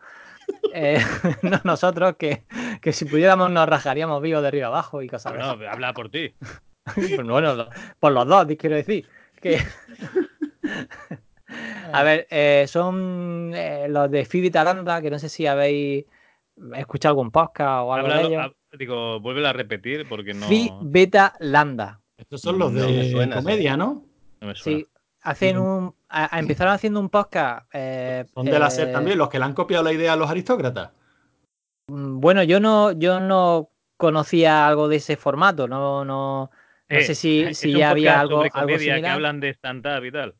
Eh, 0.73 0.97
nosotros 1.63 2.15
que, 2.17 2.43
si 2.91 3.05
pudiéramos 3.05 3.51
nos 3.51 3.69
rajaríamos 3.69 4.21
vivos 4.21 4.41
de 4.41 4.47
arriba 4.47 4.67
abajo 4.67 5.03
y 5.03 5.07
cosas 5.07 5.35
No, 5.35 5.51
habla 5.69 5.93
por 5.93 6.09
ti. 6.09 6.33
bueno, 7.23 7.67
por 7.99 8.11
los 8.11 8.27
dos, 8.27 8.47
quiero 8.57 8.75
decir. 8.75 9.07
Que... 9.39 9.59
a 11.93 12.03
ver, 12.03 12.27
eh, 12.31 12.65
son 12.67 13.51
eh, 13.53 13.85
los 13.87 14.09
de 14.09 14.25
Phoebe 14.25 14.49
Taranda, 14.49 14.99
que 15.01 15.11
no 15.11 15.19
sé 15.19 15.29
si 15.29 15.45
habéis 15.45 16.05
escuchado 16.75 17.11
algún 17.11 17.29
podcast 17.29 17.83
o 17.83 17.93
algo 17.93 18.07
de 18.07 18.21
ellos. 18.23 18.51
Digo, 18.77 19.19
vuelve 19.19 19.47
a 19.47 19.53
repetir 19.53 20.07
porque 20.07 20.33
no. 20.33 20.47
Phi 20.47 20.71
Beta 20.81 21.33
Lambda. 21.39 22.01
Estos 22.17 22.41
son 22.41 22.59
los 22.59 22.73
de 22.73 23.29
comedia, 23.33 23.77
¿no? 23.77 24.05
Sí, 24.55 24.85
hacen 25.21 25.57
un. 25.57 25.95
empezaron 26.31 26.73
haciendo 26.73 26.99
un 26.99 27.09
podcast. 27.09 27.67
Eh, 27.73 28.25
¿Son 28.33 28.45
de 28.45 28.59
la 28.59 28.69
SER 28.69 28.91
también 28.91 29.17
los 29.17 29.29
que 29.29 29.39
le 29.39 29.45
han 29.45 29.53
copiado 29.53 29.83
la 29.83 29.93
idea 29.93 30.13
a 30.13 30.15
los 30.15 30.29
aristócratas? 30.29 30.91
Mm, 31.87 32.19
bueno, 32.19 32.43
yo 32.43 32.59
no, 32.59 32.91
yo 32.91 33.19
no 33.19 33.71
conocía 33.97 34.67
algo 34.67 34.87
de 34.87 34.97
ese 34.97 35.17
formato, 35.17 35.67
no, 35.67 36.05
no, 36.05 36.51
no 36.89 37.01
sé 37.01 37.15
si, 37.15 37.53
si 37.53 37.73
ya 37.73 37.89
había 37.89 38.19
algo, 38.19 38.43
algo 38.53 38.77
similar. 38.77 39.01
que 39.01 39.07
hablan 39.07 39.39
de 39.39 39.49
stand-up 39.49 40.05
y 40.05 40.11
tal. 40.11 40.35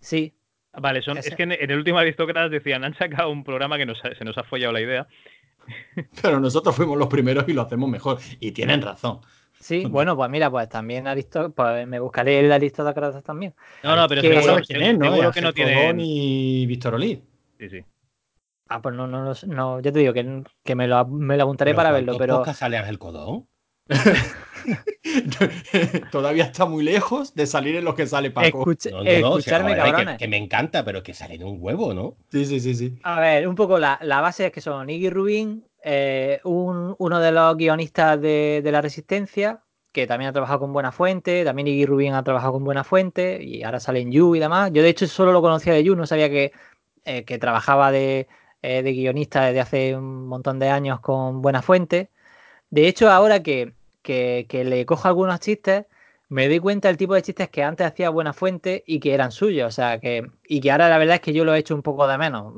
Sí. 0.00 0.34
Vale, 0.72 1.02
son, 1.02 1.18
es 1.18 1.34
que 1.34 1.42
en, 1.42 1.52
el 1.52 1.76
último 1.76 1.98
Aristócratas 1.98 2.50
decían, 2.50 2.84
han 2.84 2.94
sacado 2.94 3.30
un 3.30 3.42
programa 3.44 3.78
que 3.78 3.86
se 4.16 4.24
nos 4.24 4.36
ha 4.36 4.44
follado 4.44 4.72
la 4.72 4.80
idea 4.80 5.08
Pero 6.22 6.40
nosotros 6.40 6.74
fuimos 6.74 6.98
los 6.98 7.08
primeros 7.08 7.48
y 7.48 7.52
lo 7.52 7.62
hacemos 7.62 7.88
mejor. 7.88 8.18
Y 8.40 8.52
tienen 8.52 8.82
razón. 8.82 9.20
Sí, 9.60 9.84
bueno, 9.90 10.16
pues 10.16 10.30
mira, 10.30 10.50
pues 10.50 10.68
también 10.68 11.06
Aristócratas, 11.06 11.54
pues 11.54 11.86
me 11.86 12.00
buscaré 12.00 12.40
el 12.40 12.52
Aristócratas 12.52 13.22
también. 13.22 13.54
No, 13.82 13.96
no, 13.96 14.08
pero 14.08 14.22
que, 14.22 14.42
sabes 14.42 14.66
quién 14.66 14.82
es, 14.82 14.98
¿no? 14.98 15.32
que 15.32 15.40
no 15.40 15.52
tiene. 15.52 15.94
y 15.98 16.66
Víctor 16.66 16.94
Olí. 16.94 17.22
Sí, 17.58 17.68
sí. 17.68 17.84
Ah, 18.68 18.82
pues 18.82 18.94
no, 18.94 19.06
no, 19.06 19.32
no, 19.46 19.80
yo 19.80 19.92
te 19.92 19.98
digo 19.98 20.12
que, 20.12 20.42
que 20.62 20.74
me, 20.74 20.86
lo, 20.86 21.06
me 21.06 21.36
lo 21.36 21.44
apuntaré 21.44 21.74
para 21.74 21.90
verlo, 21.90 22.16
pero. 22.18 22.44
sale 22.52 22.76
Ángel 22.76 22.98
Codón? 22.98 23.48
Todavía 26.12 26.44
está 26.44 26.66
muy 26.66 26.82
lejos 26.82 27.34
de 27.34 27.46
salir 27.46 27.76
en 27.76 27.84
lo 27.84 27.94
que 27.94 28.06
sale 28.06 28.30
Paco. 28.30 28.70
escucharme, 28.70 29.76
cabrones. 29.76 30.18
Que, 30.18 30.28
me 30.28 30.36
encanta, 30.36 30.84
pero 30.84 31.02
que 31.02 31.14
sale 31.14 31.34
en 31.34 31.44
un 31.44 31.58
huevo, 31.60 31.94
¿no? 31.94 32.16
Sí, 32.30 32.44
sí, 32.44 32.60
sí, 32.60 32.74
sí. 32.74 32.98
A 33.02 33.20
ver, 33.20 33.48
un 33.48 33.54
poco 33.54 33.78
la, 33.78 33.98
base 34.02 34.46
es 34.46 34.52
que 34.52 34.60
son 34.60 34.88
Iggy 34.90 35.10
Rubin, 35.10 35.64
eh, 35.82 36.40
uno 36.44 37.20
de 37.20 37.32
los 37.32 37.56
guionistas 37.56 38.20
de, 38.20 38.62
La 38.64 38.80
Resistencia, 38.80 39.62
que 39.92 40.06
también 40.06 40.30
ha 40.30 40.32
trabajado 40.32 40.60
con 40.60 40.72
Buena 40.72 40.92
Fuente, 40.92 41.44
también 41.44 41.68
Iggy 41.68 41.86
Rubin 41.86 42.14
ha 42.14 42.22
trabajado 42.24 42.52
con 42.52 42.64
Buena 42.64 42.84
Fuente, 42.84 43.42
y 43.42 43.62
ahora 43.62 43.80
sale 43.80 44.00
en 44.00 44.12
You 44.12 44.34
y 44.34 44.38
demás. 44.38 44.70
Yo, 44.72 44.82
de 44.82 44.88
hecho, 44.90 45.06
solo 45.06 45.32
lo 45.32 45.42
conocía 45.42 45.72
de 45.72 45.84
You, 45.84 45.96
no 45.96 46.06
sabía 46.06 46.28
que, 46.28 46.52
eh, 47.04 47.24
que 47.24 47.38
trabajaba 47.38 47.90
de, 47.90 48.28
eh, 48.62 48.82
de 48.82 48.92
guionista 48.92 49.46
desde 49.46 49.60
hace 49.60 49.96
un 49.96 50.26
montón 50.26 50.58
de 50.58 50.68
años 50.68 51.00
con 51.00 51.42
Buena 51.42 51.62
Fuente. 51.62 52.10
De 52.70 52.88
hecho, 52.88 53.10
ahora 53.10 53.42
que 53.42 53.74
que, 54.08 54.64
le 54.64 54.86
cojo 54.86 55.08
algunos 55.08 55.40
chistes, 55.40 55.86
me 56.28 56.48
doy 56.48 56.60
cuenta 56.60 56.88
del 56.88 56.96
tipo 56.96 57.14
de 57.14 57.22
chistes 57.22 57.48
que 57.50 57.62
antes 57.62 57.86
hacía 57.86 58.10
Buena 58.10 58.32
Fuente 58.32 58.82
y 58.86 59.00
que 59.00 59.14
eran 59.14 59.32
suyos. 59.32 59.68
O 59.68 59.70
sea, 59.70 60.00
que. 60.00 60.30
Y 60.46 60.60
que 60.60 60.70
ahora 60.70 60.88
la 60.88 60.98
verdad 60.98 61.16
es 61.16 61.20
que 61.20 61.32
yo 61.32 61.44
lo 61.44 61.54
he 61.54 61.58
hecho 61.58 61.74
un 61.74 61.82
poco 61.82 62.06
de 62.08 62.18
menos. 62.18 62.54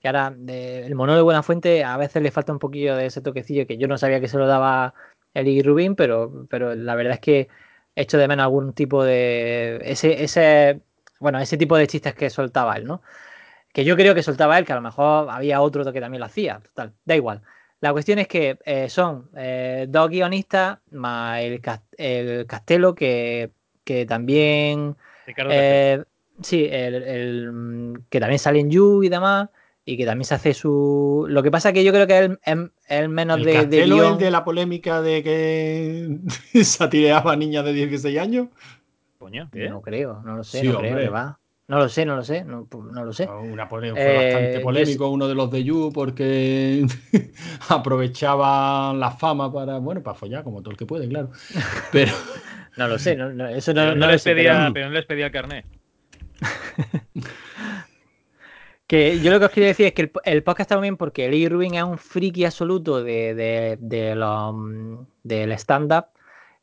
Que 0.00 0.08
ahora 0.08 0.34
el 0.48 0.94
monólogo 0.94 1.18
de 1.18 1.22
Buena 1.22 1.42
Fuente 1.42 1.84
a 1.84 1.96
veces 1.96 2.22
le 2.22 2.30
falta 2.30 2.52
un 2.52 2.58
poquillo 2.58 2.96
de 2.96 3.06
ese 3.06 3.20
toquecillo 3.22 3.66
que 3.66 3.78
yo 3.78 3.88
no 3.88 3.98
sabía 3.98 4.20
que 4.20 4.28
se 4.28 4.38
lo 4.38 4.46
daba 4.46 4.94
el 5.34 5.64
Rubin, 5.64 5.94
pero, 5.96 6.46
pero 6.50 6.74
la 6.74 6.94
verdad 6.94 7.14
es 7.14 7.20
que 7.20 7.48
he 7.94 8.02
hecho 8.02 8.18
de 8.18 8.28
menos 8.28 8.44
algún 8.44 8.72
tipo 8.74 9.04
de. 9.04 9.80
Ese, 9.84 10.24
ese. 10.24 10.82
Bueno, 11.20 11.38
ese 11.38 11.56
tipo 11.56 11.76
de 11.76 11.86
chistes 11.86 12.14
que 12.14 12.30
soltaba 12.30 12.76
él, 12.76 12.84
¿no? 12.84 13.02
Que 13.72 13.84
yo 13.84 13.96
creo 13.96 14.14
que 14.14 14.22
soltaba 14.22 14.58
él, 14.58 14.66
que 14.66 14.72
a 14.72 14.76
lo 14.76 14.82
mejor 14.82 15.30
había 15.30 15.60
otro 15.62 15.84
que 15.92 16.00
también 16.00 16.20
lo 16.20 16.26
hacía. 16.26 16.60
Total, 16.60 16.94
da 17.04 17.16
igual. 17.16 17.42
La 17.82 17.92
cuestión 17.92 18.20
es 18.20 18.28
que 18.28 18.58
eh, 18.64 18.88
son 18.88 19.28
eh, 19.36 19.86
dos 19.88 20.08
guionistas 20.08 20.78
más 20.92 21.40
el, 21.40 21.60
el 21.98 22.46
Castelo 22.46 22.94
que, 22.94 23.50
también... 24.06 24.94
Eh, 25.26 26.04
sí, 26.40 26.68
el, 26.70 28.04
que 28.08 28.20
también 28.20 28.38
sale 28.38 28.60
en 28.60 28.70
You 28.70 29.02
y 29.02 29.08
demás 29.08 29.48
y 29.84 29.96
que 29.96 30.06
también 30.06 30.24
se 30.24 30.36
hace 30.36 30.54
su... 30.54 31.26
Lo 31.28 31.42
que 31.42 31.50
pasa 31.50 31.70
es 31.70 31.74
que 31.74 31.82
yo 31.82 31.92
creo 31.92 32.06
que 32.06 32.24
es 32.24 32.56
el, 32.86 33.08
menos 33.08 33.38
¿El 33.38 33.44
de... 33.46 33.52
Castelo 33.52 34.00
de 34.00 34.08
el 34.10 34.18
de 34.18 34.30
la 34.30 34.44
polémica 34.44 35.02
de 35.02 35.24
que 35.24 36.62
satireaba 36.62 37.32
a 37.32 37.36
niñas 37.36 37.64
de 37.64 37.72
16 37.72 38.16
años? 38.16 38.46
Coño, 39.18 39.50
No 39.52 39.82
creo, 39.82 40.22
no 40.24 40.36
lo 40.36 40.44
sé, 40.44 40.62
no 40.62 40.78
creo 40.78 40.98
que 40.98 41.08
va. 41.08 41.40
No 41.72 41.78
lo 41.78 41.88
sé, 41.88 42.04
no 42.04 42.16
lo 42.16 42.22
sé, 42.22 42.44
no, 42.44 42.66
lo 42.92 43.12
sé. 43.14 43.26
Una 43.26 43.66
fue 43.66 43.92
bastante 43.92 44.56
eh, 44.56 44.60
polémico 44.60 45.08
uno 45.08 45.26
de 45.26 45.34
los 45.34 45.50
de 45.50 45.64
You 45.64 45.90
porque 45.90 46.84
aprovechaba 47.70 48.92
la 48.92 49.12
fama 49.12 49.50
para, 49.50 49.78
bueno, 49.78 50.02
para 50.02 50.14
follar, 50.14 50.44
como 50.44 50.60
todo 50.60 50.72
el 50.72 50.76
que 50.76 50.84
puede, 50.84 51.08
claro. 51.08 51.30
Pero. 51.90 52.12
no 52.76 52.88
lo 52.88 52.98
sé, 52.98 53.12
eso 53.56 53.72
no, 53.72 53.94
no, 53.94 54.06
les 54.06 54.22
pedía, 54.22 54.70
pero... 54.74 54.88
no 54.88 54.92
les 54.92 55.06
pedía 55.06 55.24
el 55.24 55.32
carnet. 55.32 55.64
que 58.86 59.18
yo 59.20 59.30
lo 59.30 59.38
que 59.38 59.46
os 59.46 59.50
quería 59.50 59.68
decir 59.68 59.86
es 59.86 59.94
que 59.94 60.12
el, 60.24 60.42
podcast 60.42 60.70
está 60.72 60.76
muy 60.76 60.84
bien 60.84 60.98
porque 60.98 61.30
Lee 61.30 61.48
Rubin 61.48 61.76
es 61.76 61.84
un 61.84 61.96
friki 61.96 62.44
absoluto 62.44 63.02
de, 63.02 63.34
de, 63.34 63.78
de 63.80 64.14
del 65.22 65.52
stand-up 65.52 66.04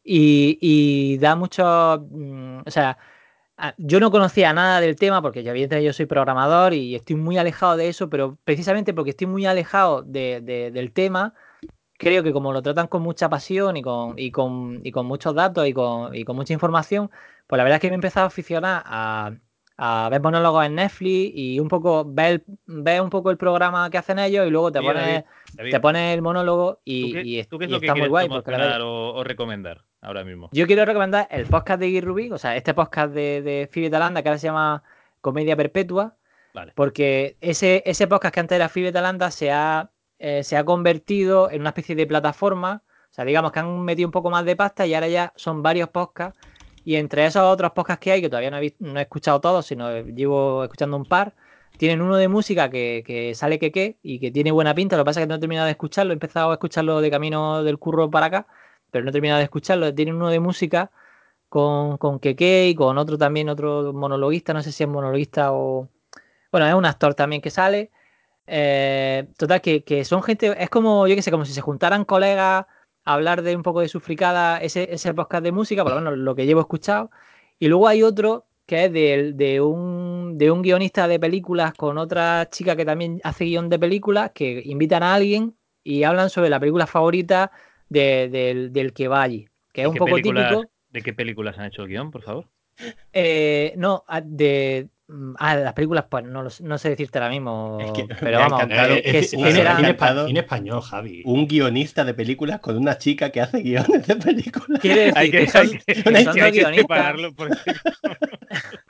y, 0.04 0.60
y, 0.62 1.18
da 1.18 1.36
mucho. 1.36 2.06
Mm, 2.12 2.60
o 2.64 2.70
sea 2.70 2.96
yo 3.78 4.00
no 4.00 4.12
conocía 4.12 4.54
nada 4.54 4.80
del 4.82 4.96
tema 4.96 5.22
porque 5.22 5.44
yo, 5.44 5.52
evidentemente 5.52 5.86
yo 5.86 5.94
soy 5.94 6.06
programador 6.06 6.74
y 6.74 6.96
estoy 6.96 7.16
muy 7.16 7.38
alejado 7.38 7.78
de 7.78 7.90
eso, 7.90 8.10
pero 8.10 8.38
precisamente 8.44 8.94
porque 8.94 9.12
estoy 9.12 9.28
muy 9.28 9.46
alejado 9.46 10.04
del 10.04 10.92
tema, 10.94 11.34
creo 11.98 12.24
que 12.24 12.34
como 12.34 12.54
lo 12.54 12.62
tratan 12.62 12.88
con 12.88 13.02
mucha 13.02 13.30
pasión 13.30 13.78
y 13.78 13.82
con, 13.82 14.18
y 14.18 14.32
con, 14.32 14.82
y 14.84 14.92
con 14.92 15.06
muchos 15.06 15.36
datos 15.36 15.68
y 15.68 15.74
con, 15.74 16.16
y 16.16 16.24
con, 16.24 16.36
mucha 16.36 16.54
información, 16.54 17.12
pues 17.48 17.58
la 17.58 17.64
verdad 17.64 17.78
es 17.78 17.82
que 17.82 17.88
me 17.90 17.94
he 17.94 17.96
empezado 17.96 18.26
a 18.26 18.28
aficionar 18.28 18.84
a, 18.86 19.34
a 19.82 20.10
ver 20.10 20.22
monólogos 20.22 20.66
en 20.66 20.76
Netflix 20.76 21.32
y 21.34 21.60
un 21.60 21.70
poco 21.70 22.04
ver, 22.06 22.44
ver, 22.66 23.02
un 23.02 23.10
poco 23.10 23.32
el 23.32 23.38
programa 23.38 23.90
que 23.90 23.98
hacen 23.98 24.20
ellos 24.20 24.46
y 24.46 24.50
luego 24.50 24.74
te 24.74 24.82
pones, 24.82 25.24
te 25.56 25.80
pones 25.80 26.14
el 26.14 26.22
monólogo 26.22 26.82
y, 26.84 27.44
¿Tú 27.46 27.58
qué, 27.58 27.66
es 27.66 27.72
lo 27.72 27.80
que 27.80 27.94
muy 27.94 28.10
guay. 28.10 28.28
o 28.30 29.24
recomendar? 29.24 29.84
ahora 30.02 30.24
mismo. 30.24 30.50
Yo 30.52 30.68
quiero 30.68 30.86
recomendar 30.86 31.28
el 31.32 31.46
podcast 31.46 31.80
de 31.80 31.92
Guy 31.92 32.02
Rubik, 32.02 32.32
o 32.34 32.38
sea, 32.38 32.56
este 32.56 32.74
podcast 32.74 33.14
de, 33.14 33.42
de 33.42 33.70
Phoebe 33.72 33.90
Talanda 33.90 34.22
que 34.22 34.30
ahora 34.30 34.40
se 34.40 34.48
llama 34.48 34.84
Comedia 35.22 35.56
Perpetua. 35.56 36.16
Porque 36.76 37.38
ese, 37.40 37.84
ese 37.86 38.08
podcast 38.08 38.34
que 38.34 38.40
antes 38.42 38.56
era 38.58 38.68
Phoebe 38.68 38.92
Talanda 38.92 39.32
se 39.32 39.52
ha, 39.52 39.92
eh, 40.18 40.44
se 40.44 40.58
ha 40.58 40.66
convertido 40.66 41.50
en 41.50 41.62
una 41.62 41.70
especie 41.70 41.96
de 41.96 42.06
plataforma. 42.06 42.84
O 43.10 43.14
sea, 43.14 43.24
digamos 43.24 43.54
que 43.54 43.60
han 43.60 43.82
metido 43.82 44.08
un 44.08 44.12
poco 44.12 44.30
más 44.30 44.44
de 44.44 44.58
pasta 44.58 44.86
y 44.86 44.94
ahora 44.94 45.08
ya 45.08 45.32
son 45.38 45.64
varios 45.64 45.90
podcasts. 45.90 46.38
Y 46.84 46.96
entre 46.96 47.26
esos 47.26 47.44
otros 47.44 47.72
podcasts 47.72 48.04
que 48.04 48.12
hay, 48.12 48.22
que 48.22 48.30
todavía 48.30 48.52
no 48.52 48.58
he, 48.58 48.76
no 48.80 49.00
he 49.00 49.04
escuchado 49.04 49.42
todos, 49.42 49.66
sino 49.66 50.02
llevo 50.02 50.64
escuchando 50.64 50.98
un 50.98 51.06
par, 51.06 51.34
tienen 51.78 52.02
uno 52.02 52.18
de 52.18 52.28
música 52.28 52.70
que, 52.70 53.04
que 53.06 53.36
sale 53.36 53.60
que 53.60 53.72
qué 53.72 53.98
y 54.02 54.20
que 54.20 54.32
tiene 54.32 54.52
buena 54.52 54.74
pinta. 54.74 54.98
Lo 54.98 55.04
que 55.04 55.08
pasa 55.08 55.20
es 55.22 55.26
que 55.26 55.30
no 55.30 55.36
he 55.36 55.40
terminado 55.40 55.66
de 55.66 55.72
escucharlo, 55.72 56.12
he 56.12 56.16
empezado 56.16 56.52
a 56.52 56.54
escucharlo 56.54 57.02
de 57.02 57.12
camino 57.12 57.64
del 57.64 57.80
curro 57.80 58.10
para 58.10 58.28
acá 58.28 58.48
pero 58.92 59.04
no 59.04 59.10
he 59.10 59.14
terminado 59.14 59.40
de 59.40 59.46
escucharlo. 59.46 59.94
Tienen 59.94 60.16
uno 60.16 60.30
de 60.30 60.40
música 60.40 60.92
con, 61.50 61.98
con 61.98 62.20
Keke 62.20 62.70
y 62.70 62.76
con 62.76 62.98
otro 62.98 63.18
también, 63.18 63.50
otro 63.50 63.94
monologuista, 63.94 64.54
no 64.54 64.62
sé 64.64 64.72
si 64.72 64.84
es 64.84 64.90
monologuista 64.90 65.54
o... 65.54 65.90
Bueno, 66.52 66.68
es 66.68 66.74
un 66.74 66.86
actor 66.86 67.14
también 67.16 67.42
que 67.42 67.52
sale. 67.52 67.92
Eh, 68.48 69.28
total, 69.38 69.62
que, 69.62 69.84
que, 69.84 70.04
son 70.06 70.24
gente, 70.24 70.56
es 70.62 70.70
como, 70.70 71.08
yo 71.08 71.16
qué 71.16 71.22
sé, 71.22 71.32
como 71.32 71.46
si 71.46 71.54
se 71.54 71.62
juntaran 71.62 72.06
colegas 72.06 72.66
hablar 73.06 73.42
de 73.42 73.56
un 73.56 73.64
poco 73.64 73.82
de 73.82 73.88
su 73.88 74.00
fricada, 74.00 74.58
ese, 74.58 74.94
ese 74.94 75.14
podcast 75.14 75.44
de 75.44 75.52
música, 75.52 75.84
por 75.84 75.94
lo 75.94 76.02
menos 76.02 76.18
lo 76.18 76.36
que 76.36 76.46
llevo 76.46 76.62
escuchado. 76.62 77.12
Y 77.60 77.68
luego 77.68 77.88
hay 77.88 78.04
otro 78.04 78.46
que 78.66 78.86
es 78.86 78.94
de, 78.94 79.34
de, 79.34 79.62
un, 79.62 80.38
de 80.38 80.52
un 80.52 80.62
guionista 80.62 81.08
de 81.08 81.20
películas 81.20 81.74
con 81.74 81.98
otra 81.98 82.48
chica 82.52 82.76
que 82.76 82.86
también 82.86 83.20
hace 83.24 83.46
guion 83.46 83.68
de 83.68 83.80
películas, 83.80 84.32
que 84.34 84.62
invitan 84.64 85.02
a 85.02 85.16
alguien 85.16 85.56
y 85.84 86.04
hablan 86.04 86.30
sobre 86.30 86.50
la 86.50 86.60
película 86.60 86.86
favorita 86.86 87.52
de, 87.90 88.30
del, 88.30 88.72
del 88.72 88.94
que 88.94 89.08
va 89.08 89.24
allí, 89.24 89.48
que 89.74 89.82
es 89.82 89.88
un 89.88 89.96
poco 89.96 90.16
típico. 90.18 90.66
¿De 90.90 91.02
qué 91.02 91.14
películas 91.14 91.58
han 91.58 91.66
hecho 91.66 91.82
el 91.82 91.88
guion, 91.90 92.12
por 92.12 92.22
favor? 92.22 92.48
Eh, 93.12 93.74
no, 93.76 94.04
de. 94.24 94.88
Mm, 95.10 95.34
ah, 95.40 95.56
las 95.56 95.74
películas, 95.74 96.06
pues 96.08 96.24
no, 96.24 96.44
no 96.44 96.78
sé 96.78 96.90
decirte 96.90 97.18
ahora 97.18 97.32
mismo. 97.32 97.80
Es 97.82 97.92
que, 97.94 98.06
pero 98.20 98.38
vamos, 98.38 98.64
que, 98.68 99.20
es, 99.20 99.34
en 99.34 100.38
español, 100.38 100.82
Javi. 100.84 101.24
Un 101.26 101.48
guionista 101.48 102.06
de 102.06 102.14
películas 102.14 102.60
con 102.60 102.78
una 102.78 102.96
chica 103.00 103.32
que 103.32 103.42
hace 103.42 103.62
guiones 103.64 104.06
de 104.06 104.16
películas. 104.16 104.80
Quiere 104.80 105.06
decir 105.06 105.18
hay 105.18 105.32
que, 105.32 105.40
que 105.40 105.48
son, 105.48 105.62
hay 105.62 106.26
que, 106.26 106.62
son 106.62 106.74
hay 106.74 106.78
que 106.78 107.34
por 107.34 107.50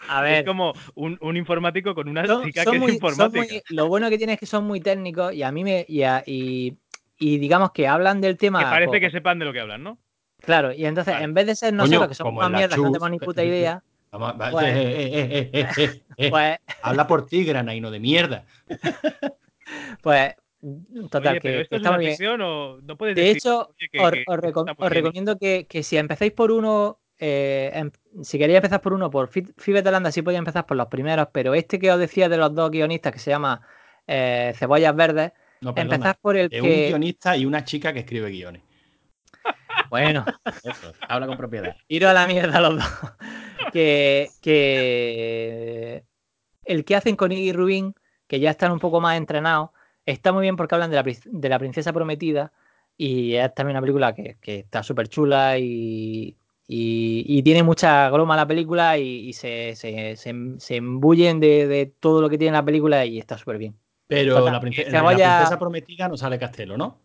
A 0.10 0.22
ver. 0.22 0.40
Es 0.40 0.46
como 0.46 0.74
un, 0.96 1.18
un 1.22 1.38
informático 1.38 1.96
con 1.96 2.10
una 2.10 2.26
son, 2.26 2.44
chica 2.44 2.66
son 2.66 2.74
que 2.74 2.80
muy, 2.80 2.90
es 2.90 2.96
informática. 2.96 3.40
Muy, 3.40 3.62
lo 3.70 3.88
bueno 3.88 4.10
que 4.10 4.18
tiene 4.18 4.34
es 4.34 4.40
que 4.40 4.46
son 4.46 4.66
muy 4.66 4.82
técnicos 4.82 5.34
y 5.34 5.44
a 5.44 5.54
mí 5.54 5.64
me. 5.64 5.86
Y, 5.88 6.04
a, 6.04 6.22
y, 6.26 6.76
y 7.18 7.38
digamos 7.38 7.72
que 7.72 7.88
hablan 7.88 8.20
del 8.20 8.38
tema. 8.38 8.60
Que 8.60 8.66
parece 8.66 8.88
pues, 8.90 9.02
que 9.02 9.12
sepan 9.12 9.40
de 9.40 9.46
lo 9.46 9.54
que 9.54 9.62
hablan, 9.62 9.84
¿no? 9.84 9.98
Claro, 10.42 10.74
y 10.74 10.86
entonces 10.86 11.14
vale. 11.14 11.26
en 11.26 11.34
vez 11.34 11.46
de 11.46 11.56
ser 11.56 11.74
nosotros 11.74 12.00
Coño, 12.00 12.10
que 12.10 12.16
somos 12.16 12.34
más 12.34 12.52
mierda, 12.52 12.76
que 12.76 12.82
no 12.82 12.92
tenemos 12.92 13.12
ni 13.12 13.20
puta 13.20 13.44
idea. 13.44 13.84
Vamos, 14.12 14.34
pues, 14.52 14.66
eh, 14.76 15.50
eh, 15.54 15.68
eh, 16.18 16.30
pues, 16.30 16.58
Habla 16.82 17.06
por 17.08 17.26
ti, 17.28 17.44
granaino 17.44 17.92
de 17.92 18.00
mierda. 18.00 18.46
pues 20.02 20.34
total, 21.10 21.38
Oye, 21.38 21.40
que, 21.42 21.62
esto 21.62 21.70
que 21.70 21.76
es 21.76 21.82
está 21.82 21.92
muy 21.92 22.06
bien. 22.06 22.42
o 22.42 22.80
no 22.82 22.98
puedes 22.98 23.16
De 23.16 23.22
decir, 23.22 23.38
hecho, 23.38 23.74
que, 23.78 24.00
os, 24.00 24.12
que 24.12 24.24
os 24.28 24.38
recom- 24.40 24.68
está 24.70 24.74
muy 24.74 24.86
os 24.86 24.90
bien. 24.92 25.04
recomiendo 25.04 25.38
que, 25.38 25.68
que 25.68 25.84
si 25.84 25.98
empezáis 25.98 26.32
por 26.32 26.52
uno, 26.52 27.00
eh, 27.20 27.72
em- 27.74 27.92
si 28.24 28.38
queréis 28.40 28.58
empezar 28.58 28.82
por 28.82 28.94
uno, 28.94 29.10
por 29.10 29.30
Fi- 29.30 29.54
Fibe 29.58 29.84
Talanda, 29.84 30.12
sí 30.12 30.22
podéis 30.22 30.40
empezar 30.40 30.66
por 30.66 30.76
los 30.78 30.88
primeros, 30.88 31.28
pero 31.32 31.54
este 31.54 31.80
que 31.80 31.92
os 31.92 32.00
decía 32.00 32.30
de 32.30 32.38
los 32.38 32.54
dos 32.56 32.72
guionistas 32.72 33.14
que 33.14 33.20
se 33.20 33.30
llama 33.32 33.62
eh, 34.08 34.54
Cebollas 34.56 34.96
Verdes, 34.96 35.32
No, 35.62 35.74
empezad 35.76 36.18
por 36.20 36.36
el 36.36 36.48
es 36.52 36.62
un 36.62 36.68
que. 36.68 36.88
guionista 36.88 37.38
y 37.38 37.46
una 37.46 37.64
chica 37.64 37.94
que 37.94 38.00
escribe 38.00 38.30
guiones. 38.32 38.64
Bueno, 39.90 40.24
Eso, 40.64 40.94
habla 41.08 41.26
con 41.26 41.38
propiedad. 41.38 41.76
iros 41.88 42.12
a 42.12 42.14
la 42.14 42.28
mierda 42.28 42.60
los 42.62 42.76
dos. 42.76 42.86
Que, 43.70 44.36
que 44.42 46.06
el 46.66 46.86
que 46.86 46.96
hacen 46.96 47.16
con 47.16 47.32
Iggy 47.32 47.54
Rubin, 47.54 47.96
que 48.28 48.40
ya 48.40 48.52
están 48.52 48.72
un 48.72 48.80
poco 48.80 49.02
más 49.02 49.18
entrenados, 49.18 49.72
está 50.06 50.32
muy 50.34 50.42
bien 50.44 50.56
porque 50.56 50.76
hablan 50.76 50.92
de 50.92 50.98
la, 50.98 51.04
de 51.26 51.50
la 51.50 51.60
princesa 51.60 51.94
prometida 51.94 52.52
y 52.98 53.36
es 53.36 53.54
también 53.54 53.76
una 53.78 53.82
película 53.82 54.14
que, 54.16 54.38
que 54.42 54.60
está 54.60 54.84
súper 54.84 55.08
chula 55.10 55.58
y, 55.60 56.38
y, 56.68 57.26
y 57.28 57.44
tiene 57.44 57.64
mucha 57.64 58.10
groma 58.10 58.36
la 58.36 58.48
película 58.48 58.98
y, 58.98 59.30
y 59.30 59.34
se, 59.34 59.76
se, 59.76 60.16
se, 60.18 60.34
se 60.60 60.76
embullen 60.76 61.40
de, 61.40 61.68
de 61.68 61.86
todo 61.88 62.22
lo 62.22 62.30
que 62.30 62.38
tiene 62.38 62.54
la 62.58 62.66
película 62.66 63.06
y 63.06 63.20
está 63.20 63.38
súper 63.38 63.58
bien. 63.58 63.78
Pero 64.08 64.34
Total, 64.34 64.54
la, 64.54 64.60
prince- 64.62 64.86
que 64.90 65.10
la 65.12 65.20
princesa 65.22 65.58
prometida 65.60 66.08
no 66.10 66.18
sale 66.18 66.40
Castelo, 66.40 66.78
¿no? 66.78 67.00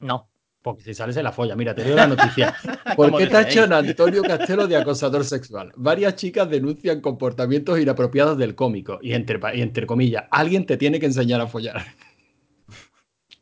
No, 0.00 0.28
Porque 0.62 0.82
si 0.82 0.94
sale 0.94 1.12
se 1.12 1.22
la 1.24 1.32
folla. 1.32 1.56
Mira, 1.56 1.74
te 1.74 1.82
digo 1.82 1.96
la 1.96 2.06
noticia. 2.06 2.54
¿Cómo 2.96 3.10
¿Por 3.10 3.18
qué 3.18 3.26
tachan 3.26 3.72
a 3.72 3.78
Antonio 3.78 4.22
Castelo 4.22 4.68
de 4.68 4.76
acosador 4.80 5.24
sexual? 5.24 5.72
Varias 5.76 6.14
chicas 6.14 6.48
denuncian 6.48 7.00
comportamientos 7.00 7.80
inapropiados 7.80 8.38
del 8.38 8.54
cómico. 8.54 9.00
Y 9.02 9.14
entre, 9.14 9.40
y 9.54 9.60
entre 9.60 9.86
comillas, 9.86 10.24
alguien 10.30 10.64
te 10.64 10.76
tiene 10.76 11.00
que 11.00 11.06
enseñar 11.06 11.40
a 11.40 11.48
follar. 11.48 11.82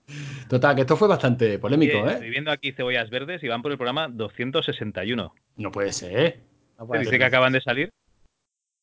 Total, 0.48 0.74
que 0.74 0.80
esto 0.80 0.96
fue 0.96 1.08
bastante 1.08 1.58
polémico, 1.58 1.98
¿eh? 2.08 2.12
Estoy 2.14 2.30
viendo 2.30 2.50
aquí 2.50 2.72
cebollas 2.72 3.10
verdes 3.10 3.42
y 3.44 3.48
van 3.48 3.62
por 3.62 3.70
el 3.70 3.78
programa 3.78 4.08
261. 4.08 5.34
No 5.56 5.70
puede 5.70 5.92
ser. 5.92 6.40
no 6.78 6.84
Se 6.84 6.88
puede 6.88 7.00
dice 7.00 7.10
ser. 7.10 7.18
que 7.20 7.24
acaban 7.26 7.52
de 7.52 7.60
salir. 7.60 7.92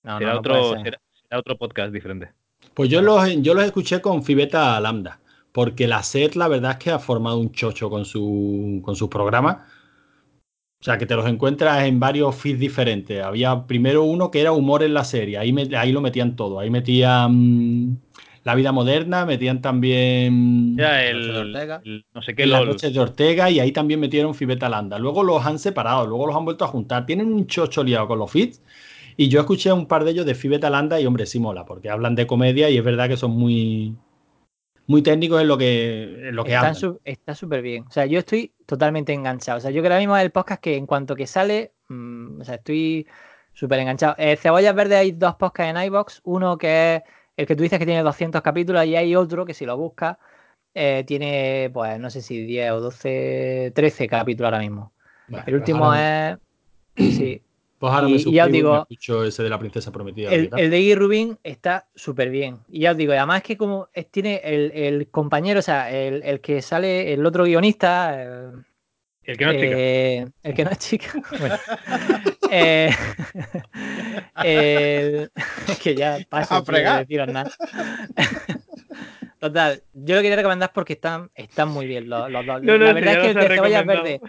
No, 0.03 0.19
será, 0.19 0.29
no, 0.29 0.33
no 0.35 0.39
otro, 0.39 0.53
puede 0.53 0.73
ser. 0.75 0.83
será, 0.83 1.01
será 1.23 1.39
otro 1.39 1.57
podcast 1.57 1.91
diferente. 1.91 2.29
Pues 2.73 2.89
yo 2.89 3.01
los, 3.01 3.41
yo 3.41 3.53
los 3.55 3.65
escuché 3.65 3.99
con 3.99 4.23
Fibeta 4.23 4.79
Lambda, 4.79 5.19
porque 5.57 5.87
la 5.87 5.99
SER 6.01 6.35
la 6.37 6.47
verdad 6.47 6.71
es 6.73 6.77
que 6.77 6.91
ha 6.91 6.99
formado 6.99 7.37
un 7.39 7.51
chocho 7.51 7.89
con 7.89 8.05
su, 8.05 8.81
con 8.85 8.95
sus 8.95 9.09
programas. 9.09 9.57
O 10.79 10.83
sea, 10.83 10.97
que 10.97 11.05
te 11.07 11.15
los 11.15 11.25
encuentras 11.27 11.85
en 11.85 11.99
varios 11.99 12.35
feeds 12.35 12.59
diferentes. 12.59 13.23
Había 13.23 13.65
primero 13.65 14.03
uno 14.03 14.29
que 14.29 14.41
era 14.41 14.51
humor 14.51 14.83
en 14.83 14.93
la 14.93 15.03
serie, 15.03 15.37
ahí, 15.37 15.51
me- 15.51 15.75
ahí 15.75 15.91
lo 15.91 16.01
metían 16.01 16.35
todo. 16.35 16.59
Ahí 16.59 16.69
metían 16.69 17.99
la 18.43 18.55
vida 18.55 18.71
moderna, 18.71 19.25
metían 19.25 19.61
también 19.61 20.75
Ya 20.77 21.03
Noche 21.09 21.31
el, 21.31 21.33
de 21.33 21.39
Ortega. 21.39 21.83
el 21.83 22.05
no 22.13 22.21
sé 22.21 22.35
qué 22.35 22.45
las 22.45 22.61
LOL. 22.61 22.67
noches 22.67 22.93
de 22.93 22.99
Ortega 22.99 23.49
y 23.49 23.59
ahí 23.59 23.71
también 23.71 23.99
metieron 23.99 24.35
Fibeta 24.35 24.69
Lambda. 24.69 24.99
Luego 24.99 25.23
los 25.23 25.43
han 25.45 25.57
separado, 25.59 26.05
luego 26.07 26.27
los 26.27 26.35
han 26.35 26.45
vuelto 26.45 26.63
a 26.65 26.67
juntar. 26.67 27.05
Tienen 27.07 27.33
un 27.33 27.47
chocho 27.47 27.83
liado 27.83 28.07
con 28.07 28.19
los 28.19 28.31
feeds. 28.31 28.61
Y 29.17 29.29
yo 29.29 29.39
escuché 29.39 29.73
un 29.73 29.87
par 29.87 30.03
de 30.05 30.11
ellos 30.11 30.25
de 30.27 30.35
Fibeta 30.35 30.69
Lambda 30.69 30.99
y 31.01 31.05
hombre, 31.07 31.25
sí 31.25 31.39
mola, 31.39 31.65
porque 31.65 31.89
hablan 31.89 32.15
de 32.15 32.27
comedia 32.27 32.69
y 32.69 32.77
es 32.77 32.83
verdad 32.83 33.09
que 33.09 33.17
son 33.17 33.31
muy, 33.31 33.95
muy 34.87 35.01
técnicos 35.03 35.41
en 35.41 35.47
lo 35.47 35.57
que, 35.57 36.29
en 36.29 36.35
lo 36.35 36.43
que 36.45 36.51
Están 36.53 36.59
hablan. 36.69 36.75
su- 36.75 37.01
está 37.03 37.35
súper 37.35 37.61
bien. 37.61 37.85
O 37.87 37.91
sea, 37.91 38.05
yo 38.05 38.19
estoy 38.19 38.53
totalmente 38.65 39.13
enganchado. 39.13 39.57
O 39.57 39.61
sea, 39.61 39.71
yo 39.71 39.81
creo 39.81 39.83
que 39.83 39.93
ahora 39.93 39.99
mismo 39.99 40.17
el 40.17 40.31
podcast 40.31 40.61
que 40.61 40.75
en 40.77 40.85
cuanto 40.87 41.15
que 41.15 41.27
sale, 41.27 41.73
mm, 41.89 42.41
o 42.41 42.43
sea, 42.43 42.55
estoy 42.55 43.07
súper 43.53 43.79
enganchado. 43.79 44.15
Eh, 44.17 44.37
Cebollas 44.37 44.73
Verdes 44.75 44.97
hay 44.99 45.11
dos 45.11 45.35
podcasts 45.35 45.71
en 45.75 45.83
iBox. 45.85 46.21
Uno 46.23 46.57
que 46.57 46.95
es 46.97 47.03
el 47.35 47.45
que 47.45 47.55
tú 47.55 47.63
dices 47.63 47.79
que 47.79 47.85
tiene 47.85 48.01
200 48.03 48.41
capítulos 48.41 48.85
y 48.85 48.95
hay 48.95 49.15
otro 49.15 49.45
que 49.45 49.53
si 49.53 49.65
lo 49.65 49.77
buscas 49.77 50.17
eh, 50.73 51.03
tiene, 51.07 51.69
pues, 51.73 51.99
no 51.99 52.09
sé 52.09 52.21
si 52.21 52.43
10 52.45 52.71
o 52.71 52.79
12, 52.81 53.71
13 53.75 54.07
capítulos 54.07 54.47
ahora 54.47 54.59
mismo. 54.59 54.93
El 55.27 55.43
pues 55.43 55.53
último 55.53 55.93
es... 55.93 56.37
Sí, 56.95 57.41
Pues 57.79 57.93
ahora 57.93 58.07
y- 58.09 58.11
me 58.13 58.17
y 58.17 58.23
ya 58.23 58.23
os 58.23 58.23
suscribo 58.23 58.47
y 58.47 58.51
digo- 58.51 58.73
me 58.73 58.79
escucho 58.79 59.23
ese 59.23 59.43
de 59.43 59.49
la 59.49 59.59
princesa 59.59 59.91
prometida. 59.91 60.31
el, 60.33 60.49
de 60.49 60.79
Iggy 60.79 60.95
Rubin 60.95 61.37
está 61.43 61.87
súper 61.95 62.29
bien. 62.29 62.57
Y 62.69 62.79
ya 62.81 62.91
os 62.91 62.97
digo, 62.97 63.13
además 63.13 63.37
es 63.37 63.43
que 63.43 63.57
como 63.57 63.87
es- 63.93 64.09
tiene 64.09 64.41
el, 64.43 64.71
el 64.73 65.07
compañero, 65.09 65.59
o 65.59 65.63
sea, 65.63 65.91
el, 65.91 66.23
el 66.23 66.41
que 66.41 66.61
sale, 66.61 67.13
el 67.13 67.25
otro 67.25 67.43
guionista... 67.43 68.15
eh, 68.17 68.51
El 69.25 69.37
que 69.37 69.45
no 69.45 69.51
es 69.51 69.57
chica. 69.59 69.75
Eh, 69.77 70.25
el 70.43 70.53
que 70.55 70.63
no 70.63 70.71
es 70.71 70.77
chica. 70.79 71.13
Bueno. 71.39 71.55
Eh, 72.49 72.89
el- 74.43 75.31
es 75.67 75.79
que 75.83 75.95
ya 75.95 76.17
paso 76.29 76.63
fregar. 76.63 76.99
deciros 77.05 77.27
nada. 77.27 77.51
Total, 79.39 79.83
yo 79.93 80.15
lo 80.15 80.21
quería 80.21 80.35
recomendar 80.37 80.71
porque 80.73 80.93
están, 80.93 81.29
están 81.35 81.69
muy 81.69 81.85
bien 81.85 82.09
los, 82.09 82.29
los 82.31 82.45
dos. 82.45 82.61
No, 82.63 82.77
no, 82.77 82.85
la 82.85 82.93
verdad 82.93 83.13
es 83.13 83.19
que 83.19 83.29
el 83.29 83.35
de 83.35 83.55
cebollas 83.55 83.85
verde, 83.85 84.21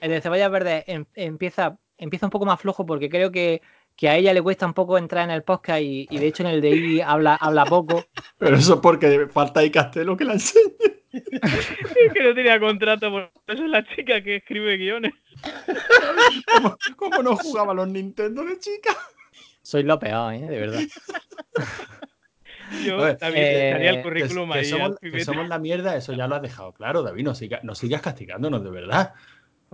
el 0.00 0.10
de 0.10 0.20
cebollas 0.22 0.50
verde 0.50 0.84
em- 0.86 1.04
empieza, 1.14 1.76
empieza 1.98 2.26
un 2.26 2.30
poco 2.30 2.46
más 2.46 2.60
flojo 2.60 2.84
porque 2.86 3.08
creo 3.08 3.30
que, 3.30 3.62
que 3.96 4.08
a 4.08 4.16
ella 4.16 4.32
le 4.34 4.42
cuesta 4.42 4.66
un 4.66 4.74
poco 4.74 4.98
entrar 4.98 5.24
en 5.24 5.30
el 5.30 5.42
podcast 5.42 5.80
y, 5.82 6.06
y 6.10 6.18
de 6.18 6.26
hecho 6.26 6.42
en 6.42 6.48
el 6.50 6.60
de 6.60 6.70
Iggy 6.70 7.00
habla, 7.00 7.34
habla 7.36 7.64
poco. 7.64 8.04
Pero 8.38 8.56
eso 8.56 8.80
porque 8.80 9.26
falta 9.32 9.60
ahí 9.60 9.70
Castelo 9.70 10.16
que 10.16 10.24
la 10.24 10.32
enseñe. 10.34 10.72
Es 11.14 12.12
que 12.12 12.22
no 12.24 12.34
tenía 12.34 12.58
contrato, 12.58 13.08
por 13.08 13.30
eso 13.46 13.64
es 13.64 13.70
la 13.70 13.86
chica 13.94 14.20
que 14.20 14.36
escribe 14.36 14.76
guiones. 14.76 15.12
¿Cómo, 16.52 16.76
cómo 16.96 17.22
no 17.22 17.36
jugaba 17.36 17.70
a 17.70 17.74
los 17.76 17.86
Nintendo 17.88 18.44
de 18.44 18.58
chica? 18.58 18.96
Soy 19.62 19.84
lo 19.84 19.96
peor, 19.98 20.34
¿eh? 20.34 20.40
de 20.40 20.58
verdad. 20.58 20.80
Yo 22.84 22.96
Oye, 22.98 23.14
también 23.14 23.44
eh, 23.44 23.68
estaría 23.68 23.90
el 23.90 24.02
currículum 24.02 24.50
que 24.52 24.58
ahí. 24.58 24.64
somos, 24.64 24.98
que 24.98 25.24
somos 25.24 25.48
la 25.48 25.58
mierda, 25.58 25.96
eso 25.96 26.12
ya 26.14 26.26
lo 26.26 26.34
has 26.34 26.42
dejado 26.42 26.72
claro, 26.72 27.02
David. 27.02 27.22
No, 27.24 27.34
siga- 27.34 27.60
no 27.62 27.74
sigas 27.74 28.02
castigándonos, 28.02 28.64
de 28.64 28.70
verdad. 28.70 29.14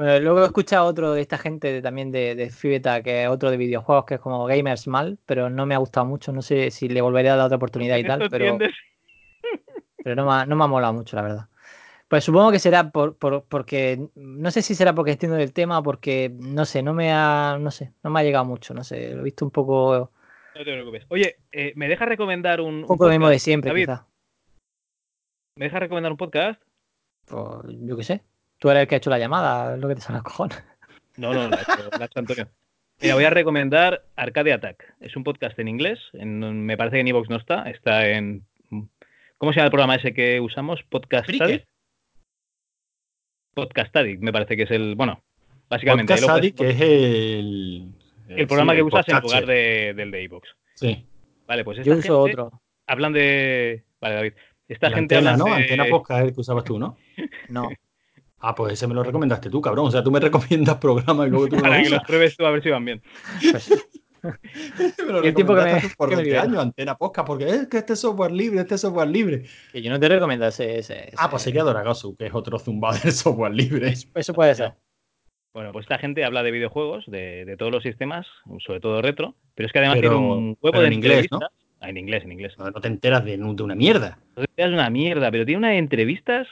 Bueno, 0.01 0.19
luego 0.21 0.41
he 0.43 0.47
escuchado 0.47 0.87
otro 0.87 1.13
de 1.13 1.21
esta 1.21 1.37
gente 1.37 1.71
de- 1.71 1.83
también 1.83 2.11
de, 2.11 2.35
de 2.35 2.49
Fibeta, 2.49 3.03
que 3.03 3.25
es 3.25 3.29
otro 3.29 3.51
de 3.51 3.59
videojuegos, 3.59 4.07
que 4.07 4.15
es 4.15 4.21
como 4.21 4.47
Gamers 4.47 4.87
Mal, 4.87 5.19
pero 5.27 5.51
no 5.51 5.67
me 5.67 5.75
ha 5.75 5.79
gustado 5.79 6.07
mucho. 6.07 6.33
No 6.33 6.41
sé 6.41 6.71
si 6.71 6.89
le 6.89 7.03
volveré 7.03 7.29
a 7.29 7.37
dar 7.37 7.45
otra 7.45 7.57
oportunidad 7.59 7.99
y 7.99 8.05
tal, 8.07 8.23
¿Esto 8.23 8.31
pero, 8.31 8.57
pero 10.03 10.15
no, 10.17 10.25
me 10.25 10.33
ha, 10.33 10.47
no 10.47 10.57
me 10.57 10.65
ha 10.65 10.69
molado 10.69 10.95
mucho, 10.95 11.17
la 11.17 11.23
verdad. 11.23 11.49
Pues 12.09 12.25
supongo 12.25 12.51
que 12.51 12.59
será 12.59 12.91
por, 12.91 13.19
por- 13.19 13.45
porque, 13.45 14.09
no 14.15 14.51
sé 14.51 14.63
si 14.63 14.75
será 14.75 14.95
porque 14.95 15.13
entiendo 15.13 15.37
del 15.37 15.53
tema 15.53 15.81
o 15.81 15.83
porque, 15.83 16.35
no 16.35 16.65
sé, 16.65 16.83
no 16.83 16.95
me 16.95 17.13
ha, 17.13 17.59
no 17.61 17.71
sé, 17.71 17.93
no 18.03 18.09
me 18.09 18.21
ha 18.21 18.23
llegado 18.23 18.47
mucho, 18.47 18.73
no 18.73 18.83
sé, 18.83 19.11
lo 19.15 19.21
he 19.21 19.25
visto 19.25 19.45
un 19.45 19.51
poco, 19.51 20.11
No 20.55 20.65
te 20.65 20.73
preocupes. 20.73 21.05
Oye, 21.11 21.37
eh, 21.53 21.75
¿me 21.77 21.89
dejas 21.89 22.09
recomendar 22.09 22.63
un, 22.63 22.69
un 22.77 22.81
un 22.85 22.87
poco 22.87 23.05
lo 23.05 23.11
mismo 23.11 23.29
de 23.29 23.39
siempre, 23.39 23.71
David, 23.71 23.83
quizás. 23.83 24.01
¿Me 25.57 25.67
dejas 25.67 25.81
recomendar 25.81 26.11
un 26.11 26.17
podcast? 26.17 26.63
Pues, 27.27 27.77
yo 27.83 27.99
qué 27.99 28.03
sé. 28.05 28.23
Tú 28.61 28.71
eres 28.71 28.83
el 28.83 28.89
que 28.89 28.95
ha 28.95 28.99
hecho 28.99 29.11
la 29.11 29.19
llamada, 29.19 29.75
es 29.75 29.81
lo 29.81 29.89
que 29.89 29.97
te 29.97 30.01
sale 30.01 30.21
a 30.21 30.23
cojones. 30.23 30.63
No, 31.17 31.35
no, 31.35 31.49
la 31.49 31.57
ha 31.57 31.63
hecho, 31.63 31.91
la 31.91 31.99
ha 31.99 32.05
hecho 32.05 32.19
Antonio. 32.21 32.49
Mira, 33.01 33.15
voy 33.15 33.25
a 33.25 33.31
recomendar 33.31 34.05
Arcade 34.17 34.53
Attack. 34.53 34.95
Es 35.01 35.17
un 35.17 35.25
podcast 35.25 35.59
en 35.59 35.67
inglés. 35.69 35.99
en- 36.13 36.65
me 36.65 36.77
parece 36.77 36.97
que 36.97 37.01
en 37.01 37.09
Evox 37.09 37.29
no 37.31 37.37
está. 37.37 37.63
Está 37.69 38.07
en. 38.09 38.45
¿Cómo 39.39 39.53
se 39.53 39.57
llama 39.57 39.65
el 39.67 39.71
programa 39.71 39.95
ese 39.97 40.13
que 40.15 40.39
usamos? 40.41 40.83
Podcast 40.89 41.25
Spreaker. 41.29 41.67
Podcast 43.55 43.97
Addict, 43.97 44.23
me 44.23 44.33
parece 44.33 44.57
que 44.57 44.63
es 44.65 44.71
el. 44.71 44.95
Bueno, 44.95 45.23
básicamente. 45.69 46.13
Podcast 46.15 46.31
Addict, 46.31 46.57
que 46.59 46.65
puedes- 46.65 46.77
es 46.77 46.83
el. 46.83 47.93
El 48.29 48.47
programa 48.47 48.73
sí, 48.73 48.77
que 48.77 48.81
el 48.81 48.87
usas 48.87 49.09
en 49.09 49.15
podcast. 49.17 49.25
lugar 49.25 49.47
de- 49.47 49.95
del 49.97 50.11
de 50.11 50.23
iVoox. 50.25 50.49
Sí. 50.75 51.05
Vale, 51.49 51.65
pues 51.65 51.79
esta 51.79 51.91
Yo 51.91 51.99
uso 51.99 52.25
gente- 52.27 52.41
otro. 52.43 52.61
Hablan 52.87 53.13
de. 53.13 53.83
Vale, 54.01 54.15
David. 54.15 54.33
Esta 54.69 54.89
La 54.91 54.97
gente 54.97 55.17
antena, 55.17 55.33
habla 55.33 55.45
¿no? 55.51 55.57
de- 55.57 55.63
Antena 55.63 55.85
podcast 55.91 56.21
es 56.21 56.29
el 56.29 56.35
que 56.35 56.41
usabas 56.41 56.65
tú, 56.65 56.79
¿no? 56.79 56.97
No. 57.49 57.69
Ah, 58.41 58.55
pues 58.55 58.73
ese 58.73 58.87
me 58.87 58.95
lo 58.95 59.03
recomendaste 59.03 59.51
tú, 59.51 59.61
cabrón. 59.61 59.87
O 59.89 59.91
sea, 59.91 60.03
tú 60.03 60.11
me 60.11 60.21
recomiendas 60.21 60.77
programas 60.79 61.27
y 61.27 61.31
luego 61.31 61.49
tú 61.49 61.57
me 61.57 61.63
Para 61.63 61.79
lo 61.79 61.85
que 61.85 61.91
los 61.91 62.03
pruebes 62.05 62.37
tú 62.37 62.47
a 62.47 62.51
ver 62.51 62.63
si 62.63 62.71
van 62.71 62.85
bien. 62.85 63.03
Pues, 63.51 63.71
Me 64.23 65.13
lo 65.13 65.23
el 65.23 65.35
tiempo 65.35 65.55
que 65.55 65.63
me- 65.63 65.81
por 65.97 66.11
que 66.11 66.17
me 66.17 66.23
20 66.23 66.25
libera. 66.25 66.43
años, 66.43 66.59
Antena 66.59 66.95
Podcast, 66.95 67.27
porque 67.27 67.49
es 67.49 67.67
que 67.69 67.79
este 67.79 67.97
software 67.97 68.31
libre, 68.33 68.61
este 68.61 68.77
software 68.77 69.09
libre. 69.09 69.45
que 69.73 69.81
yo 69.81 69.91
no 69.91 69.99
te 69.99 70.09
recomiendo 70.11 70.47
ese. 70.47 70.79
ese- 70.79 71.11
Ah, 71.17 71.31
pues 71.31 71.41
sería 71.43 71.63
Doragasu, 71.63 72.15
que 72.17 72.27
es 72.27 72.35
otro 72.35 72.59
zumbado 72.59 72.99
del 73.03 73.13
software 73.13 73.55
libre. 73.55 73.95
Eso 74.15 74.35
puede 74.35 74.55
ser. 74.55 74.75
Bueno, 75.55 75.73
pues 75.73 75.85
esta 75.85 75.97
gente 75.99 76.23
habla 76.25 76.43
de 76.43 76.51
videojuegos, 76.51 77.05
de, 77.07 77.45
de 77.47 77.57
todos 77.57 77.73
los 77.73 77.83
sistemas, 77.83 78.27
sobre 78.65 78.81
todo 78.81 79.01
retro, 79.03 79.35
pero 79.55 79.67
es 79.67 79.73
que 79.73 79.79
además 79.79 79.97
Pero- 80.01 80.11
tiene 80.11 80.27
un 80.27 80.59
huevo 80.61 80.81
de 80.81 80.87
en 80.87 80.93
inglés, 80.93 81.25
entrevistas. 81.25 81.51
Ah, 81.81 81.89
en 81.89 81.97
inglés, 81.97 82.23
en 82.25 82.33
inglés. 82.33 82.55
No, 82.59 82.71
no 82.71 82.81
te 82.83 82.89
enteras 82.89 83.25
de, 83.25 83.39
de 83.39 83.63
una 83.63 83.75
mierda. 83.75 84.19
Entonces, 84.29 84.53
es 84.55 84.67
una 84.69 84.91
mierda, 84.91 85.31
pero 85.31 85.47
tiene 85.47 85.59
unas 85.61 85.73
entrevistas 85.77 86.47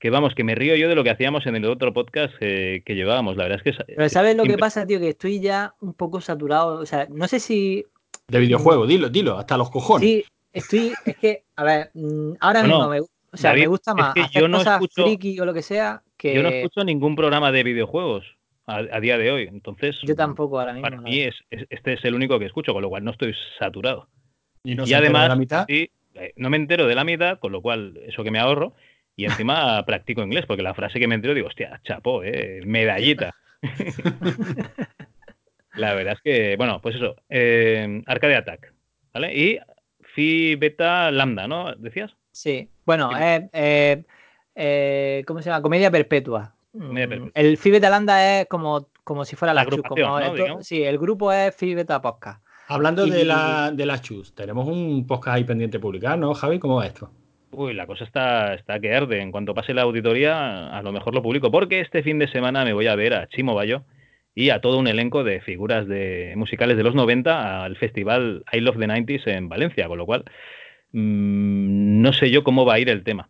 que 0.00 0.10
vamos, 0.10 0.34
que 0.34 0.42
me 0.44 0.54
río 0.54 0.74
yo 0.76 0.88
de 0.88 0.94
lo 0.96 1.04
que 1.04 1.10
hacíamos 1.10 1.46
en 1.46 1.54
el 1.56 1.64
otro 1.66 1.92
podcast 1.92 2.34
eh, 2.40 2.82
que 2.84 2.94
llevábamos. 2.94 3.36
La 3.36 3.44
verdad 3.44 3.58
es 3.58 3.62
que. 3.62 3.70
es- 3.82 3.86
Pero 3.96 4.08
¿sabes 4.08 4.36
lo 4.36 4.44
que 4.44 4.56
pasa, 4.58 4.86
tío? 4.86 4.98
Que 4.98 5.10
estoy 5.10 5.40
ya 5.40 5.74
un 5.80 5.94
poco 5.94 6.20
saturado. 6.20 6.80
O 6.80 6.86
sea, 6.86 7.06
no 7.10 7.28
sé 7.28 7.38
si. 7.38 7.84
De 8.26 8.38
videojuego, 8.40 8.86
dilo, 8.86 9.08
dilo, 9.10 9.36
hasta 9.38 9.56
los 9.56 9.70
cojones. 9.70 10.08
Sí, 10.08 10.24
estoy. 10.52 10.92
Es 11.04 11.16
que, 11.18 11.44
a 11.56 11.64
ver, 11.64 11.90
mm, 11.94 12.32
ahora 12.40 12.60
Bueno, 12.60 12.76
mismo 12.78 12.90
me, 12.90 13.00
o 13.00 13.36
sea, 13.36 13.50
David, 13.50 13.62
me 13.62 13.66
gusta 13.68 13.90
es 13.92 13.96
más 13.96 14.14
que 14.14 14.20
hacer 14.22 14.42
yo 14.42 14.48
no 14.48 14.58
cosas 14.58 14.80
escucho- 14.80 15.04
friki 15.04 15.38
o 15.40 15.44
lo 15.44 15.52
que 15.54 15.62
sea 15.62 16.02
que 16.16 16.34
Yo 16.34 16.42
no 16.42 16.48
escucho 16.48 16.82
ningún 16.84 17.14
programa 17.16 17.52
de 17.52 17.62
videojuegos 17.62 18.24
a, 18.66 18.76
a 18.78 19.00
día 19.00 19.18
de 19.18 19.30
hoy. 19.30 19.42
Entonces, 19.48 19.96
yo 20.02 20.14
tampoco 20.16 20.58
ahora 20.60 20.72
mismo. 20.72 20.82
para 20.88 21.00
mí 21.00 21.20
es, 21.20 21.34
es- 21.50 21.66
este 21.70 21.92
es 21.94 22.04
el 22.04 22.14
único 22.14 22.38
que 22.38 22.46
escucho, 22.46 22.72
con 22.72 22.82
lo 22.82 22.88
cual 22.88 23.04
no 23.04 23.10
estoy 23.10 23.34
saturado. 23.58 24.08
Y, 24.64 24.74
no 24.76 24.84
y 24.84 24.86
se 24.88 24.94
entera 24.94 25.00
de 25.00 25.06
además, 25.08 25.28
la 25.28 25.36
mitad. 25.36 25.64
sí, 25.68 25.90
eh, 26.14 26.32
no 26.36 26.50
me 26.50 26.56
entero 26.56 26.86
de 26.86 26.94
la 26.94 27.04
mitad, 27.04 27.38
con 27.38 27.52
lo 27.52 27.60
cual 27.62 27.98
eso 28.06 28.24
que 28.24 28.30
me 28.30 28.38
ahorro. 28.38 28.74
Y 29.20 29.26
encima 29.26 29.84
practico 29.84 30.22
inglés, 30.22 30.46
porque 30.46 30.62
la 30.62 30.72
frase 30.72 30.98
que 30.98 31.06
me 31.06 31.14
entero 31.14 31.34
digo, 31.34 31.48
hostia, 31.48 31.78
chapó, 31.84 32.22
eh, 32.24 32.62
medallita. 32.64 33.34
la 35.74 35.92
verdad 35.92 36.14
es 36.14 36.22
que, 36.22 36.56
bueno, 36.56 36.80
pues 36.80 36.96
eso, 36.96 37.16
eh, 37.28 38.02
Arcade 38.06 38.36
Attack, 38.36 38.72
¿vale? 39.12 39.36
Y 39.36 39.58
Phi 40.14 40.54
Beta 40.54 41.10
Lambda, 41.10 41.46
¿no? 41.46 41.74
¿Decías? 41.74 42.16
Sí. 42.32 42.70
Bueno, 42.86 43.10
eh, 43.14 43.50
eh, 43.52 44.04
eh, 44.54 45.22
¿cómo 45.26 45.42
se 45.42 45.50
llama? 45.50 45.60
Comedia 45.60 45.90
perpetua. 45.90 46.54
Comedia 46.72 47.06
perpetua. 47.06 47.32
El 47.34 47.58
Phi 47.58 47.70
Beta 47.72 47.90
Lambda 47.90 48.40
es 48.40 48.46
como, 48.46 48.88
como 49.04 49.26
si 49.26 49.36
fuera 49.36 49.52
La 49.52 49.64
la, 49.64 49.70
Chus. 49.70 50.66
Sí, 50.66 50.82
el 50.82 50.98
grupo 50.98 51.30
es 51.30 51.54
Phi 51.54 51.74
Beta 51.74 52.00
Podcast. 52.00 52.42
Hablando 52.68 53.06
y- 53.06 53.10
de 53.10 53.26
la, 53.26 53.70
de 53.70 53.84
la 53.84 54.00
chus, 54.00 54.34
tenemos 54.34 54.66
un 54.66 55.06
podcast 55.06 55.36
ahí 55.36 55.44
pendiente 55.44 55.76
de 55.76 55.82
publicar, 55.82 56.18
¿no, 56.18 56.32
Javi? 56.32 56.58
¿Cómo 56.58 56.76
va 56.76 56.86
esto? 56.86 57.10
Uy, 57.52 57.74
la 57.74 57.86
cosa 57.86 58.04
está, 58.04 58.54
está 58.54 58.78
que 58.80 58.94
arde. 58.94 59.20
En 59.20 59.32
cuanto 59.32 59.54
pase 59.54 59.74
la 59.74 59.82
auditoría, 59.82 60.68
a 60.68 60.82
lo 60.82 60.92
mejor 60.92 61.14
lo 61.14 61.22
publico, 61.22 61.50
porque 61.50 61.80
este 61.80 62.02
fin 62.02 62.18
de 62.18 62.28
semana 62.28 62.64
me 62.64 62.72
voy 62.72 62.86
a 62.86 62.94
ver 62.94 63.14
a 63.14 63.28
Chimo 63.28 63.54
Bayo 63.54 63.84
y 64.34 64.50
a 64.50 64.60
todo 64.60 64.78
un 64.78 64.86
elenco 64.86 65.24
de 65.24 65.40
figuras 65.40 65.88
de 65.88 66.32
musicales 66.36 66.76
de 66.76 66.84
los 66.84 66.94
90 66.94 67.64
al 67.64 67.76
festival 67.76 68.44
I 68.52 68.60
Love 68.60 68.78
the 68.78 68.86
90s 68.86 69.26
en 69.26 69.48
Valencia, 69.48 69.88
con 69.88 69.98
lo 69.98 70.06
cual 70.06 70.24
mm, 70.92 72.00
no 72.02 72.12
sé 72.12 72.30
yo 72.30 72.44
cómo 72.44 72.64
va 72.64 72.74
a 72.74 72.78
ir 72.78 72.88
el 72.88 73.02
tema. 73.04 73.28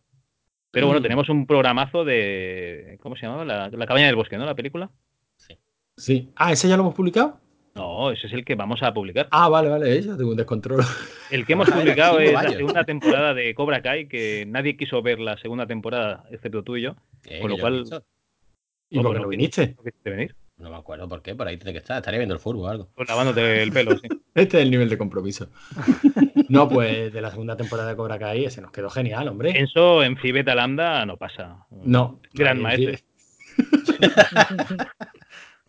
Pero 0.70 0.86
bueno, 0.86 1.00
Mm. 1.00 1.02
tenemos 1.02 1.28
un 1.28 1.46
programazo 1.46 2.04
de. 2.04 2.98
¿Cómo 3.00 3.16
se 3.16 3.22
llamaba? 3.26 3.44
La, 3.44 3.68
la 3.70 3.86
cabaña 3.86 4.06
del 4.06 4.14
bosque, 4.16 4.36
¿no? 4.38 4.44
La 4.46 4.54
película. 4.54 4.90
Sí. 5.96 6.30
Ah, 6.36 6.52
¿ese 6.52 6.68
ya 6.68 6.76
lo 6.76 6.82
hemos 6.82 6.94
publicado? 6.94 7.40
No, 7.74 8.10
ese 8.10 8.26
es 8.26 8.32
el 8.32 8.44
que 8.44 8.54
vamos 8.56 8.82
a 8.82 8.92
publicar. 8.92 9.28
Ah, 9.30 9.48
vale, 9.48 9.68
vale, 9.68 10.02
yo 10.02 10.16
tengo 10.16 10.30
un 10.30 10.36
descontrol. 10.36 10.82
El 11.30 11.46
que 11.46 11.52
hemos 11.52 11.70
publicado 11.70 12.18
es 12.18 12.32
la 12.32 12.50
segunda 12.50 12.84
temporada 12.84 13.32
de 13.34 13.54
Cobra 13.54 13.80
Kai, 13.82 14.08
que 14.08 14.44
nadie 14.46 14.76
quiso 14.76 15.02
ver 15.02 15.20
la 15.20 15.36
segunda 15.38 15.66
temporada, 15.66 16.24
excepto 16.30 16.62
tú 16.64 16.76
y 16.76 16.82
yo. 16.82 16.96
Eh, 17.26 17.40
Con 17.40 17.50
lo 17.50 17.58
cual-. 17.58 17.84
¿Y 18.90 18.98
Oh, 18.98 19.02
por 19.02 19.14
qué 19.14 19.20
no 19.20 19.28
viniste? 19.28 19.76
¿No 19.76 20.10
venir? 20.10 20.34
No 20.58 20.68
me 20.68 20.76
acuerdo 20.76 21.08
por 21.08 21.22
qué, 21.22 21.34
por 21.34 21.46
ahí 21.46 21.56
tiene 21.56 21.72
que 21.72 21.78
estar. 21.78 21.96
Estaría 21.96 22.18
viendo 22.18 22.34
el 22.34 22.40
fútbol 22.40 22.64
o 22.64 22.68
algo. 22.68 22.88
Pues 22.94 23.08
lavándote 23.08 23.62
el 23.62 23.72
pelo, 23.72 23.96
sí. 23.96 24.08
Este 24.34 24.58
es 24.58 24.62
el 24.64 24.70
nivel 24.70 24.88
de 24.88 24.98
compromiso. 24.98 25.48
No, 26.48 26.68
pues 26.68 27.12
de 27.12 27.20
la 27.20 27.30
segunda 27.30 27.56
temporada 27.56 27.90
de 27.90 27.94
Cobra 27.96 28.18
Kai, 28.18 28.44
ese 28.44 28.60
nos 28.60 28.72
quedó 28.72 28.90
genial, 28.90 29.28
hombre. 29.28 29.52
Eso 29.56 30.02
en 30.02 30.16
Fibeta 30.16 30.52
Lambda 30.56 31.06
no 31.06 31.16
pasa. 31.16 31.64
No. 31.70 32.18
Gran 32.34 32.58
sí. 32.74 32.96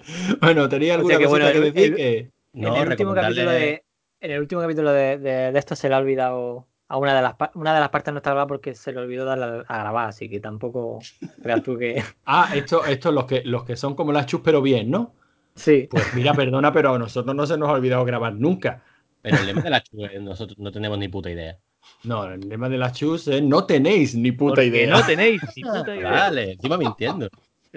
bueno, 0.41 0.67
tenía 0.69 0.93
O 0.93 0.95
alguna 0.97 1.13
sea 1.15 1.19
que, 1.19 1.27
bueno, 1.27 1.45
que 1.51 1.57
el- 1.57 1.63
decir 1.73 1.91
el- 1.91 1.95
que. 1.95 2.31
No, 2.53 2.75
en 2.75 2.81
el 2.83 2.89
último 2.89 3.11
recomendarle- 3.13 3.21
capítulo 3.35 3.51
de. 3.51 3.83
En 4.19 4.31
el 4.31 4.39
último 4.39 4.61
capítulo 4.61 4.91
de, 4.91 5.17
de- 5.17 5.51
de 5.51 5.59
esto 5.59 5.75
se 5.75 5.89
le 5.89 5.95
ha 5.95 5.97
olvidado 5.97 6.67
a 6.87 6.97
una 6.97 7.15
de 7.15 7.21
las 7.21 7.35
una 7.55 7.73
de 7.73 7.79
las 7.79 7.89
partes 7.89 8.13
no 8.13 8.17
está 8.17 8.31
grabada 8.31 8.47
porque 8.47 8.75
se 8.75 8.91
le 8.91 8.99
olvidó 8.99 9.23
darle 9.25 9.63
a, 9.67 9.77
grabar, 9.79 10.09
así 10.09 10.29
que 10.29 10.39
tampoco 10.39 10.99
creas 11.41 11.63
tú 11.63 11.77
que. 11.77 12.03
Ah, 12.25 12.51
esto, 12.53 12.85
esto 12.85 13.11
los 13.11 13.25
que 13.25 13.41
los 13.45 13.63
que 13.63 13.75
son 13.77 13.95
como 13.95 14.11
las 14.11 14.25
chus, 14.25 14.41
pero 14.43 14.61
bien, 14.61 14.91
¿no? 14.91 15.13
Sí. 15.55 15.87
Pues 15.89 16.13
mira, 16.13 16.33
perdona, 16.33 16.71
pero 16.71 16.93
a 16.93 16.99
nosotros 16.99 17.35
no 17.35 17.45
se 17.47 17.57
nos 17.57 17.69
ha 17.69 17.73
olvidado 17.73 18.05
grabar 18.05 18.33
nunca. 18.33 18.83
Pero 19.21 19.37
el 19.37 19.45
lema 19.47 19.61
de 19.61 19.69
la 19.69 19.81
chula, 19.83 20.09
nosotros 20.19 20.57
no 20.59 20.71
tenemos 20.71 20.97
ni 20.97 21.07
puta 21.07 21.29
idea. 21.29 21.57
No, 22.03 22.25
el 22.25 22.47
lema 22.47 22.69
de 22.69 22.77
las 22.77 22.93
chus 22.93 23.27
es 23.27 23.41
no 23.41 23.65
tenéis 23.65 24.13
ni 24.15 24.31
puta 24.31 24.63
idea. 24.63 24.89
no 24.89 25.05
tenéis 25.05 25.41
ni 25.55 25.63
puta 25.63 25.95
idea. 25.95 26.09
Vale, 26.11 26.51
encima 26.53 26.77
mintiendo. 26.77 27.27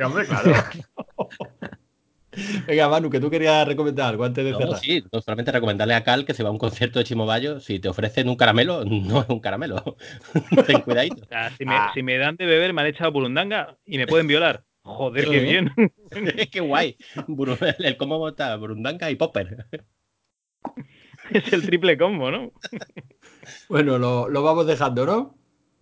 Hombre, 0.02 0.26
claro. 0.26 0.52
Venga, 2.66 2.88
Manu, 2.88 3.10
que 3.10 3.20
tú 3.20 3.30
querías 3.30 3.66
recomendar 3.66 4.08
algo 4.10 4.24
antes 4.24 4.44
de 4.44 4.50
No, 4.52 4.58
cerrar. 4.58 4.78
sí, 4.78 5.02
no, 5.12 5.20
solamente 5.20 5.52
recomendarle 5.52 5.94
a 5.94 6.04
Cal 6.04 6.24
que 6.24 6.34
se 6.34 6.42
va 6.42 6.48
a 6.48 6.52
un 6.52 6.58
concierto 6.58 6.98
de 6.98 7.04
Chimo 7.04 7.26
Bayo. 7.26 7.60
Si 7.60 7.78
te 7.80 7.88
ofrecen 7.88 8.28
un 8.28 8.36
caramelo, 8.36 8.84
no 8.84 9.20
es 9.22 9.28
un 9.28 9.40
caramelo. 9.40 9.96
Ten 10.66 10.80
cuidadito. 10.82 11.22
O 11.22 11.26
sea, 11.28 11.50
si 11.56 11.64
me, 11.64 11.74
Ah. 11.74 11.90
si 11.94 12.02
me 12.02 12.16
dan 12.18 12.36
de 12.36 12.46
beber, 12.46 12.72
me 12.72 12.82
han 12.82 12.88
echado 12.88 13.12
burundanga 13.12 13.76
y 13.84 13.98
me 13.98 14.06
pueden 14.06 14.26
violar. 14.26 14.64
Joder, 14.82 15.28
qué 15.30 15.40
bien. 15.40 15.72
Qué 16.52 16.60
guay. 16.60 16.96
El 17.78 17.96
cómo 17.96 18.28
está 18.28 18.54
Burundanga 18.56 19.10
y 19.10 19.14
Popper. 19.16 19.64
es 21.30 21.52
el 21.54 21.62
triple 21.62 21.96
combo, 21.96 22.30
¿no? 22.30 22.52
Bueno, 23.70 23.98
lo, 23.98 24.28
lo 24.28 24.42
vamos 24.42 24.66
dejando, 24.66 25.06
¿no? 25.06 25.38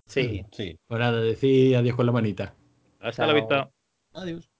Sí. 0.06 0.44
Sí. 0.52 0.78
Pues 0.86 1.00
nada, 1.00 1.20
decir 1.20 1.74
adiós 1.76 1.96
con 1.96 2.06
la 2.06 2.12
manita. 2.12 2.54
Hasta 3.00 3.26
la 3.26 3.32
vista. 3.32 3.70
Adiós. 4.12 4.51